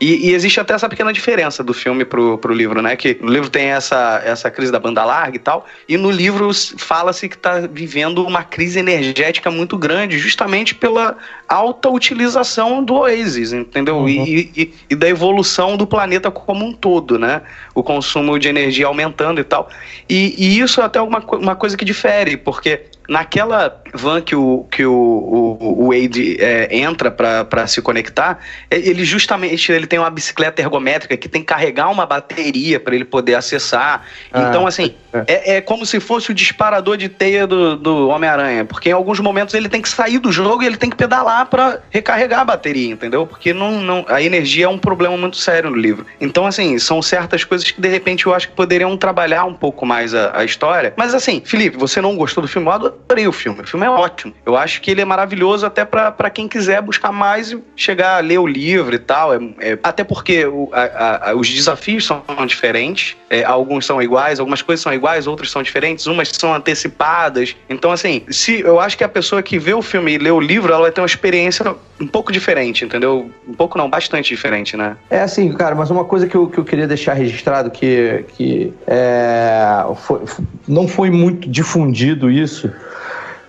E, 0.00 0.28
e 0.28 0.34
existe 0.34 0.60
até 0.60 0.74
essa 0.74 0.88
pequena 0.88 1.12
diferença 1.12 1.62
do 1.62 1.72
filme 1.72 2.04
pro, 2.04 2.38
pro 2.38 2.52
livro, 2.52 2.82
né? 2.82 2.96
Que 2.96 3.16
no 3.20 3.30
livro 3.30 3.48
tem 3.48 3.66
essa, 3.66 4.20
essa 4.24 4.50
crise 4.50 4.70
da 4.72 4.78
banda 4.78 5.04
larga 5.04 5.36
e 5.36 5.40
tal, 5.40 5.66
e 5.88 5.96
no 5.96 6.10
livro 6.10 6.50
fala-se 6.76 7.28
que 7.28 7.36
está 7.36 7.60
vivendo 7.60 8.24
uma 8.26 8.42
crise 8.42 8.78
energética 8.78 9.50
muito 9.50 9.76
grande, 9.78 10.18
justamente 10.18 10.74
pela 10.74 11.16
alta 11.48 11.88
utilização 11.88 12.82
do 12.82 12.94
Oasis, 12.94 13.52
entendeu? 13.52 14.08
E, 14.08 14.50
e- 14.56 14.74
e 14.90 14.94
da 14.94 15.08
evolução 15.08 15.76
do 15.76 15.86
planeta 15.86 16.30
como 16.30 16.64
um 16.64 16.72
todo, 16.72 17.18
né? 17.18 17.42
O 17.74 17.82
consumo 17.82 18.38
de 18.38 18.48
energia 18.48 18.86
aumentando 18.86 19.40
e 19.40 19.44
tal. 19.44 19.68
E, 20.08 20.34
e 20.36 20.60
isso 20.60 20.80
é 20.80 20.84
até 20.84 21.00
uma, 21.00 21.18
uma 21.20 21.56
coisa 21.56 21.76
que 21.76 21.84
difere, 21.84 22.36
porque 22.36 22.82
naquela 23.08 23.82
van 23.92 24.20
que 24.20 24.34
o, 24.34 24.66
que 24.70 24.84
o, 24.84 24.92
o, 24.92 25.84
o 25.84 25.88
Wade 25.88 26.36
é, 26.40 26.74
entra 26.74 27.10
para 27.10 27.66
se 27.66 27.82
conectar, 27.82 28.38
é, 28.70 28.76
ele 28.76 29.04
justamente 29.04 29.53
ele 29.72 29.86
tem 29.86 29.98
uma 29.98 30.10
bicicleta 30.10 30.60
ergométrica 30.60 31.16
que 31.16 31.28
tem 31.28 31.42
que 31.42 31.46
carregar 31.46 31.90
uma 31.90 32.06
bateria 32.06 32.78
para 32.80 32.94
ele 32.94 33.04
poder 33.04 33.34
acessar. 33.34 34.04
Ah, 34.32 34.42
então, 34.48 34.66
assim, 34.66 34.94
é. 35.12 35.24
é. 35.26 35.56
é. 35.56 35.60
como 35.60 35.84
se 35.86 36.00
fosse 36.00 36.30
o 36.30 36.34
disparador 36.34 36.96
de 36.96 37.08
teia 37.08 37.46
do, 37.46 37.76
do 37.76 38.08
Homem-Aranha. 38.08 38.64
Porque 38.64 38.88
em 38.88 38.92
alguns 38.92 39.20
momentos 39.20 39.54
ele 39.54 39.68
tem 39.68 39.82
que 39.82 39.88
sair 39.88 40.18
do 40.18 40.32
jogo 40.32 40.62
e 40.62 40.66
ele 40.66 40.76
tem 40.76 40.90
que 40.90 40.96
pedalar 40.96 41.46
para 41.46 41.80
recarregar 41.90 42.40
a 42.40 42.44
bateria, 42.44 42.92
entendeu? 42.92 43.26
Porque 43.26 43.52
não, 43.52 43.80
não, 43.80 44.04
a 44.08 44.22
energia 44.22 44.66
é 44.66 44.68
um 44.68 44.78
problema 44.78 45.16
muito 45.16 45.36
sério 45.36 45.70
no 45.70 45.76
livro. 45.76 46.06
Então, 46.20 46.46
assim, 46.46 46.78
são 46.78 47.00
certas 47.02 47.44
coisas 47.44 47.70
que 47.70 47.80
de 47.80 47.88
repente 47.88 48.26
eu 48.26 48.34
acho 48.34 48.48
que 48.48 48.54
poderiam 48.54 48.96
trabalhar 48.96 49.44
um 49.44 49.54
pouco 49.54 49.84
mais 49.86 50.14
a, 50.14 50.38
a 50.38 50.44
história. 50.44 50.92
Mas, 50.96 51.14
assim, 51.14 51.42
Felipe, 51.44 51.76
você 51.76 52.00
não 52.00 52.16
gostou 52.16 52.42
do 52.42 52.48
filme? 52.48 52.68
Eu 52.68 52.72
adorei 52.72 53.26
o 53.26 53.32
filme. 53.32 53.60
O 53.60 53.66
filme 53.66 53.86
é 53.86 53.90
ótimo. 53.90 54.34
Eu 54.44 54.56
acho 54.56 54.80
que 54.80 54.90
ele 54.90 55.00
é 55.00 55.04
maravilhoso 55.04 55.66
até 55.66 55.84
para 55.84 56.30
quem 56.30 56.48
quiser 56.48 56.80
buscar 56.80 57.12
mais 57.12 57.52
e 57.52 57.62
chegar 57.76 58.16
a 58.16 58.20
ler 58.20 58.38
o 58.38 58.46
livro 58.46 58.94
e 58.94 58.98
tal. 58.98 59.33
É, 59.60 59.72
é 59.72 59.78
até 59.82 60.04
porque 60.04 60.46
o, 60.46 60.68
a, 60.72 61.30
a, 61.30 61.34
os 61.34 61.48
desafios 61.48 62.06
são 62.06 62.22
diferentes. 62.46 63.16
É, 63.30 63.44
alguns 63.44 63.86
são 63.86 64.00
iguais, 64.02 64.38
algumas 64.40 64.62
coisas 64.62 64.82
são 64.82 64.92
iguais, 64.92 65.26
outras 65.26 65.50
são 65.50 65.62
diferentes, 65.62 66.06
umas 66.06 66.28
são 66.28 66.54
antecipadas. 66.54 67.56
Então, 67.68 67.90
assim, 67.90 68.22
se 68.30 68.60
eu 68.60 68.80
acho 68.80 68.96
que 68.96 69.04
a 69.04 69.08
pessoa 69.08 69.42
que 69.42 69.58
vê 69.58 69.74
o 69.74 69.82
filme 69.82 70.14
e 70.14 70.18
lê 70.18 70.30
o 70.30 70.40
livro, 70.40 70.72
ela 70.72 70.82
vai 70.82 70.92
ter 70.92 71.00
uma 71.00 71.06
experiência 71.06 71.74
um 72.00 72.06
pouco 72.06 72.32
diferente, 72.32 72.84
entendeu? 72.84 73.30
Um 73.46 73.54
pouco 73.54 73.78
não, 73.78 73.88
bastante 73.88 74.28
diferente, 74.28 74.76
né? 74.76 74.96
É 75.10 75.20
assim, 75.20 75.52
cara, 75.52 75.74
mas 75.74 75.90
uma 75.90 76.04
coisa 76.04 76.26
que 76.26 76.34
eu, 76.36 76.48
que 76.48 76.58
eu 76.58 76.64
queria 76.64 76.86
deixar 76.86 77.14
registrado 77.14 77.70
que, 77.70 78.24
que 78.36 78.72
é, 78.86 79.84
foi, 79.96 80.20
não 80.66 80.88
foi 80.88 81.10
muito 81.10 81.48
difundido 81.48 82.30
isso, 82.30 82.70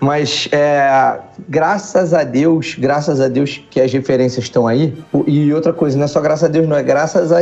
mas 0.05 0.47
é, 0.51 1.19
graças 1.49 2.13
a 2.13 2.23
Deus, 2.23 2.75
graças 2.77 3.19
a 3.19 3.27
Deus 3.27 3.59
que 3.71 3.81
as 3.81 3.91
referências 3.91 4.45
estão 4.45 4.67
aí. 4.67 4.93
E 5.25 5.51
outra 5.51 5.73
coisa, 5.73 5.97
não 5.97 6.05
é 6.05 6.07
só 6.07 6.21
graças 6.21 6.43
a 6.43 6.47
Deus, 6.47 6.67
não 6.67 6.77
é 6.77 6.83
graças 6.83 7.31
a 7.31 7.39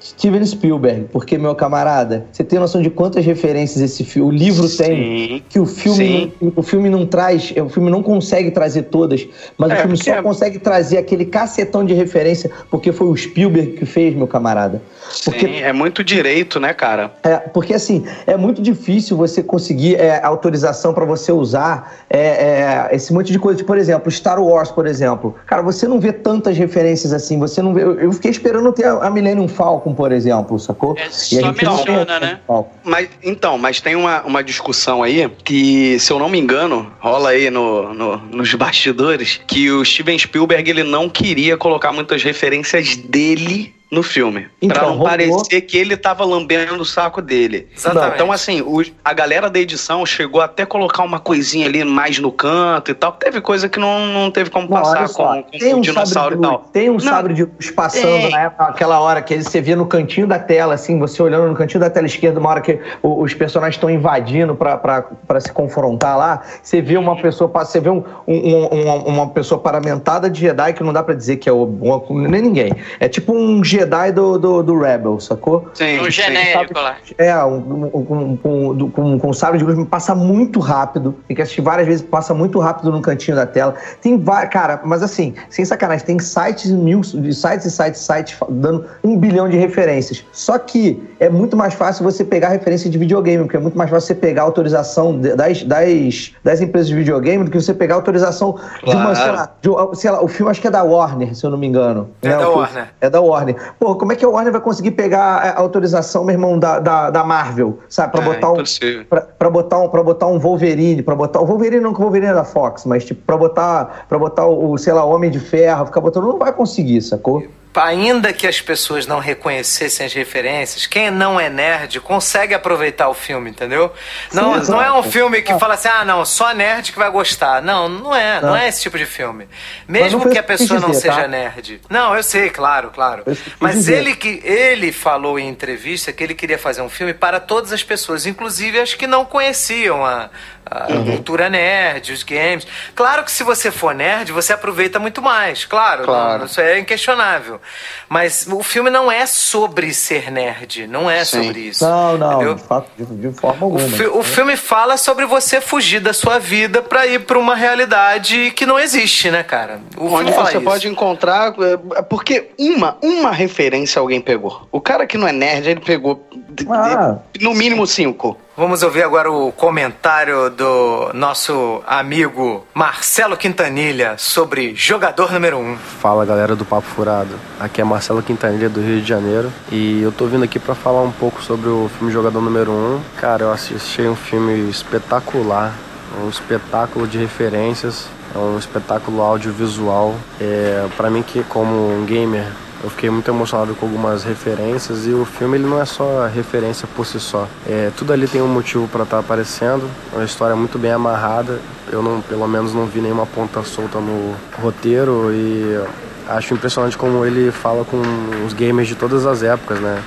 Steven 0.00 0.44
Spielberg. 0.46 1.08
Porque, 1.12 1.36
meu 1.36 1.54
camarada, 1.54 2.24
você 2.32 2.42
tem 2.42 2.58
noção 2.58 2.80
de 2.80 2.88
quantas 2.88 3.26
referências 3.26 3.82
esse 3.82 4.04
filme, 4.04 4.30
o 4.30 4.32
livro 4.34 4.66
tem, 4.74 5.44
que 5.50 5.60
o 5.60 5.66
filme, 5.66 6.32
não, 6.40 6.52
o 6.56 6.62
filme 6.62 6.88
não 6.88 7.04
traz, 7.04 7.52
o 7.54 7.68
filme 7.68 7.90
não 7.90 8.02
consegue 8.02 8.50
trazer 8.50 8.84
todas, 8.84 9.28
mas 9.58 9.70
é, 9.70 9.74
o 9.74 9.78
filme 9.80 9.96
só 9.98 10.14
é... 10.14 10.22
consegue 10.22 10.58
trazer 10.58 10.96
aquele 10.96 11.26
cacetão 11.26 11.84
de 11.84 11.92
referência 11.92 12.50
porque 12.70 12.90
foi 12.90 13.08
o 13.08 13.16
Spielberg 13.16 13.72
que 13.72 13.84
fez, 13.84 14.14
meu 14.14 14.26
camarada. 14.26 14.80
Porque, 15.24 15.46
Sim, 15.46 15.60
é 15.60 15.72
muito 15.72 16.02
direito, 16.02 16.58
né, 16.58 16.72
cara? 16.72 17.12
É, 17.22 17.36
porque 17.36 17.74
assim, 17.74 18.06
é 18.26 18.36
muito 18.36 18.62
difícil 18.62 19.16
você 19.16 19.42
conseguir 19.42 19.96
é, 19.96 20.22
autorização 20.24 20.94
para 20.94 21.04
você 21.04 21.32
usar 21.32 21.97
é, 22.10 22.18
é, 22.18 22.88
esse 22.92 23.12
monte 23.12 23.32
de 23.32 23.38
coisa. 23.38 23.58
Tipo, 23.58 23.68
por 23.68 23.78
exemplo, 23.78 24.10
Star 24.10 24.42
Wars, 24.42 24.70
por 24.70 24.86
exemplo. 24.86 25.34
Cara, 25.46 25.62
você 25.62 25.86
não 25.86 26.00
vê 26.00 26.12
tantas 26.12 26.56
referências 26.56 27.12
assim. 27.12 27.38
Você 27.38 27.60
não 27.60 27.74
vê. 27.74 27.82
Eu, 27.82 27.98
eu 28.00 28.12
fiquei 28.12 28.30
esperando 28.30 28.72
ter 28.72 28.86
a 28.86 29.10
Millennium 29.10 29.48
Falcon, 29.48 29.94
por 29.94 30.12
exemplo, 30.12 30.58
sacou? 30.58 30.96
É, 30.98 31.06
e 31.06 31.10
só 31.10 31.52
menciona, 31.52 32.20
né? 32.20 32.40
Mas, 32.84 33.08
então, 33.22 33.58
mas 33.58 33.80
tem 33.80 33.94
uma, 33.94 34.22
uma 34.22 34.42
discussão 34.42 35.02
aí 35.02 35.30
que, 35.44 35.98
se 35.98 36.12
eu 36.12 36.18
não 36.18 36.28
me 36.28 36.38
engano, 36.38 36.90
rola 36.98 37.30
aí 37.30 37.50
no, 37.50 37.92
no, 37.92 38.16
nos 38.16 38.54
bastidores, 38.54 39.40
que 39.46 39.70
o 39.70 39.84
Steven 39.84 40.18
Spielberg 40.18 40.70
ele 40.70 40.84
não 40.84 41.08
queria 41.08 41.56
colocar 41.56 41.92
muitas 41.92 42.22
referências 42.22 42.96
dele 42.96 43.77
no 43.90 44.02
filme. 44.02 44.48
Então, 44.60 44.78
pra 44.78 44.88
não 44.88 45.02
parecer 45.02 45.62
que 45.62 45.78
ele 45.78 45.96
tava 45.96 46.24
lambendo 46.24 46.82
o 46.82 46.84
saco 46.84 47.22
dele. 47.22 47.68
Exatamente. 47.74 48.14
Então, 48.14 48.30
assim, 48.30 48.60
o, 48.60 48.82
a 49.02 49.12
galera 49.14 49.48
da 49.48 49.58
edição 49.58 50.04
chegou 50.04 50.42
até 50.42 50.66
colocar 50.66 51.02
uma 51.02 51.18
coisinha 51.18 51.66
ali 51.66 51.82
mais 51.84 52.18
no 52.18 52.30
canto 52.30 52.90
e 52.90 52.94
tal. 52.94 53.12
Teve 53.12 53.40
coisa 53.40 53.68
que 53.68 53.78
não, 53.78 54.06
não 54.06 54.30
teve 54.30 54.50
como 54.50 54.68
não, 54.68 54.76
passar 54.76 55.08
com, 55.08 55.42
com 55.42 55.74
um 55.74 55.80
dinossauro 55.80 56.36
e 56.36 56.40
tal. 56.40 56.58
Tem 56.72 56.90
um 56.90 56.94
não, 56.94 57.00
sabre 57.00 57.32
de 57.32 57.44
luz 57.44 57.70
passando 57.70 58.02
tem. 58.02 58.30
na 58.30 58.40
época, 58.42 58.64
aquela 58.64 59.00
hora 59.00 59.22
que 59.22 59.42
você 59.42 59.60
via 59.60 59.76
no 59.76 59.86
cantinho 59.86 60.26
da 60.26 60.38
tela, 60.38 60.74
assim, 60.74 60.98
você 60.98 61.22
olhando 61.22 61.48
no 61.48 61.54
cantinho 61.54 61.80
da 61.80 61.88
tela 61.88 62.06
esquerda, 62.06 62.38
uma 62.38 62.50
hora 62.50 62.60
que 62.60 62.78
os 63.02 63.32
personagens 63.32 63.76
estão 63.76 63.88
invadindo 63.88 64.54
para 64.54 65.40
se 65.40 65.52
confrontar 65.52 66.18
lá, 66.18 66.42
você 66.62 66.82
vê 66.82 66.98
uma 66.98 67.16
pessoa, 67.16 67.50
você 67.50 67.80
vê 67.80 67.88
um, 67.88 68.04
um, 68.26 68.66
uma, 68.66 68.94
uma 68.94 69.28
pessoa 69.30 69.58
paramentada 69.58 70.28
de 70.28 70.40
Jedi 70.40 70.74
que 70.74 70.82
não 70.82 70.92
dá 70.92 71.02
para 71.02 71.14
dizer 71.14 71.36
que 71.38 71.48
é 71.48 71.52
o, 71.52 71.66
nem 72.10 72.42
ninguém. 72.42 72.72
É 73.00 73.08
tipo 73.08 73.32
um 73.32 73.64
Jedi 73.78 74.12
do, 74.12 74.38
do, 74.38 74.62
do 74.62 74.78
Rebel, 74.78 75.20
sacou? 75.20 75.68
Sim, 75.74 76.00
um 76.00 76.10
genérico 76.10 76.78
lá. 76.78 76.96
É, 77.16 77.36
um, 77.44 77.90
um, 77.94 78.36
com, 78.36 78.90
com, 78.90 79.18
com 79.18 79.32
sabre 79.32 79.58
de 79.58 79.64
luz 79.64 79.78
passa 79.88 80.14
muito 80.14 80.60
rápido. 80.60 81.14
Tem 81.26 81.36
que 81.36 81.42
assistir 81.42 81.60
várias 81.60 81.86
vezes, 81.86 82.02
passa 82.02 82.34
muito 82.34 82.58
rápido 82.58 82.90
no 82.90 83.00
cantinho 83.00 83.36
da 83.36 83.46
tela. 83.46 83.74
Tem 84.00 84.18
vários. 84.18 84.52
Cara, 84.52 84.80
mas 84.84 85.02
assim, 85.02 85.34
sem 85.48 85.64
sacanagem, 85.64 86.04
tem 86.04 86.18
sites 86.18 86.70
mil, 86.70 87.02
sites 87.04 87.66
e 87.66 87.70
sites, 87.70 88.00
sites 88.00 88.36
dando 88.48 88.84
um 89.02 89.16
bilhão 89.16 89.48
de 89.48 89.56
referências. 89.56 90.24
Só 90.32 90.58
que 90.58 91.02
é 91.20 91.28
muito 91.28 91.56
mais 91.56 91.74
fácil 91.74 92.04
você 92.04 92.24
pegar 92.24 92.48
referência 92.48 92.90
de 92.90 92.98
videogame, 92.98 93.44
porque 93.44 93.56
é 93.56 93.60
muito 93.60 93.76
mais 93.76 93.90
fácil 93.90 94.08
você 94.08 94.14
pegar 94.14 94.42
autorização 94.42 95.18
das, 95.18 95.62
das, 95.62 96.32
das 96.42 96.60
empresas 96.60 96.88
de 96.88 96.94
videogame 96.94 97.44
do 97.44 97.50
que 97.50 97.60
você 97.60 97.74
pegar 97.74 97.96
autorização 97.96 98.52
claro. 98.52 98.84
de 98.84 98.96
uma, 98.96 99.14
sei 99.14 99.32
lá, 99.32 99.50
de, 99.60 99.96
sei 99.96 100.10
lá, 100.10 100.22
o 100.22 100.28
filme 100.28 100.50
acho 100.50 100.60
que 100.60 100.66
é 100.66 100.70
da 100.70 100.82
Warner, 100.82 101.34
se 101.34 101.44
eu 101.44 101.50
não 101.50 101.58
me 101.58 101.66
engano. 101.66 102.10
É 102.22 102.28
né? 102.28 102.36
da 102.36 102.48
Warner. 102.48 102.88
É 103.00 103.10
da 103.10 103.20
Warner. 103.20 103.56
Pô, 103.78 103.96
como 103.96 104.12
é 104.12 104.16
que 104.16 104.24
a 104.24 104.28
Warner 104.28 104.52
vai 104.52 104.60
conseguir 104.60 104.92
pegar 104.92 105.36
a 105.36 105.58
autorização, 105.58 106.24
meu 106.24 106.34
irmão, 106.34 106.58
da, 106.58 106.78
da, 106.78 107.10
da 107.10 107.24
Marvel, 107.24 107.78
sabe? 107.88 108.12
Pra, 108.12 108.22
é, 108.22 108.24
botar 108.24 108.52
um, 108.52 108.64
pra, 109.08 109.20
pra, 109.20 109.50
botar 109.50 109.78
um, 109.78 109.88
pra 109.88 110.02
botar 110.02 110.26
um 110.26 110.38
Wolverine, 110.38 111.02
pra 111.02 111.14
botar. 111.14 111.40
O 111.40 111.46
Wolverine 111.46 111.82
não 111.82 111.92
que 111.92 112.00
o 112.00 112.02
Wolverine 112.02 112.30
é 112.30 112.34
da 112.34 112.44
Fox, 112.44 112.84
mas 112.84 113.04
tipo, 113.04 113.22
pra 113.22 113.36
botar, 113.36 114.06
pra 114.08 114.18
botar 114.18 114.46
o, 114.46 114.76
sei 114.78 114.92
lá, 114.92 115.04
Homem 115.04 115.30
de 115.30 115.40
Ferro, 115.40 115.86
ficar 115.86 116.00
botando, 116.00 116.26
não 116.26 116.38
vai 116.38 116.52
conseguir, 116.52 117.00
sacou? 117.02 117.42
Ainda 117.74 118.32
que 118.32 118.46
as 118.46 118.60
pessoas 118.60 119.06
não 119.06 119.18
reconhecessem 119.18 120.06
as 120.06 120.12
referências, 120.12 120.86
quem 120.86 121.10
não 121.10 121.38
é 121.38 121.48
nerd 121.48 122.00
consegue 122.00 122.54
aproveitar 122.54 123.08
o 123.08 123.14
filme, 123.14 123.50
entendeu? 123.50 123.92
Não, 124.32 124.64
Sim, 124.64 124.72
não 124.72 124.82
é 124.82 124.92
um 124.92 125.02
filme 125.02 125.42
que 125.42 125.56
fala 125.58 125.74
assim, 125.74 125.88
ah, 125.88 126.04
não, 126.04 126.24
só 126.24 126.52
nerd 126.52 126.92
que 126.92 126.98
vai 126.98 127.10
gostar. 127.10 127.62
Não, 127.62 127.88
não 127.88 128.14
é, 128.14 128.40
não, 128.40 128.48
não 128.50 128.56
é 128.56 128.68
esse 128.68 128.82
tipo 128.82 128.98
de 128.98 129.06
filme. 129.06 129.48
Mesmo 129.86 130.28
que 130.28 130.38
a 130.38 130.42
pessoa 130.42 130.80
dizer, 130.80 130.86
não 130.86 130.94
seja 130.94 131.22
tá? 131.22 131.28
nerd. 131.28 131.80
Não, 131.88 132.16
eu 132.16 132.22
sei, 132.22 132.50
claro, 132.50 132.90
claro. 132.90 133.22
Mas 133.60 133.76
dizer. 133.76 133.98
ele 133.98 134.16
que 134.16 134.40
ele 134.44 134.92
falou 134.92 135.38
em 135.38 135.48
entrevista 135.48 136.12
que 136.12 136.24
ele 136.24 136.34
queria 136.34 136.58
fazer 136.58 136.82
um 136.82 136.88
filme 136.88 137.14
para 137.14 137.38
todas 137.38 137.72
as 137.72 137.82
pessoas, 137.82 138.26
inclusive 138.26 138.80
as 138.80 138.94
que 138.94 139.06
não 139.06 139.24
conheciam 139.24 140.04
a, 140.04 140.30
a 140.70 140.92
uhum. 140.92 141.04
cultura 141.04 141.48
nerd, 141.48 142.12
os 142.12 142.22
games. 142.22 142.66
Claro 142.94 143.24
que 143.24 143.30
se 143.30 143.42
você 143.42 143.70
for 143.70 143.94
nerd, 143.94 144.32
você 144.32 144.52
aproveita 144.52 144.98
muito 144.98 145.22
mais, 145.22 145.64
claro, 145.64 146.04
claro. 146.04 146.40
Não, 146.40 146.46
isso 146.46 146.60
é 146.60 146.78
inquestionável. 146.78 147.60
Mas 148.08 148.46
o 148.50 148.62
filme 148.62 148.90
não 148.90 149.10
é 149.10 149.26
sobre 149.26 149.92
ser 149.94 150.30
nerd, 150.30 150.86
não 150.86 151.10
é 151.10 151.24
Sim. 151.24 151.44
sobre 151.44 151.60
isso. 151.60 151.84
Não, 151.84 152.18
não, 152.18 152.54
de, 152.54 152.62
fato, 152.62 152.90
de, 152.96 153.04
de, 153.04 153.32
forma 153.32 153.64
alguma. 153.64 153.84
O, 153.84 153.90
fi, 153.90 154.06
o 154.06 154.22
filme 154.22 154.56
fala 154.56 154.96
sobre 154.96 155.24
você 155.24 155.60
fugir 155.60 156.00
da 156.00 156.12
sua 156.12 156.38
vida 156.38 156.82
para 156.82 157.06
ir 157.06 157.20
para 157.20 157.38
uma 157.38 157.54
realidade 157.54 158.50
que 158.52 158.66
não 158.66 158.78
existe, 158.78 159.30
né, 159.30 159.42
cara? 159.42 159.80
O 159.96 160.06
Onde 160.06 160.32
você 160.32 160.56
isso. 160.56 160.64
pode 160.64 160.88
encontrar, 160.88 161.54
é, 161.60 162.02
porque 162.02 162.50
uma, 162.58 162.96
uma 163.02 163.30
referência 163.32 164.00
alguém 164.00 164.20
pegou. 164.20 164.66
O 164.70 164.80
cara 164.80 165.06
que 165.06 165.16
não 165.16 165.26
é 165.26 165.32
nerd, 165.32 165.68
ele 165.68 165.80
pegou 165.80 166.26
ah. 166.68 167.18
no 167.40 167.54
mínimo 167.54 167.86
cinco. 167.86 168.36
Vamos 168.58 168.82
ouvir 168.82 169.04
agora 169.04 169.30
o 169.30 169.52
comentário 169.52 170.50
do 170.50 171.12
nosso 171.14 171.80
amigo 171.86 172.66
Marcelo 172.74 173.36
Quintanilha 173.36 174.16
sobre 174.18 174.74
jogador 174.74 175.30
número 175.30 175.58
1. 175.58 175.60
Um. 175.60 175.76
Fala 175.76 176.26
galera 176.26 176.56
do 176.56 176.64
Papo 176.64 176.88
Furado. 176.88 177.38
Aqui 177.60 177.80
é 177.80 177.84
Marcelo 177.84 178.20
Quintanilha 178.20 178.68
do 178.68 178.80
Rio 178.80 179.00
de 179.00 179.06
Janeiro 179.06 179.52
e 179.70 180.02
eu 180.02 180.10
tô 180.10 180.26
vindo 180.26 180.42
aqui 180.42 180.58
para 180.58 180.74
falar 180.74 181.02
um 181.02 181.12
pouco 181.12 181.40
sobre 181.40 181.68
o 181.68 181.88
filme 181.96 182.12
Jogador 182.12 182.42
número 182.42 182.72
1. 182.72 182.74
Um. 182.74 183.00
Cara, 183.16 183.44
eu 183.44 183.52
assisti 183.52 184.02
um 184.02 184.16
filme 184.16 184.68
espetacular, 184.68 185.72
um 186.20 186.28
espetáculo 186.28 187.06
de 187.06 187.16
referências, 187.16 188.08
um 188.34 188.58
espetáculo 188.58 189.22
audiovisual. 189.22 190.16
É, 190.40 190.84
para 190.96 191.08
mim 191.08 191.22
que 191.22 191.44
como 191.44 191.92
um 191.92 192.04
gamer 192.04 192.48
eu 192.82 192.90
fiquei 192.90 193.10
muito 193.10 193.28
emocionado 193.28 193.74
com 193.74 193.86
algumas 193.86 194.22
referências 194.22 195.06
e 195.06 195.10
o 195.10 195.24
filme 195.24 195.56
ele 195.56 195.66
não 195.66 195.80
é 195.80 195.84
só 195.84 196.26
referência 196.26 196.86
por 196.94 197.04
si 197.04 197.18
só. 197.18 197.48
É, 197.66 197.90
tudo 197.96 198.12
ali 198.12 198.28
tem 198.28 198.40
um 198.40 198.46
motivo 198.46 198.86
para 198.86 199.02
estar 199.02 199.16
tá 199.16 199.20
aparecendo, 199.20 199.88
uma 200.12 200.24
história 200.24 200.54
muito 200.54 200.78
bem 200.78 200.92
amarrada. 200.92 201.58
Eu 201.90 202.02
não, 202.02 202.20
pelo 202.20 202.46
menos 202.46 202.72
não 202.72 202.86
vi 202.86 203.00
nenhuma 203.00 203.26
ponta 203.26 203.62
solta 203.64 203.98
no 203.98 204.34
roteiro 204.62 205.32
e 205.32 205.80
acho 206.28 206.54
impressionante 206.54 206.96
como 206.96 207.24
ele 207.24 207.50
fala 207.50 207.84
com 207.84 208.00
os 208.46 208.52
gamers 208.52 208.86
de 208.86 208.94
todas 208.94 209.26
as 209.26 209.42
épocas, 209.42 209.80
né? 209.80 210.00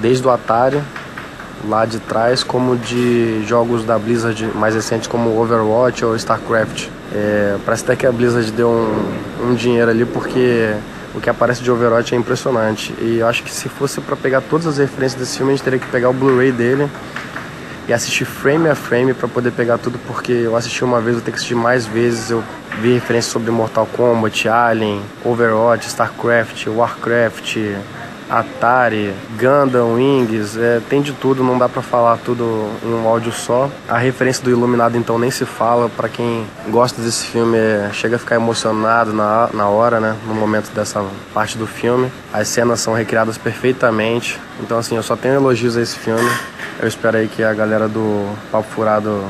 Desde 0.00 0.24
o 0.26 0.30
Atari 0.30 0.80
lá 1.66 1.84
de 1.84 1.98
trás, 1.98 2.44
como 2.44 2.76
de 2.76 3.42
jogos 3.46 3.84
da 3.84 3.98
Blizzard 3.98 4.46
mais 4.54 4.74
recentes 4.74 5.08
como 5.08 5.40
Overwatch 5.40 6.04
ou 6.04 6.14
StarCraft. 6.14 6.88
É, 7.12 7.56
parece 7.64 7.82
até 7.84 7.96
que 7.96 8.06
a 8.06 8.12
Blizzard 8.12 8.50
deu 8.52 8.68
um, 8.68 9.50
um 9.50 9.54
dinheiro 9.54 9.90
ali 9.90 10.04
porque 10.04 10.76
o 11.14 11.20
que 11.20 11.30
aparece 11.30 11.62
de 11.62 11.70
Overwatch 11.70 12.14
é 12.14 12.18
impressionante. 12.18 12.94
E 13.00 13.18
eu 13.18 13.26
acho 13.26 13.42
que 13.42 13.50
se 13.50 13.68
fosse 13.68 14.00
para 14.00 14.16
pegar 14.16 14.40
todas 14.40 14.66
as 14.66 14.78
referências 14.78 15.20
desse 15.20 15.36
filme, 15.38 15.52
a 15.52 15.56
gente 15.56 15.64
teria 15.64 15.78
que 15.78 15.86
pegar 15.86 16.10
o 16.10 16.12
Blu-ray 16.12 16.52
dele 16.52 16.88
e 17.88 17.92
assistir 17.92 18.24
frame 18.24 18.68
a 18.68 18.74
frame 18.74 19.14
para 19.14 19.28
poder 19.28 19.52
pegar 19.52 19.78
tudo, 19.78 19.98
porque 20.06 20.32
eu 20.32 20.56
assisti 20.56 20.82
uma 20.82 21.00
vez, 21.00 21.16
vou 21.16 21.24
ter 21.24 21.30
que 21.30 21.36
assistir 21.36 21.54
mais 21.54 21.86
vezes. 21.86 22.30
Eu 22.30 22.42
vi 22.80 22.94
referências 22.94 23.32
sobre 23.32 23.50
Mortal 23.50 23.86
Kombat, 23.86 24.48
Alien, 24.48 25.02
Overwatch, 25.24 25.86
StarCraft, 25.86 26.66
Warcraft, 26.66 27.56
Atari, 28.28 29.14
Gundam, 29.38 29.94
Wings, 29.94 30.56
é, 30.56 30.80
tem 30.88 31.00
de 31.00 31.12
tudo, 31.12 31.44
não 31.44 31.56
dá 31.58 31.68
para 31.68 31.82
falar 31.82 32.18
tudo 32.18 32.68
em 32.82 32.92
um 32.92 33.06
áudio 33.06 33.32
só. 33.32 33.70
A 33.88 33.98
referência 33.98 34.42
do 34.42 34.50
Iluminado 34.50 34.96
então 34.96 35.18
nem 35.18 35.30
se 35.30 35.44
fala, 35.44 35.88
para 35.88 36.08
quem 36.08 36.46
gosta 36.68 37.00
desse 37.00 37.26
filme 37.26 37.56
é, 37.56 37.90
chega 37.92 38.16
a 38.16 38.18
ficar 38.18 38.34
emocionado 38.34 39.12
na, 39.12 39.48
na 39.52 39.68
hora, 39.68 40.00
né, 40.00 40.16
no 40.26 40.34
momento 40.34 40.70
dessa 40.72 41.04
parte 41.32 41.56
do 41.56 41.66
filme. 41.66 42.10
As 42.32 42.48
cenas 42.48 42.80
são 42.80 42.94
recriadas 42.94 43.38
perfeitamente, 43.38 44.38
então 44.60 44.78
assim, 44.78 44.96
eu 44.96 45.02
só 45.02 45.16
tenho 45.16 45.34
elogios 45.34 45.76
a 45.76 45.82
esse 45.82 45.96
filme. 45.96 46.28
Eu 46.80 46.88
espero 46.88 47.16
aí 47.16 47.28
que 47.28 47.42
a 47.42 47.54
galera 47.54 47.88
do 47.88 48.28
Papo 48.50 48.68
Furado 48.70 49.24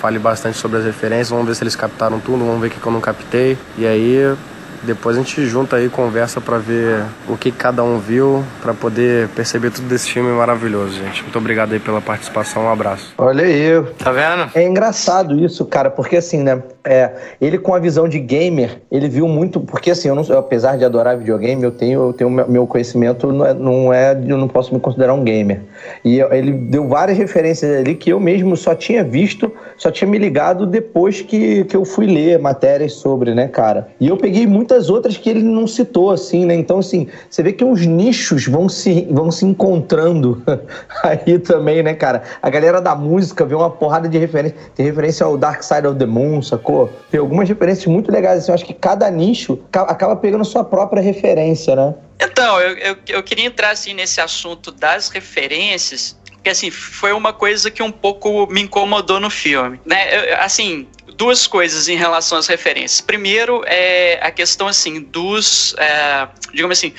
fale 0.00 0.18
bastante 0.18 0.58
sobre 0.58 0.78
as 0.78 0.84
referências, 0.84 1.30
vamos 1.30 1.46
ver 1.46 1.54
se 1.54 1.62
eles 1.62 1.76
captaram 1.76 2.18
tudo, 2.18 2.44
vamos 2.44 2.60
ver 2.60 2.66
o 2.66 2.70
que 2.70 2.84
eu 2.84 2.92
não 2.92 3.00
captei. 3.00 3.56
E 3.78 3.86
aí 3.86 4.34
depois 4.82 5.16
a 5.16 5.20
gente 5.20 5.44
junta 5.46 5.76
aí, 5.76 5.88
conversa 5.88 6.40
para 6.40 6.58
ver 6.58 7.04
o 7.28 7.36
que 7.36 7.50
cada 7.50 7.82
um 7.82 7.98
viu, 7.98 8.44
para 8.60 8.74
poder 8.74 9.28
perceber 9.28 9.70
tudo 9.70 9.88
desse 9.88 10.10
filme 10.10 10.30
maravilhoso, 10.30 10.94
gente. 10.98 11.22
Muito 11.22 11.38
obrigado 11.38 11.72
aí 11.72 11.78
pela 11.78 12.00
participação, 12.00 12.64
um 12.64 12.70
abraço. 12.70 13.12
Olha 13.18 13.44
aí. 13.44 13.82
Tá 13.98 14.12
vendo? 14.12 14.50
É 14.54 14.66
engraçado 14.66 15.38
isso, 15.38 15.64
cara, 15.64 15.90
porque 15.90 16.16
assim, 16.16 16.42
né? 16.42 16.62
É, 16.84 17.12
ele 17.40 17.58
com 17.58 17.74
a 17.74 17.78
visão 17.78 18.08
de 18.08 18.18
gamer, 18.18 18.82
ele 18.90 19.08
viu 19.08 19.28
muito. 19.28 19.60
Porque 19.60 19.90
assim, 19.92 20.08
eu 20.08 20.14
não, 20.14 20.24
apesar 20.36 20.76
de 20.76 20.84
adorar 20.84 21.16
videogame, 21.16 21.62
eu 21.62 21.70
tenho, 21.70 22.08
eu 22.08 22.12
tenho 22.12 22.30
meu 22.30 22.66
conhecimento, 22.66 23.32
não 23.32 23.46
é, 23.46 23.54
não 23.54 23.92
é. 23.92 24.12
Eu 24.26 24.36
não 24.36 24.48
posso 24.48 24.74
me 24.74 24.80
considerar 24.80 25.14
um 25.14 25.22
gamer. 25.22 25.60
E 26.04 26.20
ele 26.20 26.52
deu 26.52 26.88
várias 26.88 27.16
referências 27.16 27.78
ali 27.78 27.94
que 27.94 28.10
eu 28.10 28.18
mesmo 28.18 28.56
só 28.56 28.74
tinha 28.74 29.04
visto, 29.04 29.52
só 29.76 29.90
tinha 29.90 30.10
me 30.10 30.18
ligado 30.18 30.66
depois 30.66 31.20
que, 31.20 31.64
que 31.64 31.76
eu 31.76 31.84
fui 31.84 32.06
ler 32.06 32.38
matérias 32.40 32.94
sobre, 32.94 33.32
né, 33.32 33.46
cara? 33.46 33.88
E 34.00 34.08
eu 34.08 34.16
peguei 34.16 34.46
muitas 34.46 34.90
outras 34.90 35.16
que 35.16 35.30
ele 35.30 35.42
não 35.42 35.68
citou, 35.68 36.10
assim, 36.10 36.44
né? 36.44 36.54
Então, 36.54 36.80
assim, 36.80 37.06
você 37.30 37.42
vê 37.44 37.52
que 37.52 37.64
os 37.64 37.86
nichos 37.86 38.46
vão 38.46 38.68
se, 38.68 39.06
vão 39.08 39.30
se 39.30 39.44
encontrando 39.44 40.42
aí 41.04 41.38
também, 41.38 41.82
né, 41.82 41.94
cara? 41.94 42.22
A 42.42 42.50
galera 42.50 42.80
da 42.80 42.96
música 42.96 43.44
vê 43.44 43.54
uma 43.54 43.70
porrada 43.70 44.08
de 44.08 44.18
referência. 44.18 44.56
Tem 44.74 44.84
referência 44.84 45.24
ao 45.24 45.38
Dark 45.38 45.62
Side 45.62 45.86
of 45.86 45.96
the 45.96 46.06
Moon, 46.06 46.42
sacou? 46.42 46.71
Tem 47.10 47.20
algumas 47.20 47.48
referências 47.48 47.86
muito 47.86 48.10
legais, 48.10 48.38
assim. 48.38 48.50
Eu 48.50 48.54
acho 48.54 48.64
que 48.64 48.74
cada 48.74 49.10
nicho 49.10 49.58
acaba 49.72 50.16
pegando 50.16 50.44
sua 50.44 50.64
própria 50.64 51.02
referência, 51.02 51.74
né? 51.76 51.94
Então, 52.20 52.60
eu, 52.60 52.76
eu, 52.78 52.96
eu 53.08 53.22
queria 53.22 53.46
entrar, 53.46 53.70
assim, 53.70 53.94
nesse 53.94 54.20
assunto 54.20 54.70
das 54.70 55.08
referências, 55.08 56.16
porque 56.42 56.50
assim, 56.50 56.72
foi 56.72 57.12
uma 57.12 57.32
coisa 57.32 57.70
que 57.70 57.84
um 57.84 57.92
pouco 57.92 58.48
me 58.48 58.62
incomodou 58.62 59.20
no 59.20 59.30
filme, 59.30 59.80
né? 59.86 60.32
Eu, 60.32 60.40
assim, 60.40 60.88
duas 61.16 61.46
coisas 61.46 61.88
em 61.88 61.96
relação 61.96 62.36
às 62.36 62.48
referências. 62.48 63.00
Primeiro 63.00 63.62
é 63.64 64.18
a 64.20 64.30
questão 64.30 64.66
assim 64.66 65.00
dos, 65.00 65.72
é, 65.78 66.26
digamos 66.52 66.78
assim, 66.78 66.92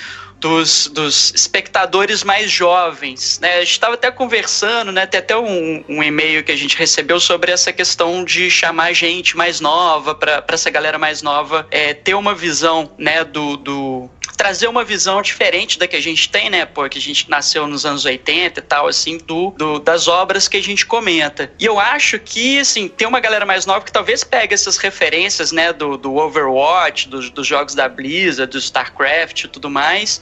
dos, 0.43 0.87
dos 0.87 1.33
espectadores 1.33 2.21
mais 2.21 2.51
jovens. 2.51 3.39
Né? 3.39 3.55
A 3.55 3.59
gente 3.59 3.71
estava 3.71 3.93
até 3.93 4.11
conversando, 4.11 4.91
né? 4.91 5.05
tem 5.05 5.19
até 5.19 5.37
um, 5.37 5.85
um, 5.87 6.03
e-mail 6.03 6.43
que 6.43 6.51
a 6.51 6.55
gente 6.55 6.77
recebeu 6.77 7.17
sobre 7.17 7.49
essa 7.49 7.71
questão 7.71 8.25
de 8.25 8.51
chamar 8.51 8.91
gente 8.91 9.37
mais 9.37 9.61
nova, 9.61 10.13
para 10.13 10.43
essa 10.49 10.69
galera 10.69 10.99
mais 10.99 11.21
nova 11.21 11.65
é, 11.71 11.93
ter 11.93 12.13
uma 12.13 12.35
visão 12.35 12.91
né, 12.97 13.23
do, 13.23 13.55
do, 13.55 14.09
trazer 14.35 14.67
uma 14.67 14.83
visão 14.83 15.21
diferente 15.21 15.79
da 15.79 15.87
que 15.87 15.95
a 15.95 16.01
gente 16.01 16.27
tem, 16.29 16.49
né? 16.49 16.65
Porque 16.65 16.97
a 16.97 17.01
gente 17.01 17.29
nasceu 17.29 17.65
nos 17.65 17.85
anos 17.85 18.03
80 18.03 18.59
e 18.59 18.63
tal, 18.63 18.87
assim, 18.87 19.17
do, 19.19 19.51
do, 19.51 19.79
das 19.79 20.09
obras 20.09 20.49
que 20.49 20.57
a 20.57 20.61
gente 20.63 20.85
comenta. 20.85 21.51
E 21.57 21.65
eu 21.65 21.79
acho 21.79 22.19
que, 22.19 22.59
assim, 22.59 22.89
tem 22.89 23.07
uma 23.07 23.21
galera 23.21 23.45
mais 23.45 23.65
nova 23.65 23.85
que 23.85 23.91
talvez 23.91 24.23
pegue 24.23 24.53
essas 24.53 24.75
referências, 24.77 25.53
né? 25.53 25.71
Do, 25.71 25.95
do 25.95 26.15
Overwatch, 26.15 27.07
dos, 27.07 27.29
dos 27.29 27.47
jogos 27.47 27.73
da 27.73 27.87
Blizzard, 27.87 28.51
do 28.51 28.57
StarCraft 28.57 29.45
e 29.45 29.47
tudo 29.47 29.69
mais 29.69 30.21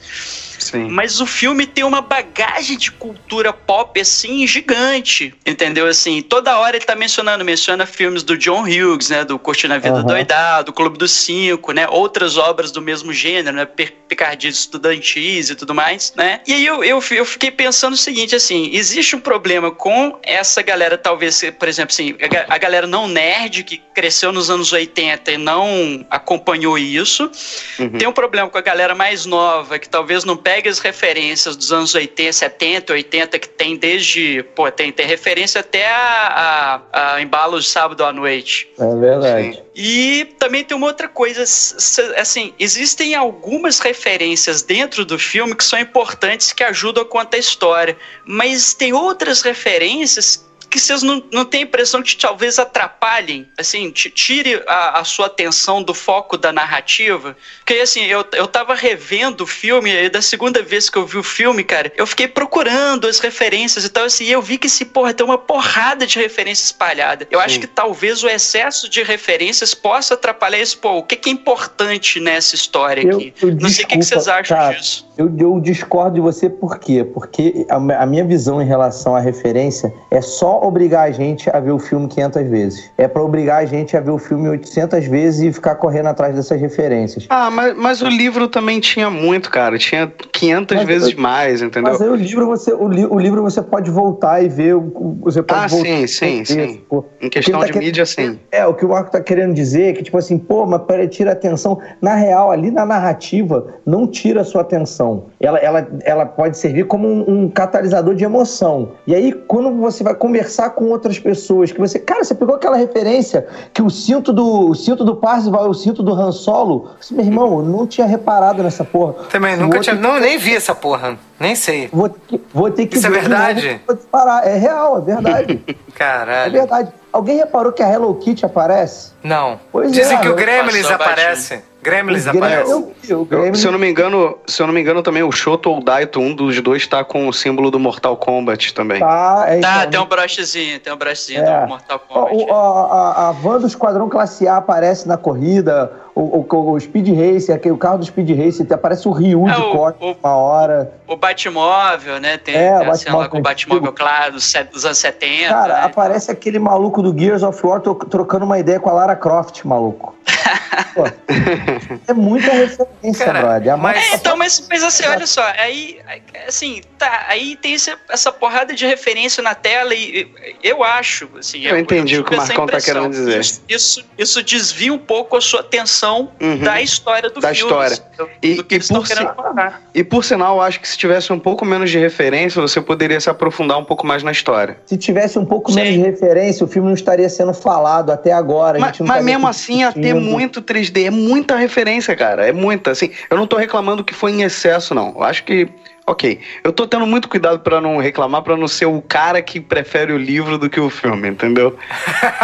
Sim. 0.62 0.88
Mas 0.88 1.20
o 1.20 1.26
filme 1.26 1.66
tem 1.66 1.82
uma 1.82 2.00
bagagem 2.00 2.76
de 2.78 2.92
cultura 2.92 3.52
pop, 3.52 4.00
assim, 4.00 4.46
gigante. 4.46 5.34
Entendeu? 5.44 5.86
Assim, 5.86 6.22
toda 6.22 6.56
hora 6.58 6.76
ele 6.76 6.84
tá 6.84 6.94
mencionando, 6.94 7.44
menciona 7.44 7.84
filmes 7.84 8.22
do 8.22 8.38
John 8.38 8.62
Hughes, 8.62 9.10
né? 9.10 9.24
Do 9.24 9.38
Curtindo 9.38 9.74
a 9.74 9.78
Vida 9.78 9.96
uhum. 9.96 10.04
Doidado, 10.04 10.72
Clube 10.72 10.96
dos 10.96 11.10
Cinco, 11.10 11.72
né? 11.72 11.88
Outras 11.88 12.36
obras 12.36 12.70
do 12.70 12.80
mesmo 12.80 13.12
gênero, 13.12 13.56
né? 13.56 13.66
Picardias 13.66 14.54
Estudantis 14.54 15.50
e 15.50 15.54
tudo 15.54 15.74
mais, 15.74 16.12
né? 16.16 16.40
E 16.46 16.52
aí 16.52 16.64
eu, 16.64 16.84
eu, 16.84 17.02
eu 17.10 17.24
fiquei 17.24 17.50
pensando 17.50 17.94
o 17.94 17.96
seguinte, 17.96 18.34
assim, 18.34 18.70
existe 18.72 19.16
um 19.16 19.20
problema 19.20 19.70
com 19.70 20.18
essa 20.22 20.62
galera, 20.62 20.96
talvez, 20.96 21.42
por 21.58 21.68
exemplo, 21.68 21.92
assim, 21.92 22.14
a, 22.48 22.54
a 22.54 22.58
galera 22.58 22.86
não 22.86 23.08
nerd 23.08 23.64
que 23.64 23.78
cresceu 23.94 24.32
nos 24.32 24.50
anos 24.50 24.72
80 24.72 25.32
e 25.32 25.38
não 25.38 26.06
acompanhou 26.10 26.78
isso. 26.78 27.30
Uhum. 27.78 27.90
Tem 27.90 28.06
um 28.06 28.12
problema 28.12 28.48
com 28.48 28.58
a 28.58 28.62
galera 28.62 28.94
mais 28.94 29.26
nova 29.26 29.78
que 29.78 29.88
talvez 29.88 30.01
não 30.24 30.36
pegue 30.36 30.68
as 30.68 30.78
referências 30.78 31.56
dos 31.56 31.72
anos 31.72 31.94
80, 31.94 32.32
70, 32.32 32.92
80, 32.92 33.38
que 33.38 33.48
tem 33.48 33.76
desde. 33.76 34.42
Pô, 34.54 34.70
tem, 34.70 34.92
tem 34.92 35.06
referência 35.06 35.60
até 35.60 35.86
a, 35.88 36.82
a, 36.92 37.14
a 37.14 37.22
embalo 37.22 37.58
de 37.58 37.66
sábado 37.66 38.04
à 38.04 38.12
noite. 38.12 38.68
É 38.78 38.96
verdade. 38.96 39.54
Sim. 39.54 39.62
E 39.74 40.34
também 40.38 40.64
tem 40.64 40.76
uma 40.76 40.86
outra 40.86 41.08
coisa, 41.08 41.42
assim, 41.42 42.52
existem 42.58 43.14
algumas 43.14 43.78
referências 43.78 44.62
dentro 44.62 45.04
do 45.04 45.18
filme 45.18 45.54
que 45.54 45.64
são 45.64 45.78
importantes 45.78 46.52
que 46.52 46.62
ajudam 46.62 47.02
a 47.02 47.06
contar 47.06 47.38
a 47.38 47.40
história, 47.40 47.96
mas 48.24 48.74
tem 48.74 48.92
outras 48.92 49.40
referências 49.40 50.44
que 50.72 50.80
vocês 50.80 51.02
não, 51.02 51.22
não 51.30 51.44
têm 51.44 51.60
a 51.60 51.64
impressão 51.64 52.02
que 52.02 52.16
talvez 52.16 52.58
atrapalhem, 52.58 53.46
assim, 53.58 53.90
tire 53.90 54.62
a, 54.66 55.00
a, 55.00 55.04
sua 55.04 55.26
atenção 55.26 55.82
do 55.82 55.92
foco 55.92 56.38
da 56.38 56.50
narrativa? 56.50 57.36
Porque, 57.58 57.74
assim, 57.74 58.04
eu, 58.04 58.24
eu 58.32 58.46
tava 58.46 58.74
revendo 58.74 59.44
o 59.44 59.46
filme, 59.46 59.90
e 59.90 60.08
da 60.08 60.22
segunda 60.22 60.62
vez 60.62 60.88
que 60.88 60.96
eu 60.96 61.06
vi 61.06 61.18
o 61.18 61.22
filme, 61.22 61.62
cara, 61.62 61.92
eu 61.94 62.06
fiquei 62.06 62.26
procurando 62.26 63.06
as 63.06 63.18
referências 63.18 63.84
e 63.84 63.90
tal, 63.90 64.04
assim, 64.04 64.24
e 64.24 64.32
eu 64.32 64.40
vi 64.40 64.56
que 64.56 64.66
esse, 64.66 64.86
porra, 64.86 65.12
tem 65.12 65.26
uma 65.26 65.36
porrada 65.36 66.06
de 66.06 66.18
referências 66.18 66.68
espalhada. 66.68 67.28
Eu 67.30 67.38
Sim. 67.40 67.44
acho 67.44 67.60
que 67.60 67.66
talvez 67.66 68.24
o 68.24 68.28
excesso 68.28 68.88
de 68.88 69.02
referências 69.02 69.74
possa 69.74 70.14
atrapalhar 70.14 70.58
isso. 70.58 70.78
Pô, 70.78 70.98
o 70.98 71.02
que, 71.02 71.16
que 71.16 71.28
é 71.28 71.32
importante 71.32 72.18
nessa 72.18 72.54
história 72.54 73.02
aqui? 73.02 73.34
Eu, 73.42 73.50
eu, 73.50 73.56
não 73.56 73.68
sei 73.68 73.84
o 73.84 73.88
que, 73.88 73.98
que 73.98 74.04
vocês 74.04 74.26
acham 74.26 74.72
disso. 74.72 75.11
Eu, 75.16 75.30
eu 75.38 75.60
discordo 75.60 76.14
de 76.14 76.20
você 76.20 76.48
por 76.48 76.78
quê? 76.78 77.04
Porque 77.04 77.66
a, 77.68 77.76
a 78.02 78.06
minha 78.06 78.24
visão 78.24 78.62
em 78.62 78.64
relação 78.64 79.14
à 79.14 79.20
referência 79.20 79.92
é 80.10 80.20
só 80.22 80.62
obrigar 80.62 81.08
a 81.08 81.10
gente 81.10 81.50
a 81.50 81.60
ver 81.60 81.72
o 81.72 81.78
filme 81.78 82.08
500 82.08 82.48
vezes. 82.48 82.90
É 82.96 83.06
para 83.06 83.22
obrigar 83.22 83.62
a 83.62 83.66
gente 83.66 83.96
a 83.96 84.00
ver 84.00 84.10
o 84.10 84.18
filme 84.18 84.48
800 84.48 85.06
vezes 85.06 85.42
e 85.42 85.52
ficar 85.52 85.74
correndo 85.74 86.06
atrás 86.06 86.34
dessas 86.34 86.58
referências. 86.58 87.26
Ah, 87.28 87.50
mas, 87.50 87.76
mas 87.76 88.02
o 88.02 88.08
livro 88.08 88.48
também 88.48 88.80
tinha 88.80 89.10
muito, 89.10 89.50
cara. 89.50 89.76
Tinha 89.78 90.10
500 90.32 90.76
mas 90.78 90.86
vezes 90.86 91.12
eu, 91.12 91.20
mais, 91.20 91.60
entendeu? 91.60 91.92
Mas 91.92 92.00
aí 92.00 92.08
o 92.08 92.16
livro 92.16 92.46
você, 92.46 92.72
o, 92.72 92.88
li, 92.88 93.04
o, 93.04 93.18
livro 93.18 93.42
você 93.42 93.60
pode 93.60 93.90
voltar 93.90 94.42
e 94.42 94.48
ver. 94.48 94.74
Você 95.20 95.42
pode 95.42 95.64
ah, 95.64 95.68
voltar 95.68 95.88
sim, 95.88 96.06
sim, 96.06 96.44
sim. 96.44 96.82
Em 97.20 97.28
questão 97.28 97.60
tá 97.60 97.66
de 97.66 97.72
querendo, 97.72 97.86
mídia, 97.86 98.06
sim. 98.06 98.38
É, 98.50 98.66
o 98.66 98.72
que 98.72 98.84
o 98.84 98.88
Marco 98.88 99.10
tá 99.10 99.20
querendo 99.20 99.52
dizer 99.52 99.90
é 99.90 99.92
que, 99.92 100.02
tipo 100.02 100.16
assim, 100.16 100.38
pô, 100.38 100.64
mas 100.64 100.82
peraí, 100.82 101.06
tira 101.06 101.32
atenção. 101.32 101.78
Na 102.00 102.14
real, 102.14 102.50
ali 102.50 102.70
na 102.70 102.86
narrativa, 102.86 103.74
não 103.84 104.06
tira 104.06 104.40
a 104.40 104.44
sua 104.44 104.62
atenção. 104.62 105.01
Ela, 105.40 105.58
ela, 105.58 105.88
ela 106.02 106.26
pode 106.26 106.56
servir 106.56 106.86
como 106.86 107.08
um, 107.08 107.44
um 107.44 107.48
catalisador 107.48 108.14
de 108.14 108.24
emoção. 108.24 108.92
E 109.06 109.14
aí, 109.14 109.32
quando 109.32 109.72
você 109.76 110.04
vai 110.04 110.14
conversar 110.14 110.70
com 110.70 110.90
outras 110.90 111.18
pessoas, 111.18 111.72
que 111.72 111.78
você, 111.78 111.98
cara, 111.98 112.24
você 112.24 112.34
pegou 112.34 112.54
aquela 112.54 112.76
referência 112.76 113.46
que 113.72 113.82
o 113.82 113.90
cinto 113.90 114.32
do 114.32 114.70
o 114.70 114.74
cinto 114.74 115.04
do 115.04 115.16
Parzival 115.16 115.66
é 115.66 115.68
o 115.68 115.74
cinto 115.74 116.02
do 116.02 116.12
Han 116.12 116.32
Solo. 116.32 116.90
Você, 117.00 117.14
meu 117.14 117.24
irmão, 117.24 117.58
eu 117.58 117.62
não 117.62 117.86
tinha 117.86 118.06
reparado 118.06 118.62
nessa 118.62 118.84
porra. 118.84 119.14
Também 119.30 119.56
nunca 119.56 119.80
tinha, 119.80 119.96
não, 119.96 120.20
nem 120.20 120.38
vi 120.38 120.54
essa 120.54 120.74
porra. 120.74 121.18
Nem 121.38 121.56
sei. 121.56 121.88
Vou, 121.92 122.14
vou 122.52 122.70
ter 122.70 122.86
que 122.86 122.96
Isso 122.96 123.06
é 123.06 123.10
verdade? 123.10 123.80
Parar. 124.10 124.46
É 124.46 124.56
real, 124.56 124.98
é 124.98 125.00
verdade. 125.00 125.60
Caralho. 125.94 126.56
É 126.56 126.60
verdade. 126.60 126.92
Alguém 127.12 127.36
reparou 127.36 127.72
que 127.72 127.82
a 127.82 127.92
Hello 127.92 128.14
Kitty 128.14 128.46
aparece? 128.46 129.12
Não. 129.22 129.60
Pois 129.70 129.92
Dizem 129.92 130.16
é, 130.16 130.20
que 130.20 130.28
o 130.28 130.34
Gremlins 130.34 130.90
aparece. 130.90 131.62
Gremlins 131.82 132.26
aparece. 132.26 132.84
Gremlins... 133.28 133.58
Se 133.58 133.66
eu 133.66 133.72
não 133.72 133.78
me 133.78 133.90
engano, 133.90 134.38
se 134.46 134.62
eu 134.62 134.66
não 134.66 134.74
me 134.74 134.80
engano 134.80 135.02
também 135.02 135.22
o 135.22 135.32
Shoto 135.32 135.70
ou 135.70 135.82
Daito, 135.82 136.20
um 136.20 136.34
dos 136.34 136.60
dois 136.60 136.86
tá 136.86 137.02
com 137.02 137.26
o 137.26 137.32
símbolo 137.32 137.70
do 137.70 137.78
Mortal 137.78 138.16
Kombat 138.16 138.72
também. 138.72 139.00
Tá, 139.00 139.44
é 139.48 139.60
tá 139.60 139.86
tem 139.86 139.98
um 139.98 140.06
brochezinho, 140.06 140.78
tem 140.78 140.92
um 140.92 140.96
brochezinho 140.96 141.42
é. 141.42 141.62
do 141.62 141.68
Mortal 141.68 141.98
Kombat. 141.98 142.34
O, 142.34 142.52
a, 142.52 142.56
a, 142.56 143.28
a 143.28 143.32
van 143.32 143.58
do 143.58 143.66
Esquadrão 143.66 144.08
Classe 144.08 144.46
A 144.46 144.58
aparece 144.58 145.08
na 145.08 145.16
corrida, 145.16 145.92
o, 146.14 146.46
o, 146.46 146.72
o 146.72 146.80
Speed 146.80 147.08
Racer, 147.08 147.54
aquele, 147.54 147.74
o 147.74 147.78
carro 147.78 147.98
do 147.98 148.04
Speed 148.04 148.30
Racer, 148.36 148.66
aparece 148.70 149.08
o 149.08 149.12
Ryu 149.12 149.48
é, 149.48 149.54
de 149.54 149.62
corte 149.72 149.98
uma 150.02 150.36
hora. 150.36 150.92
O 151.06 151.16
Batmóvel, 151.16 152.20
né? 152.20 152.36
Tem, 152.36 152.54
é, 152.54 152.78
tem 152.78 152.88
a 152.88 152.94
cena 152.94 153.16
lá 153.16 153.28
com 153.28 153.38
o 153.38 153.42
Batmóvel, 153.42 153.92
claro, 153.92 154.32
dos, 154.32 154.52
dos 154.70 154.84
anos 154.84 154.98
70. 154.98 155.48
Cara, 155.48 155.74
né? 155.74 155.84
aparece 155.84 156.30
aquele 156.30 156.58
maluco 156.58 157.02
do 157.02 157.18
Gears 157.18 157.42
of 157.42 157.66
War 157.66 157.80
trocando 157.80 158.44
uma 158.44 158.58
ideia 158.58 158.78
com 158.78 158.90
a 158.90 158.92
Lara 158.92 159.16
Croft, 159.16 159.64
maluco. 159.64 160.14
é 162.06 162.12
muita 162.12 162.50
referência, 162.52 163.24
Cara, 163.24 163.40
brother. 163.40 163.76
Mas... 163.76 163.96
É, 163.96 164.14
então, 164.14 164.36
mas, 164.36 164.66
mas 164.68 164.82
assim, 164.82 165.06
olha 165.06 165.26
só, 165.26 165.42
aí, 165.58 165.98
assim, 166.46 166.82
tá, 166.98 167.26
aí 167.28 167.56
tem 167.56 167.74
essa, 167.74 167.98
essa 168.08 168.32
porrada 168.32 168.74
de 168.74 168.86
referência 168.86 169.42
na 169.42 169.54
tela 169.54 169.94
e 169.94 170.30
eu 170.62 170.82
acho, 170.82 171.28
assim... 171.38 171.64
Eu, 171.64 171.76
eu 171.76 171.78
entendi 171.78 172.14
eu 172.14 172.22
o 172.22 172.24
que 172.24 172.34
o 172.34 172.36
Marcão 172.36 172.66
tá 172.66 172.80
querendo 172.80 173.10
dizer. 173.10 173.40
Isso, 173.40 173.62
isso, 173.68 174.04
isso, 174.16 174.42
desvia 174.42 174.92
um 174.92 174.98
pouco 174.98 175.36
a 175.36 175.40
sua 175.40 175.60
atenção 175.60 176.01
uhum. 176.40 176.58
da 176.58 176.80
história 176.80 177.30
do 177.30 177.40
da 177.40 177.54
filme. 177.54 177.70
história. 177.70 177.96
Do, 178.16 178.28
e, 178.42 178.54
do 178.54 178.64
que 178.64 178.74
e 178.74 178.76
eles 178.76 178.86
estão 178.86 179.02
querendo 179.02 179.34
contar. 179.34 179.82
E 179.94 180.02
por 180.02 180.24
sinal, 180.24 180.56
eu 180.56 180.62
acho 180.62 180.80
que 180.80 180.88
se 180.88 180.96
tivesse 180.96 181.32
um 181.32 181.38
pouco 181.38 181.64
menos 181.64 181.90
de 181.90 181.98
referência, 181.98 182.60
você 182.60 182.80
poderia 182.80 183.20
se 183.20 183.30
aprofundar 183.30 183.78
um 183.78 183.84
pouco 183.84 184.06
mais 184.06 184.22
na 184.22 184.32
história. 184.32 184.78
Se 184.86 184.96
tivesse 184.96 185.38
um 185.38 185.44
pouco 185.44 185.70
Sim. 185.70 185.82
menos 185.82 185.94
de 185.94 186.00
referência, 186.00 186.64
o 186.64 186.68
filme 186.68 186.88
não 186.88 186.94
estaria 186.94 187.28
sendo 187.28 187.54
falado 187.54 188.10
até 188.10 188.32
agora. 188.32 188.78
Mas, 188.78 188.98
mas 189.00 189.24
mesmo 189.24 189.46
assim, 189.46 189.80
ia 189.80 189.92
ter 189.92 190.14
muito 190.14 190.60
3D. 190.62 191.06
É 191.06 191.10
muita 191.10 191.56
referência, 191.56 192.16
cara. 192.16 192.46
É 192.46 192.52
muita. 192.52 192.90
Assim, 192.90 193.10
eu 193.30 193.36
não 193.36 193.46
tô 193.46 193.56
reclamando 193.56 194.04
que 194.04 194.14
foi 194.14 194.32
em 194.32 194.42
excesso, 194.42 194.94
não. 194.94 195.14
Eu 195.16 195.22
acho 195.22 195.44
que 195.44 195.68
Ok, 196.04 196.40
eu 196.64 196.72
tô 196.72 196.84
tendo 196.84 197.06
muito 197.06 197.28
cuidado 197.28 197.60
para 197.60 197.80
não 197.80 197.98
reclamar, 197.98 198.42
para 198.42 198.56
não 198.56 198.66
ser 198.66 198.86
o 198.86 199.00
cara 199.00 199.40
que 199.40 199.60
prefere 199.60 200.12
o 200.12 200.18
livro 200.18 200.58
do 200.58 200.68
que 200.68 200.80
o 200.80 200.90
filme, 200.90 201.28
entendeu? 201.28 201.78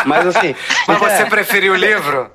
Mas 0.07 0.27
assim. 0.29 0.55
Mas 0.87 0.99
você 0.99 1.23
é. 1.23 1.25
preferiu 1.25 1.73
o 1.73 1.77
livro? 1.77 2.31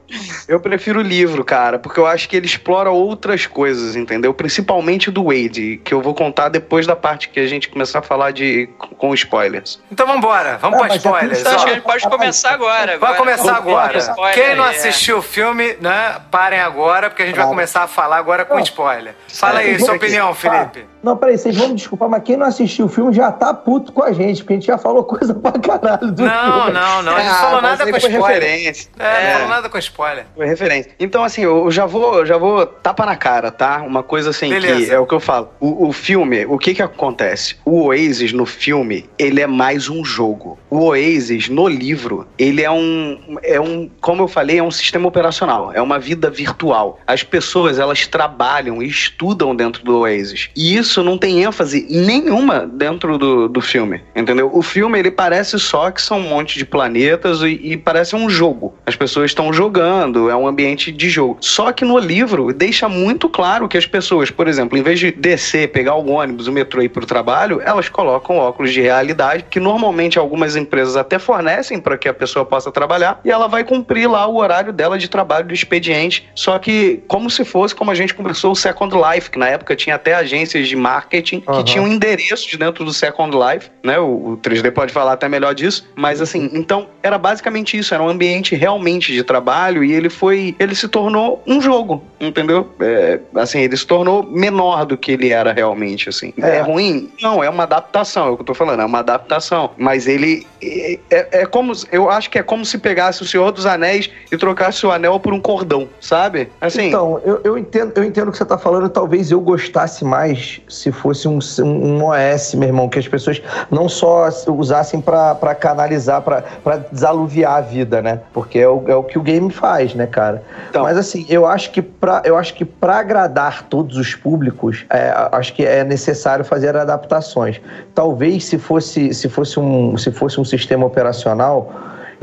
Eu 0.50 0.60
prefiro 0.60 1.00
o 1.00 1.02
livro, 1.02 1.44
cara, 1.46 1.80
porque 1.80 1.98
eu 1.98 2.06
acho 2.06 2.28
que 2.28 2.36
ele 2.36 2.46
explora 2.46 2.90
outras 2.90 3.48
coisas, 3.48 3.96
entendeu? 3.96 4.34
Principalmente 4.34 5.10
do 5.10 5.24
Wade, 5.24 5.80
que 5.84 5.94
eu 5.94 6.02
vou 6.02 6.14
contar 6.14 6.50
depois 6.50 6.86
da 6.86 6.96
parte 6.96 7.30
que 7.30 7.40
a 7.40 7.48
gente 7.48 7.70
começar 7.70 8.00
a 8.00 8.02
falar 8.02 8.32
de 8.32 8.68
com 8.78 9.14
spoilers. 9.14 9.82
Então 9.90 10.06
vambora, 10.06 10.58
vamos 10.58 10.78
ah, 10.78 10.88
para 10.88 10.96
spoilers. 10.98 11.40
Então, 11.40 11.56
acho 11.56 11.64
que 11.64 11.72
a 11.72 11.74
gente 11.76 11.84
pode 11.84 12.04
começar 12.10 12.52
agora. 12.52 12.98
Vai 12.98 13.16
começar 13.16 13.56
agora. 13.56 13.98
Quem 14.34 14.56
não 14.58 14.66
é. 14.66 14.72
assistiu 14.72 15.20
o 15.20 15.22
filme, 15.22 15.78
né, 15.80 16.18
parem 16.30 16.60
agora, 16.60 17.10
porque 17.10 17.24
a 17.24 17.26
gente 17.26 17.38
vai 17.38 17.48
começar 17.48 17.84
a 17.84 17.88
falar 17.88 18.18
agora 18.18 18.44
com 18.44 18.60
spoiler. 18.60 19.16
Fala 19.30 19.60
aí, 19.60 19.80
sua 19.80 19.96
opinião, 19.96 20.34
Felipe. 20.36 20.93
Não, 21.04 21.18
peraí, 21.18 21.38
vocês 21.38 21.58
vão 21.58 21.68
me 21.68 21.76
desculpar, 21.76 22.08
mas 22.08 22.24
quem 22.24 22.38
não 22.38 22.46
assistiu 22.46 22.86
o 22.86 22.90
filme 22.90 23.14
já 23.14 23.30
tá 23.30 23.54
puto 23.54 23.92
com 23.92 24.02
a 24.02 24.14
gente, 24.14 24.42
porque 24.42 24.54
a 24.54 24.56
gente 24.56 24.68
já 24.68 24.78
falou 24.78 25.04
coisa 25.04 25.34
pra 25.34 25.52
caralho 25.52 26.12
do 26.14 26.24
não, 26.24 26.32
filme. 26.32 26.72
Não, 26.72 27.04
não, 27.04 27.16
A 27.16 27.20
gente 27.20 27.32
ah, 27.32 27.36
falou 27.36 27.62
nada 27.62 27.92
com 27.92 27.98
spoiler. 27.98 28.42
Referência. 28.42 28.90
É, 28.98 29.06
é, 29.06 29.26
não 29.26 29.34
falou 29.34 29.50
nada 29.50 29.70
com 29.70 29.78
spoiler. 29.78 30.26
Foi 30.34 30.46
referência. 30.46 30.92
Então, 30.98 31.24
assim, 31.24 31.42
eu 31.42 31.70
já 31.70 31.86
vou, 31.86 32.26
já 32.26 32.38
vou 32.38 32.66
tapa 32.66 33.06
na 33.06 33.18
cara, 33.18 33.52
tá? 33.52 33.82
Uma 33.82 34.02
coisa 34.02 34.30
assim 34.30 34.50
Beleza. 34.50 34.86
que 34.86 34.92
é 34.92 35.00
o 35.00 35.06
que 35.06 35.14
eu 35.14 35.20
falo. 35.20 35.50
O, 35.60 35.90
o 35.90 35.92
filme, 35.92 36.46
o 36.46 36.58
que 36.58 36.74
que 36.74 36.82
acontece? 36.82 37.58
O 37.66 37.88
Oasis 37.88 38.32
no 38.32 38.46
filme, 38.46 39.10
ele 39.20 39.42
é 39.42 39.48
mais 39.48 39.90
um 39.90 40.06
jogo. 40.06 40.58
O 40.70 40.86
Oasis 40.86 41.50
no 41.50 41.68
livro, 41.68 42.26
ele 42.38 42.62
é 42.62 42.72
um, 42.72 43.38
é 43.44 43.60
um, 43.60 43.90
como 44.00 44.24
eu 44.24 44.28
falei, 44.28 44.60
é 44.60 44.64
um 44.64 44.72
sistema 44.72 45.08
operacional. 45.08 45.72
É 45.74 45.82
uma 45.82 46.00
vida 46.00 46.30
virtual. 46.30 47.00
As 47.06 47.24
pessoas, 47.24 47.78
elas 47.78 48.08
trabalham 48.08 48.82
e 48.82 48.88
estudam 48.88 49.54
dentro 49.54 49.84
do 49.84 50.00
Oasis. 50.00 50.50
E 50.56 50.78
isso 50.78 50.93
não 51.02 51.18
tem 51.18 51.34
tem 51.34 51.44
ênfase 51.44 51.88
nenhuma 51.90 52.68
dentro 52.68 53.18
do, 53.18 53.48
do 53.48 53.62
filme, 53.62 54.02
entendeu? 54.16 54.52
O 54.54 54.62
filme, 54.62 55.00
ele 55.00 55.10
parece 55.10 55.58
só 55.58 55.90
que 55.90 56.02
são 56.02 56.20
um 56.20 56.30
monte 56.30 56.60
de 56.60 56.66
planetas 56.66 57.42
e, 57.42 57.60
e 57.64 57.78
parece 57.78 58.16
um 58.16 58.30
jogo. 58.30 58.76
As 58.86 58.96
pessoas 58.96 59.32
estão 59.32 59.52
jogando, 59.52 60.30
é 60.30 60.36
um 60.36 60.48
ambiente 60.48 60.92
de 60.92 61.10
jogo. 61.10 61.38
Só 61.42 61.72
que 61.72 61.84
no 61.84 61.98
livro, 61.98 62.54
deixa 62.54 62.88
muito 62.88 63.28
claro 63.28 63.68
que 63.68 63.78
as 63.78 63.88
pessoas, 63.88 64.30
por 64.30 64.48
exemplo, 64.48 64.78
em 64.78 64.84
vez 64.84 65.00
de 65.00 65.12
descer, 65.12 65.72
pegar 65.72 65.96
o 65.96 66.12
ônibus, 66.12 66.48
o 66.48 66.52
metrô 66.52 66.82
e 66.82 66.86
ir 66.86 66.90
pro 66.90 67.06
trabalho, 67.06 67.62
elas 67.64 67.90
colocam 67.90 68.38
óculos 68.38 68.72
de 68.72 68.82
realidade, 68.82 69.46
que 69.50 69.60
normalmente 69.60 70.20
algumas 70.20 70.56
empresas 70.56 70.96
até 70.96 71.18
fornecem 71.18 71.80
para 71.80 71.98
que 71.98 72.08
a 72.08 72.14
pessoa 72.14 72.46
possa 72.46 72.72
trabalhar, 72.72 73.20
e 73.26 73.32
ela 73.32 73.48
vai 73.48 73.64
cumprir 73.64 74.08
lá 74.08 74.28
o 74.28 74.36
horário 74.36 74.72
dela 74.72 74.98
de 74.98 75.08
trabalho 75.08 75.48
do 75.48 75.54
expediente. 75.54 76.30
Só 76.36 76.60
que, 76.60 77.02
como 77.08 77.30
se 77.30 77.44
fosse, 77.44 77.74
como 77.74 77.90
a 77.90 77.96
gente 77.96 78.14
conversou, 78.14 78.52
o 78.52 78.56
Second 78.56 78.94
Life, 78.96 79.32
que 79.32 79.40
na 79.40 79.48
época 79.48 79.76
tinha 79.76 79.96
até 79.96 80.14
agências 80.14 80.68
de 80.68 80.76
marketing 80.84 81.42
uhum. 81.48 81.58
que 81.58 81.64
tinham 81.64 81.88
endereços 81.88 82.54
dentro 82.56 82.84
do 82.84 82.94
Second 82.94 83.36
Life, 83.36 83.72
né? 83.82 83.98
O, 83.98 84.34
o 84.34 84.38
3D 84.38 84.72
pode 84.72 84.92
falar 84.92 85.14
até 85.14 85.30
melhor 85.30 85.56
disso, 85.56 85.88
mas 85.96 86.20
assim, 86.20 86.50
então 86.54 86.88
era 87.02 87.18
basicamente 87.18 87.78
isso, 87.78 87.94
era 87.94 88.04
um 88.04 88.10
ambiente 88.10 88.54
realmente 88.54 89.14
de 89.14 89.24
trabalho 89.24 89.84
e 89.84 89.94
ele 89.94 90.10
foi, 90.10 90.56
ele 90.60 90.76
se 90.76 90.90
tornou 90.90 91.42
um 91.48 91.62
jogo, 91.62 92.04
entendeu? 92.20 92.70
É, 92.82 93.20
assim, 93.36 93.62
ele 93.62 93.78
se 93.78 93.88
tornou 93.88 94.24
menor 94.24 94.86
do 94.86 94.98
que 94.98 95.14
ele 95.14 95.30
era 95.30 95.54
realmente, 95.54 96.10
assim. 96.10 96.34
É, 96.38 96.58
é 96.58 96.62
ruim? 96.62 97.10
Não, 97.22 97.42
é 97.42 97.50
uma 97.50 97.64
adaptação, 97.64 98.28
é 98.28 98.30
o 98.32 98.36
que 98.36 98.42
eu 98.42 98.46
tô 98.46 98.54
falando, 98.54 98.82
é 98.82 98.86
uma 98.86 99.00
adaptação, 99.00 99.72
mas 99.78 100.08
ele 100.08 100.46
é, 100.62 101.00
é, 101.10 101.28
é 101.42 101.46
como, 101.46 101.72
eu 101.92 102.10
acho 102.10 102.30
que 102.30 102.38
é 102.38 102.44
como 102.44 102.66
se 102.66 102.78
pegasse 102.78 103.22
o 103.22 103.26
Senhor 103.26 103.52
dos 103.52 103.66
Anéis 103.66 104.10
e 104.32 104.38
trocasse 104.38 104.86
o 104.86 104.92
anel 104.92 105.20
por 105.20 105.34
um 105.34 105.40
cordão, 105.40 105.88
sabe? 106.00 106.50
Assim. 106.60 106.88
Então, 106.88 107.22
eu, 107.24 107.42
eu 107.44 107.58
entendo, 107.58 107.94
eu 107.96 108.04
entendo 108.04 108.30
o 108.30 108.32
que 108.32 108.38
você 108.38 108.46
tá 108.46 108.58
falando, 108.58 108.90
talvez 108.90 109.32
eu 109.32 109.40
gostasse 109.40 110.04
mais 110.04 110.62
se 110.74 110.92
fosse 110.92 111.28
um, 111.28 111.40
um 111.64 112.06
OS, 112.06 112.56
meu 112.56 112.70
irmão, 112.70 112.90
que 112.90 113.00
as 113.00 113.08
pessoas 113.08 113.42
não 113.70 113.88
só 113.88 114.30
usassem 114.48 115.00
para 115.00 115.56
canalizar, 115.56 116.22
para 116.22 116.78
desaluviar 116.92 117.58
a 117.58 117.62
vida, 117.62 118.02
né? 118.02 118.20
Porque 118.34 118.60
é 118.60 118.68
o, 118.68 118.84
é 118.88 118.96
o 118.96 119.04
que 119.04 119.18
o 119.18 119.22
game 119.22 119.52
faz, 119.52 119.94
né, 119.94 120.08
cara? 120.08 120.44
Então. 120.70 120.84
Mas 120.84 120.98
assim, 120.98 121.26
eu 121.30 121.46
acho 121.46 121.72
que 121.72 121.82
para 121.82 122.22
eu 122.26 122.38
acho 122.38 122.54
que 122.54 122.66
para 122.66 122.98
agradar 122.98 123.64
todos 123.64 123.98
os 123.98 124.16
públicos, 124.16 124.86
é, 124.90 125.14
acho 125.32 125.54
que 125.54 125.66
é 125.66 125.84
necessário 125.84 126.44
fazer 126.44 126.76
adaptações. 126.76 127.62
Talvez 127.94 128.46
se 128.46 128.58
fosse 128.58 129.14
se 129.14 129.30
fosse 129.30 129.60
um 129.60 129.98
se 129.98 130.12
fosse 130.12 130.40
um 130.40 130.46
sistema 130.46 130.86
operacional 130.86 131.72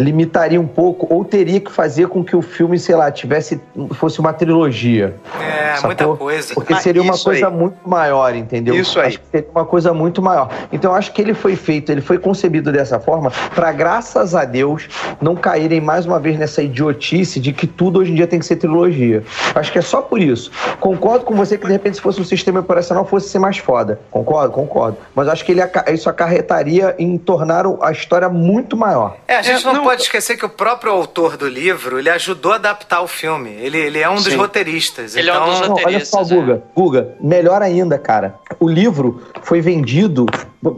limitaria 0.01 0.61
um 0.61 0.67
pouco, 0.67 1.07
ou 1.13 1.25
teria 1.25 1.61
que 1.61 1.71
fazer 1.71 2.09
com 2.09 2.25
que 2.25 2.35
o 2.35 2.43
filme, 2.43 2.79
sei 2.79 2.95
lá, 2.95 3.11
tivesse 3.11 3.61
fosse 3.93 4.21
uma 4.21 4.33
trilogia. 4.33 5.15
É, 5.41 5.75
sacou? 5.75 5.87
muita 5.89 6.07
coisa. 6.17 6.55
Porque 6.55 6.75
seria 6.77 7.03
uma 7.03 7.19
coisa 7.19 7.49
aí. 7.49 7.53
muito 7.53 7.89
maior, 7.89 8.35
entendeu? 8.35 8.75
Isso 8.75 8.99
aí. 8.99 9.09
Acho 9.09 9.21
que 9.21 9.27
seria 9.31 9.51
uma 9.51 9.65
coisa 9.65 9.93
muito 9.93 10.23
maior. 10.23 10.51
Então 10.73 10.95
acho 10.95 11.13
que 11.13 11.21
ele 11.21 11.35
foi 11.35 11.57
feito, 11.57 11.91
ele 11.93 12.01
foi 12.01 12.19
concebido 12.19 12.73
dessa 12.73 12.99
forma 12.99 13.31
para 13.55 13.73
graças 13.73 14.35
a 14.35 14.45
Deus 14.45 14.89
não 15.21 15.37
caírem 15.37 15.81
mais 15.81 16.07
uma 16.07 16.19
vez 16.19 16.39
nessa 16.39 16.63
idiotice 16.63 17.41
de 17.41 17.53
que 17.53 17.67
tudo 17.67 18.01
hoje 18.01 18.13
em 18.13 18.15
dia 18.15 18.27
tem 18.27 18.39
que 18.39 18.47
ser 18.47 18.57
trilogia. 18.57 19.23
Acho 19.55 19.73
que 19.73 19.79
é 19.79 19.83
só 19.83 20.01
por 20.03 20.21
isso. 20.21 20.51
Concordo 20.79 21.25
com 21.25 21.35
você 21.35 21.59
que 21.59 21.67
de 21.67 21.73
repente 21.73 21.97
se 21.97 22.03
fosse 22.03 22.21
um 22.21 22.25
sistema 22.25 22.61
operacional 22.61 23.05
fosse 23.05 23.29
ser 23.29 23.39
mais 23.39 23.59
foda. 23.59 24.01
Concordo, 24.11 24.53
concordo. 24.53 24.97
Mas 25.15 25.29
acho 25.29 25.45
que 25.45 25.53
ele, 25.53 25.61
isso 25.93 26.09
acarretaria 26.09 26.95
em 26.99 27.17
tornar 27.19 27.65
a 27.81 27.93
história 27.93 28.29
muito 28.29 28.77
maior. 28.77 29.17
É, 29.27 29.37
a 29.37 29.43
gente 29.43 29.63
é, 29.63 29.73
não, 29.73 29.85
não 29.85 29.90
pode 29.91 30.03
esquecer 30.03 30.37
que 30.37 30.47
o 30.47 30.49
próprio 30.49 30.93
autor 30.93 31.37
do 31.37 31.49
livro, 31.49 31.99
ele 31.99 32.09
ajudou 32.11 32.53
a 32.53 32.55
adaptar 32.55 33.01
o 33.01 33.09
filme. 33.09 33.51
Ele, 33.51 33.77
ele 33.77 33.99
é 33.99 34.09
um 34.09 34.15
dos 34.15 34.27
Sim. 34.27 34.37
roteiristas. 34.37 35.17
Ele 35.17 35.29
então... 35.29 35.43
é 35.43 35.45
um 35.45 35.51
dos 35.51 35.61
roteiristas. 35.67 36.13
Não, 36.13 36.21
olha 36.21 36.29
só, 36.29 36.35
Guga. 36.35 36.55
É. 36.55 36.81
Guga, 36.81 37.15
melhor 37.21 37.61
ainda, 37.61 37.99
cara. 37.99 38.37
O 38.61 38.69
livro 38.69 39.21
foi 39.43 39.61
vendido 39.61 40.27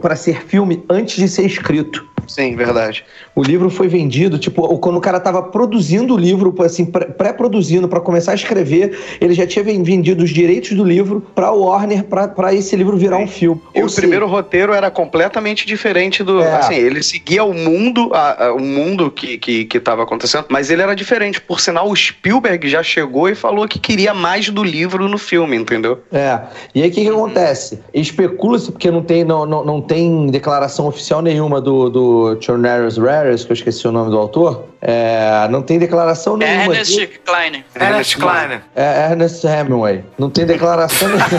para 0.01 0.15
ser 0.15 0.43
filme 0.43 0.83
antes 0.89 1.17
de 1.17 1.27
ser 1.27 1.45
escrito. 1.45 2.12
Sim, 2.27 2.55
verdade. 2.55 3.05
O 3.35 3.43
livro 3.43 3.69
foi 3.69 3.87
vendido, 3.87 4.37
tipo, 4.37 4.77
quando 4.79 4.97
o 4.97 5.01
cara 5.01 5.19
tava 5.19 5.41
produzindo 5.41 6.15
o 6.15 6.17
livro, 6.17 6.53
assim, 6.63 6.85
pré-produzindo 6.85 7.87
para 7.87 7.99
começar 7.99 8.31
a 8.31 8.35
escrever, 8.35 8.97
ele 9.19 9.33
já 9.33 9.45
tinha 9.45 9.63
vendido 9.63 10.23
os 10.23 10.29
direitos 10.29 10.71
do 10.71 10.83
livro 10.83 11.21
pra 11.33 11.51
Warner 11.51 12.03
para 12.03 12.53
esse 12.53 12.75
livro 12.75 12.97
virar 12.97 13.17
Sim. 13.17 13.23
um 13.23 13.27
filme. 13.27 13.61
E 13.75 13.81
Ou 13.81 13.87
o 13.87 13.91
primeiro 13.91 14.27
roteiro 14.27 14.73
era 14.73 14.89
completamente 14.91 15.65
diferente 15.65 16.23
do. 16.23 16.41
É. 16.41 16.55
Assim, 16.55 16.75
ele 16.75 17.01
seguia 17.01 17.43
o 17.43 17.53
mundo, 17.53 18.11
a, 18.13 18.45
a, 18.45 18.53
o 18.53 18.59
mundo 18.59 19.11
que, 19.11 19.37
que, 19.37 19.65
que 19.65 19.79
tava 19.79 20.03
acontecendo, 20.03 20.45
mas 20.49 20.69
ele 20.69 20.81
era 20.81 20.95
diferente. 20.95 21.41
Por 21.41 21.59
sinal, 21.59 21.89
o 21.89 21.95
Spielberg 21.95 22.67
já 22.69 22.83
chegou 22.83 23.29
e 23.29 23.35
falou 23.35 23.67
que 23.67 23.79
queria 23.79 24.13
mais 24.13 24.49
do 24.49 24.63
livro 24.63 25.07
no 25.07 25.17
filme, 25.17 25.57
entendeu? 25.57 25.99
É. 26.11 26.39
E 26.73 26.83
aí 26.83 26.89
o 26.89 26.91
que, 26.91 27.01
que 27.01 27.09
acontece? 27.09 27.79
Especula-se, 27.93 28.71
porque 28.71 28.91
não 28.91 29.01
tem, 29.01 29.23
não, 29.23 29.45
não, 29.45 29.65
não 29.65 29.81
tem 29.81 30.27
declaração 30.27 30.87
oficial 30.87 31.21
nenhuma 31.21 31.59
do, 31.59 31.89
do 31.89 32.12
Chorneros 32.41 32.97
Rares, 32.97 33.43
que 33.43 33.51
eu 33.51 33.55
esqueci 33.55 33.87
o 33.87 33.91
nome 33.91 34.11
do 34.11 34.17
autor, 34.17 34.65
é, 34.81 35.47
não 35.49 35.61
tem 35.61 35.79
declaração 35.79 36.35
é 36.35 36.37
nenhuma. 36.37 36.73
Ernest 36.73 37.07
Klein. 37.25 37.65
Ernest 37.75 38.17
Klein. 38.17 38.61
É 38.75 39.11
Ernest 39.11 39.45
Hemingway. 39.45 40.03
Não 40.17 40.29
tem 40.29 40.45
declaração 40.45 41.07
nenhuma. 41.07 41.23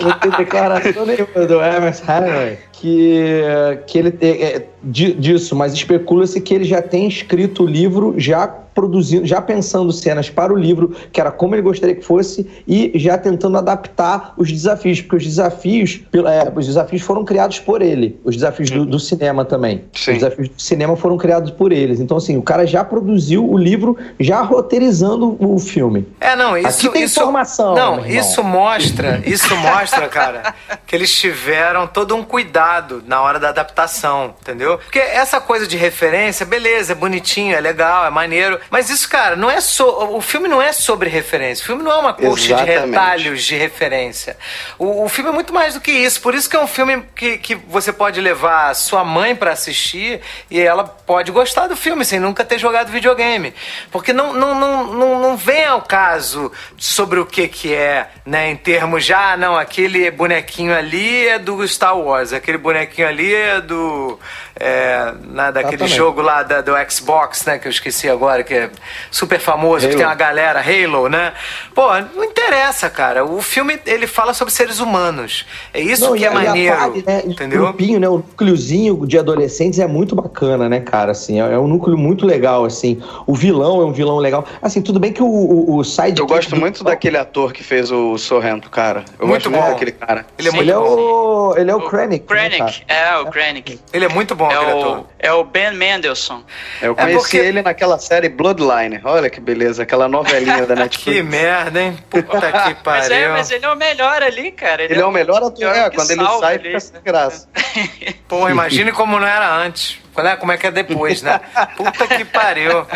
não 0.00 0.18
tem 0.18 0.30
declaração 0.30 1.06
nenhuma 1.06 1.46
do 1.46 1.62
Ernest 1.62 2.02
Hemingway 2.08 2.58
que, 2.82 3.40
que 3.86 3.96
ele 3.96 4.18
é, 4.20 4.56
é 4.56 4.66
disso, 4.82 5.54
mas 5.54 5.72
especula-se 5.72 6.40
que 6.40 6.52
ele 6.52 6.64
já 6.64 6.82
tem 6.82 7.06
escrito 7.06 7.62
o 7.62 7.66
livro 7.66 8.14
já 8.18 8.48
produzindo, 8.74 9.26
já 9.26 9.40
pensando 9.40 9.92
cenas 9.92 10.30
para 10.30 10.52
o 10.52 10.56
livro, 10.56 10.96
que 11.12 11.20
era 11.20 11.30
como 11.30 11.54
ele 11.54 11.62
gostaria 11.62 11.94
que 11.94 12.04
fosse, 12.04 12.50
e 12.66 12.90
já 12.94 13.18
tentando 13.18 13.58
adaptar 13.58 14.32
os 14.36 14.50
desafios, 14.50 15.00
porque 15.00 15.16
os 15.16 15.24
desafios, 15.24 16.00
é, 16.14 16.50
os 16.58 16.66
desafios 16.66 17.02
foram 17.02 17.24
criados 17.24 17.58
por 17.60 17.82
ele, 17.82 18.18
os 18.24 18.34
desafios 18.34 18.70
do, 18.70 18.86
do, 18.86 18.98
cinema 18.98 19.44
também. 19.44 19.84
Sim. 19.92 20.12
Os 20.12 20.18
desafios 20.18 20.48
do 20.48 20.62
cinema 20.62 20.96
foram 20.96 21.16
criados 21.18 21.50
por 21.50 21.70
eles. 21.70 22.00
Então, 22.00 22.16
assim, 22.16 22.36
o 22.36 22.42
cara 22.42 22.66
já 22.66 22.82
produziu 22.82 23.48
o 23.48 23.58
livro, 23.58 23.96
já 24.18 24.40
roteirizando 24.40 25.36
o 25.38 25.58
filme. 25.58 26.08
É, 26.18 26.34
não, 26.34 26.56
isso. 26.56 26.86
Aqui 26.86 26.88
tem 26.88 27.04
isso, 27.04 27.20
informação. 27.20 27.74
Não, 27.74 28.06
isso 28.06 28.42
mostra, 28.42 29.22
isso 29.26 29.54
mostra, 29.56 30.08
cara, 30.08 30.54
que 30.86 30.96
eles 30.96 31.12
tiveram 31.14 31.86
todo 31.86 32.16
um 32.16 32.24
cuidado 32.24 32.71
na 33.06 33.20
hora 33.20 33.38
da 33.38 33.48
adaptação, 33.48 34.34
entendeu? 34.40 34.78
Porque 34.78 34.98
essa 34.98 35.40
coisa 35.40 35.66
de 35.66 35.76
referência, 35.76 36.46
beleza, 36.46 36.92
é 36.92 36.94
bonitinho, 36.94 37.54
é 37.54 37.60
legal, 37.60 38.06
é 38.06 38.10
maneiro, 38.10 38.60
mas 38.70 38.90
isso, 38.90 39.08
cara, 39.08 39.36
não 39.36 39.50
é 39.50 39.60
so, 39.60 39.84
o 39.84 40.20
filme 40.20 40.48
não 40.48 40.60
é 40.60 40.72
sobre 40.72 41.08
referência. 41.08 41.62
O 41.62 41.66
filme 41.66 41.82
não 41.82 41.92
é 41.92 41.96
uma 41.96 42.14
coxa 42.14 42.54
de 42.54 42.64
retalhos 42.64 43.42
de 43.42 43.56
referência. 43.56 44.36
O, 44.78 45.04
o, 45.04 45.08
filme 45.08 45.30
é 45.30 45.32
muito 45.32 45.52
mais 45.52 45.74
do 45.74 45.80
que 45.80 45.90
isso. 45.90 46.20
Por 46.20 46.34
isso 46.34 46.48
que 46.48 46.56
é 46.56 46.60
um 46.60 46.66
filme 46.66 47.04
que, 47.14 47.38
que 47.38 47.54
você 47.54 47.92
pode 47.92 48.20
levar 48.20 48.74
sua 48.74 49.04
mãe 49.04 49.34
para 49.34 49.52
assistir 49.52 50.20
e 50.50 50.60
ela 50.60 50.84
pode 50.84 51.30
gostar 51.30 51.66
do 51.66 51.76
filme 51.76 52.04
sem 52.04 52.18
nunca 52.18 52.44
ter 52.44 52.58
jogado 52.58 52.90
videogame. 52.90 53.54
Porque 53.90 54.12
não, 54.12 54.32
não, 54.32 54.54
não, 54.54 54.86
não, 54.94 55.20
não 55.20 55.36
vem 55.36 55.64
ao 55.64 55.82
caso 55.82 56.52
sobre 56.76 57.20
o 57.20 57.26
que 57.26 57.48
que 57.48 57.74
é, 57.74 58.08
né, 58.24 58.50
em 58.50 58.56
termos 58.56 59.04
de, 59.04 59.12
ah, 59.12 59.36
não, 59.36 59.56
aquele 59.56 60.10
bonequinho 60.10 60.74
ali 60.74 61.26
é 61.28 61.38
do 61.38 61.66
Star 61.66 61.98
Wars, 61.98 62.32
aquele 62.32 62.58
bonequinho 62.62 63.08
ali 63.08 63.34
é 63.34 63.60
do 63.60 64.18
é, 64.58 65.12
né, 65.24 65.50
daquele 65.50 65.86
jogo 65.88 66.20
lá 66.20 66.42
da, 66.42 66.60
do 66.60 66.72
Xbox, 66.88 67.44
né? 67.44 67.58
Que 67.58 67.66
eu 67.66 67.70
esqueci 67.70 68.08
agora, 68.08 68.44
que 68.44 68.54
é 68.54 68.70
super 69.10 69.40
famoso, 69.40 69.86
Halo. 69.86 69.90
que 69.90 69.96
tem 69.96 70.06
uma 70.06 70.14
galera, 70.14 70.60
Halo, 70.60 71.08
né? 71.08 71.32
Pô, 71.74 71.88
não 72.14 72.24
interessa, 72.24 72.88
cara. 72.88 73.24
O 73.24 73.42
filme, 73.42 73.78
ele 73.86 74.06
fala 74.06 74.32
sobre 74.34 74.52
seres 74.52 74.78
humanos. 74.78 75.46
É 75.72 75.80
isso 75.80 76.04
não, 76.04 76.16
que 76.16 76.24
é 76.24 76.30
maneiro, 76.30 76.76
fase, 76.76 77.04
né, 77.06 77.22
entendeu? 77.24 77.60
O 77.60 77.64
grupinho, 77.64 77.98
né? 77.98 78.08
O 78.08 78.18
núcleozinho 78.18 79.06
de 79.06 79.18
adolescentes 79.18 79.78
é 79.78 79.86
muito 79.86 80.14
bacana, 80.14 80.68
né, 80.68 80.80
cara? 80.80 81.12
Assim, 81.12 81.40
é, 81.40 81.54
é, 81.54 81.58
um 81.58 81.66
núcleo 81.66 81.96
muito 81.96 82.26
legal, 82.26 82.64
assim. 82.64 83.02
O 83.26 83.34
vilão 83.34 83.80
é 83.80 83.84
um 83.84 83.92
vilão 83.92 84.18
legal. 84.18 84.46
Assim, 84.60 84.80
tudo 84.82 85.00
bem 85.00 85.12
que 85.12 85.22
o, 85.22 85.26
o, 85.26 85.76
o 85.76 85.84
side 85.84 86.20
Eu 86.20 86.26
gosto 86.26 86.54
muito 86.56 86.78
do... 86.78 86.84
daquele 86.84 87.16
ator 87.16 87.52
que 87.52 87.64
fez 87.64 87.90
o 87.90 88.16
Sorrento, 88.18 88.70
cara. 88.70 89.04
Eu 89.18 89.26
muito 89.26 89.50
gosto 89.50 89.50
bom. 89.50 89.60
muito 89.60 89.72
daquele 89.72 89.92
cara. 89.92 90.26
Ele 90.38 90.48
é, 90.48 90.50
muito 90.52 90.64
ele 90.64 90.70
é 90.70 90.78
o, 90.78 91.54
ele 91.56 91.70
é 91.70 91.74
o, 91.74 91.78
o 91.78 91.88
Krennic. 91.88 92.26
Krennic, 92.56 92.84
né, 92.88 93.08
é, 93.08 93.16
o 93.16 93.26
Krennic. 93.26 93.80
Ele 93.92 94.04
é 94.04 94.08
muito 94.08 94.34
bom, 94.34 94.50
é 94.50 94.74
o, 94.74 95.06
é 95.18 95.32
o 95.32 95.44
Ben 95.44 95.72
Mendelsohn. 95.72 96.42
Eu 96.80 96.94
conheci 96.94 97.16
é 97.16 97.20
porque... 97.20 97.36
ele 97.38 97.62
naquela 97.62 97.98
série 97.98 98.28
Bloodline. 98.28 99.00
Olha 99.04 99.30
que 99.30 99.40
beleza, 99.40 99.82
aquela 99.82 100.08
novelinha 100.08 100.66
da 100.66 100.74
Netflix. 100.76 101.18
que 101.18 101.22
merda, 101.22 101.80
hein? 101.80 101.98
Puta 102.10 102.52
que 102.52 102.74
pariu. 102.74 102.82
Mas, 103.02 103.10
é, 103.10 103.28
mas 103.28 103.50
ele 103.50 103.64
é 103.64 103.70
o 103.70 103.76
melhor 103.76 104.22
ali, 104.22 104.52
cara. 104.52 104.82
Ele, 104.82 104.94
ele 104.94 105.00
é, 105.00 105.02
é, 105.02 105.06
o 105.06 105.10
melhor 105.10 105.42
ator. 105.42 105.74
É, 105.74 105.90
quando 105.90 106.10
ele 106.10 106.24
sai, 106.24 106.54
ali, 106.54 106.64
fica 106.64 106.80
sem 106.80 107.02
graça. 107.02 107.48
Pô, 108.28 108.48
imagine 108.48 108.92
como 108.92 109.18
não 109.18 109.26
era 109.26 109.50
antes. 109.56 109.98
Como 110.38 110.52
é 110.52 110.56
que 110.56 110.66
é 110.66 110.70
depois, 110.70 111.22
né? 111.22 111.40
Puta 111.76 112.06
que 112.06 112.24
pariu. 112.24 112.86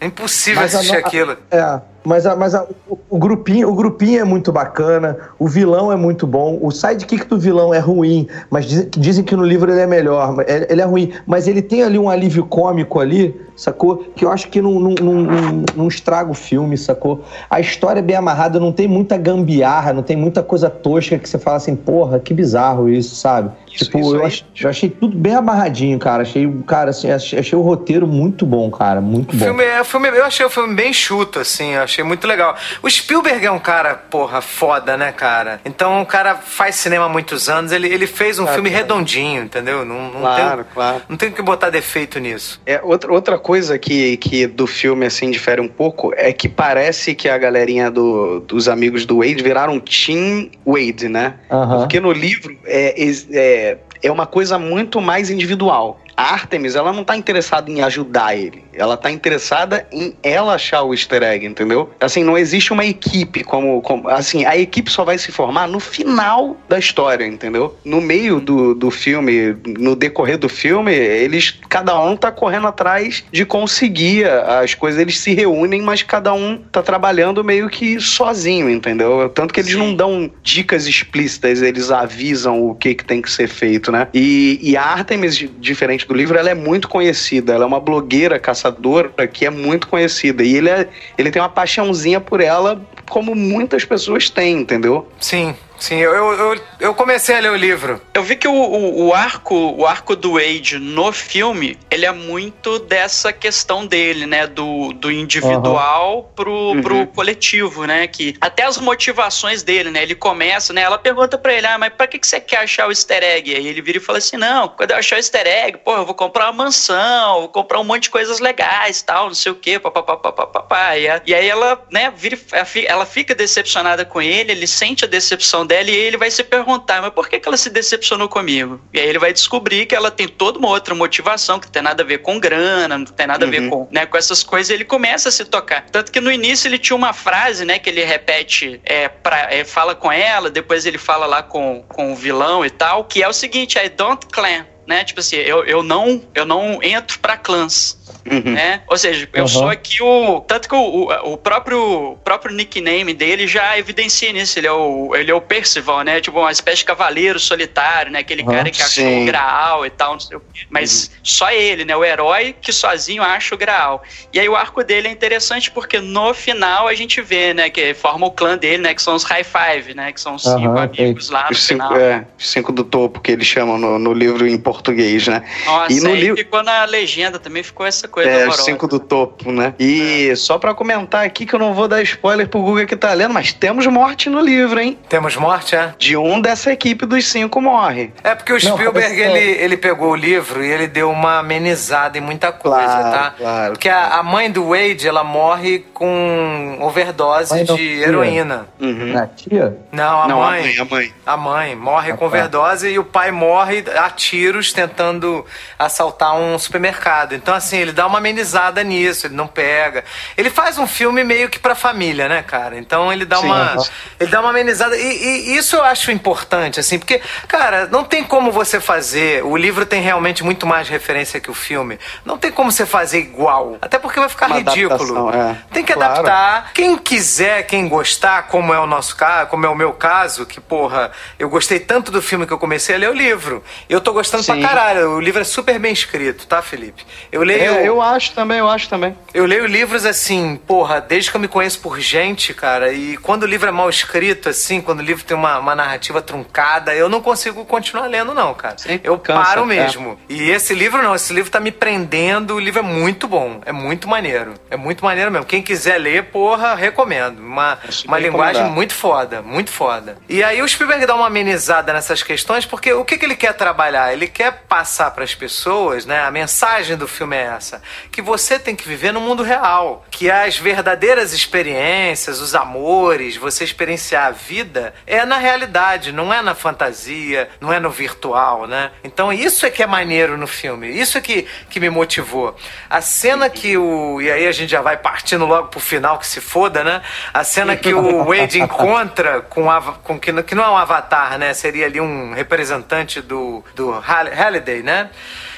É 0.00 0.06
impossível 0.06 0.62
mas 0.62 0.74
assistir 0.74 0.96
a, 0.96 1.00
aquilo. 1.00 1.36
É. 1.50 1.80
Mas, 2.06 2.24
a, 2.24 2.36
mas 2.36 2.54
a, 2.54 2.64
o, 2.88 2.96
o, 3.10 3.18
grupinho, 3.18 3.68
o 3.68 3.74
grupinho 3.74 4.20
é 4.20 4.24
muito 4.24 4.52
bacana, 4.52 5.18
o 5.40 5.48
vilão 5.48 5.90
é 5.90 5.96
muito 5.96 6.24
bom, 6.24 6.56
o 6.62 6.70
sidekick 6.70 7.26
do 7.26 7.36
vilão 7.36 7.74
é 7.74 7.80
ruim, 7.80 8.28
mas 8.48 8.64
dizem, 8.64 8.88
dizem 8.96 9.24
que 9.24 9.34
no 9.34 9.42
livro 9.42 9.72
ele 9.72 9.80
é 9.80 9.88
melhor. 9.88 10.36
Ele 10.46 10.80
é 10.80 10.84
ruim, 10.84 11.12
mas 11.26 11.48
ele 11.48 11.60
tem 11.60 11.82
ali 11.82 11.98
um 11.98 12.08
alívio 12.08 12.46
cômico 12.46 13.00
ali, 13.00 13.34
sacou? 13.56 14.04
Que 14.14 14.24
eu 14.24 14.30
acho 14.30 14.48
que 14.48 14.62
não, 14.62 14.78
não, 14.78 14.94
não, 14.94 15.64
não, 15.74 15.88
estraga 15.88 16.30
o 16.30 16.34
filme, 16.34 16.78
sacou? 16.78 17.24
A 17.50 17.58
história 17.58 17.98
é 17.98 18.02
bem 18.02 18.14
amarrada, 18.14 18.60
não 18.60 18.70
tem 18.70 18.86
muita 18.86 19.16
gambiarra, 19.16 19.92
não 19.92 20.04
tem 20.04 20.16
muita 20.16 20.44
coisa 20.44 20.70
tosca 20.70 21.18
que 21.18 21.28
você 21.28 21.40
fala 21.40 21.56
assim, 21.56 21.74
porra, 21.74 22.20
que 22.20 22.32
bizarro 22.32 22.88
isso, 22.88 23.16
sabe? 23.16 23.50
Isso, 23.76 23.84
tipo, 23.86 23.98
isso 24.00 24.16
eu, 24.16 24.24
ach, 24.24 24.44
eu, 24.60 24.70
achei 24.70 24.88
tudo 24.88 25.16
bem 25.16 25.34
amarradinho, 25.34 25.98
cara. 25.98 26.22
Achei, 26.22 26.48
cara, 26.66 26.90
assim, 26.90 27.10
achei, 27.10 27.38
achei 27.38 27.58
o 27.58 27.62
roteiro 27.62 28.06
muito 28.06 28.46
bom, 28.46 28.70
cara. 28.70 29.00
Muito 29.00 29.34
o 29.34 29.36
bom. 29.36 29.44
Filme, 29.44 29.64
é, 29.64 29.80
o 29.80 29.84
filme, 29.84 30.08
eu 30.08 30.24
achei 30.24 30.46
o 30.46 30.50
filme 30.50 30.74
bem 30.74 30.92
chuto, 30.92 31.40
assim. 31.40 31.74
Achei 31.76 31.96
achei 31.96 32.04
muito 32.04 32.26
legal. 32.26 32.56
O 32.82 32.90
Spielberg 32.90 33.44
é 33.44 33.50
um 33.50 33.58
cara, 33.58 33.94
porra, 33.94 34.40
foda, 34.40 34.96
né, 34.96 35.12
cara? 35.12 35.60
Então 35.64 36.02
o 36.02 36.06
cara 36.06 36.34
faz 36.36 36.76
cinema 36.76 37.06
há 37.06 37.08
muitos 37.08 37.48
anos, 37.48 37.72
ele, 37.72 37.88
ele 37.88 38.06
fez 38.06 38.38
um 38.38 38.42
claro, 38.42 38.54
filme 38.54 38.70
redondinho, 38.70 39.44
entendeu? 39.44 39.84
Não, 39.84 40.10
não 40.10 40.20
claro, 40.20 40.64
tem, 40.64 40.72
claro. 40.74 41.02
Não 41.08 41.16
tem 41.16 41.30
que 41.30 41.42
botar 41.42 41.70
defeito 41.70 42.18
nisso. 42.18 42.60
É, 42.66 42.80
outra, 42.82 43.12
outra 43.12 43.38
coisa 43.38 43.78
que, 43.78 44.16
que 44.18 44.46
do 44.46 44.66
filme, 44.66 45.06
assim, 45.06 45.30
difere 45.30 45.60
um 45.60 45.68
pouco 45.68 46.12
é 46.14 46.32
que 46.32 46.48
parece 46.48 47.14
que 47.14 47.28
a 47.28 47.38
galerinha 47.38 47.90
do, 47.90 48.40
dos 48.40 48.68
amigos 48.68 49.06
do 49.06 49.18
Wade 49.18 49.42
viraram 49.42 49.80
Team 49.80 50.50
Wade, 50.64 51.08
né? 51.08 51.34
Porque 51.48 51.98
no 52.00 52.12
livro 52.12 52.56
é, 52.64 52.94
é, 53.32 53.65
é 54.06 54.12
uma 54.12 54.26
coisa 54.26 54.58
muito 54.58 55.00
mais 55.00 55.30
individual. 55.30 55.98
A 56.16 56.32
Artemis, 56.32 56.74
ela 56.74 56.92
não 56.92 57.04
tá 57.04 57.16
interessada 57.16 57.70
em 57.70 57.82
ajudar 57.82 58.34
ele. 58.34 58.64
Ela 58.72 58.96
tá 58.96 59.10
interessada 59.10 59.86
em 59.92 60.14
ela 60.22 60.54
achar 60.54 60.82
o 60.82 60.94
easter 60.94 61.22
egg, 61.22 61.44
entendeu? 61.44 61.90
Assim, 62.00 62.24
não 62.24 62.38
existe 62.38 62.72
uma 62.72 62.84
equipe 62.84 63.44
como, 63.44 63.82
como. 63.82 64.08
Assim, 64.08 64.44
a 64.44 64.56
equipe 64.56 64.90
só 64.90 65.04
vai 65.04 65.18
se 65.18 65.30
formar 65.30 65.68
no 65.68 65.78
final 65.78 66.56
da 66.68 66.78
história, 66.78 67.26
entendeu? 67.26 67.76
No 67.84 68.00
meio 68.00 68.40
do, 68.40 68.74
do 68.74 68.90
filme, 68.90 69.56
no 69.78 69.94
decorrer 69.94 70.38
do 70.38 70.48
filme, 70.48 70.94
eles. 70.94 71.58
Cada 71.68 71.98
um 72.00 72.16
tá 72.16 72.32
correndo 72.32 72.66
atrás 72.66 73.24
de 73.30 73.44
conseguir 73.44 74.26
as 74.26 74.74
coisas. 74.74 75.00
Eles 75.00 75.18
se 75.18 75.34
reúnem, 75.34 75.82
mas 75.82 76.02
cada 76.02 76.32
um 76.32 76.58
tá 76.72 76.82
trabalhando 76.82 77.44
meio 77.44 77.68
que 77.68 78.00
sozinho, 78.00 78.70
entendeu? 78.70 79.28
Tanto 79.28 79.52
que 79.52 79.60
eles 79.60 79.72
Sim. 79.72 79.78
não 79.78 79.94
dão 79.94 80.30
dicas 80.42 80.86
explícitas, 80.86 81.60
eles 81.60 81.90
avisam 81.90 82.66
o 82.66 82.74
que, 82.74 82.94
que 82.94 83.04
tem 83.04 83.20
que 83.20 83.30
ser 83.30 83.48
feito, 83.48 83.92
né? 83.92 84.08
E, 84.14 84.58
e 84.62 84.76
a 84.76 84.82
Artemis, 84.82 85.36
diferente 85.58 86.05
do 86.06 86.14
livro, 86.14 86.38
ela 86.38 86.50
é 86.50 86.54
muito 86.54 86.88
conhecida. 86.88 87.52
Ela 87.54 87.64
é 87.64 87.66
uma 87.66 87.80
blogueira 87.80 88.38
caçadora 88.38 89.10
que 89.26 89.44
é 89.44 89.50
muito 89.50 89.88
conhecida. 89.88 90.42
E 90.42 90.56
ele, 90.56 90.68
é, 90.68 90.88
ele 91.16 91.30
tem 91.30 91.40
uma 91.40 91.48
paixãozinha 91.48 92.20
por 92.20 92.40
ela, 92.40 92.80
como 93.08 93.34
muitas 93.34 93.84
pessoas 93.84 94.30
têm, 94.30 94.60
entendeu? 94.60 95.08
Sim. 95.20 95.54
Sim, 95.78 95.96
eu, 95.96 96.12
eu, 96.14 96.60
eu 96.80 96.94
comecei 96.94 97.36
a 97.36 97.40
ler 97.40 97.50
o 97.50 97.56
livro. 97.56 98.00
Eu 98.14 98.22
vi 98.22 98.36
que 98.36 98.48
o, 98.48 98.52
o, 98.52 99.06
o, 99.06 99.14
arco 99.14 99.54
o 99.54 99.86
arco 99.86 100.16
do 100.16 100.34
Wade 100.34 100.78
no 100.78 101.12
filme, 101.12 101.78
ele 101.90 102.06
é 102.06 102.12
muito 102.12 102.78
dessa 102.78 103.32
questão 103.32 103.86
dele, 103.86 104.26
né? 104.26 104.46
Do, 104.46 104.92
do 104.92 105.10
individual 105.10 106.16
uhum. 106.16 106.22
pro, 106.34 106.52
uhum. 106.52 106.82
pro 106.82 107.06
coletivo, 107.08 107.84
né? 107.84 108.06
Que 108.06 108.36
até 108.40 108.64
as 108.64 108.78
motivações 108.78 109.62
dele, 109.62 109.90
né? 109.90 110.02
Ele 110.02 110.14
começa, 110.14 110.72
né? 110.72 110.82
Ela 110.82 110.98
pergunta 110.98 111.36
pra 111.36 111.52
ele, 111.52 111.66
ah, 111.66 111.78
mas 111.78 111.92
pra 111.92 112.06
que, 112.06 112.18
que 112.18 112.26
você 112.26 112.40
quer 112.40 112.58
achar 112.58 112.88
o 112.88 112.90
easter 112.90 113.22
egg? 113.22 113.54
Aí 113.54 113.66
ele 113.66 113.82
vira 113.82 113.98
e 113.98 114.00
fala 114.00 114.18
assim, 114.18 114.36
não, 114.36 114.68
quando 114.68 114.92
eu 114.92 114.96
achar 114.96 115.16
o 115.16 115.18
easter 115.18 115.46
egg, 115.46 115.78
pô, 115.78 115.96
eu 115.96 116.04
vou 116.04 116.14
comprar 116.14 116.46
uma 116.50 116.64
mansão, 116.64 117.40
vou 117.40 117.48
comprar 117.48 117.80
um 117.80 117.84
monte 117.84 118.04
de 118.04 118.10
coisas 118.10 118.40
legais, 118.40 119.02
tal, 119.02 119.26
não 119.26 119.34
sei 119.34 119.52
o 119.52 119.56
quê, 119.56 119.78
papapá. 119.78 120.96
E, 120.96 121.06
e 121.26 121.34
aí 121.34 121.48
ela, 121.48 121.82
né, 121.90 122.12
vira, 122.16 122.38
ela 122.86 123.04
fica 123.04 123.34
decepcionada 123.34 124.04
com 124.04 124.22
ele, 124.22 124.52
ele 124.52 124.66
sente 124.66 125.04
a 125.04 125.08
decepção 125.08 125.65
dela 125.66 125.90
e 125.90 125.94
ele 125.94 126.16
vai 126.16 126.30
se 126.30 126.42
perguntar, 126.44 127.02
mas 127.02 127.12
por 127.12 127.28
que, 127.28 127.38
que 127.38 127.48
ela 127.48 127.56
se 127.56 127.68
decepcionou 127.70 128.28
comigo? 128.28 128.80
E 128.92 129.00
aí 129.00 129.08
ele 129.08 129.18
vai 129.18 129.32
descobrir 129.32 129.86
que 129.86 129.94
ela 129.94 130.10
tem 130.10 130.28
toda 130.28 130.58
uma 130.58 130.68
outra 130.68 130.94
motivação 130.94 131.58
que 131.58 131.66
não 131.66 131.72
tem 131.72 131.82
nada 131.82 132.02
a 132.02 132.06
ver 132.06 132.18
com 132.18 132.38
grana, 132.38 132.98
não 132.98 133.04
tem 133.04 133.26
nada 133.26 133.46
a 133.46 133.48
ver 133.48 133.62
uhum. 133.62 133.70
com, 133.70 133.88
né, 133.90 134.06
com 134.06 134.16
essas 134.16 134.42
coisas. 134.42 134.70
Ele 134.70 134.84
começa 134.84 135.28
a 135.28 135.32
se 135.32 135.44
tocar. 135.44 135.86
Tanto 135.90 136.12
que 136.12 136.20
no 136.20 136.30
início 136.30 136.68
ele 136.68 136.78
tinha 136.78 136.96
uma 136.96 137.12
frase, 137.12 137.64
né, 137.64 137.78
que 137.78 137.90
ele 137.90 138.04
repete, 138.04 138.80
é, 138.84 139.08
pra, 139.08 139.52
é, 139.52 139.64
fala 139.64 139.94
com 139.94 140.10
ela, 140.10 140.48
depois 140.50 140.86
ele 140.86 140.98
fala 140.98 141.26
lá 141.26 141.42
com, 141.42 141.84
com 141.88 142.12
o 142.12 142.16
vilão 142.16 142.64
e 142.64 142.70
tal, 142.70 143.04
que 143.04 143.22
é 143.22 143.28
o 143.28 143.32
seguinte: 143.32 143.78
I 143.78 143.88
don't 143.88 144.26
clan 144.26 144.66
né? 144.86 145.04
Tipo 145.04 145.20
assim, 145.20 145.36
eu, 145.36 145.64
eu 145.64 145.82
não 145.82 146.22
eu 146.34 146.44
não 146.44 146.82
entro 146.82 147.18
para 147.18 147.36
clãs. 147.36 147.98
Uhum. 148.30 148.52
Né? 148.52 148.82
Ou 148.88 148.96
seja, 148.96 149.28
eu 149.32 149.42
uhum. 149.42 149.48
sou 149.48 149.68
aqui 149.68 150.02
o. 150.02 150.40
Tanto 150.40 150.68
que 150.68 150.74
o, 150.74 151.08
o, 151.32 151.36
próprio, 151.36 152.18
próprio 152.24 152.54
nickname 152.54 153.14
dele 153.14 153.46
já 153.46 153.78
evidencia 153.78 154.32
nisso. 154.32 154.58
Ele 154.58 154.66
é, 154.66 154.72
o, 154.72 155.14
ele 155.14 155.30
é 155.30 155.34
o 155.34 155.40
Percival, 155.40 156.02
né? 156.02 156.20
Tipo, 156.20 156.40
uma 156.40 156.50
espécie 156.50 156.78
de 156.78 156.86
cavaleiro 156.86 157.38
solitário, 157.38 158.10
né? 158.10 158.20
Aquele 158.20 158.42
uhum, 158.42 158.48
cara 158.48 158.70
que 158.70 158.82
sim. 158.82 159.06
achou 159.06 159.22
o 159.22 159.26
Graal 159.26 159.86
e 159.86 159.90
tal, 159.90 160.12
não 160.14 160.20
sei 160.20 160.36
o 160.36 160.40
quê. 160.40 160.66
Mas 160.68 161.04
uhum. 161.04 161.20
só 161.22 161.50
ele, 161.52 161.84
né? 161.84 161.96
O 161.96 162.04
herói 162.04 162.54
que 162.60 162.72
sozinho 162.72 163.22
acha 163.22 163.54
o 163.54 163.58
Graal. 163.58 164.02
E 164.32 164.40
aí 164.40 164.48
o 164.48 164.56
arco 164.56 164.82
dele 164.82 165.08
é 165.08 165.10
interessante 165.10 165.70
porque 165.70 166.00
no 166.00 166.34
final 166.34 166.88
a 166.88 166.94
gente 166.94 167.20
vê, 167.22 167.54
né? 167.54 167.70
Que 167.70 167.94
forma 167.94 168.26
o 168.26 168.30
clã 168.32 168.58
dele, 168.58 168.78
né? 168.78 168.94
Que 168.94 169.02
são 169.02 169.14
os 169.14 169.22
High 169.22 169.44
Five, 169.44 169.94
né? 169.94 170.10
Que 170.12 170.20
são 170.20 170.36
cinco 170.38 170.78
amigos 170.78 171.30
lá 171.30 171.44
no 171.44 171.52
os 171.52 171.66
final. 171.66 171.88
Cinco, 171.88 172.00
é, 172.00 172.26
cinco 172.38 172.72
do 172.72 172.82
topo 172.82 173.20
que 173.20 173.30
eles 173.30 173.46
chamam 173.46 173.78
no, 173.78 173.98
no 173.98 174.12
livro 174.12 174.46
em 174.46 174.58
português, 174.76 175.26
né? 175.26 175.42
Nossa, 175.64 175.92
e 175.92 176.00
no 176.00 176.14
livro 176.14 176.36
ficou 176.36 176.62
na 176.62 176.84
legenda 176.84 177.38
também, 177.38 177.62
ficou 177.62 177.86
essa 177.86 178.06
coisa 178.06 178.28
é, 178.28 178.48
os 178.48 178.64
cinco 178.64 178.86
do 178.86 178.98
topo, 178.98 179.50
né? 179.50 179.74
E 179.78 180.28
é. 180.30 180.36
só 180.36 180.58
para 180.58 180.74
comentar 180.74 181.24
aqui 181.24 181.46
que 181.46 181.54
eu 181.54 181.58
não 181.58 181.74
vou 181.74 181.88
dar 181.88 182.02
spoiler 182.02 182.48
pro 182.48 182.60
Google 182.60 182.86
que 182.86 182.96
tá 182.96 183.12
lendo, 183.12 183.32
mas 183.32 183.52
temos 183.52 183.86
morte 183.86 184.28
no 184.28 184.40
livro, 184.40 184.78
hein? 184.80 184.98
Temos 185.08 185.36
morte, 185.36 185.74
é? 185.74 185.94
De 185.98 186.16
um 186.16 186.40
dessa 186.40 186.72
equipe 186.72 187.06
dos 187.06 187.26
cinco 187.26 187.60
morre. 187.60 188.12
É 188.22 188.34
porque 188.34 188.52
o 188.52 188.60
Spielberg, 188.60 189.16
não, 189.16 189.36
ele, 189.36 189.50
ele 189.62 189.76
pegou 189.76 190.10
o 190.10 190.16
livro 190.16 190.64
e 190.64 190.70
ele 190.70 190.86
deu 190.86 191.10
uma 191.10 191.38
amenizada 191.38 192.18
em 192.18 192.20
muita 192.20 192.52
coisa, 192.52 192.84
claro, 192.84 193.10
tá? 193.10 193.34
Claro. 193.36 193.72
Porque 193.72 193.88
a, 193.88 194.18
a, 194.18 194.22
mãe 194.22 194.50
do 194.50 194.68
Wade, 194.68 195.06
ela 195.06 195.24
morre 195.24 195.84
com 195.94 196.78
overdose 196.80 197.64
de 197.64 198.02
heroína. 198.02 198.68
Uhum. 198.80 199.16
A 199.16 199.26
tia? 199.26 199.76
Não, 199.92 200.22
a 200.22 200.28
não, 200.28 200.38
mãe. 200.40 200.60
A 200.60 200.62
mãe, 200.62 200.78
a 200.78 200.84
mãe. 200.84 201.14
A 201.26 201.36
mãe 201.36 201.76
morre 201.76 202.12
a 202.12 202.16
com 202.16 202.26
overdose 202.26 202.88
e 202.88 202.98
o 202.98 203.04
pai 203.04 203.30
morre 203.30 203.84
a 203.96 204.10
tiros 204.10 204.65
amigos 204.66 204.72
tentando 204.72 205.44
assaltar 205.78 206.34
um 206.34 206.58
supermercado. 206.58 207.34
Então, 207.34 207.54
assim, 207.54 207.76
ele 207.78 207.92
dá 207.92 208.06
uma 208.06 208.18
amenizada 208.18 208.82
nisso, 208.82 209.26
ele 209.26 209.34
não 209.34 209.46
pega. 209.46 210.04
Ele 210.36 210.50
faz 210.50 210.78
um 210.78 210.86
filme 210.86 211.22
meio 211.24 211.48
que 211.48 211.58
pra 211.58 211.74
família, 211.74 212.28
né, 212.28 212.42
cara? 212.42 212.78
Então 212.78 213.12
ele 213.12 213.24
dá 213.24 213.36
Sim. 213.38 213.46
uma. 213.46 213.76
Ele 214.18 214.30
dá 214.30 214.40
uma 214.40 214.50
amenizada. 214.50 214.96
E, 214.96 215.50
e 215.50 215.56
isso 215.56 215.76
eu 215.76 215.84
acho 215.84 216.10
importante, 216.10 216.80
assim, 216.80 216.98
porque, 216.98 217.20
cara, 217.48 217.86
não 217.86 218.04
tem 218.04 218.24
como 218.24 218.50
você 218.50 218.80
fazer. 218.80 219.44
O 219.44 219.56
livro 219.56 219.84
tem 219.86 220.00
realmente 220.02 220.42
muito 220.44 220.66
mais 220.66 220.88
referência 220.88 221.40
que 221.40 221.50
o 221.50 221.54
filme. 221.54 221.98
Não 222.24 222.38
tem 222.38 222.50
como 222.50 222.70
você 222.70 222.86
fazer 222.86 223.18
igual. 223.18 223.76
Até 223.80 223.98
porque 223.98 224.18
vai 224.20 224.28
ficar 224.28 224.46
Uma 224.46 224.56
ridículo. 224.58 225.30
é. 225.30 225.56
Tem 225.72 225.84
que 225.84 225.92
Claro. 225.96 226.12
adaptar. 226.20 226.72
Quem 226.74 226.96
quiser, 226.98 227.62
quem 227.66 227.88
gostar, 227.88 228.44
como 228.48 228.72
é 228.74 228.78
o 228.78 228.86
nosso 228.86 229.16
caso, 229.16 229.48
como 229.48 229.64
é 229.64 229.68
o 229.68 229.74
meu 229.74 229.92
caso, 229.92 230.44
que, 230.44 230.60
porra, 230.60 231.10
eu 231.38 231.48
gostei 231.48 231.78
tanto 231.80 232.10
do 232.10 232.20
filme 232.20 232.46
que 232.46 232.52
eu 232.52 232.58
comecei 232.58 232.94
a 232.94 232.98
ler 232.98 233.10
o 233.10 233.14
livro. 233.14 233.62
Eu 233.88 234.00
tô 234.00 234.12
gostando 234.12 234.42
Sim. 234.42 234.52
pra 234.52 234.55
caralho. 234.60 235.10
O 235.10 235.20
livro 235.20 235.40
é 235.40 235.44
super 235.44 235.78
bem 235.78 235.92
escrito, 235.92 236.46
tá, 236.46 236.62
Felipe? 236.62 237.04
Eu 237.30 237.42
leio. 237.42 237.74
É, 237.74 237.88
eu 237.88 238.00
acho 238.00 238.32
também, 238.32 238.58
eu 238.58 238.68
acho 238.68 238.88
também. 238.88 239.16
Eu 239.32 239.46
leio 239.46 239.66
livros 239.66 240.04
assim, 240.04 240.60
porra, 240.66 241.00
desde 241.00 241.30
que 241.30 241.36
eu 241.36 241.40
me 241.40 241.48
conheço 241.48 241.80
por 241.80 242.00
gente, 242.00 242.54
cara, 242.54 242.92
e 242.92 243.16
quando 243.16 243.42
o 243.42 243.46
livro 243.46 243.68
é 243.68 243.72
mal 243.72 243.88
escrito, 243.88 244.48
assim, 244.48 244.80
quando 244.80 245.00
o 245.00 245.02
livro 245.02 245.24
tem 245.24 245.36
uma, 245.36 245.58
uma 245.58 245.74
narrativa 245.74 246.20
truncada, 246.22 246.94
eu 246.94 247.08
não 247.08 247.20
consigo 247.20 247.64
continuar 247.64 248.06
lendo, 248.06 248.34
não, 248.34 248.54
cara. 248.54 248.78
Sim, 248.78 249.00
eu 249.02 249.18
cansa, 249.18 249.42
paro 249.42 249.62
é. 249.62 249.66
mesmo. 249.66 250.18
E 250.28 250.50
esse 250.50 250.74
livro 250.74 251.02
não, 251.02 251.14
esse 251.14 251.32
livro 251.32 251.50
tá 251.50 251.60
me 251.60 251.70
prendendo, 251.70 252.54
o 252.54 252.60
livro 252.60 252.80
é 252.80 252.82
muito 252.82 253.26
bom, 253.28 253.60
é 253.64 253.72
muito 253.72 254.08
maneiro. 254.08 254.54
É 254.70 254.76
muito 254.76 255.04
maneiro 255.04 255.30
mesmo. 255.30 255.46
Quem 255.46 255.62
quiser 255.62 255.98
ler, 255.98 256.24
porra, 256.24 256.74
recomendo. 256.74 257.38
Uma, 257.38 257.78
uma 258.06 258.18
linguagem 258.18 258.64
muito 258.64 258.94
foda, 258.94 259.42
muito 259.42 259.70
foda. 259.70 260.18
E 260.28 260.42
aí 260.42 260.62
o 260.62 260.68
Spielberg 260.68 261.06
dá 261.06 261.14
uma 261.14 261.26
amenizada 261.26 261.92
nessas 261.92 262.22
questões, 262.22 262.64
porque 262.64 262.92
o 262.92 263.04
que, 263.04 263.18
que 263.18 263.24
ele 263.24 263.36
quer 263.36 263.54
trabalhar? 263.54 264.12
Ele 264.12 264.26
quer 264.26 264.45
passar 264.50 265.10
para 265.10 265.24
as 265.24 265.34
pessoas, 265.34 266.06
né? 266.06 266.22
A 266.24 266.30
mensagem 266.30 266.96
do 266.96 267.06
filme 267.08 267.36
é 267.36 267.42
essa: 267.56 267.82
que 268.10 268.20
você 268.22 268.58
tem 268.58 268.74
que 268.74 268.88
viver 268.88 269.12
no 269.12 269.20
mundo 269.20 269.42
real, 269.42 270.04
que 270.10 270.30
as 270.30 270.56
verdadeiras 270.58 271.32
experiências, 271.32 272.40
os 272.40 272.54
amores, 272.54 273.36
você 273.36 273.64
experienciar 273.64 274.26
a 274.26 274.30
vida 274.30 274.94
é 275.06 275.24
na 275.24 275.36
realidade, 275.36 276.12
não 276.12 276.32
é 276.32 276.40
na 276.42 276.54
fantasia, 276.54 277.48
não 277.60 277.72
é 277.72 277.78
no 277.80 277.90
virtual, 277.90 278.66
né? 278.66 278.90
Então 279.04 279.32
isso 279.32 279.66
é 279.66 279.70
que 279.70 279.82
é 279.82 279.86
maneiro 279.86 280.36
no 280.36 280.46
filme, 280.46 280.88
isso 280.88 281.18
é 281.18 281.20
que, 281.20 281.46
que 281.68 281.80
me 281.80 281.90
motivou. 281.90 282.56
A 282.88 283.00
cena 283.00 283.48
que 283.48 283.76
o. 283.76 284.20
E 284.20 284.30
aí 284.30 284.46
a 284.46 284.52
gente 284.52 284.70
já 284.70 284.80
vai 284.80 284.96
partindo 284.96 285.44
logo 285.46 285.68
pro 285.68 285.80
final, 285.80 286.18
que 286.18 286.26
se 286.26 286.40
foda, 286.40 286.82
né? 286.84 287.02
A 287.32 287.44
cena 287.44 287.76
que 287.76 287.92
o 287.94 288.24
Wade 288.24 288.60
encontra 288.62 289.40
com, 289.42 289.64
o 289.64 289.70
ava- 289.70 289.94
com 290.02 290.18
que, 290.18 290.32
que 290.42 290.54
não 290.54 290.64
é 290.64 290.68
um 290.68 290.76
avatar, 290.76 291.38
né? 291.38 291.52
Seria 291.54 291.86
ali 291.86 292.00
um 292.00 292.32
representante 292.32 293.20
do, 293.20 293.64
do 293.74 293.90
Halliday, 294.36 294.82
né? 294.82 295.10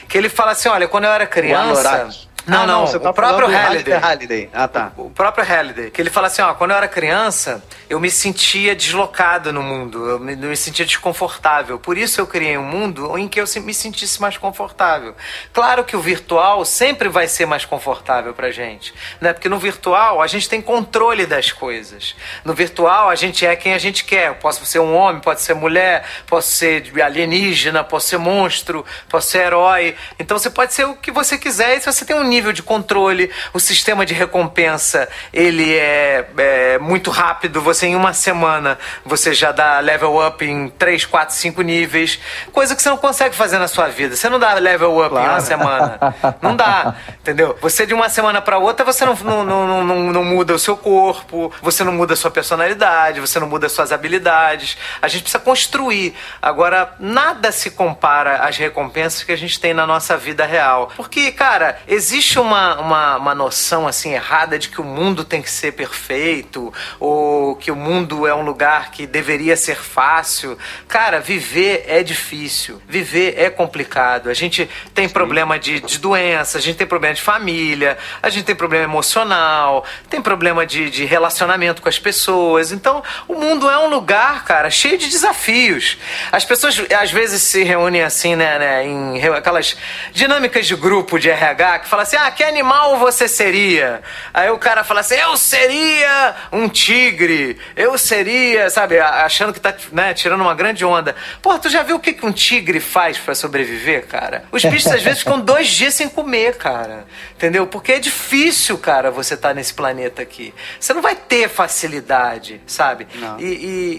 Que 0.09 0.17
ele 0.17 0.29
fala 0.29 0.53
assim: 0.53 0.69
olha, 0.69 0.89
quando 0.89 1.05
eu 1.05 1.11
era 1.11 1.27
criança. 1.27 2.28
Anorak. 2.49 2.49
Não, 2.49 2.63
Ah, 2.63 2.67
não, 2.67 2.87
você 2.87 2.99
tá 2.99 3.11
o 3.11 3.15
próprio 3.15 3.49
Halliday. 3.49 3.99
Halliday. 3.99 4.51
Ah, 4.53 4.69
tá. 4.69 4.93
O 4.97 5.11
próprio 5.11 5.45
Halliday. 5.45 5.91
Que 5.91 6.01
ele 6.01 6.11
fala 6.11 6.27
assim, 6.29 6.43
ó, 6.43 6.55
quando 6.55 6.71
eu 6.73 6.77
era 6.77 6.89
criança, 6.89 7.63
eu 7.89 8.01
me 8.01 8.11
sentia 8.11 8.75
deslocado 8.75 9.53
no 9.53 9.63
mundo, 9.63 10.09
eu 10.09 10.19
me, 10.19 10.33
eu 10.33 10.39
me 10.39 10.57
sentia 10.57 10.85
desconfortável. 10.85 11.79
Por 11.79 11.97
isso 11.99 12.21
eu 12.21 12.27
criei 12.27 12.57
um 12.57 12.63
mundo 12.65 13.17
em 13.19 13.29
que 13.29 13.41
eu 13.41 13.45
me 13.63 13.75
sentisse 13.75 14.21
mais 14.21 14.37
confortável. 14.37 15.15
Claro 15.53 15.85
que 15.85 15.97
o 15.97 16.01
virtual 16.01 16.65
sempre 16.65 17.09
vai 17.09 17.29
ser 17.29 17.47
mais 17.47 17.65
confortável 17.65 18.33
pra 18.33 18.51
gente, 18.51 18.95
né? 19.21 19.33
Porque 19.33 19.49
no 19.49 19.59
virtual 19.59 20.21
a 20.23 20.27
gente 20.27 20.49
tem 20.49 20.61
controle 20.61 21.27
das 21.27 21.53
coisas. 21.53 22.15
No 22.45 22.55
virtual 22.55 23.09
a 23.11 23.15
gente 23.15 23.45
é 23.45 23.55
quem 23.57 23.75
a 23.75 23.79
gente 23.79 24.05
quer. 24.05 24.29
Eu 24.29 24.35
posso 24.37 24.65
ser 24.65 24.79
um 24.79 24.95
homem, 24.95 25.21
pode 25.21 25.41
ser 25.41 25.55
mulher, 25.55 26.05
posso 26.27 26.51
ser 26.51 26.91
alienígena, 27.03 27.85
posso 27.85 28.09
ser 28.09 28.19
monstro, 28.19 28.85
posso 29.09 29.31
ser 29.31 29.47
herói. 29.47 29.97
Então 30.19 30.39
você 30.39 30.51
pode 30.51 30.73
ser 30.75 30.85
o 30.85 30.95
que 30.95 31.11
você 31.11 31.37
quiser 31.37 31.77
e 31.77 31.81
se 31.81 31.87
você 31.87 32.05
tem 32.05 32.17
um 32.17 32.25
nível 32.25 32.38
de 32.53 32.63
controle, 32.63 33.31
o 33.53 33.61
sistema 33.61 34.05
de 34.05 34.15
recompensa 34.15 35.09
ele 35.33 35.77
é, 35.77 36.27
é 36.37 36.79
muito 36.79 37.11
rápido. 37.11 37.61
Você 37.61 37.87
em 37.87 37.95
uma 37.95 38.13
semana 38.13 38.79
você 39.05 39.35
já 39.35 39.53
dá 39.53 39.79
level 39.81 40.27
up 40.27 40.45
em 40.45 40.69
3, 40.69 41.05
4, 41.05 41.35
5 41.35 41.63
níveis, 41.63 42.19
coisa 42.53 42.75
que 42.75 42.83
você 42.83 42.89
não 42.89 42.97
consegue 42.97 43.35
fazer 43.35 43.59
na 43.59 43.69
sua 43.69 43.89
vida. 43.89 44.17
Você 44.17 44.29
não 44.29 44.39
dá 44.39 44.55
level 44.55 45.05
up 45.05 45.15
em 45.15 45.29
uma 45.29 45.41
semana. 45.41 45.99
Não 46.41 46.57
dá, 46.57 46.95
entendeu? 47.21 47.57
Você 47.61 47.87
de 47.87 47.95
uma 47.95 48.09
semana 48.09 48.41
para 48.41 48.59
outra 48.59 48.85
você 48.85 49.05
não, 49.05 49.15
não, 49.15 49.45
não, 49.45 49.85
não, 49.85 50.13
não 50.13 50.25
muda 50.25 50.55
o 50.55 50.59
seu 50.59 50.77
corpo, 50.77 51.53
você 51.63 51.85
não 51.85 51.93
muda 51.93 52.15
a 52.15 52.17
sua 52.17 52.31
personalidade, 52.31 53.21
você 53.21 53.39
não 53.39 53.49
muda 53.49 53.67
as 53.67 53.73
suas 53.73 53.93
habilidades. 53.93 54.77
A 55.01 55.09
gente 55.09 55.23
precisa 55.23 55.43
construir. 55.43 56.15
Agora, 56.41 56.95
nada 56.99 57.53
se 57.53 57.71
compara 57.71 58.39
às 58.39 58.57
recompensas 58.57 59.23
que 59.23 59.33
a 59.33 59.37
gente 59.37 59.59
tem 59.61 59.75
na 59.75 59.87
nossa 59.87 60.17
vida 60.17 60.45
real. 60.45 60.91
Porque, 60.97 61.31
cara, 61.33 61.79
existe 61.87 62.18
uma, 62.39 62.79
uma, 62.81 63.17
uma 63.17 63.35
noção 63.35 63.87
assim 63.87 64.13
errada 64.13 64.59
de 64.59 64.69
que 64.69 64.81
o 64.81 64.85
mundo 64.85 65.25
tem 65.25 65.41
que 65.41 65.51
ser 65.51 65.73
perfeito, 65.73 66.73
ou 66.99 67.57
que 67.57 67.71
o 67.71 67.77
mundo 67.77 68.27
é 68.27 68.35
um 68.35 68.43
lugar 68.43 68.91
que 68.91 69.07
deveria 69.07 69.57
ser 69.57 69.77
fácil. 69.77 70.59
Cara, 70.87 71.21
viver 71.21 71.85
é 71.87 72.03
difícil. 72.03 72.81
Viver 72.89 73.35
é 73.37 73.51
complicado. 73.51 74.29
A 74.29 74.35
gente 74.35 74.69
tem 74.95 75.09
problema 75.09 75.59
de, 75.59 75.81
de 75.81 75.99
doença, 75.99 76.59
a 76.59 76.61
gente 76.61 76.77
tem 76.77 76.87
problema 76.87 77.15
de 77.15 77.23
família, 77.23 77.97
a 78.23 78.29
gente 78.29 78.45
tem 78.45 78.57
problema 78.57 78.85
emocional, 78.85 79.85
tem 80.09 80.21
problema 80.21 80.67
de, 80.67 80.91
de 80.91 81.05
relacionamento 81.05 81.83
com 81.83 81.89
as 81.89 81.99
pessoas. 81.99 82.73
Então, 82.73 83.03
o 83.27 83.35
mundo 83.35 83.71
é 83.71 83.79
um 83.79 83.89
lugar, 83.89 84.45
cara, 84.45 84.71
cheio 84.71 84.99
de 84.99 85.09
desafios. 85.09 85.99
As 86.33 86.45
pessoas 86.45 86.81
às 86.99 87.11
vezes 87.11 87.43
se 87.43 87.63
reúnem 87.63 88.03
assim, 88.03 88.35
né, 88.35 88.59
né 88.59 88.87
em 88.87 89.23
aquelas 89.29 89.77
dinâmicas 90.13 90.67
de 90.67 90.75
grupo 90.75 91.19
de 91.19 91.31
RH 91.31 91.81
que 91.81 91.89
fala 91.89 92.05
assim: 92.09 92.17
ah, 92.17 92.31
que 92.31 92.43
animal 92.43 92.99
você 92.99 93.29
seria? 93.29 94.03
Aí 94.33 94.51
o 94.51 94.59
cara 94.59 94.83
fala 94.85 95.01
assim: 95.01 95.15
eu 95.15 95.37
seria 95.37 96.35
um 96.53 96.69
tigre, 96.69 97.59
eu 97.77 97.97
seria, 97.99 98.71
sabe, 98.71 98.99
achando 98.99 99.53
que 99.53 99.61
tá 99.61 99.75
né, 99.93 100.15
tirando 100.15 100.41
uma 100.41 100.55
grande 100.55 100.85
onda. 100.85 101.15
Pô, 101.43 101.59
tu 101.59 101.69
já 101.69 101.83
viu 101.83 101.97
o 101.97 102.01
que, 102.01 102.13
que 102.13 102.25
um 102.27 102.33
tigre 102.33 102.81
faz 102.81 103.19
pra 103.19 103.35
sobreviver, 103.35 104.07
cara? 104.07 104.45
Os 104.51 104.63
bichos 104.65 104.91
às 104.91 105.03
vezes 105.03 105.19
ficam 105.21 105.41
dois 105.41 105.69
dias 105.69 105.95
sem 105.95 106.09
comer, 106.09 106.57
cara. 106.57 107.07
Entendeu? 107.35 107.67
Porque 107.67 107.93
é 107.93 107.99
difícil, 107.99 108.79
cara, 108.79 109.11
você 109.11 109.37
tá 109.37 109.53
nesse 109.55 109.73
planeta 109.75 110.23
aqui. 110.23 110.53
Você 110.81 110.93
não 110.93 111.03
vai 111.03 111.15
ter 111.15 111.49
facilidade, 111.49 112.61
sabe? 112.67 113.07
E, 113.39 113.45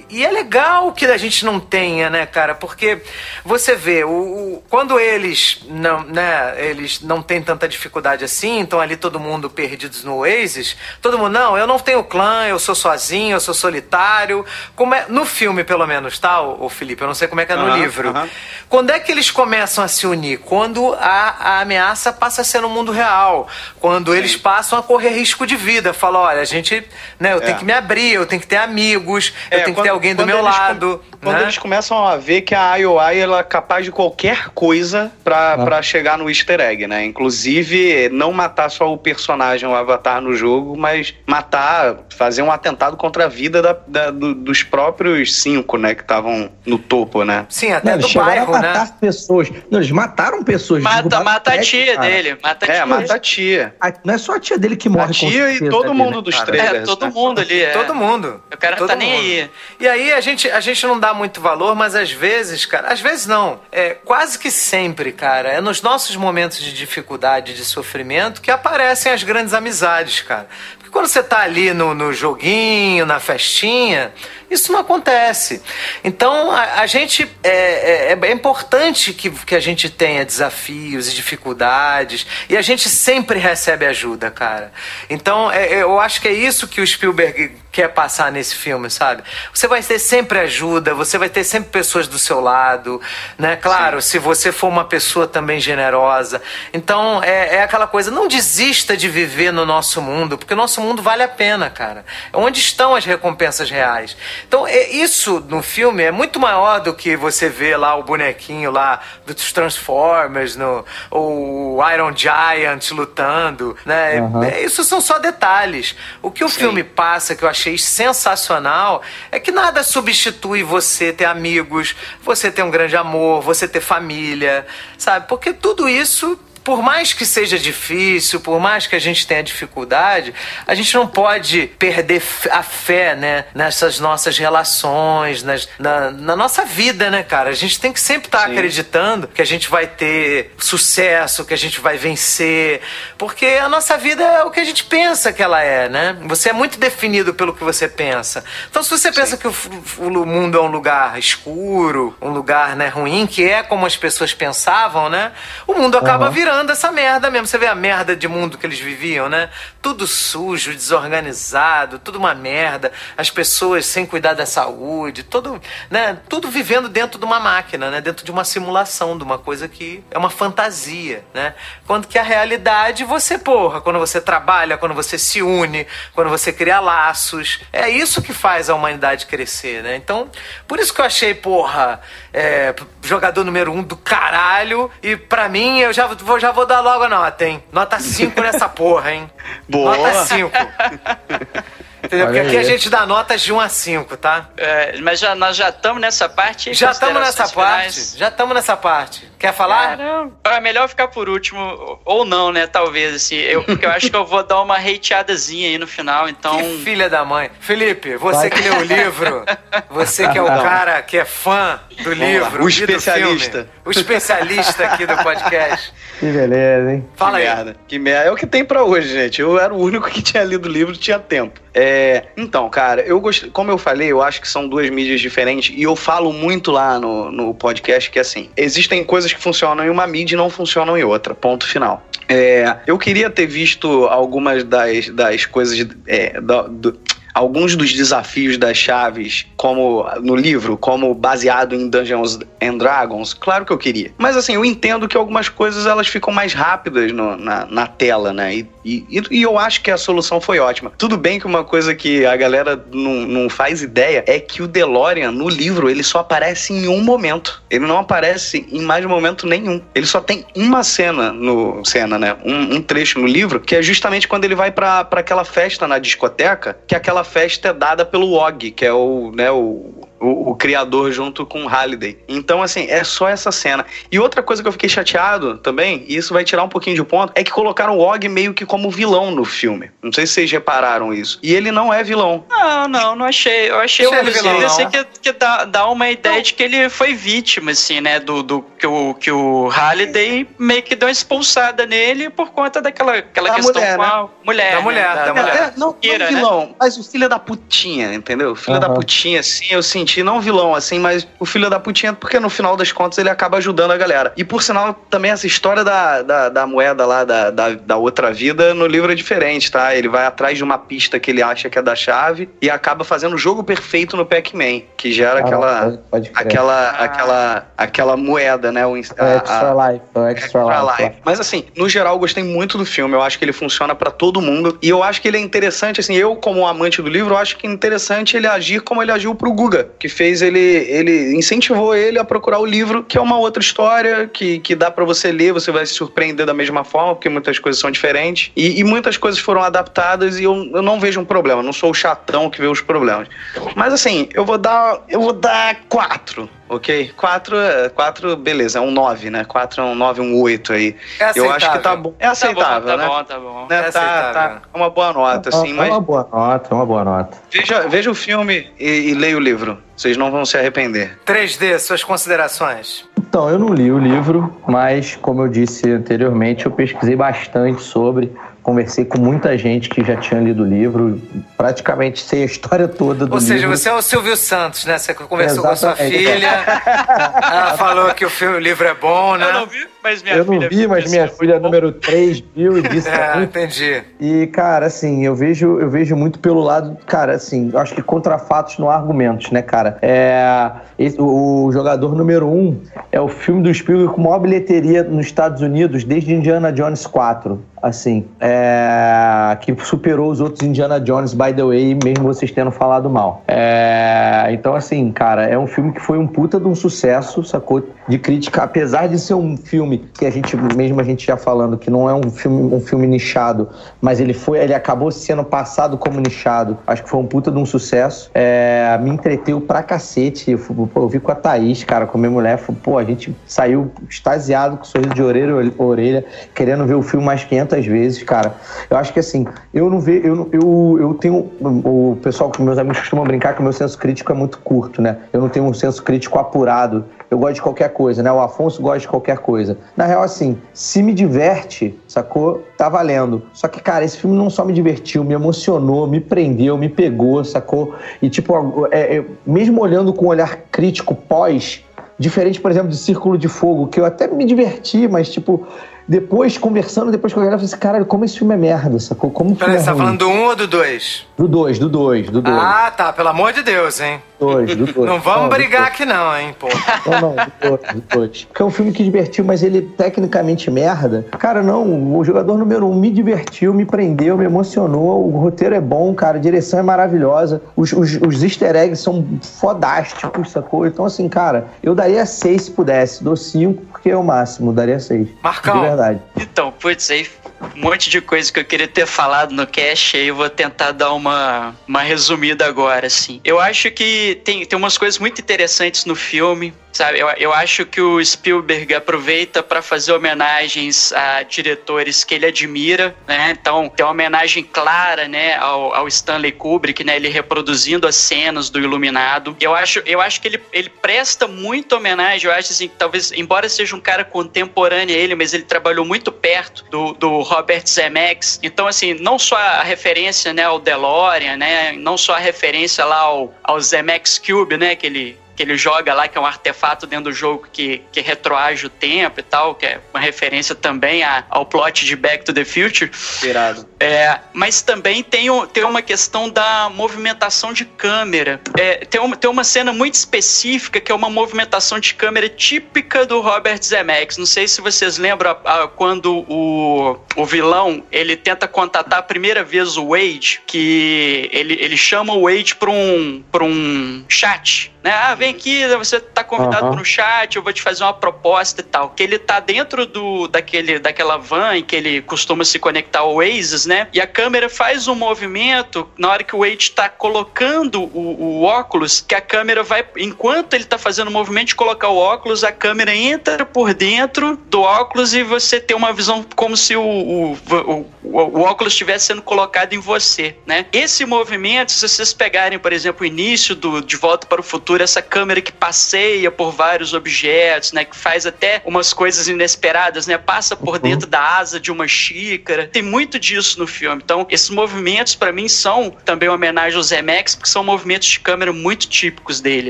e, 0.10 0.18
e 0.18 0.26
é 0.26 0.31
legal 0.31 0.91
que 0.94 1.06
a 1.06 1.18
gente 1.18 1.45
não 1.45 1.60
tenha, 1.60 2.10
né, 2.10 2.26
cara? 2.26 2.53
Porque 2.56 3.02
você 3.45 3.76
vê, 3.76 4.03
o, 4.03 4.10
o- 4.10 4.64
quando 4.69 4.99
eles 4.99 5.61
não, 5.69 6.03
né, 6.03 6.53
eles 6.57 7.02
não 7.02 7.22
têm 7.22 7.41
tanta 7.41 7.68
dificuldade 7.68 7.98
assim, 8.07 8.59
então 8.59 8.80
ali 8.80 8.95
todo 8.95 9.19
mundo 9.19 9.49
perdidos 9.49 10.03
no 10.03 10.17
Oasis, 10.17 10.76
todo 11.01 11.17
mundo, 11.17 11.31
não, 11.31 11.57
eu 11.57 11.67
não 11.67 11.77
tenho 11.80 12.03
clã, 12.03 12.45
eu 12.47 12.57
sou 12.59 12.73
sozinho, 12.76 13.35
eu 13.35 13.39
sou 13.39 13.53
solitário. 13.53 14.45
Como 14.76 14.93
é, 14.95 15.05
no 15.09 15.26
filme, 15.26 15.63
pelo 15.63 15.85
menos, 15.85 16.17
tá, 16.19 16.41
o, 16.41 16.69
Felipe? 16.69 17.01
Eu 17.01 17.07
não 17.07 17.13
sei 17.13 17.27
como 17.27 17.41
é 17.41 17.45
que 17.45 17.51
é 17.51 17.55
no 17.55 17.67
Aham, 17.67 17.77
livro. 17.77 18.09
aham. 18.09 18.30
Quando 18.69 18.91
é 18.91 18.99
que 18.99 19.11
eles 19.11 19.31
começam 19.31 19.84
a 19.84 19.88
se 19.88 20.05
unir? 20.05 20.39
Quando 20.39 20.93
a, 20.93 21.35
a 21.39 21.59
ameaça 21.61 22.13
passa 22.13 22.41
a 22.41 22.43
ser 22.43 22.61
no 22.61 22.69
mundo 22.69 22.91
real. 22.91 23.47
Quando 23.80 24.13
eles 24.15 24.35
passam 24.35 24.77
a 24.77 24.84
correr 24.84 25.09
risco 25.09 25.45
de 25.47 25.55
vida. 25.55 25.93
Falam, 25.93 26.21
olha, 26.21 26.41
a 26.41 26.45
gente, 26.45 26.84
né, 27.19 27.34
eu 27.34 27.41
tenho 27.41 27.57
que 27.57 27.65
me 27.65 27.73
abrir, 27.73 28.13
eu 28.13 28.26
tenho 28.26 28.39
que 28.41 28.47
ter 28.47 28.57
amigos, 28.57 29.34
eu 29.49 29.59
É, 29.59 29.63
tenho 29.63 29.76
que 29.76 29.81
ter 29.81 29.89
alguém 29.89 30.13
do 30.15 30.26
meu 30.26 30.38
com- 30.38 30.43
lado. 30.43 31.03
Quando 31.21 31.35
né? 31.38 31.41
eles 31.43 31.57
começam 31.57 32.05
a 32.07 32.15
ver 32.15 32.41
que 32.41 32.53
a 32.55 32.76
IOI 32.77 33.17
ela 33.19 33.39
é 33.39 33.43
capaz 33.43 33.84
de 33.85 33.91
qualquer 33.91 34.49
coisa 34.49 35.11
pra, 35.23 35.53
Ah. 35.53 35.57
pra 35.65 35.81
chegar 35.81 36.17
no 36.17 36.30
easter 36.30 36.59
egg, 36.61 36.85
né? 36.88 37.03
Inclusive, 37.05 37.89
não 38.11 38.32
matar 38.32 38.70
só 38.70 38.91
o 38.94 38.98
personagem, 38.98 39.68
o 39.68 39.74
avatar 39.76 40.22
no 40.22 40.34
jogo, 40.36 40.78
mas 40.78 41.14
matar, 41.26 41.98
fazer 42.16 42.41
um 42.41 42.52
atentado 42.52 42.95
contra 42.98 43.26
a 43.26 43.28
vida 43.28 43.61
da- 43.61 43.78
da- 43.88 44.11
do- 44.11 44.36
dos 44.36 44.61
próprios 44.64 45.36
cinco, 45.36 45.78
né? 45.78 45.95
Que 45.95 46.02
estavam 46.02 46.52
no 46.66 46.78
topo, 46.78 47.24
né? 47.24 47.45
Sim, 47.49 47.72
até 47.72 47.91
Não, 47.95 47.99
do 47.99 48.14
bairro, 48.14 48.53
a 48.56 48.61
matar 48.61 48.86
né? 48.86 48.94
pessoas. 48.99 49.49
Não, 49.70 49.80
eles 49.80 49.91
mataram 49.91 50.44
pessoas. 50.44 50.84
Mata, 50.84 51.20
mata 51.24 51.49
a 51.52 51.53
prédio, 51.53 51.70
tia 51.70 51.95
cara. 51.95 52.07
dele. 52.10 52.38
Mata 52.41 52.66
a 52.66 52.70
É, 52.70 52.76
tia. 52.76 52.86
mata 52.86 53.14
a 53.16 53.20
tia. 53.20 53.76
A- 53.82 53.94
não 54.03 54.14
é 54.14 54.18
só 54.18 54.36
a 54.36 54.40
tia 54.40 54.57
dele 54.57 54.76
que 54.76 54.90
morre 54.90 55.03
A 55.06 55.07
com 55.07 55.14
tia 55.14 55.52
e 55.53 55.70
todo 55.70 55.90
ali, 55.90 55.98
mundo 55.98 56.18
né, 56.18 56.22
dos 56.22 56.36
cara? 56.36 56.45
três. 56.45 56.64
É, 56.74 56.80
todo 56.82 57.06
né? 57.06 57.11
mundo 57.14 57.41
ali. 57.41 57.61
É. 57.61 57.72
Todo 57.72 57.95
mundo. 57.95 58.44
O 58.53 58.57
cara 58.57 58.76
Todo 58.76 58.88
tá 58.90 58.95
nem 58.95 59.11
mundo. 59.11 59.22
aí. 59.22 59.49
E 59.80 59.88
aí 59.88 60.14
a 60.14 60.22
gente, 60.22 60.49
a 60.49 60.60
gente 60.60 60.86
não 60.86 60.99
dá 60.99 61.14
muito 61.14 61.40
valor, 61.41 61.76
mas 61.76 61.95
às 61.95 62.11
vezes, 62.11 62.66
cara, 62.66 62.91
às 62.91 62.99
vezes 63.02 63.26
não. 63.26 63.60
É 63.72 63.91
quase 63.91 64.38
que 64.38 64.52
sempre, 64.52 65.11
cara. 65.11 65.49
É 65.49 65.61
nos 65.61 65.82
nossos 65.82 66.16
momentos 66.16 66.60
de 66.60 66.74
dificuldade, 66.74 67.53
de 67.53 67.64
sofrimento, 67.84 68.41
que 68.41 68.51
aparecem 68.51 69.11
as 69.11 69.23
grandes 69.23 69.53
amizades, 69.53 70.22
cara. 70.22 70.47
Porque 70.77 70.89
quando 70.89 71.07
você 71.07 71.23
tá 71.23 71.39
ali 71.39 71.73
no, 71.73 71.93
no 71.93 72.11
joguinho, 72.11 73.06
na 73.06 73.19
festinha, 73.19 74.14
isso 74.49 74.71
não 74.71 74.80
acontece. 74.80 75.61
Então, 76.03 76.51
a, 76.51 76.81
a 76.81 76.88
gente. 76.88 77.30
É, 77.43 78.11
é, 78.11 78.19
é, 78.19 78.31
importante 78.31 79.13
que, 79.13 79.30
que 79.30 79.55
a 79.55 79.59
gente 79.59 79.89
tenha 79.89 80.26
desafios 80.26 81.11
e 81.11 81.15
dificuldades. 81.15 82.26
E 82.49 82.57
a 82.57 82.61
gente 82.61 82.89
sempre 82.89 83.39
recebe 83.39 83.85
ajuda, 83.85 84.31
cara. 84.31 84.71
Então, 85.09 85.51
é, 85.51 85.81
eu 85.81 85.99
acho 85.99 86.21
que 86.21 86.27
é 86.27 86.34
isso 86.34 86.67
que 86.67 86.81
o 86.81 86.88
Spielberg 86.88 87.51
quer 87.71 87.89
passar 87.89 88.31
nesse 88.31 88.55
filme, 88.55 88.89
sabe? 88.89 89.23
Você 89.53 89.67
vai 89.67 89.81
ter 89.81 89.99
sempre 89.99 90.39
ajuda, 90.39 90.93
você 90.93 91.17
vai 91.17 91.30
ter 91.30 91.43
sempre 91.43 91.69
pessoas 91.69 92.07
do 92.07 92.17
seu 92.17 92.39
lado, 92.39 93.01
né? 93.38 93.55
Claro, 93.55 94.01
Sim. 94.01 94.09
se 94.09 94.19
você 94.19 94.51
for 94.51 94.67
uma 94.67 94.85
pessoa 94.85 95.27
também 95.27 95.59
generosa. 95.59 96.41
Então, 96.73 97.23
é, 97.23 97.57
é 97.57 97.63
aquela 97.63 97.88
coisa, 97.88 98.09
não 98.09 98.27
desista 98.27 98.97
de 98.97 99.07
viver 99.07 99.51
no 99.51 99.65
nosso 99.65 100.01
mundo, 100.01 100.38
porque 100.38 100.53
o 100.53 100.57
nosso 100.57 100.81
mundo 100.81 101.01
vale 101.01 101.23
a 101.23 101.27
pena, 101.27 101.69
cara. 101.69 102.05
É 102.34 102.38
onde 102.38 102.59
estão 102.59 102.95
as 102.95 103.05
recompensas 103.05 103.69
reais. 103.69 104.17
Então, 104.48 104.68
é, 104.68 104.90
isso 104.90 105.44
no 105.48 105.61
filme 105.61 106.03
é 106.03 106.11
muito 106.11 106.40
maior 106.40 106.80
do 106.80 106.94
que 106.94 107.16
você 107.16 107.49
vê 107.49 107.76
lá 107.76 107.95
o 107.95 108.03
bonequinho 108.03 108.72
lá 108.72 108.99
dos 109.26 109.52
Transformers, 109.52 110.56
no, 110.56 110.86
ou 111.10 111.78
o 111.78 111.91
Iron 111.91 112.16
Giant 112.16 112.91
lutando, 112.91 113.76
né? 113.86 114.22
Uhum. 114.22 114.44
Isso 114.44 114.84
são 114.84 115.02
só 115.02 115.20
detalhes. 115.20 115.95
O 116.22 116.32
que 116.32 116.44
o 116.44 116.49
Sim. 116.49 116.60
filme 116.60 116.84
passa, 116.84 117.36
que 117.36 117.44
eu 117.44 117.49
achei 117.49 117.78
sensacional, 117.78 119.02
é 119.32 119.40
que 119.40 119.52
nada 119.52 119.84
substitui 119.84 120.64
você 120.64 121.11
ter 121.14 121.26
amigos, 121.26 121.95
você 122.24 122.52
ter 122.52 122.64
um 122.64 122.72
grande 122.72 122.95
amor, 122.95 123.41
você 123.41 123.68
ter 123.68 123.82
família, 123.82 124.66
sabe? 124.98 125.28
Porque 125.28 125.53
tudo 125.53 125.88
isso 125.88 126.40
por 126.70 126.84
mais 126.84 127.14
que 127.14 127.26
seja 127.26 127.58
difícil, 127.58 128.40
por 128.40 128.60
mais 128.60 128.86
que 128.86 128.96
a 128.96 129.00
gente 129.00 129.26
tenha 129.26 129.41
dificuldade, 129.41 130.36
a 130.68 130.76
gente 130.76 130.94
não 130.94 131.08
pode 131.08 131.66
perder 131.80 132.22
a 132.52 132.62
fé, 132.62 133.16
né? 133.16 133.46
Nessas 133.56 134.00
nossas 134.00 134.38
relações, 134.38 135.41
nas, 135.41 135.68
na, 135.80 136.12
na 136.12 136.36
nossa 136.36 136.66
vida, 136.66 137.10
né, 137.10 137.24
cara? 137.24 137.50
A 137.50 137.54
gente 137.54 137.80
tem 137.80 137.91
que 137.91 138.00
sempre 138.00 138.28
estar 138.28 138.41
tá 138.41 138.46
acreditando 138.46 139.28
que 139.28 139.41
a 139.41 139.46
gente 139.46 139.68
vai 139.68 139.88
ter 139.88 140.54
sucesso, 140.60 141.44
que 141.44 141.56
a 141.56 141.58
gente 141.58 141.82
vai 141.82 141.98
vencer, 141.98 142.82
porque 143.18 143.48
a 143.48 143.68
nossa 143.68 143.98
vida 143.98 144.24
é 144.24 144.44
o 144.44 144.52
que 144.52 144.60
a 144.60 144.64
gente 144.64 144.84
pensa 144.84 145.34
que 145.34 145.41
ela 145.41 145.64
é, 145.64 145.90
né? 145.90 146.18
Você 146.28 146.50
é 146.50 146.54
muito 146.54 146.78
definido 146.78 147.34
pelo 147.34 147.52
que 147.52 147.64
você 147.64 147.88
pensa. 147.88 148.44
Então, 148.70 148.84
se 148.84 148.91
você 148.91 149.12
Sim. 149.12 149.20
pensa 149.20 149.38
que 149.38 149.48
o, 149.48 149.54
o 149.98 150.24
mundo 150.24 150.56
é 150.56 150.62
um 150.62 150.70
lugar 150.70 151.18
escuro, 151.18 152.16
um 152.22 152.30
lugar 152.30 152.76
né, 152.76 152.90
ruim, 152.90 153.26
que 153.26 153.44
é 153.44 153.64
como 153.64 153.88
as 153.88 153.98
pessoas 153.98 154.36
pensavam, 154.36 155.10
né? 155.10 155.32
O 155.66 155.74
mundo 155.74 155.98
acaba 155.98 156.28
uhum. 156.28 156.32
virando 156.32 156.59
virando 156.60 156.72
essa 156.72 156.91
merda 156.91 157.30
mesmo. 157.30 157.48
Você 157.48 157.57
vê 157.57 157.68
a 157.68 157.76
merda 157.76 158.15
de 158.15 158.27
mundo 158.27 158.57
que 158.57 158.65
eles 158.65 158.80
viviam, 158.80 159.30
né? 159.30 159.49
Tudo 159.81 160.06
sujo, 160.06 160.73
desorganizado, 160.73 161.99
tudo 161.99 162.18
uma 162.18 162.36
merda. 162.36 162.91
As 163.15 163.30
pessoas 163.30 163.86
sem 163.86 164.06
cuidar 164.06 164.34
da 164.34 164.45
saúde, 164.45 165.23
tudo, 165.23 165.61
né? 165.90 166.19
Tudo 166.27 166.49
vivendo 166.49 166.90
dentro 166.90 167.18
de 167.18 167.26
uma 167.26 167.40
máquina, 167.40 167.90
né? 167.90 168.02
Dentro 168.02 168.26
de 168.26 168.31
uma 168.31 168.44
simulação, 168.44 169.18
de 169.18 169.23
uma 169.23 169.38
coisa 169.38 169.68
que 169.69 170.03
é 170.11 170.18
uma 170.18 170.30
fantasia, 170.30 171.23
né? 171.34 171.56
Quando 171.88 172.07
que 172.07 172.19
a 172.19 172.23
realidade 172.23 173.06
você, 173.06 173.38
porra, 173.38 173.80
quando 173.80 173.99
você 173.99 174.19
trabalha, 174.19 174.77
quando 174.77 174.94
você 174.94 175.18
se 175.18 175.41
une, 175.41 175.88
quando 176.14 176.30
você 176.30 176.52
cria 176.52 176.80
laços, 176.81 177.61
é 177.72 177.90
isso 177.90 178.22
que 178.22 178.34
faz 178.34 178.69
a 178.69 178.76
humanidade 178.76 179.27
crescer, 179.27 179.81
né? 179.81 179.95
Então, 179.95 180.30
por 180.68 180.77
isso 180.80 180.94
que 180.94 180.99
eu 180.99 181.06
achei, 181.06 181.34
porra, 181.34 182.02
é, 182.34 182.73
jogador 183.02 183.44
número 183.44 183.72
um 183.72 183.81
do 183.81 183.95
caralho. 183.95 184.91
E 185.02 185.15
pra 185.15 185.48
mim, 185.48 185.80
eu 185.80 185.94
já 185.94 186.06
vou, 186.07 186.40
já 186.40 186.48
vou 186.53 186.65
dar 186.65 186.81
logo 186.81 187.03
a 187.03 187.09
nota, 187.09 187.45
hein? 187.45 187.63
Nota 187.71 187.99
5 187.99 188.39
nessa 188.41 188.67
porra, 188.69 189.13
hein? 189.13 189.30
Boa! 189.67 189.97
Nota 189.97 190.26
5. 190.26 190.51
Entendeu? 192.03 192.27
Porque 192.27 192.39
aqui 192.39 192.57
a 192.57 192.63
gente 192.63 192.89
dá 192.89 193.05
notas 193.05 193.41
de 193.41 193.51
1 193.51 193.59
a 193.59 193.69
5, 193.69 194.17
tá? 194.17 194.49
É, 194.57 194.99
mas 195.01 195.19
já, 195.19 195.35
nós 195.35 195.55
já 195.55 195.69
estamos 195.69 196.01
nessa 196.01 196.30
parte. 196.30 196.73
Já 196.73 196.91
estamos 196.91 197.21
nessa 197.21 197.47
finais. 197.47 197.95
parte. 197.95 198.17
Já 198.17 198.27
estamos 198.30 198.55
nessa 198.55 198.77
parte. 198.77 199.30
Quer 199.38 199.53
falar? 199.53 199.97
Caramba. 199.97 200.34
É 200.45 200.59
melhor 200.59 200.89
ficar 200.89 201.07
por 201.07 201.30
último, 201.30 201.99
ou 202.03 202.26
não, 202.26 202.51
né? 202.51 202.67
Talvez, 202.67 203.15
assim. 203.15 203.35
Eu, 203.35 203.63
porque 203.63 203.85
eu 203.85 203.89
acho 203.91 204.09
que 204.09 204.15
eu 204.15 204.26
vou 204.26 204.43
dar 204.43 204.61
uma 204.61 204.77
hateadazinha 204.77 205.69
aí 205.69 205.77
no 205.77 205.88
final, 205.88 206.27
então. 206.27 206.57
Que 206.57 206.84
filha 206.84 207.09
da 207.09 207.23
mãe. 207.23 207.49
Felipe, 207.59 208.17
você 208.17 208.49
Vai. 208.49 208.49
que 208.49 208.61
leu 208.61 208.80
o 208.80 208.84
livro, 208.84 209.45
você 209.89 210.27
que 210.27 210.38
é 210.38 210.41
o 210.41 210.45
cara 210.45 211.01
que 211.01 211.17
é 211.17 211.26
fã 211.26 211.80
do 212.03 212.13
livro, 212.13 212.63
o 212.63 212.67
especialista. 212.67 213.59
Filme, 213.59 213.69
o 213.85 213.91
especialista 213.91 214.85
aqui 214.85 215.05
do 215.05 215.15
podcast. 215.17 215.93
Que 216.19 216.26
beleza, 216.26 216.91
hein? 216.91 217.07
Fala 217.15 217.39
que 217.39 217.47
aí. 217.47 217.55
Merda. 217.55 217.76
Que 217.88 217.99
merda. 217.99 218.27
É 218.27 218.31
o 218.31 218.35
que 218.35 218.45
tem 218.45 218.65
para 218.65 218.84
hoje, 218.84 219.07
gente. 219.07 219.41
Eu 219.41 219.57
era 219.57 219.73
o 219.73 219.77
único 219.77 220.09
que 220.09 220.21
tinha 220.21 220.43
lido 220.43 220.67
o 220.67 220.71
livro 220.71 220.95
tinha 220.97 221.17
tempo. 221.17 221.61
É, 221.73 221.89
então, 222.36 222.70
cara, 222.70 223.02
eu 223.02 223.22
como 223.53 223.72
eu 223.72 223.78
falei, 223.78 224.11
eu 224.11 224.22
acho 224.22 224.41
que 224.41 224.48
são 224.48 224.68
duas 224.68 224.90
mídias 224.90 225.22
diferentes 225.22 225.76
e 225.76 225.84
eu 225.84 225.95
falo 225.95 226.34
muito 226.34 226.72
lá 226.72 226.99
no, 226.99 227.32
no 227.32 227.53
podcast 227.53 228.10
que 228.10 228.20
assim, 228.20 228.49
existem 228.57 229.03
coisas 229.03 229.32
que 229.32 229.40
funcionam 229.40 229.86
em 229.86 229.90
uma 229.90 230.07
mídia 230.07 230.36
e 230.36 230.38
não 230.38 230.49
funcionam 230.49 230.98
em 230.98 231.03
outra. 231.03 231.34
Ponto 231.34 231.68
final. 231.68 232.03
É, 232.28 232.78
eu 232.86 232.98
queria 232.98 233.30
ter 233.30 233.48
visto 233.48 234.06
algumas 234.06 234.64
das, 234.64 235.10
das 235.10 235.45
coisas 235.45 235.88
é, 236.06 236.40
do, 236.40 236.68
do, 236.70 236.99
alguns 237.34 237.76
dos 237.76 237.93
desafios 237.93 238.57
das 238.57 238.77
chaves, 238.77 239.45
como 239.56 240.06
no 240.22 240.35
livro, 240.35 240.77
como 240.77 241.14
baseado 241.14 241.76
em 241.76 241.89
Dungeons 241.89 242.39
and 242.61 242.77
Dragons, 242.77 243.34
claro 243.34 243.65
que 243.65 243.72
eu 243.72 243.77
queria. 243.77 244.11
Mas 244.18 244.35
assim, 244.35 244.53
eu 244.53 244.65
entendo 244.65 245.07
que 245.07 245.18
algumas 245.18 245.49
coisas 245.49 245.85
elas 245.85 246.07
ficam 246.07 246.34
mais 246.34 246.53
rápidas 246.53 247.11
no, 247.11 247.35
na, 247.38 247.65
na 247.65 247.88
tela, 247.88 248.34
né? 248.34 248.56
E, 248.56 248.68
e, 248.85 249.06
e, 249.31 249.41
eu 249.41 249.57
acho 249.57 249.81
que 249.81 249.91
a 249.91 249.97
solução 249.97 250.39
foi 250.41 250.60
ótima. 250.60 250.91
Tudo 250.97 251.18
bem 251.18 251.39
que 251.39 251.45
uma 251.45 251.64
coisa 251.64 251.93
que 251.93 252.26
a 252.26 252.35
galera 252.35 252.84
não, 252.91 253.26
não 253.26 253.49
faz 253.49 253.81
ideia 253.81 254.23
é 254.27 254.39
que 254.39 254.61
o 254.61 254.68
DeLorean, 254.68 255.31
no 255.31 255.49
livro, 255.49 255.89
ele 255.89 256.03
só 256.03 256.19
aparece 256.19 256.73
em 256.73 256.88
um 256.88 257.01
momento. 257.03 257.61
Ele 257.69 257.85
não 257.85 257.97
aparece 257.97 258.68
em 258.72 258.81
mais 258.81 259.06
momento 259.06 259.45
nenhum. 259.45 259.81
Ele 259.93 260.06
só 260.06 260.22
tem 260.22 260.45
uma 260.56 260.84
cena 260.84 261.31
no. 261.31 261.84
cena, 261.85 262.18
né? 262.18 262.35
Um, 262.43 262.76
um 262.76 262.81
trecho 262.81 263.19
no 263.19 263.27
livro, 263.27 263.60
que 263.60 263.76
é 263.76 263.81
justamente 263.81 264.27
quando 264.27 264.45
ele 264.45 264.56
vai 264.56 264.72
para 264.72 265.07
aquela 265.11 265.43
festa 265.43 265.88
na 265.88 265.99
discoteca, 265.99 266.77
que 266.88 266.95
aquela 266.95 267.23
festa 267.30 267.73
dada 267.73 268.03
pelo 268.03 268.31
Og, 268.31 268.72
que 268.72 268.85
é 268.85 268.91
o, 268.91 269.31
né, 269.31 269.49
o 269.51 270.09
o, 270.20 270.52
o, 270.52 270.56
criador 270.56 271.12
junto 271.12 271.46
com 271.46 271.66
Halliday. 271.66 272.18
Então, 272.28 272.62
assim, 272.62 272.88
é 272.90 273.04
só 273.04 273.28
essa 273.28 273.52
cena. 273.52 273.86
E 274.12 274.20
outra 274.20 274.44
coisa 274.44 274.62
que 274.62 274.68
eu 274.68 274.72
fiquei 274.72 274.90
chateado 274.90 275.58
também, 275.58 276.04
e 276.08 276.16
isso 276.16 276.34
vai 276.34 276.44
tirar 276.44 276.64
um 276.64 276.70
pouquinho 276.70 276.96
de 276.96 277.04
ponto, 277.04 277.32
é 277.36 277.44
que 277.44 277.52
colocaram 277.52 277.98
o 277.98 278.02
Og 278.02 278.28
meio 278.28 278.54
que 278.54 278.66
como 278.66 278.90
vilão 278.90 279.32
no 279.32 279.46
filme. 279.46 279.91
Não 280.02 280.12
sei 280.12 280.28
se 280.28 280.34
vocês 280.34 280.52
repararam 280.52 281.14
isso. 281.14 281.40
E 281.41 281.54
ele 281.54 281.72
não 281.72 281.94
é 281.94 282.04
vilão. 282.04 282.44
Não, 282.50 282.88
não, 282.88 283.16
não 283.16 283.26
achei. 283.26 283.70
Eu 283.70 283.80
achei, 283.80 284.06
achei 284.06 284.34
vilão, 284.34 284.60
assim, 284.66 284.90
que, 284.90 285.04
que 285.22 285.32
dá, 285.32 285.66
dá 285.66 285.88
uma 285.90 286.10
ideia 286.10 286.36
não. 286.36 286.41
de 286.41 286.54
que 286.54 286.64
ele 286.64 286.90
foi 286.90 287.14
vítima, 287.14 287.72
assim, 287.72 288.02
né? 288.02 288.20
Do, 288.20 288.44
do 288.44 288.62
que, 288.78 288.88
o, 288.88 289.14
que 289.14 289.32
o 289.32 289.68
Halliday 289.68 290.48
meio 290.58 290.84
que 290.84 290.96
deu 290.96 291.08
uma 291.08 291.12
expulsada 291.12 291.86
nele 291.86 292.30
por 292.30 292.50
conta 292.52 292.82
daquela 292.82 293.18
aquela 293.18 293.54
questão 293.56 293.74
mulher, 293.74 293.96
com 293.96 294.02
a 294.02 294.24
né? 294.24 294.30
mulher. 294.46 294.72
Da 294.72 294.78
né? 294.78 294.82
mulher, 294.82 295.16
da, 295.16 295.26
da 295.26 295.34
mulher. 295.34 295.56
É, 295.56 295.80
não, 295.80 295.96
não 296.02 296.18
né? 296.18 296.28
vilão, 296.28 296.66
né? 296.68 296.76
mas 296.80 296.98
o 296.98 297.04
filho 297.04 297.30
da 297.30 297.40
putinha, 297.40 298.14
entendeu? 298.14 298.52
O 298.52 298.56
filho 298.56 298.76
uhum. 298.76 298.80
da 298.80 298.90
putinha, 298.90 299.40
assim, 299.40 299.68
eu 299.70 299.84
senti 299.84 300.09
senti, 300.10 300.23
não 300.23 300.41
vilão, 300.41 300.76
assim, 300.76 300.99
mas 300.99 301.27
o 301.40 301.45
filho 301.45 301.69
da 301.69 301.80
putinha, 301.80 302.14
porque 302.14 302.40
no 302.40 302.49
final 302.49 302.76
das 302.76 302.91
contas 302.91 303.18
ele 303.18 303.30
acaba 303.30 303.57
ajudando 303.57 303.91
a 303.91 303.98
galera. 303.98 304.34
E 304.36 304.44
por 304.44 304.61
sinal, 304.64 304.94
também 305.10 305.31
essa 305.31 305.45
história 305.45 305.84
da, 305.84 306.22
da, 306.22 306.49
da 306.49 306.68
moeda 306.68 307.06
lá, 307.06 307.23
da, 307.23 307.52
da, 307.52 307.69
da, 307.69 307.98
outra 307.98 308.34
vida, 308.34 308.73
no 308.73 308.88
livro 308.88 309.11
é 309.11 309.15
diferente, 309.15 309.72
tá? 309.72 309.95
Ele 309.95 310.07
vai 310.07 310.26
atrás 310.26 310.57
de 310.57 310.64
uma 310.64 310.77
pista 310.77 311.19
que 311.19 311.31
ele 311.31 311.41
acha 311.41 311.69
que 311.69 311.77
é 311.77 311.81
da 311.81 311.95
chave 311.95 312.49
e 312.61 312.69
acaba 312.69 313.03
fazendo 313.03 313.36
o 313.36 313.38
jogo 313.38 313.64
perfeito 313.64 314.18
no 314.18 314.26
Pac-Man, 314.26 314.81
que 314.98 315.11
gera 315.11 315.40
ah, 315.40 315.45
aquela, 315.45 315.81
pode, 315.81 315.98
pode 316.10 316.31
aquela, 316.34 316.90
ah. 316.90 317.03
aquela, 317.03 317.68
aquela 317.77 318.18
moeda, 318.18 318.72
né? 318.72 318.86
O, 318.86 318.95
a, 318.95 318.99
extra 318.99 319.72
a, 319.72 319.91
life, 319.91 320.06
o 320.14 320.26
extra, 320.26 320.61
extra 320.61 320.81
life. 320.81 321.03
life. 321.03 321.15
Mas 321.23 321.40
assim, 321.40 321.65
no 321.76 321.88
geral, 321.88 322.15
eu 322.15 322.19
gostei 322.19 322.44
muito 322.44 322.77
do 322.77 322.86
filme. 322.86 323.14
Eu 323.14 323.22
acho 323.22 323.38
que 323.38 323.45
ele 323.45 323.53
funciona 323.53 323.94
para 323.94 324.11
todo 324.11 324.41
mundo. 324.41 324.77
E 324.81 324.90
eu 324.90 325.03
acho 325.03 325.22
que 325.22 325.27
ele 325.27 325.38
é 325.38 325.41
interessante, 325.41 325.99
assim, 325.99 326.15
eu, 326.15 326.36
como 326.36 326.65
amante 326.65 327.02
do 327.02 327.10
livro, 327.10 327.34
eu 327.34 327.38
acho 327.38 327.57
que 327.57 327.68
é 327.68 327.69
interessante 327.69 328.36
ele 328.36 328.48
agir 328.48 328.81
como 328.81 329.02
ele 329.02 329.11
agiu 329.11 329.36
pro 329.36 329.52
Guga 329.52 329.90
que 329.99 330.07
fez 330.07 330.41
ele, 330.41 330.59
ele 330.59 331.35
incentivou 331.35 331.93
ele 331.93 332.17
a 332.17 332.23
procurar 332.23 332.59
o 332.59 332.65
livro, 332.65 333.03
que 333.03 333.17
é 333.17 333.21
uma 333.21 333.38
outra 333.38 333.61
história, 333.61 334.27
que, 334.27 334.59
que 334.59 334.73
dá 334.73 334.89
para 334.89 335.03
você 335.03 335.31
ler, 335.31 335.51
você 335.51 335.71
vai 335.71 335.85
se 335.85 335.93
surpreender 335.93 336.45
da 336.45 336.53
mesma 336.53 336.85
forma, 336.85 337.13
porque 337.15 337.27
muitas 337.27 337.59
coisas 337.59 337.80
são 337.80 337.91
diferentes. 337.91 338.51
E, 338.55 338.80
e 338.80 338.84
muitas 338.84 339.17
coisas 339.17 339.39
foram 339.39 339.61
adaptadas 339.61 340.39
e 340.39 340.45
eu, 340.45 340.55
eu 340.73 340.81
não 340.81 340.99
vejo 340.99 341.19
um 341.19 341.26
problema, 341.26 341.61
não 341.61 341.73
sou 341.73 341.91
o 341.91 341.93
chatão 341.93 342.49
que 342.49 342.61
vê 342.61 342.67
os 342.67 342.81
problemas. 342.81 343.27
Mas 343.76 343.93
assim, 343.93 344.30
eu 344.34 344.45
vou 344.45 344.57
dar. 344.57 345.01
Eu 345.09 345.19
vou 345.19 345.34
dar 345.34 345.81
quatro 345.89 346.49
ok? 346.70 347.12
4, 347.18 347.58
4 347.94 348.38
beleza, 348.38 348.80
é 348.80 348.82
um 348.82 348.91
9, 348.91 349.30
né? 349.30 349.44
4 349.44 349.82
é 349.82 349.86
um 349.86 349.96
9, 349.96 350.22
um 350.22 350.40
8 350.40 350.74
aí. 350.74 350.96
É 351.20 351.32
eu 351.36 351.52
acho 351.52 351.72
que 351.72 351.80
tá 351.80 351.96
bom. 351.96 352.14
É 352.20 352.28
aceitável, 352.28 352.88
tá 352.88 352.98
bom, 352.98 352.98
né? 352.98 353.04
Tá 353.04 353.10
bom, 353.10 353.24
tá 353.24 353.40
bom. 353.40 353.68
Né? 353.70 353.80
É 353.80 353.91
tá, 353.91 354.32
tá 354.32 354.62
é 354.74 354.78
uma 354.78 354.90
boa 354.90 355.12
nota, 355.12 355.50
assim, 355.50 355.72
é, 355.72 355.74
mas... 355.74 355.90
É 355.90 355.91
uma 355.91 356.02
boa 356.02 356.30
nota, 356.32 356.70
é 356.72 356.76
uma 356.76 356.86
boa 356.86 357.04
nota. 357.04 357.38
Veja, 357.52 357.88
veja 357.88 358.12
o 358.12 358.16
filme 358.16 358.68
e, 358.80 359.10
e 359.10 359.14
leia 359.14 359.36
o 359.36 359.40
livro. 359.40 359.78
Vocês 359.96 360.16
não 360.16 360.32
vão 360.32 360.46
se 360.46 360.58
arrepender. 360.58 361.20
3D, 361.26 361.78
suas 361.80 362.04
considerações. 362.04 363.06
Então, 363.18 363.50
eu 363.50 363.60
não 363.60 363.74
li 363.74 363.91
o 363.91 364.00
livro, 364.00 364.56
mas 364.66 365.16
como 365.18 365.44
eu 365.44 365.50
disse 365.50 365.91
anteriormente, 365.91 366.66
eu 366.66 366.72
pesquisei 366.72 367.16
bastante 367.16 367.82
sobre 367.82 368.32
conversei 368.64 369.06
com 369.06 369.18
muita 369.18 369.57
gente 369.57 369.90
que 369.90 370.03
já 370.03 370.15
tinha 370.18 370.40
lido 370.40 370.64
o 370.64 370.65
livro, 370.65 371.22
praticamente 371.57 372.22
sei 372.22 372.44
a 372.44 372.45
história 372.45 372.88
toda 372.88 373.26
do 373.26 373.34
Ou 373.34 373.41
seja, 373.41 373.65
livro. 373.65 373.77
você 373.77 373.90
é 373.90 373.94
o 373.94 374.02
Silvio 374.02 374.36
Santos, 374.36 374.86
né? 374.86 374.98
Você 374.98 375.14
conversou 375.14 375.64
com 375.64 375.69
a 375.69 375.76
sua 375.76 375.90
Exatamente. 375.91 376.18
filha, 376.18 376.49
ela 377.52 377.77
falou 377.77 378.14
que 378.14 378.26
o, 378.26 378.30
filme, 378.30 378.56
o 378.57 378.60
livro 378.60 378.88
é 378.88 378.94
bom, 378.94 379.36
né? 379.36 379.48
Eu 379.49 379.53
não 379.53 379.65
vi, 379.65 379.88
mas 380.03 380.23
minha 380.23 380.35
Eu 380.35 380.45
não 380.45 380.53
filha 380.53 380.69
vi, 380.69 380.88
mas 380.88 381.09
minha 381.11 381.23
é 381.23 381.27
filha 381.27 381.59
número 381.59 381.91
3 381.91 382.43
viu 382.55 382.77
e 382.77 382.81
disse 382.81 383.09
É, 383.09 383.41
entendi. 383.43 384.01
E, 384.19 384.47
cara, 384.47 384.85
assim, 384.85 385.26
eu 385.26 385.35
vejo, 385.35 385.80
eu 385.80 385.89
vejo 385.89 386.15
muito 386.15 386.39
pelo 386.39 386.61
lado, 386.61 386.97
cara, 387.05 387.34
assim, 387.34 387.69
eu 387.73 387.80
acho 387.80 387.93
que 387.95 388.01
contra 388.01 388.38
fatos 388.38 388.77
não 388.77 388.89
há 388.89 388.95
argumentos, 388.95 389.51
né, 389.51 389.61
cara? 389.61 389.97
É, 390.01 390.71
esse- 390.97 391.19
o, 391.19 391.65
o 391.65 391.71
jogador 391.71 392.15
número 392.15 392.47
um 392.47 392.80
é 393.11 393.19
o 393.19 393.27
filme 393.27 393.61
do 393.63 393.73
Spielberg 393.73 394.13
com 394.13 394.21
maior 394.21 394.39
bilheteria 394.39 395.03
nos 395.03 395.26
Estados 395.26 395.61
Unidos 395.61 396.03
desde 396.03 396.34
Indiana 396.34 396.71
Jones 396.71 397.05
4, 397.05 397.59
assim, 397.81 398.26
é, 398.39 399.57
que 399.61 399.76
superou 399.84 400.31
os 400.31 400.39
outros 400.41 400.61
Indiana 400.67 400.99
Jones, 400.99 401.34
by 401.34 401.53
the 401.53 401.63
way, 401.63 401.97
mesmo 402.03 402.23
vocês 402.23 402.51
tendo 402.51 402.71
falado 402.71 403.09
mal. 403.09 403.43
É, 403.47 404.47
então, 404.51 404.76
assim, 404.76 405.11
cara, 405.11 405.45
é 405.45 405.57
um 405.57 405.67
filme 405.67 405.91
que 405.91 405.99
foi 405.99 406.17
um 406.17 406.27
puta 406.27 406.59
de 406.59 406.67
um 406.67 406.76
sucesso, 406.76 407.43
sacou? 407.43 407.84
De 408.07 408.17
crítica, 408.17 408.63
apesar 408.63 409.07
de 409.07 409.19
ser 409.19 409.34
um 409.34 409.55
filme 409.57 409.89
que 409.98 410.26
a 410.26 410.30
gente, 410.30 410.56
mesmo 410.56 410.99
a 410.99 411.03
gente 411.03 411.26
já 411.26 411.38
falando, 411.38 411.78
que 411.78 411.90
não 411.90 412.10
é 412.10 412.14
um 412.14 412.30
filme, 412.30 412.74
um 412.74 412.80
filme 412.80 413.07
nichado, 413.07 413.70
mas 414.02 414.20
ele 414.20 414.34
foi, 414.34 414.60
ele 414.60 414.74
acabou 414.74 415.11
sendo 415.11 415.44
passado 415.44 415.98
como 415.98 416.20
nichado. 416.20 416.78
Acho 416.86 417.03
que 417.03 417.10
foi 417.10 417.20
um 417.20 417.26
puta 417.26 417.52
de 417.52 417.57
um 417.57 417.66
sucesso. 417.66 418.30
É, 418.34 418.98
me 419.02 419.10
entreteu 419.10 419.60
pra 419.61 419.84
cacete. 419.84 420.52
Eu, 420.52 420.90
eu 420.95 421.10
vi 421.10 421.20
com 421.20 421.32
a 421.32 421.36
Thaís, 421.36 421.84
cara, 421.84 422.06
com 422.06 422.18
a 422.18 422.22
minha 422.22 422.32
mulher. 422.32 422.60
Pô, 422.84 422.98
a 422.98 423.03
gente 423.03 423.36
saiu 423.45 423.91
extasiado 424.10 424.78
com 424.78 424.84
sorriso 424.84 425.14
de 425.14 425.24
orelha 425.24 425.56
orelha, 425.78 426.26
querendo 426.53 426.86
ver 426.86 426.95
o 426.95 427.02
filme 427.02 427.26
mais 427.26 427.44
500 427.44 427.86
vezes, 427.86 428.24
cara. 428.24 428.53
Eu 428.90 428.98
acho 428.98 429.14
que 429.14 429.20
assim, 429.20 429.45
eu 429.74 429.90
não 429.90 429.99
vejo, 429.99 430.26
eu, 430.26 430.49
eu, 430.52 430.98
eu 431.02 431.14
tenho, 431.16 431.49
o 431.60 432.18
pessoal, 432.22 432.52
meus 432.60 432.78
amigos 432.78 432.99
costumam 432.99 433.26
brincar 433.26 433.53
que 433.53 433.60
o 433.60 433.64
meu 433.64 433.74
senso 433.74 433.98
crítico 433.98 434.32
é 434.32 434.36
muito 434.36 434.60
curto, 434.60 435.02
né? 435.02 435.18
Eu 435.32 435.41
não 435.41 435.49
tenho 435.49 435.66
um 435.66 435.74
senso 435.74 436.03
crítico 436.03 436.40
apurado. 436.40 437.06
Eu 437.30 437.38
gosto 437.38 437.56
de 437.56 437.61
qualquer 437.61 437.89
coisa, 437.89 438.23
né? 438.23 438.31
O 438.31 438.39
Afonso 438.39 438.81
gosta 438.81 438.99
de 438.99 439.07
qualquer 439.07 439.38
coisa. 439.38 439.77
Na 439.95 440.06
real, 440.06 440.23
assim, 440.23 440.57
se 440.73 441.03
me 441.03 441.14
diverte, 441.14 441.97
sacou? 442.07 442.64
Tá 442.76 442.89
valendo. 442.89 443.43
Só 443.53 443.68
que, 443.68 443.80
cara, 443.80 444.03
esse 444.03 444.18
filme 444.18 444.35
não 444.35 444.49
só 444.49 444.65
me 444.65 444.73
divertiu, 444.73 445.23
me 445.23 445.35
emocionou, 445.35 446.07
me 446.07 446.19
prendeu, 446.19 446.76
me 446.77 446.89
pegou, 446.89 447.43
sacou? 447.43 447.93
E, 448.22 448.30
tipo, 448.30 448.88
é- 448.91 449.18
é- 449.18 449.26
mesmo 449.45 449.80
olhando 449.81 450.11
com 450.11 450.26
um 450.26 450.30
olhar 450.30 450.57
crítico 450.72 451.14
pós, 451.14 451.84
diferente, 452.18 452.60
por 452.60 452.72
exemplo, 452.72 452.89
de 452.89 452.97
Círculo 452.97 453.38
de 453.38 453.47
Fogo, 453.47 453.88
que 453.88 453.99
eu 453.99 454.06
até 454.06 454.27
me 454.27 454.43
diverti, 454.43 455.07
mas, 455.07 455.30
tipo, 455.30 455.68
depois, 456.10 456.57
conversando 456.57 457.11
depois 457.11 457.31
com 457.31 457.40
a 457.40 457.44
galera, 457.44 457.56
eu 457.56 457.60
falei 457.60 457.72
assim, 457.72 457.80
caralho, 457.80 458.06
como 458.06 458.26
esse 458.26 458.40
filme 458.40 458.56
é 458.56 458.57
merda, 458.57 458.99
sacou? 458.99 459.30
Como 459.30 459.56
Peraí, 459.56 459.76
é 459.76 459.80
você 459.80 459.86
tá 459.86 459.95
falando 459.95 460.18
do 460.18 460.27
1 460.27 460.44
ou 460.44 460.56
do 460.56 460.68
2? 460.68 461.27
Do 461.38 461.48
2, 461.48 461.77
do 461.77 461.88
2, 461.88 462.30
do 462.31 462.41
2. 462.41 462.57
Ah, 462.57 462.91
tá, 462.98 463.14
pelo 463.14 463.30
amor 463.30 463.53
de 463.53 463.61
Deus, 463.61 464.02
hein? 464.02 464.19
dois, 464.40 464.76
do 464.76 464.86
dois. 464.86 465.07
Não 465.07 465.19
vamos 465.19 465.49
do 465.49 465.56
brigar 465.56 465.84
aqui 465.84 466.06
não, 466.06 466.36
hein, 466.36 466.56
pô. 466.57 466.68
Não, 467.06 467.22
não, 467.22 467.36
do 467.36 467.69
dois, 467.69 467.94
do 467.94 468.18
dois. 468.18 468.44
Porque 468.45 468.61
é 468.61 468.65
um 468.65 468.72
filme 468.72 468.91
que 468.91 469.03
divertiu, 469.03 469.44
mas 469.44 469.61
ele 469.61 469.81
tecnicamente 469.81 470.72
merda. 470.72 471.26
Cara, 471.38 471.61
não, 471.61 472.18
o 472.18 472.23
jogador 472.23 472.57
número 472.57 472.88
um 472.88 472.95
me 472.95 473.11
divertiu, 473.11 473.73
me 473.73 473.86
prendeu, 473.86 474.38
me 474.38 474.45
emocionou. 474.45 475.27
O 475.27 475.38
roteiro 475.38 475.76
é 475.76 475.81
bom, 475.81 476.14
cara, 476.15 476.38
a 476.38 476.41
direção 476.41 476.80
é 476.80 476.84
maravilhosa. 476.84 477.61
Os, 477.76 477.91
os, 477.91 478.15
os 478.15 478.41
easter 478.41 478.76
eggs 478.76 479.03
são 479.03 479.26
fodásticos, 479.41 480.52
sacou? 480.52 480.88
Então, 480.88 481.06
assim, 481.06 481.27
cara, 481.27 481.68
eu 481.84 481.94
daria 481.94 482.26
seis 482.26 482.64
se 482.64 482.72
pudesse. 482.72 483.23
Dou 483.23 483.36
cinco 483.36 483.84
porque 483.99 484.09
é 484.09 484.15
o 484.15 484.23
máximo, 484.23 484.71
daria 484.71 484.97
seis. 484.97 485.27
Marcão. 485.43 485.81
De 485.81 485.88
verdade. 485.88 486.21
Então, 486.38 486.71
putz, 486.71 487.11
aí 487.11 487.27
um 487.76 487.81
monte 487.81 488.09
de 488.09 488.21
coisa 488.21 488.51
que 488.51 488.59
eu 488.59 488.63
queria 488.63 488.88
ter 488.88 489.05
falado 489.05 489.51
no 489.51 489.67
cast, 489.67 490.15
aí 490.15 490.27
eu 490.27 490.35
vou 490.35 490.49
tentar 490.49 490.93
dar 490.93 491.13
uma, 491.13 491.76
uma 491.85 492.01
resumida 492.01 492.65
agora, 492.65 493.07
assim. 493.07 493.41
Eu 493.43 493.59
acho 493.59 493.91
que 493.91 494.39
tem, 494.45 494.65
tem 494.65 494.80
umas 494.80 494.97
coisas 494.97 495.19
muito 495.19 495.41
interessantes 495.41 496.05
no 496.05 496.15
filme, 496.15 496.73
sabe? 496.91 497.20
Eu, 497.20 497.28
eu 497.38 497.53
acho 497.53 497.86
que 497.86 498.02
o 498.02 498.24
Spielberg 498.24 498.94
aproveita 498.94 499.61
para 499.61 499.82
fazer 499.82 500.14
homenagens 500.14 501.11
a 501.14 501.44
diretores 501.44 502.24
que 502.24 502.36
ele 502.36 502.45
admira, 502.45 503.16
né? 503.28 503.56
Então, 503.60 503.90
tem 503.90 504.06
uma 504.06 504.11
homenagem 504.11 504.64
clara, 504.64 505.28
né, 505.28 505.56
ao, 505.57 505.94
ao 505.94 506.07
Stanley 506.07 506.52
Kubrick, 506.52 507.03
né? 507.03 507.16
Ele 507.16 507.30
reproduzindo 507.30 508.07
as 508.07 508.16
cenas 508.16 508.70
do 508.70 508.80
Iluminado. 508.80 509.56
Eu 509.60 509.74
acho, 509.76 509.99
eu 510.06 510.22
acho 510.22 510.41
que 510.41 510.48
ele, 510.48 510.61
ele 510.72 510.90
presta 510.90 511.48
muita 511.48 511.98
homenagem, 511.98 512.49
eu 512.49 512.56
acho 512.56 512.72
assim, 512.72 512.88
que 512.88 512.95
talvez, 512.95 513.32
embora 513.32 513.70
seja 513.70 513.95
um 513.95 514.02
cara 514.02 514.24
contemporâneo 514.24 515.16
a 515.16 515.20
ele, 515.20 515.36
mas 515.36 515.53
ele 515.53 515.64
trabalhou 515.64 516.06
muito 516.06 516.32
perto 516.32 516.86
do, 516.90 517.14
do 517.14 517.41
Robert 517.41 517.88
Zemeckis. 517.88 518.60
Então, 518.64 518.88
assim, 518.88 519.14
não 519.14 519.38
só 519.40 519.57
a 519.57 519.84
referência, 519.84 520.53
né, 520.53 520.64
ao 520.64 520.80
DeLorean, 520.80 521.57
né? 521.57 521.91
Não 521.94 522.18
só 522.18 522.34
a 522.36 522.40
referência 522.40 523.06
lá 523.06 523.18
ao, 523.18 523.53
ao 523.64 523.80
Zemeckis 523.80 524.38
Cube, 524.40 524.78
né? 524.78 524.95
Que 524.95 525.06
ele 525.06 525.38
que 525.60 525.64
ele 525.64 525.76
joga 525.77 526.14
lá, 526.14 526.26
que 526.26 526.38
é 526.38 526.41
um 526.41 526.45
artefato 526.45 527.06
dentro 527.06 527.26
do 527.26 527.34
jogo 527.34 527.68
que, 527.69 528.02
que 528.14 528.22
retroage 528.22 528.86
o 528.86 528.90
tempo 528.90 529.41
e 529.41 529.44
tal, 529.44 529.76
que 529.76 529.86
é 529.86 529.99
uma 530.14 530.19
referência 530.22 530.73
também 530.73 531.22
a- 531.22 531.44
ao 531.49 531.65
plot 531.65 532.06
de 532.06 532.15
Back 532.15 532.45
to 532.45 532.53
the 532.53 532.64
Future. 532.64 533.11
Irado. 533.44 533.86
É, 533.99 534.40
mas 534.53 534.81
também 534.81 535.22
tem, 535.22 535.49
o- 535.49 535.68
tem 535.68 535.84
uma 535.84 536.02
questão 536.02 536.49
da 536.49 536.90
movimentação 536.90 537.73
de 537.73 537.84
câmera. 537.84 538.61
É, 538.77 539.03
tem, 539.03 539.19
uma, 539.19 539.36
tem 539.36 539.49
uma 539.49 539.65
cena 539.65 539.91
muito 539.91 540.14
específica 540.14 541.02
que 541.02 541.11
é 541.11 541.15
uma 541.15 541.30
movimentação 541.30 541.99
de 541.99 542.14
câmera 542.14 542.48
típica 542.48 543.26
do 543.26 543.41
Robert 543.41 543.84
Zemeckis. 543.84 544.38
Não 544.38 544.45
sei 544.45 544.65
se 544.65 544.80
vocês 544.80 545.18
lembram 545.18 545.57
a- 545.65 545.84
a- 545.84 545.88
quando 545.90 546.45
o, 546.48 547.19
o 547.36 547.45
vilão 547.45 548.02
ele 548.14 548.38
tenta 548.38 548.65
contatar 548.65 549.19
a 549.19 549.23
primeira 549.23 549.61
vez 549.61 549.98
o 549.98 550.11
Wade, 550.11 550.61
que 550.65 551.49
ele, 551.52 551.73
ele 551.81 551.98
chama 551.98 552.31
o 552.34 552.44
Wade 552.49 552.77
para 552.77 552.90
um, 552.91 553.44
pra 553.52 553.65
um 553.65 554.23
chat. 554.30 554.94
Né? 555.03 555.11
Ah, 555.11 555.34
vem 555.34 555.51
aqui, 555.51 555.88
você 555.95 556.19
tá 556.19 556.43
convidado 556.43 556.85
Aham. 556.85 556.91
para 556.91 557.01
um 557.01 557.05
chat, 557.05 557.55
eu 557.55 557.63
vou 557.63 557.71
te 557.71 557.81
fazer 557.81 558.03
uma 558.03 558.13
proposta 558.13 558.81
e 558.81 558.84
tal. 558.84 559.09
Que 559.11 559.23
ele 559.23 559.39
tá 559.39 559.59
dentro 559.59 560.05
do, 560.05 560.47
daquele, 560.47 560.99
daquela 560.99 561.38
van 561.38 561.76
em 561.76 561.84
que 561.84 561.95
ele 561.95 562.21
costuma 562.21 562.65
se 562.65 562.77
conectar 562.80 563.19
ao 563.19 563.35
Oasis, 563.35 563.85
né? 563.85 564.07
E 564.13 564.19
a 564.19 564.27
câmera 564.27 564.67
faz 564.67 565.07
um 565.07 565.15
movimento 565.15 566.09
na 566.17 566.30
hora 566.30 566.43
que 566.43 566.55
o 566.55 566.59
Wade 566.59 566.91
tá 566.91 567.07
colocando 567.07 568.03
o, 568.03 568.59
o 568.59 568.63
óculos, 568.63 569.21
que 569.21 569.35
a 569.35 569.41
câmera 569.41 569.84
vai, 569.84 570.05
enquanto 570.17 570.73
ele 570.73 570.84
tá 570.84 570.97
fazendo 570.97 571.30
o 571.30 571.31
movimento 571.31 571.67
de 571.67 571.76
colocar 571.76 572.09
o 572.09 572.17
óculos, 572.17 572.63
a 572.63 572.71
câmera 572.71 573.15
entra 573.15 573.65
por 573.65 573.93
dentro 573.93 574.57
do 574.69 574.81
óculos 574.81 575.34
e 575.34 575.43
você 575.43 575.80
tem 575.80 575.95
uma 575.95 576.11
visão 576.11 576.45
como 576.55 576.76
se 576.76 576.95
o, 576.95 577.01
o, 577.01 577.57
o, 577.71 578.05
o 578.23 578.61
óculos 578.61 578.93
estivesse 578.93 579.27
sendo 579.27 579.41
colocado 579.41 579.93
em 579.93 579.99
você, 579.99 580.57
né? 580.65 580.85
Esse 580.91 581.26
movimento, 581.26 581.91
se 581.91 582.07
vocês 582.07 582.34
pegarem, 582.34 582.77
por 582.77 582.91
exemplo, 582.91 583.23
o 583.23 583.26
início 583.26 583.76
do 583.76 584.01
De 584.01 584.17
Volta 584.17 584.45
para 584.45 584.59
o 584.59 584.63
Futuro, 584.63 584.89
essa 584.99 585.22
câmera 585.22 585.61
que 585.61 585.72
passeia 585.72 586.49
por 586.52 586.72
vários 586.72 587.14
objetos, 587.14 587.91
né? 587.94 588.03
Que 588.06 588.16
faz 588.16 588.45
até 588.45 588.82
umas 588.86 589.14
coisas 589.14 589.48
inesperadas, 589.48 590.28
né? 590.28 590.38
Passa 590.38 590.76
por 590.76 590.98
dentro 590.99 591.28
da 591.28 591.57
asa 591.57 591.80
de 591.80 591.91
uma 591.91 592.07
xícara. 592.07 592.88
Tem 592.88 593.02
muito 593.02 593.40
disso 593.40 593.80
no 593.80 593.88
filme. 593.88 594.22
Então, 594.24 594.45
esses 594.49 594.70
movimentos, 594.70 595.36
para 595.36 595.52
mim, 595.52 595.68
são 595.68 596.10
também 596.26 596.49
uma 596.49 596.56
homenagem 596.56 596.98
ao 596.98 597.03
Zemeckis, 597.03 597.56
porque 597.56 597.70
são 597.70 597.84
movimentos 597.84 598.28
de 598.28 598.40
câmera 598.40 598.74
muito 598.74 599.07
típicos 599.07 599.61
dele, 599.61 599.90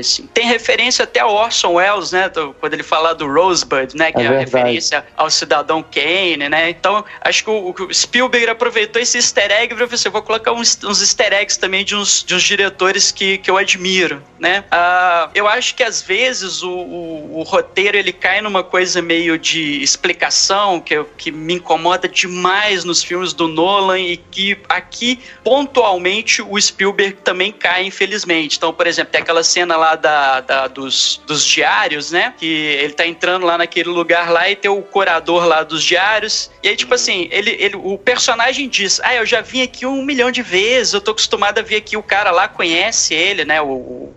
assim. 0.00 0.26
Tem 0.34 0.46
referência 0.46 1.02
até 1.04 1.20
ao 1.20 1.32
Orson 1.34 1.74
Welles, 1.74 2.12
né? 2.12 2.28
do- 2.28 2.54
Quando 2.54 2.74
ele 2.74 2.82
fala 2.82 3.14
do 3.14 3.26
Rosebud, 3.26 3.96
né? 3.96 4.12
Que 4.12 4.20
É 4.20 4.24
é, 4.24 4.28
a 4.28 4.38
referência 4.40 5.04
ao 5.16 5.30
Cidadão 5.30 5.82
Kane, 5.82 6.48
né? 6.48 6.70
Então, 6.70 7.04
acho 7.22 7.44
que 7.44 7.50
o, 7.50 7.74
o 7.78 7.94
Spielberg 7.94 8.48
aproveitou 8.50 9.00
esse 9.00 9.18
easter 9.18 9.50
egg 9.50 9.74
pra 9.74 9.86
você, 9.86 10.08
vou 10.08 10.22
colocar 10.22 10.52
uns, 10.52 10.78
uns 10.84 11.00
easter 11.00 11.32
eggs 11.32 11.58
também 11.58 11.84
de 11.84 11.94
uns, 11.96 12.22
de 12.24 12.34
uns 12.34 12.42
diretores 12.42 13.10
que, 13.12 13.38
que 13.38 13.50
eu 13.50 13.56
admiro, 13.56 14.22
né? 14.38 14.64
Ah, 14.70 14.89
eu 15.34 15.46
acho 15.48 15.74
que 15.74 15.82
às 15.82 16.02
vezes 16.02 16.62
o, 16.62 16.70
o, 16.70 17.38
o 17.40 17.42
roteiro 17.42 17.96
ele 17.96 18.12
cai 18.12 18.40
numa 18.40 18.62
coisa 18.62 19.00
meio 19.02 19.38
de 19.38 19.82
explicação 19.82 20.80
que, 20.80 20.94
eu- 20.94 21.04
que 21.16 21.30
me 21.30 21.54
incomoda 21.54 22.08
demais 22.08 22.84
nos 22.84 23.02
filmes 23.02 23.32
do 23.32 23.48
Nolan 23.48 23.98
e 23.98 24.16
que 24.16 24.58
aqui 24.68 25.18
pontualmente 25.42 26.40
o 26.42 26.60
Spielberg 26.60 27.18
também 27.22 27.52
cai, 27.52 27.84
infelizmente. 27.84 28.56
Então, 28.56 28.72
por 28.72 28.86
exemplo, 28.86 29.12
tem 29.12 29.20
aquela 29.20 29.42
cena 29.42 29.76
lá 29.76 29.94
da, 29.96 30.40
da- 30.40 30.68
dos, 30.68 31.20
dos 31.26 31.44
diários, 31.44 32.10
né? 32.10 32.34
Que 32.38 32.46
ele 32.46 32.92
tá 32.92 33.06
entrando 33.06 33.44
lá 33.46 33.58
naquele 33.58 33.88
lugar 33.90 34.30
lá 34.30 34.48
e 34.50 34.56
tem 34.56 34.70
o 34.70 34.82
curador 34.82 35.44
lá 35.46 35.62
dos 35.62 35.82
diários. 35.82 36.50
E 36.62 36.68
aí, 36.68 36.76
tipo 36.76 36.94
assim, 36.94 37.28
ele, 37.30 37.56
ele, 37.58 37.76
o 37.76 37.98
personagem 37.98 38.68
diz: 38.68 39.00
Ah, 39.02 39.14
eu 39.14 39.26
já 39.26 39.40
vim 39.40 39.62
aqui 39.62 39.84
um 39.86 40.02
milhão 40.02 40.30
de 40.30 40.42
vezes, 40.42 40.92
eu 40.94 41.00
tô 41.00 41.10
acostumado 41.10 41.58
a 41.58 41.62
vir 41.62 41.76
aqui, 41.76 41.96
o 41.96 42.02
cara 42.02 42.30
lá 42.30 42.48
conhece 42.48 43.14
ele, 43.14 43.44
né? 43.44 43.60
O, 43.60 43.66
o- 43.68 44.14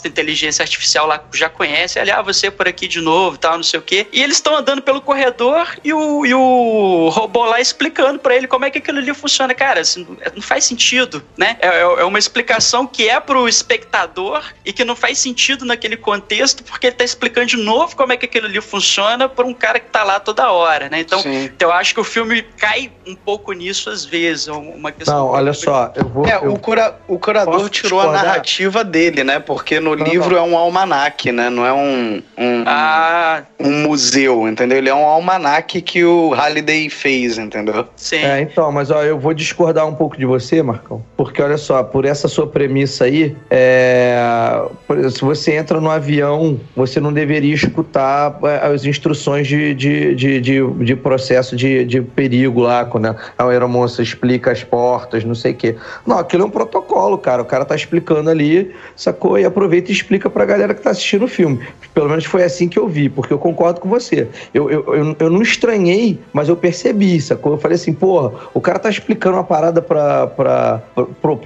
suposta 0.00 0.08
inteligência 0.08 0.62
artificial 0.62 1.06
lá 1.06 1.22
já 1.32 1.48
conhece, 1.48 1.98
ali, 1.98 2.10
ah, 2.10 2.22
você 2.22 2.46
é 2.46 2.50
por 2.50 2.66
aqui 2.66 2.88
de 2.88 3.00
novo, 3.00 3.36
tal, 3.36 3.56
não 3.56 3.62
sei 3.62 3.78
o 3.78 3.82
quê. 3.82 4.06
E 4.12 4.22
eles 4.22 4.36
estão 4.36 4.56
andando 4.56 4.82
pelo 4.82 5.00
corredor 5.00 5.68
e 5.84 5.92
o, 5.92 6.24
e 6.24 6.34
o 6.34 7.08
robô 7.10 7.44
lá 7.44 7.60
explicando 7.60 8.18
para 8.18 8.34
ele 8.34 8.46
como 8.46 8.64
é 8.64 8.70
que 8.70 8.78
aquilo 8.78 8.98
ali 8.98 9.12
funciona. 9.14 9.54
Cara, 9.54 9.80
assim, 9.80 10.06
não 10.34 10.42
faz 10.42 10.64
sentido, 10.64 11.22
né? 11.36 11.56
É, 11.60 11.68
é, 11.68 11.80
é 11.80 12.04
uma 12.04 12.18
explicação 12.18 12.86
que 12.86 13.08
é 13.08 13.20
pro 13.20 13.48
espectador 13.48 14.42
e 14.64 14.72
que 14.72 14.84
não 14.84 14.96
faz 14.96 15.18
sentido 15.18 15.64
naquele 15.64 15.96
contexto, 15.96 16.64
porque 16.64 16.88
ele 16.88 16.96
tá 16.96 17.04
explicando 17.04 17.46
de 17.46 17.56
novo 17.56 17.94
como 17.94 18.12
é 18.12 18.16
que 18.16 18.24
aquilo 18.24 18.46
ali 18.46 18.60
funciona 18.60 19.28
para 19.28 19.44
um 19.44 19.54
cara 19.54 19.78
que 19.78 19.90
tá 19.90 20.02
lá 20.02 20.18
toda 20.18 20.50
hora, 20.50 20.88
né? 20.88 21.00
Então, 21.00 21.20
então, 21.24 21.68
eu 21.68 21.72
acho 21.72 21.94
que 21.94 22.00
o 22.00 22.04
filme 22.04 22.42
cai 22.56 22.90
um 23.06 23.14
pouco 23.14 23.52
nisso 23.52 23.90
às 23.90 24.04
vezes. 24.04 24.48
É 24.48 24.52
uma 24.52 24.92
questão. 24.92 25.14
Não, 25.14 25.26
olha 25.26 25.52
só, 25.52 25.92
eu 25.94 26.08
vou. 26.08 26.26
É, 26.26 26.36
eu 26.36 26.52
o, 26.52 26.58
cura, 26.58 26.98
o 27.06 27.18
curador 27.18 27.68
tirou 27.68 28.00
discordar? 28.00 28.20
a 28.20 28.26
narrativa 28.26 28.84
dele, 28.84 29.24
né? 29.24 29.38
Porque 29.38 29.80
no 29.80 29.89
não, 29.96 30.06
livro 30.06 30.30
não. 30.30 30.38
é 30.38 30.42
um 30.42 30.56
almanaque, 30.56 31.32
né? 31.32 31.50
Não 31.50 31.64
é 31.64 31.72
um, 31.72 32.22
um, 32.38 32.64
ah. 32.66 33.42
um 33.58 33.82
museu, 33.82 34.48
entendeu? 34.48 34.78
Ele 34.78 34.88
é 34.88 34.94
um 34.94 35.04
almanaque 35.04 35.80
que 35.80 36.04
o 36.04 36.30
Halliday 36.30 36.88
fez, 36.90 37.38
entendeu? 37.38 37.86
Sim. 37.96 38.16
É, 38.16 38.40
então, 38.40 38.70
mas 38.72 38.90
ó, 38.90 39.02
eu 39.02 39.18
vou 39.18 39.34
discordar 39.34 39.86
um 39.86 39.94
pouco 39.94 40.16
de 40.16 40.26
você, 40.26 40.62
Marcão. 40.62 41.02
Porque 41.16 41.42
olha 41.42 41.58
só, 41.58 41.82
por 41.82 42.04
essa 42.04 42.28
sua 42.28 42.46
premissa 42.46 43.04
aí, 43.04 43.36
é... 43.50 44.62
se 45.10 45.20
você 45.20 45.56
entra 45.56 45.80
no 45.80 45.90
avião, 45.90 46.60
você 46.74 47.00
não 47.00 47.12
deveria 47.12 47.54
escutar 47.54 48.38
é, 48.44 48.66
as 48.66 48.84
instruções 48.84 49.46
de, 49.46 49.74
de, 49.74 50.14
de, 50.14 50.40
de, 50.40 50.66
de 50.84 50.96
processo 50.96 51.56
de, 51.56 51.84
de 51.84 52.00
perigo 52.00 52.60
lá, 52.60 52.84
quando 52.84 53.06
a 53.06 53.44
aeromoça 53.44 54.02
explica 54.02 54.50
as 54.50 54.62
portas, 54.62 55.24
não 55.24 55.34
sei 55.34 55.52
o 55.52 55.54
quê. 55.54 55.76
Não, 56.06 56.18
aquilo 56.18 56.42
é 56.42 56.46
um 56.46 56.50
protocolo, 56.50 57.16
cara. 57.18 57.42
O 57.42 57.44
cara 57.44 57.64
tá 57.64 57.74
explicando 57.74 58.30
ali, 58.30 58.74
sacou? 58.94 59.38
E 59.38 59.44
aproveita 59.44 59.79
e 59.88 59.92
explica 59.92 60.28
pra 60.28 60.44
galera 60.44 60.74
que 60.74 60.82
tá 60.82 60.90
assistindo 60.90 61.24
o 61.24 61.28
filme. 61.28 61.60
Pelo 61.94 62.08
menos 62.08 62.24
foi 62.24 62.44
assim 62.44 62.68
que 62.68 62.78
eu 62.78 62.86
vi, 62.86 63.08
porque 63.08 63.32
eu 63.32 63.38
concordo 63.38 63.80
com 63.80 63.88
você. 63.88 64.28
Eu, 64.54 64.70
eu, 64.70 64.94
eu, 64.94 65.16
eu 65.18 65.30
não 65.30 65.42
estranhei, 65.42 66.20
mas 66.32 66.48
eu 66.48 66.56
percebi, 66.56 67.20
sacou? 67.20 67.52
Eu 67.52 67.58
falei 67.58 67.74
assim, 67.74 67.92
porra, 67.92 68.32
o 68.54 68.60
cara 68.60 68.78
tá 68.78 68.88
explicando 68.88 69.36
uma 69.36 69.44
parada 69.44 69.82
pra 69.82 70.80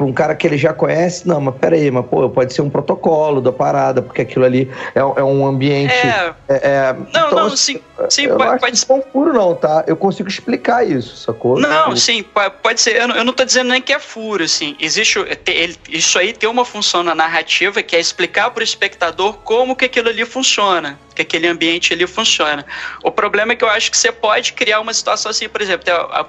um 0.01 0.13
cara 0.13 0.35
que 0.35 0.47
ele 0.47 0.59
já 0.59 0.73
conhece. 0.73 1.27
Não, 1.27 1.41
mas 1.41 1.55
peraí, 1.57 1.91
mas 1.91 2.05
pô, 2.07 2.29
pode 2.29 2.53
ser 2.53 2.63
um 2.63 2.71
protocolo 2.71 3.41
da 3.41 3.53
parada, 3.53 4.03
porque 4.03 4.23
aquilo 4.23 4.45
ali 4.45 4.71
é, 4.95 5.01
é 5.01 5.25
um 5.25 5.47
ambiente. 5.47 5.95
É. 5.95 6.35
é, 6.49 6.61
é 6.63 6.93
não, 6.93 7.27
então, 7.27 7.31
não, 7.31 7.57
sim, 7.57 7.81
sim 8.11 8.25
eu 8.25 8.37
pode, 8.37 8.51
não 8.51 8.59
pode 8.59 8.79
ser. 8.79 9.03
puro, 9.13 9.33
não, 9.33 9.55
tá? 9.55 9.85
Eu 9.87 9.97
consigo 9.97 10.29
explicar 10.29 10.87
isso, 10.87 11.17
sacou? 11.17 11.59
Não, 11.59 11.97
sim, 11.97 12.23
pode 12.63 12.81
ser. 12.81 12.97
Eu 12.97 13.09
não, 13.09 13.17
eu 13.17 13.25
não 13.25 13.33
tô 13.33 13.45
dizendo 13.45 13.71
nem 13.71 13.81
que 13.81 13.93
é 13.93 13.99
furo, 13.99 14.45
assim. 14.45 14.77
Existe. 14.79 15.19
Ele, 15.47 15.77
isso 15.89 16.19
aí 16.19 16.33
tem 16.33 16.49
uma 16.49 16.65
função 16.65 17.03
na 17.03 17.15
narrativa 17.15 17.83
que 17.83 17.97
é 17.97 18.01
explicar 18.01 18.24
pro 18.51 18.65
espectador 18.65 19.39
como 19.43 19.77
que 19.77 19.87
aquilo 19.87 20.09
ali 20.09 20.25
funciona 20.25 20.99
que 21.15 21.23
aquele 21.23 21.47
ambiente 21.47 21.93
ali 21.93 22.07
funciona. 22.07 22.65
O 23.03 23.11
problema 23.11 23.53
é 23.53 23.57
que 23.57 23.65
eu 23.65 23.69
acho 23.69 23.91
que 23.91 23.97
você 23.97 24.11
pode 24.11 24.53
criar 24.53 24.81
uma 24.81 24.93
situação 24.93 25.31
assim, 25.31 25.49
por 25.49 25.61
exemplo, 25.61 25.85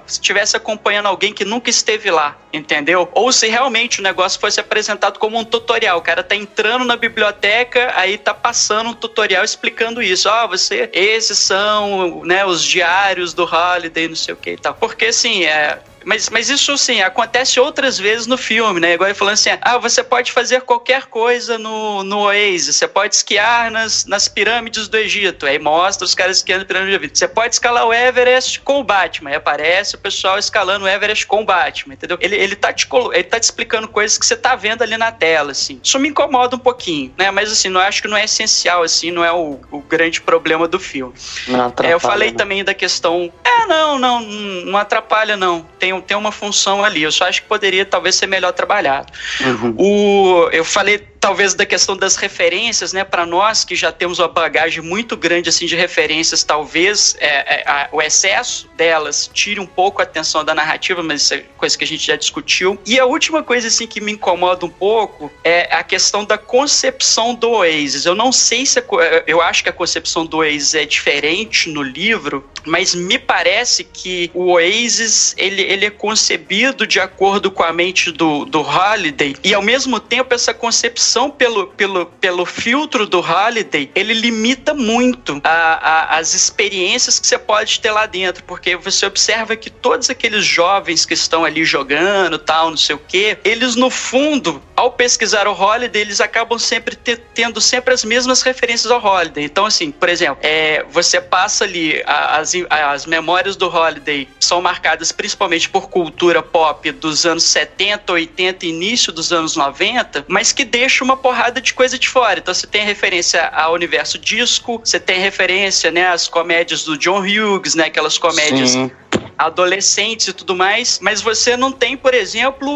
se 0.06 0.14
estivesse 0.14 0.56
acompanhando 0.56 1.06
alguém 1.06 1.32
que 1.32 1.44
nunca 1.44 1.68
esteve 1.68 2.10
lá, 2.10 2.36
entendeu? 2.52 3.08
Ou 3.12 3.32
se 3.32 3.48
realmente 3.48 4.00
o 4.00 4.02
negócio 4.02 4.40
fosse 4.40 4.60
apresentado 4.60 5.18
como 5.18 5.38
um 5.38 5.44
tutorial, 5.44 5.98
o 5.98 6.02
cara 6.02 6.22
tá 6.22 6.36
entrando 6.36 6.84
na 6.84 6.96
biblioteca, 6.96 7.92
aí 7.96 8.16
tá 8.16 8.32
passando 8.32 8.90
um 8.90 8.94
tutorial 8.94 9.44
explicando 9.44 10.02
isso. 10.02 10.28
Ó, 10.28 10.44
oh, 10.44 10.48
você, 10.48 10.88
esses 10.92 11.38
são, 11.38 12.22
né, 12.24 12.44
os 12.44 12.62
diários 12.62 13.34
do 13.34 13.44
Holiday, 13.44 14.08
não 14.08 14.16
sei 14.16 14.34
o 14.34 14.36
que 14.36 14.50
e 14.50 14.56
tal. 14.56 14.74
Porque 14.74 15.06
assim, 15.06 15.44
é, 15.44 15.78
mas, 16.06 16.30
mas 16.30 16.48
isso, 16.48 16.70
assim, 16.70 17.02
acontece 17.02 17.58
outras 17.58 17.98
vezes 17.98 18.28
no 18.28 18.38
filme, 18.38 18.78
né? 18.78 18.94
Igual 18.94 19.08
ele 19.08 19.18
falando 19.18 19.34
assim, 19.34 19.50
ah, 19.60 19.76
você 19.76 20.04
pode 20.04 20.30
fazer 20.30 20.60
qualquer 20.60 21.06
coisa 21.06 21.58
no, 21.58 22.04
no 22.04 22.18
Oasis, 22.18 22.76
você 22.76 22.86
pode 22.86 23.16
esquiar 23.16 23.72
nas, 23.72 24.04
nas 24.04 24.28
pirâmides 24.28 24.75
do 24.88 24.96
Egito, 24.96 25.46
aí 25.46 25.58
mostra 25.58 26.04
os 26.04 26.14
caras 26.14 26.38
esquiando 26.38 26.60
nas 26.60 26.68
pirâmides 26.68 26.98
do 26.98 27.02
Egito. 27.02 27.18
Você 27.18 27.28
pode 27.28 27.54
escalar 27.54 27.86
o 27.86 27.92
Everest 27.92 28.60
com 28.60 28.80
o 28.80 28.84
Batman, 28.84 29.30
aí 29.30 29.36
aparece 29.36 29.96
o 29.96 29.98
pessoal 29.98 30.38
escalando 30.38 30.84
o 30.84 30.88
Everest 30.88 31.26
com 31.26 31.42
o 31.42 31.44
Batman, 31.44 31.94
entendeu? 31.94 32.16
Ele, 32.20 32.36
ele, 32.36 32.54
tá, 32.54 32.72
te, 32.72 32.86
ele 33.12 33.24
tá 33.24 33.40
te 33.40 33.44
explicando 33.44 33.88
coisas 33.88 34.16
que 34.16 34.26
você 34.26 34.36
tá 34.36 34.54
vendo 34.54 34.82
ali 34.82 34.96
na 34.96 35.10
tela, 35.10 35.52
assim. 35.52 35.80
Isso 35.82 35.98
me 35.98 36.08
incomoda 36.08 36.56
um 36.56 36.60
pouquinho, 36.60 37.12
né? 37.18 37.30
Mas, 37.30 37.50
assim, 37.50 37.68
não 37.68 37.80
acho 37.80 38.02
que 38.02 38.08
não 38.08 38.16
é 38.16 38.24
essencial, 38.24 38.82
assim, 38.82 39.10
não 39.10 39.24
é 39.24 39.32
o, 39.32 39.58
o 39.70 39.80
grande 39.80 40.20
problema 40.20 40.68
do 40.68 40.78
filme. 40.78 41.14
Não 41.48 41.72
é, 41.82 41.92
eu 41.92 42.00
falei 42.00 42.30
né? 42.30 42.36
também 42.36 42.62
da 42.62 42.74
questão... 42.74 43.32
É, 43.44 43.66
não, 43.66 43.98
não, 43.98 44.20
não 44.20 44.78
atrapalha, 44.78 45.36
não. 45.36 45.66
Tem 45.78 45.96
tem 46.00 46.16
uma 46.16 46.32
função 46.32 46.84
ali. 46.84 47.02
Eu 47.02 47.12
só 47.12 47.26
acho 47.26 47.42
que 47.42 47.48
poderia 47.48 47.84
talvez 47.84 48.14
ser 48.14 48.26
melhor 48.26 48.52
trabalhado. 48.52 49.12
Uhum. 49.40 49.74
O, 49.76 50.48
eu 50.50 50.64
falei 50.64 50.98
talvez 50.98 51.54
da 51.54 51.66
questão 51.66 51.96
das 51.96 52.16
referências, 52.16 52.92
né? 52.92 53.04
Para 53.04 53.26
nós 53.26 53.64
que 53.64 53.74
já 53.74 53.90
temos 53.90 54.18
uma 54.18 54.28
bagagem 54.28 54.65
muito 54.82 55.16
grande 55.16 55.48
assim 55.48 55.66
de 55.66 55.76
referências, 55.76 56.42
talvez 56.42 57.16
é, 57.20 57.26
é, 57.26 57.64
a, 57.66 57.88
o 57.92 58.02
excesso 58.02 58.68
delas 58.76 59.30
tire 59.32 59.60
um 59.60 59.66
pouco 59.66 60.00
a 60.00 60.04
atenção 60.04 60.44
da 60.44 60.54
narrativa, 60.54 61.02
mas 61.02 61.22
isso 61.22 61.34
é 61.34 61.44
coisa 61.56 61.76
que 61.76 61.84
a 61.84 61.86
gente 61.86 62.06
já 62.06 62.16
discutiu. 62.16 62.78
E 62.86 62.98
a 62.98 63.06
última 63.06 63.42
coisa 63.42 63.68
assim 63.68 63.86
que 63.86 64.00
me 64.00 64.12
incomoda 64.12 64.64
um 64.66 64.70
pouco 64.70 65.30
é 65.44 65.74
a 65.74 65.82
questão 65.82 66.24
da 66.24 66.38
concepção 66.38 67.34
do 67.34 67.50
Oasis. 67.50 68.04
Eu 68.04 68.14
não 68.14 68.32
sei 68.32 68.66
se 68.66 68.78
a, 68.78 68.84
eu 69.26 69.40
acho 69.40 69.62
que 69.62 69.68
a 69.68 69.72
concepção 69.72 70.26
do 70.26 70.38
Oasis 70.38 70.74
é 70.74 70.84
diferente 70.84 71.68
no 71.68 71.82
livro, 71.82 72.48
mas 72.64 72.94
me 72.94 73.18
parece 73.18 73.84
que 73.84 74.30
o 74.34 74.52
Oasis 74.52 75.34
ele, 75.38 75.62
ele 75.62 75.86
é 75.86 75.90
concebido 75.90 76.86
de 76.86 76.98
acordo 76.98 77.50
com 77.50 77.62
a 77.62 77.72
mente 77.72 78.10
do, 78.10 78.44
do 78.44 78.60
Holiday 78.60 79.36
e 79.42 79.54
ao 79.54 79.62
mesmo 79.62 80.00
tempo 80.00 80.34
essa 80.34 80.52
concepção 80.52 81.30
pelo, 81.30 81.68
pelo, 81.68 82.06
pelo 82.06 82.44
filtro 82.44 83.06
do 83.06 83.20
Holiday, 83.20 83.90
ele 83.94 84.14
limita 84.14 84.55
muito 84.74 85.40
a, 85.44 85.50
a, 85.50 86.18
as 86.18 86.34
experiências 86.34 87.18
que 87.18 87.26
você 87.26 87.38
pode 87.38 87.80
ter 87.80 87.90
lá 87.90 88.06
dentro, 88.06 88.44
porque 88.44 88.76
você 88.76 89.06
observa 89.06 89.56
que 89.56 89.70
todos 89.70 90.10
aqueles 90.10 90.44
jovens 90.44 91.04
que 91.04 91.14
estão 91.14 91.44
ali 91.44 91.64
jogando, 91.64 92.38
tal, 92.38 92.70
não 92.70 92.76
sei 92.76 92.94
o 92.94 92.98
que, 92.98 93.38
eles 93.44 93.76
no 93.76 93.90
fundo, 93.90 94.62
ao 94.74 94.92
pesquisar 94.92 95.48
o 95.48 95.52
Holiday, 95.52 96.02
eles 96.02 96.20
acabam 96.20 96.58
sempre 96.58 96.94
ter, 96.94 97.18
tendo 97.34 97.60
sempre 97.60 97.94
as 97.94 98.04
mesmas 98.04 98.42
referências 98.42 98.90
ao 98.90 99.02
Holiday. 99.02 99.44
Então, 99.44 99.64
assim, 99.64 99.90
por 99.90 100.08
exemplo, 100.08 100.38
é, 100.42 100.84
você 100.90 101.20
passa 101.20 101.64
ali, 101.64 102.02
as, 102.06 102.52
as 102.70 103.06
memórias 103.06 103.56
do 103.56 103.68
Holiday 103.68 104.28
são 104.38 104.60
marcadas 104.60 105.12
principalmente 105.12 105.68
por 105.68 105.88
cultura 105.88 106.42
pop 106.42 106.90
dos 106.92 107.24
anos 107.24 107.44
70, 107.44 108.12
80, 108.12 108.66
início 108.66 109.12
dos 109.12 109.32
anos 109.32 109.56
90, 109.56 110.24
mas 110.28 110.52
que 110.52 110.64
deixa 110.64 111.02
uma 111.02 111.16
porrada 111.16 111.60
de 111.60 111.72
coisa 111.72 111.98
de 111.98 112.08
fora. 112.08 112.38
Então 112.38 112.52
você 112.52 112.66
tem 112.66 112.84
referência 112.84 113.46
ao 113.48 113.72
universo 113.72 114.18
disco, 114.46 114.80
você 114.82 115.00
tem 115.00 115.18
referência, 115.18 115.90
né, 115.90 116.06
às 116.06 116.28
comédias 116.28 116.84
do 116.84 116.96
John 116.96 117.20
Hughes, 117.20 117.74
né, 117.74 117.86
aquelas 117.86 118.16
comédias 118.16 118.70
Sim. 118.70 118.90
adolescentes 119.36 120.28
e 120.28 120.32
tudo 120.32 120.54
mais, 120.54 121.00
mas 121.02 121.20
você 121.20 121.56
não 121.56 121.72
tem, 121.72 121.96
por 121.96 122.14
exemplo, 122.14 122.70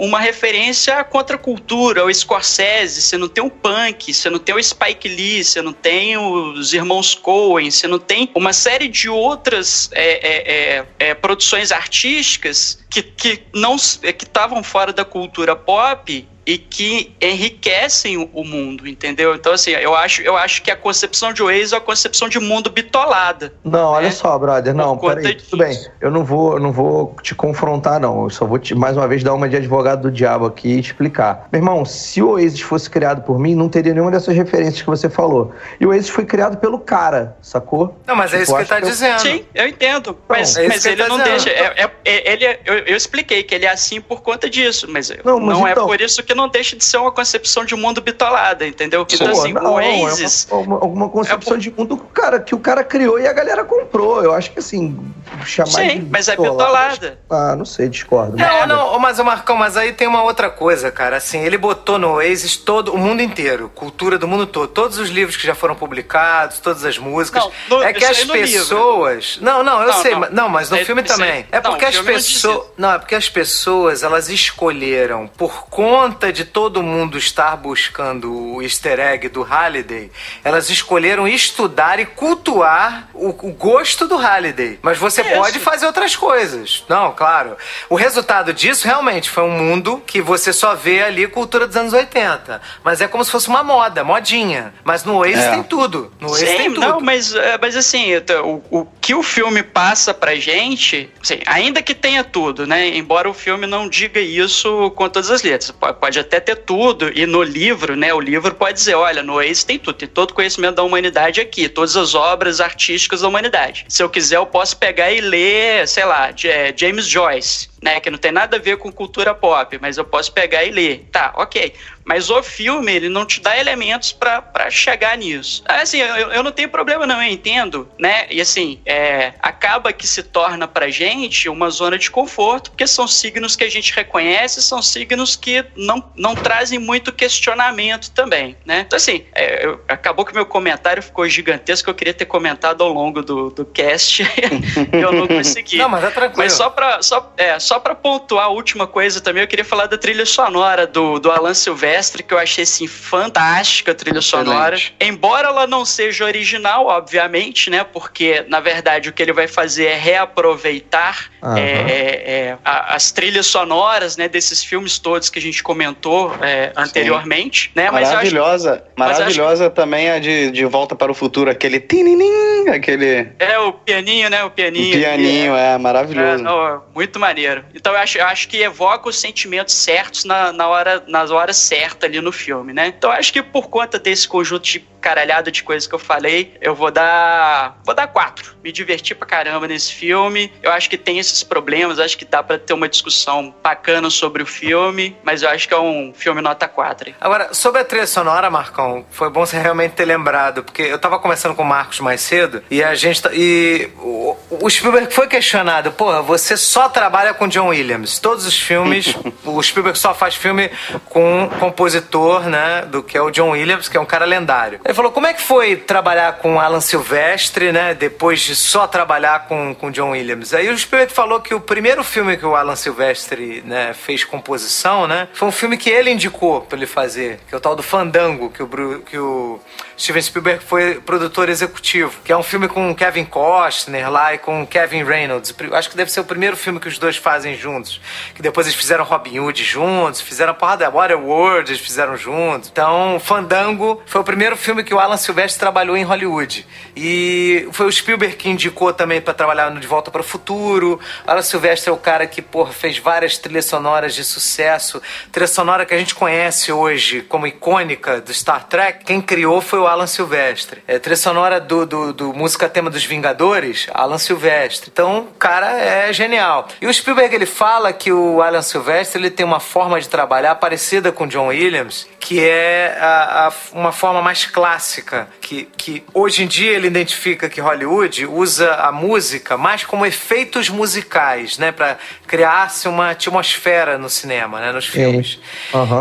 uma 0.00 0.20
referência 0.20 0.98
à 0.98 1.04
contracultura, 1.04 2.02
ao 2.02 2.12
Scorsese, 2.12 3.00
você 3.00 3.16
não 3.16 3.28
tem 3.28 3.42
o 3.42 3.50
punk, 3.50 4.12
você 4.12 4.28
não 4.28 4.38
tem 4.38 4.54
o 4.54 4.62
Spike 4.62 5.08
Lee, 5.08 5.42
você 5.42 5.62
não 5.62 5.72
tem 5.72 6.16
os 6.18 6.74
irmãos 6.74 7.14
Coen, 7.14 7.70
você 7.70 7.88
não 7.88 7.98
tem 7.98 8.30
uma 8.34 8.52
série 8.52 8.88
de 8.88 9.08
outras 9.08 9.88
é, 9.92 10.04
é, 10.04 10.52
é, 10.52 10.86
é 11.10 11.14
produções 11.14 11.72
artísticas 11.72 12.78
que, 12.90 13.02
que 13.02 13.42
não 13.54 13.76
que 13.76 14.24
estavam 14.24 14.62
fora 14.62 14.92
da 14.92 15.04
cultura 15.04 15.56
pop 15.56 16.26
e 16.48 16.56
que 16.56 17.14
enriquecem 17.20 18.16
o 18.32 18.42
mundo, 18.42 18.88
entendeu? 18.88 19.34
Então, 19.34 19.52
assim, 19.52 19.72
eu 19.72 19.94
acho, 19.94 20.22
eu 20.22 20.34
acho 20.34 20.62
que 20.62 20.70
a 20.70 20.76
concepção 20.76 21.30
de 21.30 21.42
Waze 21.42 21.74
é 21.74 21.76
a 21.76 21.80
concepção 21.80 22.26
de 22.26 22.40
mundo 22.40 22.70
bitolada. 22.70 23.52
Não, 23.62 23.90
olha 23.90 24.06
né? 24.06 24.10
só, 24.10 24.38
brother, 24.38 24.74
não, 24.74 24.96
peraí, 24.96 25.34
tudo 25.34 25.58
bem. 25.58 25.78
Eu 26.00 26.10
não 26.10 26.24
vou, 26.24 26.54
eu 26.54 26.58
não 26.58 26.72
vou 26.72 27.14
te 27.22 27.34
confrontar, 27.34 28.00
não. 28.00 28.24
Eu 28.24 28.30
só 28.30 28.46
vou 28.46 28.58
te, 28.58 28.74
mais 28.74 28.96
uma 28.96 29.06
vez 29.06 29.22
dar 29.22 29.34
uma 29.34 29.46
de 29.46 29.56
advogado 29.56 30.04
do 30.04 30.10
diabo 30.10 30.46
aqui 30.46 30.68
e 30.68 30.80
explicar. 30.80 31.46
Meu 31.52 31.60
irmão, 31.60 31.84
se 31.84 32.22
o 32.22 32.30
Oasis 32.30 32.62
fosse 32.62 32.88
criado 32.88 33.20
por 33.20 33.38
mim, 33.38 33.54
não 33.54 33.68
teria 33.68 33.92
nenhuma 33.92 34.10
dessas 34.10 34.34
referências 34.34 34.80
que 34.80 34.88
você 34.88 35.10
falou. 35.10 35.52
E 35.78 35.84
o 35.84 35.90
Oasis 35.90 36.08
foi 36.08 36.24
criado 36.24 36.56
pelo 36.56 36.78
cara, 36.78 37.36
sacou? 37.42 37.94
Não, 38.06 38.16
mas 38.16 38.32
é 38.32 38.38
tipo, 38.38 38.56
é 38.56 38.62
isso 38.62 38.66
que 38.66 38.74
ele 38.74 38.80
tá 38.80 38.88
dizendo. 38.88 39.20
Sim, 39.20 39.44
eu 39.54 39.68
entendo. 39.68 40.16
mas, 40.26 40.56
é 40.56 40.66
mas 40.66 40.86
ele, 40.86 40.94
ele 40.94 41.02
tá 41.02 41.08
não 41.10 41.18
dizendo. 41.18 41.44
deixa. 41.44 41.50
É, 41.50 41.84
é, 41.84 41.90
é, 42.06 42.32
ele, 42.32 42.58
eu, 42.64 42.74
eu, 42.86 42.96
expliquei 42.96 43.42
que 43.42 43.54
ele 43.54 43.66
é 43.66 43.70
assim 43.70 44.00
por 44.00 44.22
conta 44.22 44.48
disso, 44.48 44.86
mas 44.88 45.10
não, 45.22 45.38
mas 45.38 45.58
não 45.58 45.68
é 45.68 45.72
então... 45.72 45.84
é 45.84 45.86
por 45.86 46.00
isso 46.00 46.22
que 46.22 46.37
não 46.38 46.48
deixa 46.48 46.76
de 46.76 46.84
ser 46.84 46.96
uma 46.98 47.10
concepção 47.10 47.64
de 47.64 47.74
mundo 47.74 48.00
bitolada, 48.00 48.66
entendeu? 48.66 49.06
Então, 49.10 49.26
Pô, 49.26 49.40
assim, 49.40 49.52
não, 49.52 49.72
o 49.72 49.74
Oasis. 49.74 50.46
É 50.50 50.54
uma, 50.54 50.78
uma, 50.78 51.08
concepção 51.08 51.56
é... 51.56 51.58
de 51.58 51.70
mundo 51.70 51.96
cara, 51.96 52.38
que 52.40 52.54
o 52.54 52.58
cara 52.58 52.84
criou 52.84 53.18
e 53.18 53.26
a 53.26 53.32
galera 53.32 53.64
comprou. 53.64 54.22
Eu 54.22 54.32
acho 54.32 54.52
que 54.52 54.60
assim, 54.60 54.96
chamar 55.44 55.70
Sim, 55.70 56.00
de 56.00 56.06
mas 56.06 56.28
é 56.28 56.36
bitolada. 56.36 57.18
Ah, 57.28 57.54
não 57.56 57.64
sei, 57.64 57.88
discordo. 57.88 58.36
Não, 58.36 58.66
não, 58.66 58.98
mas 58.98 59.18
o 59.18 59.24
Marcão, 59.24 59.56
mas 59.56 59.76
aí 59.76 59.92
tem 59.92 60.06
uma 60.06 60.22
outra 60.22 60.48
coisa, 60.48 60.90
cara. 60.90 61.16
Assim, 61.16 61.40
ele 61.40 61.58
botou 61.58 61.98
no 61.98 62.14
Oasis 62.14 62.56
todo 62.56 62.92
o 62.92 62.98
mundo 62.98 63.22
inteiro, 63.22 63.70
cultura 63.74 64.18
do 64.18 64.28
mundo 64.28 64.46
todo, 64.46 64.68
todos 64.68 64.98
os 64.98 65.10
livros 65.10 65.36
que 65.36 65.46
já 65.46 65.54
foram 65.54 65.74
publicados, 65.74 66.60
todas 66.60 66.84
as 66.84 66.98
músicas. 66.98 67.42
Não, 67.68 67.78
no, 67.78 67.82
é 67.82 67.92
que 67.92 68.04
as 68.04 68.24
pessoas. 68.24 69.38
Não, 69.40 69.62
não, 69.62 69.80
eu 69.80 69.88
não, 69.88 70.02
sei, 70.02 70.14
não, 70.14 70.30
não, 70.30 70.48
mas 70.48 70.70
no 70.70 70.76
é, 70.76 70.84
filme 70.84 71.02
também. 71.02 71.46
É 71.50 71.60
porque 71.60 71.84
as 71.84 71.98
pessoas. 71.98 72.66
Não, 72.76 72.92
é 72.92 72.98
porque 72.98 73.14
as 73.14 73.28
pessoas 73.28 74.02
elas 74.02 74.28
escolheram 74.28 75.26
por 75.26 75.66
conta 75.66 76.27
conta 76.28 76.32
de 76.32 76.44
todo 76.44 76.82
mundo 76.82 77.16
estar 77.16 77.56
buscando 77.56 78.54
o 78.54 78.62
easter 78.62 79.00
egg 79.00 79.28
do 79.28 79.42
Halliday, 79.42 80.10
elas 80.44 80.68
escolheram 80.70 81.26
estudar 81.26 81.98
e 81.98 82.06
cultuar 82.06 83.08
o, 83.14 83.28
o 83.28 83.52
gosto 83.52 84.06
do 84.06 84.16
Halliday. 84.16 84.78
Mas 84.82 84.98
você 84.98 85.22
Isso. 85.22 85.34
pode 85.34 85.58
fazer 85.58 85.86
outras 85.86 86.14
coisas. 86.14 86.84
Não, 86.88 87.12
claro. 87.12 87.56
O 87.88 87.94
resultado 87.94 88.52
disso 88.52 88.86
realmente 88.86 89.30
foi 89.30 89.44
um 89.44 89.50
mundo 89.50 90.02
que 90.06 90.20
você 90.20 90.52
só 90.52 90.74
vê 90.74 91.02
ali 91.02 91.26
cultura 91.26 91.66
dos 91.66 91.76
anos 91.76 91.92
80. 91.92 92.60
Mas 92.84 93.00
é 93.00 93.08
como 93.08 93.24
se 93.24 93.30
fosse 93.30 93.48
uma 93.48 93.62
moda, 93.62 94.04
modinha. 94.04 94.74
Mas 94.84 95.04
no 95.04 95.16
Oasis 95.18 95.44
É. 95.44 95.50
tem 95.52 95.62
tudo. 95.62 96.12
No 96.20 96.28
Oasis 96.28 96.48
Sim, 96.48 96.56
tem 96.56 96.74
tudo. 96.74 96.86
não, 96.86 97.00
mas, 97.00 97.34
é, 97.34 97.58
mas 97.60 97.76
assim, 97.76 98.12
o, 98.44 98.62
o 98.70 98.86
que 99.00 99.14
o 99.14 99.22
filme 99.22 99.62
passa 99.62 100.12
pra 100.12 100.34
gente, 100.34 101.10
assim, 101.22 101.38
ainda 101.46 101.80
que 101.82 101.94
tenha 101.94 102.22
tudo, 102.22 102.66
né? 102.66 102.88
Embora 102.88 103.28
o 103.28 103.34
filme 103.34 103.66
não 103.66 103.88
diga 103.88 104.20
isso 104.20 104.90
com 104.90 105.08
todas 105.08 105.30
as 105.30 105.42
letras. 105.42 105.70
Pode, 105.70 106.17
pode 106.18 106.20
até 106.20 106.40
ter 106.40 106.56
tudo, 106.56 107.10
e 107.14 107.26
no 107.26 107.42
livro, 107.42 107.96
né? 107.96 108.12
O 108.12 108.20
livro 108.20 108.54
pode 108.54 108.74
dizer: 108.74 108.94
olha, 108.94 109.22
no 109.22 109.34
Oasis 109.34 109.64
tem 109.64 109.78
tudo, 109.78 109.96
tem 109.96 110.08
todo 110.08 110.30
o 110.30 110.34
conhecimento 110.34 110.76
da 110.76 110.82
humanidade 110.82 111.40
aqui, 111.40 111.68
todas 111.68 111.96
as 111.96 112.14
obras 112.14 112.60
artísticas 112.60 113.20
da 113.20 113.28
humanidade. 113.28 113.84
Se 113.88 114.02
eu 114.02 114.08
quiser, 114.08 114.36
eu 114.36 114.46
posso 114.46 114.76
pegar 114.76 115.10
e 115.12 115.20
ler, 115.20 115.86
sei 115.86 116.04
lá, 116.04 116.30
James 116.76 117.06
Joyce. 117.06 117.68
Né, 117.82 118.00
que 118.00 118.10
não 118.10 118.18
tem 118.18 118.32
nada 118.32 118.56
a 118.56 118.60
ver 118.60 118.76
com 118.76 118.90
cultura 118.90 119.32
pop, 119.34 119.78
mas 119.80 119.96
eu 119.96 120.04
posso 120.04 120.32
pegar 120.32 120.64
e 120.64 120.70
ler. 120.70 121.08
Tá, 121.12 121.32
ok. 121.36 121.72
Mas 122.04 122.28
o 122.30 122.42
filme, 122.42 122.90
ele 122.92 123.08
não 123.08 123.24
te 123.24 123.40
dá 123.40 123.56
elementos 123.58 124.12
pra 124.12 124.42
pra 124.42 124.68
chegar 124.70 125.16
nisso. 125.16 125.62
Assim, 125.66 125.98
eu, 125.98 126.30
eu 126.32 126.42
não 126.42 126.50
tenho 126.50 126.68
problema 126.70 127.06
não, 127.06 127.22
eu 127.22 127.30
entendo, 127.30 127.88
né? 127.98 128.26
E 128.30 128.40
assim, 128.40 128.80
é, 128.84 129.34
acaba 129.40 129.92
que 129.92 130.06
se 130.06 130.22
torna 130.22 130.66
pra 130.66 130.88
gente 130.90 131.48
uma 131.48 131.70
zona 131.70 131.98
de 131.98 132.10
conforto, 132.10 132.70
porque 132.70 132.86
são 132.86 133.06
signos 133.06 133.54
que 133.54 133.62
a 133.62 133.70
gente 133.70 133.94
reconhece, 133.94 134.60
são 134.62 134.80
signos 134.82 135.36
que 135.36 135.64
não, 135.76 136.10
não 136.16 136.34
trazem 136.34 136.78
muito 136.78 137.12
questionamento 137.12 138.10
também, 138.10 138.56
né? 138.64 138.84
Então 138.86 138.96
assim, 138.96 139.24
é, 139.34 139.64
eu- 139.66 139.80
acabou 139.86 140.24
que 140.24 140.34
meu 140.34 140.46
comentário 140.46 141.02
ficou 141.02 141.28
gigantesco, 141.28 141.88
eu 141.90 141.94
queria 141.94 142.14
ter 142.14 142.24
comentado 142.26 142.82
ao 142.82 142.92
longo 142.92 143.22
do, 143.22 143.50
do 143.50 143.64
cast, 143.64 144.22
eu 144.92 145.12
não 145.12 145.28
consegui. 145.28 145.76
Não, 145.76 145.88
mas 145.88 146.02
é 146.04 146.10
tranquilo. 146.10 146.38
Mas 146.38 146.52
só 146.54 146.70
pra, 146.70 147.02
só, 147.02 147.32
é, 147.36 147.58
só 147.68 147.78
pra 147.78 147.94
pontuar 147.94 148.46
a 148.46 148.48
última 148.48 148.86
coisa 148.86 149.20
também, 149.20 149.42
eu 149.42 149.46
queria 149.46 149.64
falar 149.64 149.84
da 149.84 149.98
trilha 149.98 150.24
sonora 150.24 150.86
do, 150.86 151.18
do 151.18 151.30
Alan 151.30 151.52
Silvestre, 151.52 152.22
que 152.22 152.32
eu 152.32 152.38
achei, 152.38 152.64
assim, 152.64 152.86
fantástica 152.86 153.92
a 153.92 153.94
trilha 153.94 154.22
sonora. 154.22 154.78
Embora 154.98 155.48
ela 155.48 155.66
não 155.66 155.84
seja 155.84 156.24
original, 156.24 156.86
obviamente, 156.86 157.68
né? 157.68 157.84
Porque, 157.84 158.42
na 158.48 158.58
verdade, 158.58 159.10
o 159.10 159.12
que 159.12 159.22
ele 159.22 159.34
vai 159.34 159.46
fazer 159.46 159.84
é 159.84 159.96
reaproveitar 159.96 161.30
Aham. 161.42 161.58
é, 161.58 161.62
é, 161.62 162.30
é, 162.48 162.58
a- 162.64 162.94
as 162.94 163.10
trilhas 163.12 163.46
sonoras, 163.46 164.16
né? 164.16 164.28
Desses 164.28 164.62
filmes 164.64 164.98
todos 164.98 165.30
que 165.30 165.38
a 165.38 165.42
gente 165.42 165.62
comentou 165.62 166.34
é, 166.42 166.72
anteriormente, 166.76 167.70
né? 167.74 167.90
Mas 167.90 168.02
eu 168.10 168.18
acho 168.18 168.34
Maravilhosa. 168.34 168.84
mas 168.96 169.10
acho 169.10 169.20
Maravilhosa 169.20 169.70
também 169.70 170.10
a 170.10 170.18
de, 170.18 170.50
de 170.50 170.64
Volta 170.64 170.94
para 170.96 171.10
o 171.10 171.14
Futuro, 171.14 171.50
aquele 171.50 171.80
tininim, 171.80 172.68
aquele 172.68 173.28
É, 173.38 173.58
o 173.58 173.72
pianinho, 173.72 174.28
né? 174.30 174.44
O 174.44 174.50
pianinho. 174.50 174.96
pianinho, 174.98 175.54
é, 175.54 175.74
É, 175.74 175.78
maravilhoso. 175.78 176.42
não, 176.42 176.82
muito 176.94 177.18
maneiro. 177.18 177.64
Então 177.74 177.92
eu 177.92 177.98
acho, 177.98 178.18
eu 178.18 178.26
acho 178.26 178.48
que 178.48 178.58
evoca 178.62 179.08
os 179.08 179.18
sentimentos 179.18 179.74
certos 179.74 180.24
na, 180.24 180.52
na 180.52 180.68
hora, 180.68 181.02
nas 181.06 181.30
horas 181.30 181.56
certas 181.56 182.08
ali 182.08 182.20
no 182.20 182.32
filme, 182.32 182.72
né? 182.72 182.86
Então 182.88 183.10
eu 183.10 183.16
acho 183.16 183.32
que 183.32 183.42
por 183.42 183.68
conta 183.68 183.98
desse 183.98 184.26
conjunto 184.26 184.64
de 184.64 184.80
caralhada 185.00 185.50
de 185.50 185.62
coisas 185.62 185.86
que 185.86 185.94
eu 185.94 185.98
falei, 185.98 186.54
eu 186.60 186.74
vou 186.74 186.90
dar. 186.90 187.78
Vou 187.86 187.94
dar 187.94 188.08
quatro. 188.08 188.56
Me 188.64 188.72
diverti 188.72 189.14
pra 189.14 189.26
caramba 189.26 189.68
nesse 189.68 189.92
filme. 189.92 190.52
Eu 190.62 190.72
acho 190.72 190.90
que 190.90 190.96
tem 190.98 191.18
esses 191.28 191.42
problemas, 191.42 191.98
acho 191.98 192.16
que 192.18 192.24
dá 192.24 192.42
pra 192.42 192.58
ter 192.58 192.72
uma 192.72 192.88
discussão 192.88 193.54
bacana 193.62 194.10
sobre 194.10 194.42
o 194.42 194.46
filme, 194.46 195.16
mas 195.22 195.42
eu 195.42 195.48
acho 195.48 195.66
que 195.68 195.74
é 195.74 195.78
um 195.78 196.12
filme 196.16 196.40
nota 196.40 196.66
4. 196.68 197.14
Agora, 197.20 197.52
sobre 197.54 197.80
a 197.80 197.84
trilha 197.84 198.06
sonora, 198.06 198.50
Marcão, 198.50 199.04
foi 199.10 199.30
bom 199.30 199.44
você 199.46 199.58
realmente 199.58 199.92
ter 199.92 200.04
lembrado, 200.04 200.62
porque 200.64 200.82
eu 200.82 200.98
tava 200.98 201.18
conversando 201.18 201.54
com 201.54 201.62
o 201.62 201.66
Marcos 201.66 202.00
mais 202.00 202.20
cedo 202.20 202.62
e 202.70 202.82
a 202.82 202.94
gente. 202.94 203.22
tá- 203.22 203.30
E 203.32 203.90
o, 203.98 204.36
o 204.62 204.70
Spielberg 204.70 205.12
foi 205.12 205.26
questionado: 205.28 205.92
porra, 205.92 206.22
você 206.22 206.56
só 206.56 206.88
trabalha 206.88 207.34
com 207.34 207.46
John 207.48 207.68
Williams. 207.68 208.18
Todos 208.18 208.46
os 208.46 208.58
filmes, 208.58 209.14
o 209.44 209.62
Spielberg 209.62 209.98
só 209.98 210.14
faz 210.14 210.34
filme 210.34 210.70
com 211.06 211.42
um 211.44 211.48
compositor, 211.48 212.42
né, 212.48 212.82
do 212.86 213.02
que 213.02 213.16
é 213.16 213.22
o 213.22 213.30
John 213.30 213.50
Williams, 213.50 213.88
que 213.88 213.96
é 213.96 214.00
um 214.00 214.04
cara 214.06 214.24
lendário. 214.24 214.80
Ele 214.84 214.94
falou: 214.94 215.12
como 215.12 215.26
é 215.26 215.34
que 215.34 215.42
foi 215.42 215.76
trabalhar 215.76 216.34
com 216.38 216.60
Alan 216.60 216.80
Silvestre, 216.80 217.72
né, 217.72 217.94
depois 217.94 218.40
de 218.40 218.54
só 218.56 218.86
trabalhar 218.86 219.46
com, 219.46 219.74
com 219.74 219.90
John 219.90 220.10
Williams? 220.10 220.52
Aí 220.54 220.68
o 220.70 220.78
Spielberg 220.78 221.12
falou 221.18 221.40
que 221.40 221.52
o 221.52 221.58
primeiro 221.60 222.04
filme 222.04 222.36
que 222.36 222.46
o 222.46 222.54
Alan 222.54 222.76
Silvestre, 222.76 223.60
né, 223.66 223.92
fez 223.92 224.22
composição, 224.22 225.08
né, 225.08 225.26
foi 225.32 225.48
um 225.48 225.50
filme 225.50 225.76
que 225.76 225.90
ele 225.90 226.12
indicou 226.12 226.60
pra 226.60 226.76
ele 226.78 226.86
fazer, 226.86 227.40
que 227.48 227.52
é 227.52 227.58
o 227.58 227.60
tal 227.60 227.74
do 227.74 227.82
Fandango, 227.82 228.50
que 228.50 228.62
o, 228.62 228.66
Bru- 228.68 229.00
que 229.00 229.18
o 229.18 229.58
Steven 229.98 230.22
Spielberg 230.22 230.64
foi 230.64 230.94
produtor 231.00 231.48
executivo, 231.48 232.20
que 232.24 232.30
é 232.30 232.36
um 232.36 232.42
filme 232.42 232.68
com 232.68 232.94
Kevin 232.94 233.24
Costner 233.24 234.08
lá 234.08 234.32
e 234.32 234.38
com 234.38 234.64
Kevin 234.64 235.02
Reynolds. 235.02 235.52
Acho 235.72 235.90
que 235.90 235.96
deve 235.96 236.12
ser 236.12 236.20
o 236.20 236.24
primeiro 236.24 236.56
filme 236.56 236.78
que 236.78 236.86
os 236.86 236.98
dois 236.98 237.16
fazem 237.16 237.56
juntos, 237.56 238.00
que 238.32 238.40
depois 238.40 238.68
eles 238.68 238.78
fizeram 238.78 239.04
Robin 239.04 239.40
Hood 239.40 239.64
juntos, 239.64 240.20
fizeram 240.20 240.52
a 240.52 240.54
porra 240.54 240.76
da 240.76 240.88
Waterworld, 240.88 241.72
eles 241.72 241.82
fizeram 241.82 242.16
juntos. 242.16 242.68
Então, 242.70 243.20
Fandango 243.22 244.00
foi 244.06 244.20
o 244.20 244.24
primeiro 244.24 244.56
filme 244.56 244.84
que 244.84 244.94
o 244.94 245.00
Alan 245.00 245.16
Silvestre 245.16 245.58
trabalhou 245.58 245.96
em 245.96 246.04
Hollywood. 246.04 246.64
E 246.94 247.68
foi 247.72 247.86
o 247.86 247.92
Spielberg 247.92 248.36
que 248.36 248.48
indicou 248.48 248.92
também 248.92 249.20
pra 249.20 249.34
trabalhar 249.34 249.68
no 249.68 249.80
De 249.80 249.86
Volta 249.88 250.12
para 250.12 250.20
o 250.20 250.24
Futuro. 250.24 251.00
O 251.26 251.30
Alan 251.30 251.42
Silvestre 251.42 251.90
é 251.90 251.92
o 251.92 251.96
cara 251.96 252.24
que, 252.24 252.40
porra, 252.40 252.72
fez 252.72 252.98
várias 252.98 253.36
trilhas 253.36 253.64
sonoras 253.64 254.14
de 254.14 254.22
sucesso. 254.22 255.02
Trilha 255.32 255.48
sonora 255.48 255.84
que 255.84 255.92
a 255.92 255.98
gente 255.98 256.14
conhece 256.14 256.70
hoje 256.70 257.22
como 257.22 257.48
icônica 257.48 258.20
do 258.20 258.32
Star 258.32 258.64
Trek. 258.64 259.04
Quem 259.04 259.20
criou 259.20 259.60
foi 259.60 259.80
o 259.80 259.87
Alan 259.88 260.06
Silvestre. 260.06 260.82
É, 260.86 260.98
trilha 260.98 261.16
sonora 261.16 261.60
do, 261.60 261.84
do, 261.86 262.12
do 262.12 262.32
música 262.34 262.68
tema 262.68 262.90
dos 262.90 263.04
Vingadores, 263.04 263.86
Alan 263.92 264.18
Silvestre. 264.18 264.90
Então, 264.92 265.20
o 265.20 265.34
cara 265.38 265.70
é 265.80 266.12
genial. 266.12 266.68
E 266.80 266.86
o 266.86 266.92
Spielberg, 266.94 267.34
ele 267.34 267.46
fala 267.46 267.92
que 267.92 268.12
o 268.12 268.42
Alan 268.42 268.62
Silvestre, 268.62 269.20
ele 269.20 269.30
tem 269.30 269.44
uma 269.46 269.60
forma 269.60 270.00
de 270.00 270.08
trabalhar 270.08 270.54
parecida 270.56 271.10
com 271.12 271.24
o 271.24 271.26
John 271.26 271.46
Williams, 271.48 272.06
que 272.20 272.40
é 272.40 272.96
a- 273.00 273.46
a- 273.48 273.52
uma 273.72 273.92
forma 273.92 274.20
mais 274.20 274.44
clássica, 274.44 275.28
que, 275.40 275.68
que 275.76 276.02
hoje 276.12 276.42
em 276.42 276.46
dia 276.46 276.72
ele 276.72 276.86
identifica 276.86 277.48
que 277.48 277.60
Hollywood 277.60 278.26
usa 278.26 278.74
a 278.74 278.92
música 278.92 279.56
mais 279.56 279.84
como 279.84 280.04
efeitos 280.04 280.68
musicais, 280.68 281.58
né, 281.58 281.72
para 281.72 281.96
criar-se 282.26 282.86
uma 282.88 283.10
atmosfera 283.10 283.96
no 283.96 284.10
cinema, 284.10 284.60
né, 284.60 284.72
nos 284.72 284.86
filmes. 284.86 285.38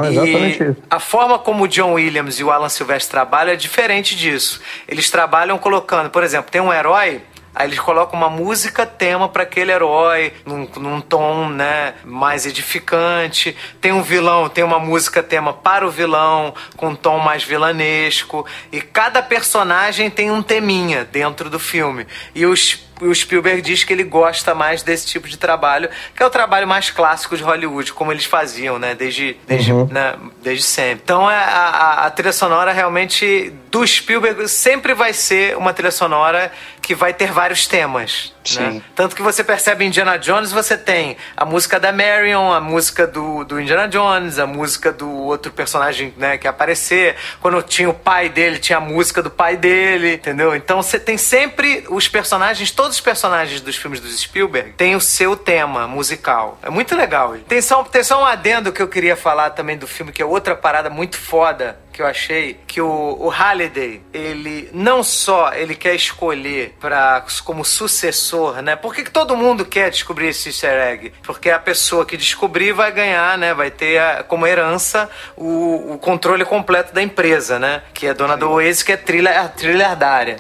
E 0.06 0.08
exatamente 0.10 0.64
isso. 0.64 0.78
a 0.90 1.00
forma 1.00 1.40
como 1.40 1.64
o 1.64 1.68
John 1.68 1.94
Williams 1.94 2.40
e 2.40 2.44
o 2.44 2.52
Alan 2.52 2.70
Silvestre 2.70 3.12
trabalham 3.12 3.54
é 3.54 3.56
diferente 3.56 3.77
disso. 4.16 4.62
Eles 4.88 5.10
trabalham 5.10 5.58
colocando, 5.58 6.10
por 6.10 6.24
exemplo, 6.24 6.52
tem 6.52 6.62
um 6.62 6.74
herói 6.74 7.22
Aí 7.58 7.68
eles 7.68 7.80
colocam 7.80 8.20
uma 8.20 8.30
música 8.30 8.86
tema 8.86 9.28
para 9.28 9.42
aquele 9.42 9.72
herói, 9.72 10.32
num, 10.46 10.70
num 10.78 11.02
tom 11.02 11.50
né, 11.50 11.96
mais 12.06 12.46
edificante. 12.46 13.58
Tem 13.82 13.92
um 13.92 14.04
vilão, 14.04 14.48
tem 14.48 14.64
uma 14.64 14.78
música 14.78 15.24
tema 15.24 15.52
para 15.52 15.84
o 15.84 15.90
vilão, 15.90 16.54
com 16.76 16.90
um 16.90 16.96
tom 16.96 17.18
mais 17.18 17.44
vilanesco. 17.44 18.46
E 18.72 18.80
cada 18.80 19.24
personagem 19.24 20.08
tem 20.08 20.30
um 20.30 20.44
teminha 20.44 21.04
dentro 21.04 21.50
do 21.50 21.58
filme. 21.58 22.06
E 22.36 22.46
os 22.46 22.87
o 23.02 23.14
Spielberg 23.14 23.62
diz 23.62 23.84
que 23.84 23.94
ele 23.94 24.04
gosta 24.04 24.54
mais 24.54 24.84
desse 24.84 25.06
tipo 25.06 25.28
de 25.28 25.38
trabalho, 25.38 25.90
que 26.16 26.22
é 26.22 26.26
o 26.26 26.30
trabalho 26.30 26.68
mais 26.68 26.90
clássico 26.90 27.38
de 27.38 27.44
Hollywood, 27.44 27.94
como 27.94 28.12
eles 28.12 28.26
faziam, 28.26 28.80
né? 28.80 28.96
Desde, 28.96 29.38
desde, 29.48 29.74
né, 29.74 30.16
desde 30.42 30.64
sempre. 30.64 31.02
Então 31.04 31.30
é, 31.30 31.36
a, 31.36 31.40
a, 31.40 32.06
a 32.06 32.12
trilha 32.12 32.32
sonora 32.32 32.72
realmente 32.72 33.54
do 33.72 33.86
Spielberg 33.86 34.48
sempre 34.48 34.94
vai 34.94 35.14
ser 35.14 35.58
uma 35.58 35.74
trilha 35.74 35.92
sonora 35.92 36.52
que 36.88 36.96
vai 36.96 37.14
ter 37.14 37.34
vários 37.34 37.68
temas. 37.68 38.34
Né? 38.56 38.82
Tanto 38.96 39.14
que 39.14 39.22
você 39.22 39.44
percebe 39.44 39.84
em 39.84 39.90
Indiana 39.90 40.18
Jones, 40.18 40.54
você 40.54 40.78
tem 40.78 41.18
a 41.36 41.44
música 41.44 41.78
da 41.78 41.92
Marion, 41.92 42.50
a 42.54 42.62
música 42.62 43.06
do, 43.06 43.44
do 43.44 43.60
Indiana 43.60 43.90
Jones, 43.90 44.40
a 44.40 44.48
música 44.48 44.90
do 44.90 45.12
outro 45.12 45.52
personagem 45.52 46.14
né, 46.16 46.38
que 46.38 46.48
aparecer. 46.48 47.18
Quando 47.42 47.62
tinha 47.62 47.90
o 47.90 47.94
pai 47.94 48.30
dele, 48.30 48.58
tinha 48.58 48.78
a 48.78 48.80
música 48.80 49.22
do 49.22 49.30
pai 49.30 49.58
dele, 49.58 50.14
entendeu? 50.14 50.56
Então 50.56 50.82
você 50.82 50.98
tem 50.98 51.18
sempre 51.18 51.84
os 51.90 52.08
personagens, 52.08 52.72
todos 52.72 52.96
os 52.96 53.02
personagens 53.02 53.60
dos 53.60 53.76
filmes 53.76 54.00
do 54.00 54.08
Spielberg 54.08 54.72
têm 54.78 54.96
o 54.96 55.02
seu 55.02 55.36
tema 55.36 55.90
musical. 55.90 56.58
É 56.64 56.70
muito 56.70 56.96
legal. 56.96 57.36
Tem 57.50 57.62
só, 57.62 57.84
tem 57.84 58.02
só 58.02 58.22
um 58.22 58.26
adendo 58.26 58.72
que 58.72 58.82
eu 58.82 58.88
queria 58.88 59.18
falar 59.18 59.50
também 59.50 59.78
do 59.78 59.88
filme, 59.88 60.14
que 60.14 60.22
é 60.22 60.26
outra 60.26 60.56
parada 60.56 60.90
muito 60.90 61.18
foda, 61.18 61.78
que 61.98 62.04
eu 62.04 62.06
achei 62.06 62.60
que 62.68 62.80
o, 62.80 63.18
o 63.20 63.28
Halliday, 63.28 64.04
ele 64.14 64.70
não 64.72 65.02
só 65.02 65.52
ele 65.54 65.74
quer 65.74 65.96
escolher 65.96 66.76
para 66.80 67.26
como 67.44 67.66
sucessor, 67.66 68.62
né? 68.62 68.76
Por 68.76 68.94
que, 68.94 69.04
que 69.04 69.10
todo 69.10 69.36
mundo 69.36 69.66
quer 69.66 69.90
descobrir 69.90 70.28
esse 70.28 70.50
easter 70.50 70.80
egg? 70.80 71.12
Porque 71.24 71.50
a 71.50 71.58
pessoa 71.58 72.06
que 72.06 72.16
descobrir 72.16 72.72
vai 72.72 72.92
ganhar, 72.92 73.36
né? 73.40 73.52
Vai 73.52 73.72
ter 73.72 73.98
a, 73.98 74.22
como 74.22 74.46
herança 74.46 75.10
o, 75.36 75.94
o, 75.94 75.98
controle 75.98 76.46
completo 76.46 76.94
da 76.94 77.02
empresa, 77.02 77.58
né? 77.58 77.82
Que 77.96 78.06
é 78.06 78.14
dona 78.14 78.36
Sim. 78.36 78.42
do 78.42 78.54
Waze, 78.54 78.86
que 78.86 78.92
é 78.92 78.98
trilha, 78.98 79.42
a 79.42 79.48
trilhardária. 79.48 80.38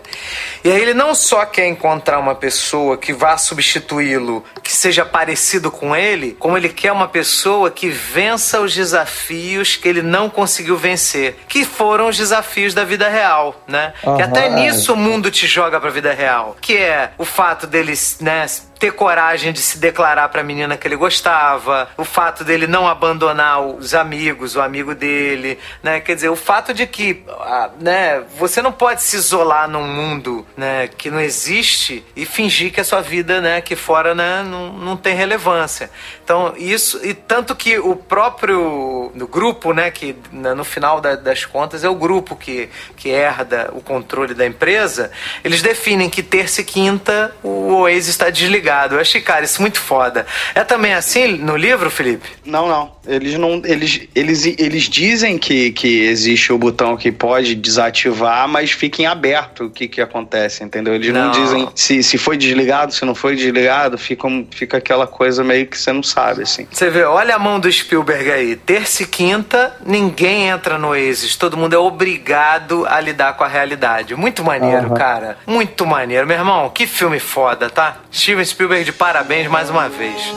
E 0.63 0.71
aí 0.71 0.79
ele 0.79 0.93
não 0.93 1.15
só 1.15 1.43
quer 1.43 1.67
encontrar 1.67 2.19
uma 2.19 2.35
pessoa 2.35 2.97
que 2.97 3.11
vá 3.11 3.35
substituí-lo, 3.35 4.45
que 4.61 4.71
seja 4.71 5.03
parecido 5.03 5.71
com 5.71 5.95
ele, 5.95 6.35
como 6.37 6.55
ele 6.55 6.69
quer 6.69 6.91
uma 6.91 7.07
pessoa 7.07 7.71
que 7.71 7.89
vença 7.89 8.61
os 8.61 8.75
desafios 8.75 9.75
que 9.75 9.87
ele 9.87 10.03
não 10.03 10.29
conseguiu 10.29 10.77
vencer, 10.77 11.35
que 11.47 11.65
foram 11.65 12.07
os 12.07 12.17
desafios 12.17 12.73
da 12.73 12.83
vida 12.83 13.07
real, 13.07 13.61
né? 13.67 13.93
Uhum, 14.03 14.15
que 14.15 14.21
até 14.21 14.49
nisso 14.49 14.93
o 14.93 14.97
mundo 14.97 15.31
te 15.31 15.47
joga 15.47 15.79
pra 15.79 15.89
vida 15.89 16.13
real, 16.13 16.55
que 16.59 16.77
é 16.77 17.11
o 17.17 17.25
fato 17.25 17.65
deles, 17.65 18.17
né, 18.19 18.45
ter 18.77 18.91
coragem 18.91 19.51
de 19.51 19.59
se 19.59 19.77
declarar 19.79 20.29
para 20.29 20.41
a 20.41 20.43
menina 20.43 20.77
que 20.77 20.87
ele 20.87 20.95
gostava, 20.95 21.89
o 21.97 22.03
fato 22.03 22.43
dele 22.43 22.67
não 22.67 22.87
abandonar 22.87 23.61
os 23.61 23.93
amigos, 23.93 24.55
o 24.55 24.61
amigo 24.61 24.93
dele, 24.93 25.57
né? 25.81 25.99
Quer 25.99 26.15
dizer, 26.15 26.29
o 26.29 26.35
fato 26.35 26.73
de 26.73 26.85
que, 26.85 27.23
ah, 27.27 27.71
né, 27.79 28.23
você 28.37 28.61
não 28.61 28.71
pode 28.71 29.01
se 29.01 29.15
isolar 29.15 29.67
num 29.67 29.87
mundo, 29.87 30.45
né, 30.55 30.87
que 30.87 31.09
não 31.09 31.19
existe 31.19 32.05
e 32.15 32.25
fingir 32.25 32.71
que 32.71 32.79
a 32.79 32.83
sua 32.83 33.01
vida, 33.01 33.41
né, 33.41 33.61
que 33.61 33.75
fora, 33.75 34.13
né, 34.13 34.43
não, 34.43 34.73
não 34.73 34.97
tem 34.97 35.15
relevância. 35.15 35.89
Então, 36.23 36.53
isso 36.57 36.99
e 37.03 37.13
tanto 37.13 37.55
que 37.55 37.79
o 37.79 37.95
próprio 37.95 39.11
no 39.15 39.27
grupo, 39.27 39.73
né, 39.73 39.89
que 39.89 40.15
né, 40.31 40.53
no 40.53 40.63
final 40.63 41.01
da, 41.01 41.15
das 41.15 41.45
contas 41.45 41.83
é 41.83 41.89
o 41.89 41.95
grupo 41.95 42.35
que 42.35 42.69
que 42.95 43.09
herda 43.09 43.69
o 43.73 43.81
controle 43.81 44.33
da 44.33 44.45
empresa, 44.45 45.11
eles 45.43 45.61
definem 45.61 46.09
que 46.09 46.21
terça 46.21 46.61
e 46.61 46.63
quinta 46.63 47.33
o 47.43 47.73
Oasis 47.73 48.09
está 48.09 48.29
desligado 48.29 48.66
ligado. 48.67 48.95
Eu 48.95 48.99
achei, 48.99 49.21
cara, 49.21 49.45
isso 49.45 49.61
muito 49.61 49.79
foda. 49.79 50.25
É 50.53 50.63
também 50.63 50.93
assim 50.93 51.27
no 51.37 51.55
livro, 51.55 51.89
Felipe? 51.89 52.29
Não, 52.45 52.67
não. 52.67 52.97
Eles 53.07 53.37
não. 53.37 53.61
Eles, 53.63 54.01
eles, 54.13 54.45
eles 54.45 54.83
dizem 54.83 55.37
que, 55.37 55.71
que 55.71 56.01
existe 56.01 56.51
o 56.51 56.57
botão 56.57 56.97
que 56.97 57.11
pode 57.11 57.55
desativar, 57.55 58.47
mas 58.47 58.71
fica 58.71 59.01
em 59.01 59.05
aberto 59.05 59.65
o 59.65 59.69
que, 59.69 59.87
que 59.87 60.01
acontece, 60.01 60.63
entendeu? 60.63 60.93
Eles 60.93 61.13
não, 61.13 61.25
não 61.25 61.31
dizem 61.31 61.69
se, 61.73 62.03
se 62.03 62.17
foi 62.17 62.37
desligado, 62.37 62.93
se 62.93 63.05
não 63.05 63.15
foi 63.15 63.35
desligado, 63.35 63.97
fica, 63.97 64.27
fica 64.51 64.77
aquela 64.77 65.07
coisa 65.07 65.43
meio 65.43 65.65
que 65.67 65.77
você 65.77 65.93
não 65.93 66.03
sabe, 66.03 66.43
assim. 66.43 66.67
Você 66.69 66.89
vê, 66.89 67.03
olha 67.03 67.35
a 67.35 67.39
mão 67.39 67.59
do 67.59 67.71
Spielberg 67.71 68.29
aí. 68.29 68.55
Terça 68.57 69.03
e 69.03 69.05
quinta, 69.05 69.75
ninguém 69.85 70.49
entra 70.49 70.77
no 70.77 70.89
Oasis. 70.89 71.37
Todo 71.37 71.55
mundo 71.55 71.73
é 71.73 71.79
obrigado 71.79 72.85
a 72.87 72.99
lidar 72.99 73.33
com 73.37 73.43
a 73.43 73.47
realidade. 73.47 74.15
Muito 74.15 74.43
maneiro, 74.43 74.89
uhum. 74.89 74.95
cara. 74.95 75.37
Muito 75.47 75.85
maneiro. 75.85 76.27
Meu 76.27 76.37
irmão, 76.37 76.69
que 76.69 76.85
filme 76.85 77.19
foda, 77.19 77.69
tá? 77.69 77.97
Steven 78.11 78.43
Spielberg 78.43 78.56
de 78.83 78.91
parabéns 78.91 79.47
mais 79.47 79.69
uma 79.69 79.87
vez. 79.87 80.33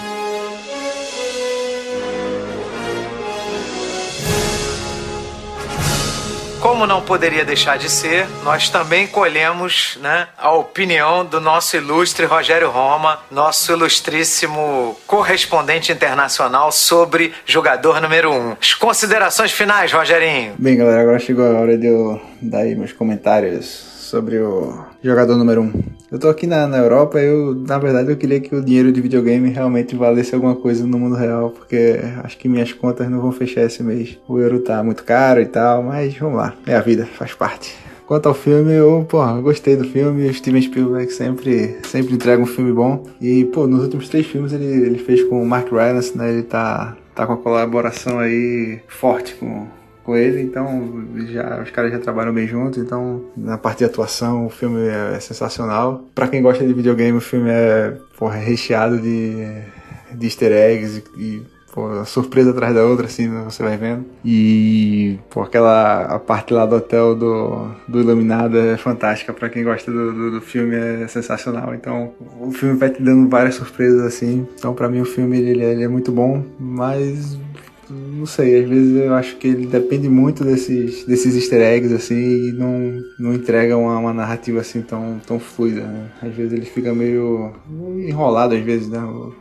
Como 6.60 6.86
não 6.86 7.01
poderia 7.01 7.47
deixar 7.47 7.78
de 7.78 7.88
ser, 7.88 8.26
nós 8.44 8.68
também 8.68 9.06
colhemos 9.06 9.98
né, 10.02 10.28
a 10.36 10.52
opinião 10.52 11.24
do 11.24 11.40
nosso 11.40 11.74
ilustre 11.78 12.26
Rogério 12.26 12.68
Roma, 12.68 13.20
nosso 13.30 13.72
ilustríssimo 13.72 14.94
correspondente 15.06 15.90
internacional 15.90 16.70
sobre 16.70 17.32
jogador 17.47 18.02
número 18.02 18.30
1. 18.30 18.34
Um. 18.34 18.56
As 18.60 18.74
considerações 18.74 19.51
finais, 19.51 19.90
Rogerinho. 19.90 20.52
Bem, 20.59 20.76
galera, 20.76 21.01
agora 21.01 21.18
chegou 21.18 21.47
a 21.47 21.59
hora 21.59 21.78
de 21.78 21.86
eu 21.86 22.20
dar 22.42 22.60
aí 22.60 22.74
meus 22.74 22.92
comentários 22.92 23.64
sobre 23.64 24.36
o 24.38 24.84
jogador 25.02 25.38
número 25.38 25.62
1. 25.62 25.64
Um. 25.64 25.99
Eu 26.11 26.19
tô 26.19 26.28
aqui 26.28 26.45
na, 26.45 26.66
na 26.66 26.78
Europa 26.78 27.20
eu, 27.20 27.55
na 27.55 27.78
verdade, 27.78 28.11
eu 28.11 28.16
queria 28.16 28.41
que 28.41 28.53
o 28.53 28.65
dinheiro 28.65 28.91
de 28.91 29.01
videogame 29.01 29.49
realmente 29.49 29.95
valesse 29.95 30.35
alguma 30.35 30.57
coisa 30.57 30.85
no 30.85 30.99
mundo 30.99 31.15
real, 31.15 31.51
porque 31.51 32.01
acho 32.24 32.37
que 32.37 32.49
minhas 32.49 32.73
contas 32.73 33.09
não 33.09 33.20
vão 33.20 33.31
fechar 33.31 33.62
esse 33.62 33.81
mês. 33.82 34.19
O 34.27 34.39
euro 34.39 34.59
tá 34.59 34.82
muito 34.82 35.05
caro 35.05 35.41
e 35.41 35.47
tal, 35.47 35.85
mas 35.85 36.16
vamos 36.16 36.37
lá, 36.37 36.55
é 36.66 36.74
a 36.74 36.81
vida, 36.81 37.07
faz 37.07 37.32
parte. 37.35 37.77
Quanto 38.11 38.27
ao 38.27 38.35
filme, 38.35 38.73
eu, 38.73 39.07
pô, 39.09 39.24
gostei 39.41 39.77
do 39.77 39.85
filme. 39.85 40.28
O 40.28 40.35
Steven 40.35 40.61
Spielberg 40.61 41.12
sempre, 41.12 41.78
sempre 41.85 42.12
entrega 42.12 42.43
um 42.43 42.47
filme 42.47 42.73
bom. 42.73 43.05
E, 43.20 43.45
pô, 43.45 43.69
nos 43.69 43.85
últimos 43.85 44.09
três 44.09 44.27
filmes 44.27 44.53
ele, 44.53 44.65
ele 44.65 44.99
fez 44.99 45.23
com 45.23 45.41
o 45.41 45.47
Mark 45.47 45.70
Rylance, 45.70 46.19
né? 46.19 46.28
Ele 46.28 46.43
tá, 46.43 46.97
tá 47.15 47.24
com 47.24 47.35
a 47.35 47.37
colaboração 47.37 48.19
aí 48.19 48.81
forte 48.89 49.37
com, 49.37 49.69
ele, 50.16 50.43
então 50.43 51.05
já 51.28 51.62
os 51.62 51.70
caras 51.70 51.93
já 51.93 51.99
trabalham 51.99 52.32
bem 52.32 52.47
juntos, 52.47 52.82
então 52.82 53.24
na 53.37 53.59
parte 53.59 53.78
de 53.78 53.85
atuação 53.85 54.47
o 54.47 54.51
filme 54.51 54.89
é 54.89 55.19
sensacional. 55.20 56.05
Para 56.15 56.28
quem 56.28 56.43
gosta 56.43 56.66
de 56.66 56.73
videogame, 56.73 57.16
o 57.16 57.20
filme 57.20 57.51
é 57.51 57.97
porra, 58.19 58.37
recheado 58.37 58.99
de, 58.99 59.35
de 60.15 60.27
easter 60.27 60.53
eggs 60.53 61.03
e, 61.16 61.23
e 61.23 61.43
pô, 61.73 62.05
surpresa 62.05 62.51
atrás 62.51 62.74
da 62.74 62.85
outra, 62.85 63.07
assim, 63.07 63.28
você 63.45 63.62
vai 63.62 63.77
vendo. 63.77 64.05
E 64.24 65.19
pô, 65.31 65.43
aquela 65.43 66.03
a 66.03 66.19
parte 66.19 66.53
lá 66.53 66.66
do 66.66 66.77
hotel 66.77 67.15
do, 67.15 67.70
do 67.89 68.01
Iluminado 68.01 68.59
é 68.59 68.77
fantástica. 68.77 69.32
para 69.32 69.49
quem 69.49 69.65
gosta 69.65 69.91
do, 69.91 70.12
do, 70.12 70.31
do, 70.32 70.41
filme, 70.41 70.77
é 70.77 71.07
sensacional. 71.09 71.74
Então 71.74 72.12
o 72.41 72.53
filme 72.53 72.77
vai 72.77 72.91
te 72.91 73.03
dando 73.03 73.28
várias 73.28 73.55
surpresas, 73.55 74.03
assim. 74.03 74.47
Então 74.59 74.74
para 74.74 74.89
mim 74.89 75.01
o 75.01 75.07
filme 75.07 75.39
ele, 75.39 75.62
ele 75.62 75.85
é 75.85 75.89
muito 75.89 76.12
bom, 76.12 76.45
mas 76.59 77.39
não 77.92 78.24
sei, 78.24 78.62
às 78.62 78.68
vezes 78.68 78.96
eu 78.96 79.14
acho 79.14 79.36
que 79.36 79.48
ele 79.48 79.66
depende 79.66 80.08
muito 80.08 80.44
desses, 80.44 81.04
desses 81.04 81.34
easter 81.34 81.60
eggs, 81.60 81.92
assim, 81.92 82.14
e 82.14 82.52
não, 82.52 83.02
não 83.18 83.34
entrega 83.34 83.76
uma, 83.76 83.98
uma 83.98 84.12
narrativa 84.12 84.60
assim 84.60 84.80
tão, 84.80 85.20
tão 85.26 85.40
fluida, 85.40 85.82
né? 85.82 86.06
Às 86.22 86.32
vezes 86.32 86.52
ele 86.52 86.66
fica 86.66 86.94
meio, 86.94 87.52
enrolado, 88.06 88.54
às 88.54 88.62
vezes, 88.62 88.88
né? 88.88 89.00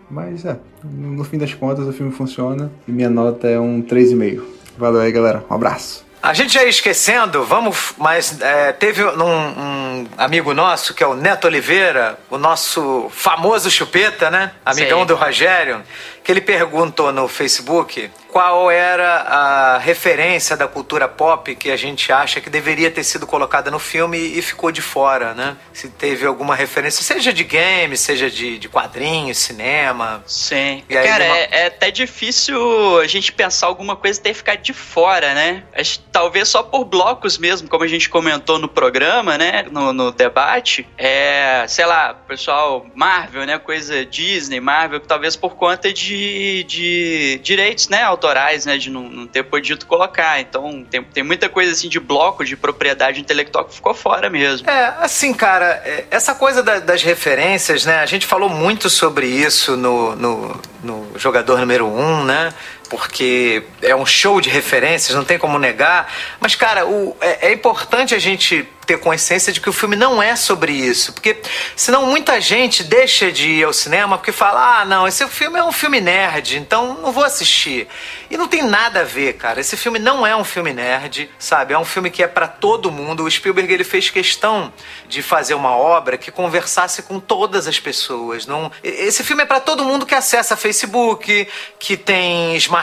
Mas, 0.10 0.46
é, 0.46 0.58
no 0.84 1.24
fim 1.24 1.38
das 1.38 1.54
contas 1.54 1.88
o 1.88 1.94
filme 1.94 2.12
funciona 2.12 2.72
e 2.88 2.92
minha 2.92 3.10
nota 3.10 3.48
é 3.48 3.60
um 3.60 3.82
3,5. 3.82 4.42
Valeu 4.78 5.02
aí, 5.02 5.12
galera. 5.12 5.44
Um 5.50 5.54
abraço. 5.54 6.10
A 6.22 6.34
gente 6.34 6.54
já 6.54 6.64
ia 6.64 6.70
esquecendo, 6.70 7.46
vamos, 7.46 7.94
mas 7.98 8.42
é, 8.42 8.74
teve 8.74 9.02
um, 9.06 9.24
um, 9.24 10.08
amigo 10.18 10.54
nosso, 10.54 10.94
que 10.94 11.02
é 11.02 11.08
o 11.08 11.16
Neto 11.16 11.48
Oliveira, 11.48 12.20
o 12.30 12.38
nosso 12.38 13.10
famoso 13.10 13.72
chupeta, 13.72 14.30
né? 14.30 14.52
Amigão 14.66 15.02
Sim. 15.02 15.06
do 15.06 15.16
Rogério, 15.16 15.82
que 16.24 16.32
ele 16.32 16.42
perguntou 16.42 17.12
no 17.12 17.28
Facebook 17.28 18.10
qual 18.30 18.70
era 18.70 19.22
a 19.22 19.78
referência 19.80 20.56
da 20.56 20.68
cultura 20.68 21.08
pop 21.08 21.56
que 21.56 21.72
a 21.72 21.76
gente 21.76 22.12
acha 22.12 22.40
que 22.40 22.50
deveria 22.50 22.92
ter 22.92 23.04
sido 23.04 23.26
colocada 23.26 23.72
no 23.72 23.80
filme 23.80 24.18
e 24.18 24.42
ficou 24.42 24.72
de 24.72 24.82
fora, 24.82 25.34
né? 25.34 25.58
Se 25.74 25.90
teve 25.90 26.26
alguma 26.26 26.56
referência, 26.56 27.04
seja 27.04 27.34
de 27.34 27.44
game, 27.44 27.98
seja 27.98 28.30
de, 28.30 28.60
de 28.60 28.70
quadrinhos, 28.70 29.38
cinema. 29.38 30.24
Sim. 30.28 30.84
Aí, 30.90 31.08
Cara, 31.08 31.26
uma... 31.26 31.38
é, 31.38 31.50
é, 31.52 31.66
até 31.66 31.90
difícil 31.90 33.00
a 33.00 33.08
gente 33.08 33.32
pensar 33.32 33.68
alguma 33.68 33.96
coisa 33.96 34.22
ter 34.22 34.34
ficado 34.34 34.62
de 34.62 34.74
fora, 34.74 35.34
né? 35.34 35.64
Talvez 36.12 36.48
só 36.50 36.62
por 36.62 36.86
blocos 36.86 37.38
mesmo, 37.38 37.68
como 37.68 37.84
a 37.84 37.88
gente 37.88 38.10
comentou 38.10 38.60
no 38.60 38.68
programa, 38.68 39.38
né? 39.38 39.66
No, 39.72 39.92
no 39.92 40.12
debate. 40.12 40.88
É, 40.98 41.66
sei 41.68 41.86
lá, 41.86 42.14
pessoal, 42.14 42.86
Marvel, 42.94 43.46
né? 43.46 43.58
Coisa 43.58 44.06
Disney, 44.06 44.60
Marvel, 44.60 45.00
talvez 45.00 45.36
por 45.36 45.56
conta 45.56 45.92
de, 45.92 46.09
de 46.16 47.40
direitos, 47.44 47.90
né? 47.90 48.04
autorais, 48.04 48.66
né, 48.66 48.78
de 48.78 48.90
não, 48.90 49.04
não 49.04 49.28
ter 49.28 49.44
podido 49.44 49.86
colocar. 49.86 50.40
Então, 50.40 50.86
tem, 50.90 51.04
tem 51.04 51.24
muita 51.24 51.48
coisa 51.50 51.72
assim 51.72 51.90
de 51.90 52.00
bloco 52.00 52.44
de 52.44 52.56
propriedade 52.56 53.20
intelectual 53.20 53.66
que 53.66 53.76
ficou 53.76 53.94
fora 53.94 54.30
mesmo. 54.30 54.70
É, 54.70 54.94
assim, 55.00 55.34
cara, 55.34 55.82
é, 55.86 56.06
essa 56.12 56.36
coisa 56.36 56.62
da, 56.62 56.80
das 56.80 57.04
referências, 57.04 57.86
né, 57.86 58.00
a 58.00 58.06
gente 58.06 58.26
falou 58.26 58.50
muito 58.50 58.90
sobre 58.90 59.28
isso 59.28 59.76
no, 59.76 60.16
no, 60.16 60.62
no 60.84 61.12
jogador 61.18 61.60
número 61.60 61.86
um, 61.86 62.24
né? 62.24 62.54
Porque 62.90 63.64
é 63.82 63.96
um 63.96 64.06
show 64.06 64.42
de 64.42 64.50
referências, 64.50 65.16
não 65.16 65.24
tem 65.24 65.38
como 65.38 65.60
negar. 65.60 66.12
Mas, 66.40 66.56
cara, 66.56 66.86
o, 66.86 67.16
é, 67.22 67.50
é, 67.50 67.54
importante 67.54 68.16
a 68.16 68.20
gente 68.20 68.68
ter 68.90 68.98
consciência 68.98 69.54
de 69.54 69.62
que 69.62 69.70
o 69.70 69.74
filme 69.74 69.96
não 69.96 70.22
é 70.22 70.36
sobre 70.36 70.72
isso. 70.72 71.14
Porque 71.14 71.38
senão 71.76 72.08
muita 72.08 72.42
gente 72.42 72.84
deixa 72.84 73.32
de 73.32 73.48
ir 73.48 73.64
ao 73.64 73.72
cinema 73.72 74.18
porque 74.18 74.32
fala: 74.32 74.82
ah, 74.82 74.86
não, 74.86 75.08
esse 75.08 75.26
filme 75.28 75.60
é 75.60 75.64
um 75.64 75.72
filme 75.72 76.02
nerd, 76.02 76.58
então 76.58 76.98
não 77.00 77.12
vou 77.12 77.24
assistir. 77.24 77.88
E 78.32 78.38
não 78.38 78.48
tem 78.48 78.64
nada 78.64 79.02
a 79.02 79.04
ver, 79.04 79.34
cara. 79.34 79.60
Esse 79.60 79.78
filme 79.78 80.00
não 80.00 80.26
é 80.26 80.36
um 80.36 80.44
filme 80.44 80.74
nerd, 80.74 81.30
sabe? 81.38 81.74
É 81.74 81.78
um 81.78 81.86
filme 81.86 82.10
que 82.10 82.24
é 82.24 82.28
para 82.28 82.48
todo 82.48 82.92
mundo. 82.92 83.24
O 83.24 83.30
Spielberg 83.30 83.72
ele 83.72 83.84
fez 83.84 84.10
questão 84.10 84.74
de 85.08 85.22
fazer 85.22 85.54
uma 85.54 85.76
obra 85.76 86.18
que 86.18 86.32
conversasse 86.32 87.04
com 87.04 87.20
todas 87.20 87.68
as 87.68 87.80
pessoas. 87.80 88.48
Não... 88.48 88.72
Esse 88.84 89.24
filme 89.24 89.44
é 89.44 89.46
para 89.46 89.60
todo 89.60 89.86
mundo 89.86 90.06
que 90.06 90.16
acessa 90.16 90.56
Facebook, 90.56 91.48
que 91.78 91.96
tem 91.96 92.56
smartphone, 92.56 92.79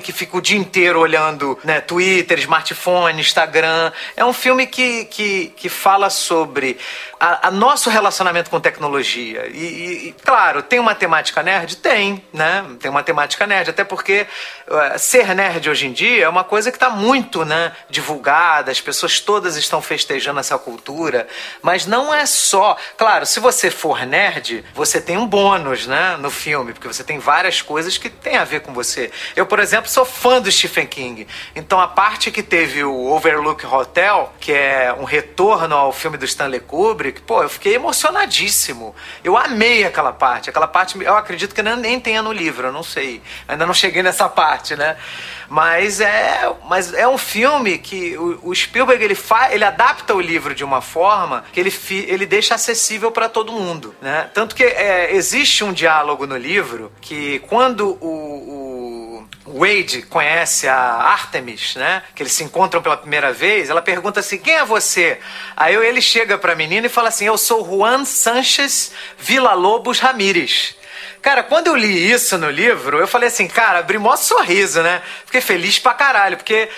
que 0.00 0.12
fica 0.12 0.36
o 0.36 0.40
dia 0.40 0.58
inteiro 0.58 1.00
olhando 1.00 1.58
né, 1.64 1.80
Twitter, 1.80 2.38
smartphone, 2.38 3.20
Instagram. 3.20 3.92
É 4.16 4.24
um 4.24 4.32
filme 4.32 4.66
que, 4.66 5.04
que 5.06 5.52
que, 5.56 5.68
fala 5.68 6.10
sobre 6.10 6.76
a, 7.18 7.48
a 7.48 7.50
nosso 7.50 7.88
relacionamento 7.90 8.50
com 8.50 8.60
tecnologia. 8.60 9.46
E, 9.48 10.08
e, 10.08 10.14
claro, 10.24 10.62
tem 10.62 10.78
uma 10.78 10.94
temática 10.94 11.42
nerd? 11.42 11.76
Tem, 11.76 12.22
né? 12.32 12.64
Tem 12.80 12.90
uma 12.90 13.02
temática 13.02 13.46
nerd, 13.46 13.70
até 13.70 13.84
porque 13.84 14.26
ser 14.98 15.34
nerd 15.34 15.68
hoje 15.68 15.86
em 15.86 15.92
dia 15.92 16.24
é 16.24 16.28
uma 16.28 16.44
coisa 16.44 16.70
que 16.70 16.76
está 16.76 16.90
muito 16.90 17.44
né, 17.44 17.72
divulgada, 17.88 18.70
as 18.70 18.80
pessoas 18.80 19.20
todas 19.20 19.56
estão 19.56 19.82
festejando 19.82 20.40
essa 20.40 20.58
cultura, 20.58 21.26
mas 21.60 21.86
não 21.86 22.12
é 22.12 22.26
só. 22.26 22.76
Claro, 22.96 23.26
se 23.26 23.40
você 23.40 23.70
for 23.70 24.06
nerd, 24.06 24.64
você 24.74 25.00
tem 25.00 25.16
um 25.16 25.26
bônus 25.26 25.86
né, 25.86 26.16
no 26.18 26.30
filme, 26.30 26.72
porque 26.72 26.88
você 26.88 27.04
tem 27.04 27.18
várias 27.18 27.60
coisas 27.60 27.98
que 27.98 28.08
têm 28.08 28.36
a 28.36 28.44
ver 28.44 28.60
com 28.60 28.72
você. 28.72 29.10
Eu, 29.36 29.46
por 29.46 29.58
exemplo, 29.58 29.90
sou 29.90 30.04
fã 30.04 30.40
do 30.40 30.50
Stephen 30.50 30.86
King, 30.86 31.26
então 31.54 31.80
a 31.80 31.88
parte 31.88 32.30
que 32.30 32.42
teve 32.42 32.84
o 32.84 33.06
Overlook 33.06 33.64
Hotel, 33.66 34.32
que 34.40 34.52
é 34.52 34.94
um 34.98 35.04
retorno 35.04 35.74
ao 35.74 35.92
filme 35.92 36.16
do 36.16 36.24
Stanley 36.24 36.60
Kubrick, 36.60 37.20
pô, 37.22 37.42
eu 37.42 37.48
fiquei 37.48 37.74
emocionadíssimo. 37.74 38.94
Eu 39.22 39.36
amei 39.36 39.84
aquela 39.84 40.12
parte. 40.12 40.50
Aquela 40.50 40.66
parte, 40.66 41.02
eu 41.02 41.16
acredito 41.16 41.54
que 41.54 41.62
nem 41.62 42.00
tenha 42.00 42.22
no 42.22 42.32
livro, 42.32 42.68
eu 42.68 42.72
não 42.72 42.82
sei. 42.82 43.22
Ainda 43.48 43.66
não 43.66 43.74
cheguei 43.74 44.02
nessa 44.02 44.28
parte, 44.28 44.61
né? 44.70 44.96
Mas 45.48 46.00
é, 46.00 46.50
mas 46.68 46.94
é 46.94 47.06
um 47.06 47.18
filme 47.18 47.78
que 47.78 48.16
o, 48.16 48.50
o 48.50 48.54
Spielberg 48.54 49.04
ele, 49.04 49.14
fa, 49.14 49.52
ele 49.52 49.64
adapta 49.64 50.14
o 50.14 50.20
livro 50.20 50.54
de 50.54 50.64
uma 50.64 50.80
forma 50.80 51.44
que 51.52 51.60
ele, 51.60 51.70
fi, 51.70 52.06
ele 52.08 52.24
deixa 52.24 52.54
acessível 52.54 53.10
para 53.10 53.28
todo 53.28 53.52
mundo, 53.52 53.94
né? 54.00 54.30
Tanto 54.32 54.54
que 54.54 54.64
é, 54.64 55.14
existe 55.14 55.62
um 55.64 55.72
diálogo 55.72 56.26
no 56.26 56.36
livro 56.36 56.92
que 57.00 57.40
quando 57.40 57.98
o, 58.00 59.26
o 59.44 59.58
Wade 59.58 60.02
conhece 60.02 60.68
a 60.68 60.76
Artemis, 60.76 61.74
né? 61.74 62.02
Que 62.14 62.22
eles 62.22 62.32
se 62.32 62.44
encontram 62.44 62.80
pela 62.80 62.96
primeira 62.96 63.32
vez, 63.32 63.68
ela 63.68 63.82
pergunta 63.82 64.20
assim: 64.20 64.38
quem 64.38 64.54
é 64.54 64.64
você? 64.64 65.18
Aí 65.56 65.74
ele 65.74 66.00
chega 66.00 66.38
pra 66.38 66.54
menina 66.54 66.86
e 66.86 66.90
fala 66.90 67.08
assim: 67.08 67.26
eu 67.26 67.36
sou 67.36 67.64
Juan 67.64 68.04
Sanchez 68.04 68.92
Villa 69.18 69.52
Lobos 69.54 69.98
Ramírez. 69.98 70.76
Cara, 71.22 71.44
quando 71.44 71.68
eu 71.68 71.76
li 71.76 72.10
isso 72.10 72.36
no 72.36 72.50
livro, 72.50 72.98
eu 72.98 73.06
falei 73.06 73.28
assim, 73.28 73.46
cara, 73.46 73.78
abri 73.78 73.96
mó 73.96 74.16
sorriso, 74.16 74.82
né? 74.82 75.00
Fiquei 75.24 75.40
feliz 75.40 75.78
pra 75.78 75.94
caralho, 75.94 76.36
porque 76.36 76.68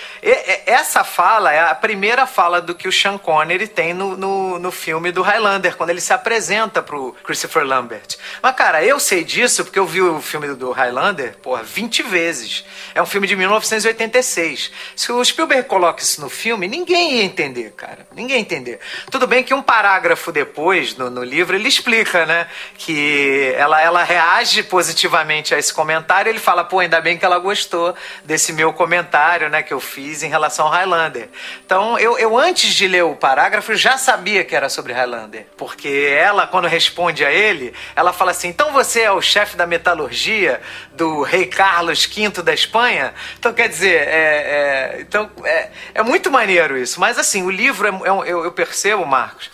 essa 0.67 1.03
fala 1.03 1.51
é 1.51 1.59
a 1.59 1.73
primeira 1.73 2.27
fala 2.27 2.61
do 2.61 2.75
que 2.75 2.87
o 2.87 2.91
Sean 2.91 3.17
Connery 3.17 3.67
tem 3.67 3.91
no, 3.91 4.15
no, 4.15 4.59
no 4.59 4.71
filme 4.71 5.11
do 5.11 5.23
Highlander, 5.23 5.75
quando 5.75 5.89
ele 5.89 5.99
se 5.99 6.13
apresenta 6.13 6.83
pro 6.83 7.15
Christopher 7.23 7.65
Lambert. 7.65 8.17
Mas, 8.39 8.55
cara, 8.55 8.85
eu 8.85 8.99
sei 8.99 9.23
disso 9.23 9.65
porque 9.65 9.79
eu 9.79 9.85
vi 9.87 10.03
o 10.03 10.21
filme 10.21 10.53
do 10.53 10.71
Highlander, 10.71 11.37
porra, 11.41 11.63
20 11.63 12.03
vezes. 12.03 12.63
É 12.93 13.01
um 13.01 13.05
filme 13.07 13.25
de 13.27 13.35
1986. 13.35 14.71
Se 14.95 15.11
o 15.11 15.25
Spielberg 15.25 15.67
coloca 15.67 16.03
isso 16.03 16.21
no 16.21 16.29
filme, 16.29 16.67
ninguém 16.67 17.15
ia 17.15 17.23
entender, 17.23 17.71
cara. 17.71 18.05
Ninguém 18.13 18.35
ia 18.35 18.41
entender. 18.41 18.79
Tudo 19.09 19.25
bem 19.25 19.43
que 19.43 19.55
um 19.55 19.61
parágrafo 19.63 20.31
depois, 20.31 20.95
no, 20.95 21.09
no 21.09 21.23
livro, 21.23 21.55
ele 21.55 21.67
explica, 21.67 22.27
né? 22.27 22.45
Que 22.77 23.51
ela, 23.57 23.81
ela 23.81 24.03
reage 24.03 24.34
reage 24.35 24.63
positivamente 24.63 25.53
a 25.53 25.59
esse 25.59 25.73
comentário, 25.73 26.29
ele 26.29 26.39
fala, 26.39 26.63
pô, 26.63 26.79
ainda 26.79 26.99
bem 26.99 27.17
que 27.17 27.25
ela 27.25 27.39
gostou 27.39 27.95
desse 28.23 28.51
meu 28.51 28.73
comentário, 28.73 29.49
né, 29.49 29.63
que 29.63 29.73
eu 29.73 29.79
fiz 29.79 30.23
em 30.23 30.29
relação 30.29 30.65
ao 30.65 30.71
Highlander. 30.71 31.29
Então, 31.65 31.97
eu, 31.97 32.17
eu 32.17 32.37
antes 32.37 32.73
de 32.73 32.87
ler 32.87 33.03
o 33.03 33.15
parágrafo, 33.15 33.75
já 33.75 33.97
sabia 33.97 34.43
que 34.43 34.55
era 34.55 34.69
sobre 34.69 34.93
Highlander, 34.93 35.47
porque 35.57 36.13
ela, 36.17 36.47
quando 36.47 36.67
responde 36.67 37.23
a 37.23 37.31
ele, 37.31 37.73
ela 37.95 38.11
fala 38.11 38.31
assim, 38.31 38.49
então 38.49 38.71
você 38.71 39.01
é 39.01 39.11
o 39.11 39.21
chefe 39.21 39.55
da 39.55 39.65
metalurgia 39.65 40.61
do 40.93 41.21
rei 41.21 41.45
Carlos 41.45 42.05
V 42.05 42.41
da 42.41 42.53
Espanha? 42.53 43.13
Então, 43.39 43.53
quer 43.53 43.69
dizer, 43.69 44.07
é, 44.07 44.97
é 44.97 44.97
então, 44.99 45.29
é, 45.43 45.69
é, 45.93 46.03
muito 46.03 46.29
maneiro 46.29 46.77
isso, 46.77 46.99
mas 46.99 47.17
assim, 47.17 47.43
o 47.43 47.49
livro, 47.49 47.87
é, 47.87 47.91
é 47.91 48.31
eu, 48.31 48.43
eu 48.43 48.51
percebo, 48.51 49.05
Marcos, 49.05 49.49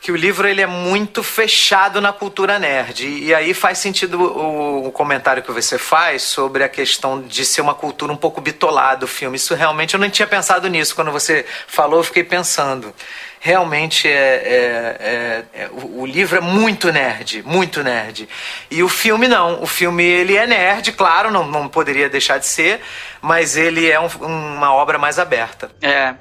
que 0.00 0.12
o 0.12 0.16
livro 0.16 0.46
ele 0.46 0.60
é 0.60 0.66
muito 0.66 1.22
fechado 1.22 2.00
na 2.00 2.12
cultura 2.12 2.58
nerd. 2.58 3.06
E 3.06 3.34
aí 3.34 3.52
faz 3.52 3.78
sentido 3.78 4.20
o, 4.20 4.86
o, 4.86 4.92
comentário 4.92 5.42
que 5.42 5.50
você 5.50 5.78
faz 5.78 6.22
sobre 6.22 6.62
a 6.62 6.68
questão 6.68 7.20
de 7.20 7.44
ser 7.44 7.60
uma 7.60 7.74
cultura 7.74 8.12
um 8.12 8.16
pouco 8.16 8.40
bitolada 8.40 9.04
o 9.04 9.08
filme. 9.08 9.36
Isso 9.36 9.54
realmente 9.54 9.94
eu 9.94 10.00
não 10.00 10.08
tinha 10.08 10.26
pensado 10.26 10.68
nisso. 10.68 10.94
Quando 10.94 11.10
você 11.10 11.44
falou, 11.66 12.00
eu 12.00 12.04
fiquei 12.04 12.24
pensando 12.24 12.94
realmente 13.40 14.08
é, 14.08 14.12
é, 14.12 14.96
é, 15.00 15.62
é 15.62 15.70
o, 15.70 16.04
livro 16.04 16.36
é 16.36 16.40
muito 16.40 16.92
nerd, 16.92 17.42
muito 17.44 17.82
nerd. 17.82 18.28
E 18.70 18.82
o 18.82 18.88
filme 18.88 19.28
não. 19.28 19.62
O 19.62 19.66
filme 19.66 20.04
ele 20.04 20.36
é 20.36 20.46
nerd, 20.46 20.92
claro, 20.92 21.30
não, 21.30 21.46
não 21.46 21.68
poderia 21.68 22.08
deixar 22.08 22.38
de 22.38 22.46
ser, 22.46 22.80
mas 23.20 23.56
ele 23.56 23.90
é 23.90 23.98
um, 24.00 24.06
uma 24.06 24.72
obra 24.72 24.98
mais 24.98 25.18
aberta. 25.18 25.70
É. 25.82 26.14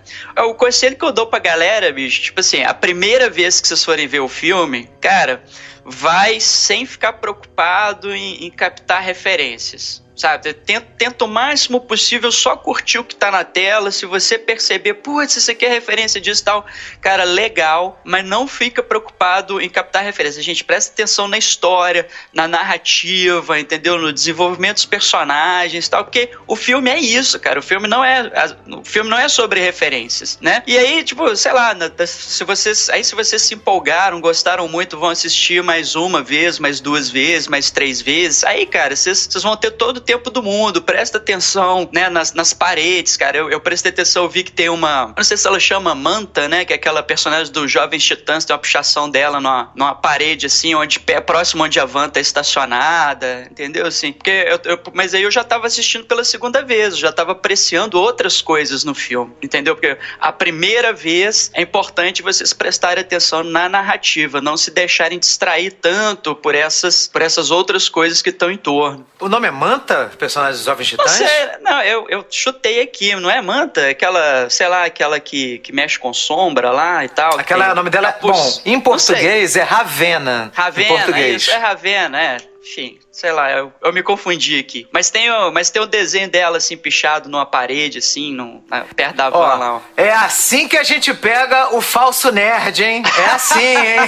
O 0.43 0.53
conselho 0.53 0.95
que 0.95 1.05
eu 1.05 1.11
dou 1.11 1.27
pra 1.27 1.39
galera, 1.39 1.91
bicho, 1.91 2.21
tipo 2.21 2.39
assim, 2.39 2.63
a 2.63 2.73
primeira 2.73 3.29
vez 3.29 3.59
que 3.59 3.67
vocês 3.67 3.83
forem 3.83 4.07
ver 4.07 4.19
o 4.19 4.27
filme, 4.27 4.89
cara, 5.01 5.43
vai 5.83 6.39
sem 6.39 6.85
ficar 6.85 7.13
preocupado 7.13 8.13
em, 8.13 8.45
em 8.45 8.51
captar 8.51 9.01
referências 9.01 10.06
sabe? 10.17 10.51
Tenta, 10.53 10.87
tenta 10.97 11.25
o 11.25 11.27
máximo 11.27 11.79
possível 11.79 12.31
só 12.31 12.57
curtir 12.57 12.97
o 12.97 13.03
que 13.03 13.15
tá 13.15 13.29
na 13.29 13.43
tela. 13.43 13.91
Se 13.91 14.05
você 14.05 14.37
perceber, 14.37 14.95
putz, 14.95 15.35
isso 15.37 15.51
aqui 15.51 15.65
é 15.65 15.69
referência 15.69 16.19
disso 16.19 16.41
e 16.41 16.45
tal, 16.45 16.65
cara, 16.99 17.23
legal, 17.23 18.01
mas 18.03 18.25
não 18.25 18.47
fica 18.47 18.81
preocupado 18.81 19.61
em 19.61 19.69
captar 19.69 20.03
referência. 20.03 20.41
Gente 20.41 20.63
presta 20.63 20.91
atenção 20.91 21.27
na 21.27 21.37
história, 21.37 22.07
na 22.33 22.47
narrativa, 22.47 23.59
entendeu? 23.59 23.97
No 23.97 24.11
desenvolvimento 24.11 24.75
dos 24.75 24.85
personagens 24.85 25.85
e 25.85 25.89
tal, 25.89 26.03
porque 26.03 26.31
o 26.47 26.55
filme 26.55 26.89
é 26.89 26.99
isso, 26.99 27.39
cara. 27.39 27.59
O 27.59 27.63
filme 27.63 27.87
não 27.87 28.03
é, 28.03 28.31
o 28.67 28.83
filme 28.83 29.09
não 29.09 29.17
é 29.17 29.29
sobre 29.29 29.59
referências, 29.59 30.39
né? 30.41 30.63
E 30.65 30.77
aí, 30.77 31.03
tipo, 31.03 31.35
sei 31.35 31.53
lá, 31.53 31.75
se 32.05 32.43
vocês, 32.43 32.89
aí 32.89 33.03
se 33.03 33.13
vocês 33.13 33.41
se 33.43 33.53
empolgaram, 33.53 34.19
gostaram 34.19 34.67
muito, 34.67 34.97
vão 34.97 35.09
assistir 35.09 35.61
mais 35.61 35.95
uma 35.95 36.23
vez, 36.23 36.57
mais 36.57 36.79
duas 36.79 37.09
vezes, 37.09 37.47
mais 37.47 37.69
três 37.69 38.01
vezes, 38.01 38.43
aí, 38.43 38.65
cara, 38.65 38.95
vocês 38.95 39.27
vão 39.43 39.55
ter 39.55 39.71
todo 39.71 40.01
tempo 40.07 40.29
do 40.29 40.41
mundo, 40.41 40.81
presta 40.81 41.17
atenção, 41.17 41.89
né, 41.91 42.09
nas, 42.09 42.33
nas 42.33 42.53
paredes, 42.53 43.17
cara. 43.17 43.37
Eu, 43.37 43.51
eu 43.51 43.59
prestei 43.59 43.91
atenção, 43.91 44.23
eu 44.23 44.29
vi 44.29 44.41
que 44.41 44.51
tem 44.53 44.69
uma. 44.69 45.13
Não 45.15 45.23
sei 45.23 45.35
se 45.35 45.45
ela 45.45 45.59
chama 45.59 45.93
Manta, 45.93 46.47
né? 46.47 46.63
Que 46.63 46.71
é 46.71 46.77
aquela 46.77 47.03
personagem 47.03 47.51
do 47.51 47.67
Jovens 47.67 48.03
Titãs, 48.03 48.45
tem 48.45 48.53
uma 48.53 48.59
pichação 48.59 49.09
dela 49.09 49.41
numa, 49.41 49.69
numa 49.75 49.93
parede, 49.93 50.45
assim, 50.45 50.73
onde 50.73 51.01
é 51.07 51.19
próximo 51.19 51.65
onde 51.65 51.77
a 51.77 51.85
van 51.85 52.07
tá 52.07 52.21
estacionada, 52.21 53.47
entendeu? 53.51 53.85
Assim, 53.85 54.13
porque 54.13 54.31
eu, 54.31 54.71
eu, 54.71 54.79
mas 54.93 55.13
aí 55.13 55.23
eu 55.23 55.31
já 55.31 55.43
tava 55.43 55.67
assistindo 55.67 56.05
pela 56.05 56.23
segunda 56.23 56.61
vez, 56.61 56.97
já 56.97 57.11
tava 57.11 57.33
apreciando 57.33 57.99
outras 57.99 58.41
coisas 58.41 58.85
no 58.85 58.95
filme, 58.95 59.33
entendeu? 59.41 59.75
Porque 59.75 59.97
a 60.19 60.31
primeira 60.31 60.93
vez 60.93 61.51
é 61.53 61.61
importante 61.61 62.21
vocês 62.21 62.53
prestarem 62.53 63.01
atenção 63.01 63.43
na 63.43 63.67
narrativa, 63.67 64.39
não 64.39 64.55
se 64.55 64.71
deixarem 64.71 65.19
distrair 65.19 65.71
tanto 65.71 66.33
por 66.33 66.55
essas, 66.55 67.07
por 67.07 67.21
essas 67.21 67.51
outras 67.51 67.89
coisas 67.89 68.21
que 68.21 68.29
estão 68.29 68.49
em 68.49 68.57
torno. 68.57 69.05
O 69.19 69.27
nome 69.27 69.47
é 69.47 69.51
Manta? 69.51 69.96
Personagens 70.05 70.57
dos 70.57 70.65
Jovens 70.65 70.87
Titãs? 70.87 71.19
Não, 71.61 71.71
não 71.71 71.81
eu, 71.81 72.05
eu 72.09 72.25
chutei 72.29 72.81
aqui, 72.81 73.15
não 73.15 73.29
é 73.29 73.41
Manta? 73.41 73.89
Aquela, 73.89 74.49
sei 74.49 74.67
lá, 74.67 74.85
aquela 74.85 75.19
que, 75.19 75.59
que 75.59 75.73
mexe 75.73 75.97
com 75.99 76.13
sombra 76.13 76.71
lá 76.71 77.03
e 77.03 77.09
tal. 77.09 77.39
Aquela, 77.39 77.71
o 77.71 77.75
nome 77.75 77.89
dela, 77.89 78.11
capuz... 78.11 78.37
bom, 78.37 78.61
em 78.65 78.79
português 78.79 79.55
é 79.55 79.63
Ravena. 79.63 80.51
Ravena, 80.53 80.87
em 80.87 80.97
português. 80.97 81.41
Isso, 81.41 81.51
é 81.51 81.57
Ravena, 81.57 82.21
é. 82.21 82.37
Enfim, 82.61 82.99
sei 83.17 83.31
lá, 83.31 83.51
eu, 83.51 83.73
eu 83.81 83.91
me 83.91 84.03
confundi 84.03 84.59
aqui. 84.59 84.87
Mas 84.91 85.09
tem, 85.09 85.31
o, 85.31 85.51
mas 85.51 85.71
tem 85.71 85.81
o 85.81 85.87
desenho 85.87 86.29
dela, 86.29 86.59
assim, 86.59 86.77
pichado 86.77 87.27
numa 87.27 87.47
parede, 87.47 87.97
assim, 87.97 88.31
no, 88.31 88.63
na, 88.69 88.81
perto 88.81 89.15
da 89.15 89.31
van 89.31 89.55
lá, 89.55 89.75
ó. 89.77 89.81
É 89.97 90.11
assim 90.11 90.67
que 90.67 90.77
a 90.77 90.83
gente 90.83 91.11
pega 91.15 91.75
o 91.75 91.81
falso 91.81 92.31
nerd, 92.31 92.83
hein? 92.83 93.01
É 93.17 93.25
assim, 93.31 93.59
hein? 93.59 94.01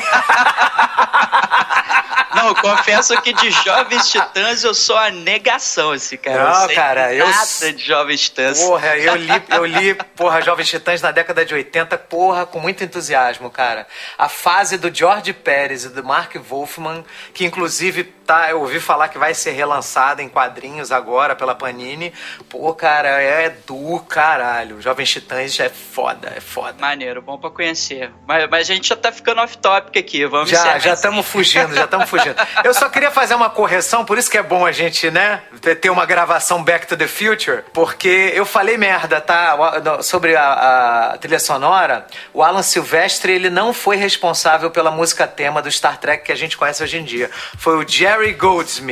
Não, 2.36 2.54
confesso 2.56 3.20
que 3.22 3.34
de 3.34 3.52
Jovens 3.52 4.10
Titãs 4.10 4.64
eu 4.64 4.74
sou 4.74 4.98
a 4.98 5.10
negação, 5.10 5.94
esse 5.94 6.18
cara. 6.18 6.52
Não, 6.52 6.70
eu 6.70 6.76
cara, 6.76 7.14
eu. 7.14 7.28
Nada 7.28 7.74
de 7.74 7.84
Jovens 7.84 8.22
Titãs. 8.22 8.62
Porra, 8.62 8.98
eu 8.98 9.16
li, 9.16 9.30
eu 9.50 9.66
li, 9.66 9.94
porra, 10.16 10.42
Jovens 10.42 10.70
Titãs 10.70 11.02
na 11.02 11.12
década 11.12 11.46
de 11.46 11.54
80, 11.54 11.98
porra, 11.98 12.46
com 12.46 12.60
muito 12.60 12.84
entusiasmo, 12.84 13.50
cara. 13.50 13.88
A 14.18 14.30
fase 14.30 14.78
do 14.78 14.94
George 14.94 15.34
Pérez 15.34 15.86
e 15.86 15.90
do 15.90 16.04
Mark 16.04 16.36
Wolfman, 16.36 17.04
que 17.34 17.46
inclusive 17.46 18.04
tá, 18.04 18.52
eu 18.52 18.62
ouvi 18.62 18.80
falar 18.80 18.99
que 19.08 19.18
vai 19.18 19.34
ser 19.34 19.52
relançada 19.52 20.22
em 20.22 20.30
quadrinhos 20.30 20.92
agora 20.92 21.36
pela 21.36 21.56
Panini. 21.56 22.14
Pô, 22.50 22.74
cara, 22.74 23.22
é 23.22 23.50
do 23.50 24.00
caralho. 24.02 24.82
Jovens 24.82 25.10
Titãs 25.10 25.54
já 25.54 25.66
é 25.66 25.70
foda, 25.70 26.34
é 26.36 26.42
foda. 26.42 26.76
Maneiro, 26.80 27.22
bom 27.22 27.38
pra 27.38 27.50
conhecer. 27.50 28.12
Mas, 28.28 28.50
mas 28.50 28.70
a 28.70 28.74
gente 28.74 28.90
já 28.90 28.96
tá 28.96 29.12
ficando 29.12 29.42
off-topic 29.42 29.98
aqui, 29.98 30.26
vamos 30.26 30.50
Já, 30.50 30.80
já 30.80 30.94
estamos 30.94 31.26
fugindo, 31.26 31.74
já 31.74 31.86
estamos 31.86 32.10
fugindo. 32.10 32.36
Eu 32.64 32.74
só 32.74 32.90
queria 32.90 33.12
fazer 33.12 33.36
uma 33.36 33.50
correção, 33.50 34.04
por 34.04 34.18
isso 34.18 34.30
que 34.30 34.38
é 34.38 34.44
bom 34.44 34.66
a 34.66 34.72
gente, 34.72 35.10
né, 35.12 35.42
ter 35.82 35.90
uma 35.90 36.06
gravação 36.06 36.64
Back 36.64 36.88
to 36.88 36.98
the 36.98 37.08
Future, 37.08 37.64
porque 37.74 38.32
eu 38.34 38.46
falei 38.46 38.78
merda, 38.78 39.22
tá? 39.22 39.58
Sobre 40.02 40.36
a, 40.36 41.12
a 41.14 41.18
trilha 41.18 41.40
sonora, 41.40 42.06
o 42.34 42.44
Alan 42.44 42.64
Silvestre, 42.64 43.32
ele 43.32 43.50
não 43.50 43.74
foi 43.74 43.96
responsável 43.96 44.72
pela 44.72 44.92
música 44.92 45.28
tema 45.28 45.62
do 45.62 45.72
Star 45.72 45.98
Trek 45.98 46.26
que 46.26 46.32
a 46.32 46.36
gente 46.36 46.58
conhece 46.58 46.84
hoje 46.84 46.98
em 46.98 47.04
dia. 47.04 47.30
Foi 47.58 47.78
o 47.78 47.88
Jerry 47.88 48.34
Goldsmith, 48.34 48.89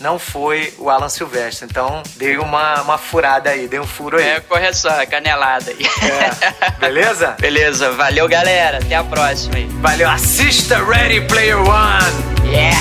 não 0.00 0.18
foi 0.18 0.72
o 0.78 0.88
Alan 0.88 1.08
Silvestre. 1.08 1.66
Então, 1.68 2.02
dei 2.16 2.38
uma, 2.38 2.82
uma 2.82 2.98
furada 2.98 3.50
aí, 3.50 3.68
dei 3.68 3.80
um 3.80 3.86
furo 3.86 4.18
aí. 4.18 4.24
É, 4.24 4.40
correção, 4.40 4.92
canelada 5.06 5.70
aí. 5.70 5.86
É. 6.02 6.70
Beleza? 6.78 7.36
Beleza, 7.40 7.92
valeu 7.92 8.28
galera, 8.28 8.78
até 8.78 8.96
a 8.96 9.04
próxima 9.04 9.56
aí. 9.56 9.66
Valeu, 9.80 10.08
assista 10.08 10.82
Ready 10.84 11.22
Player 11.22 11.58
One! 11.58 12.50
Yeah! 12.50 12.76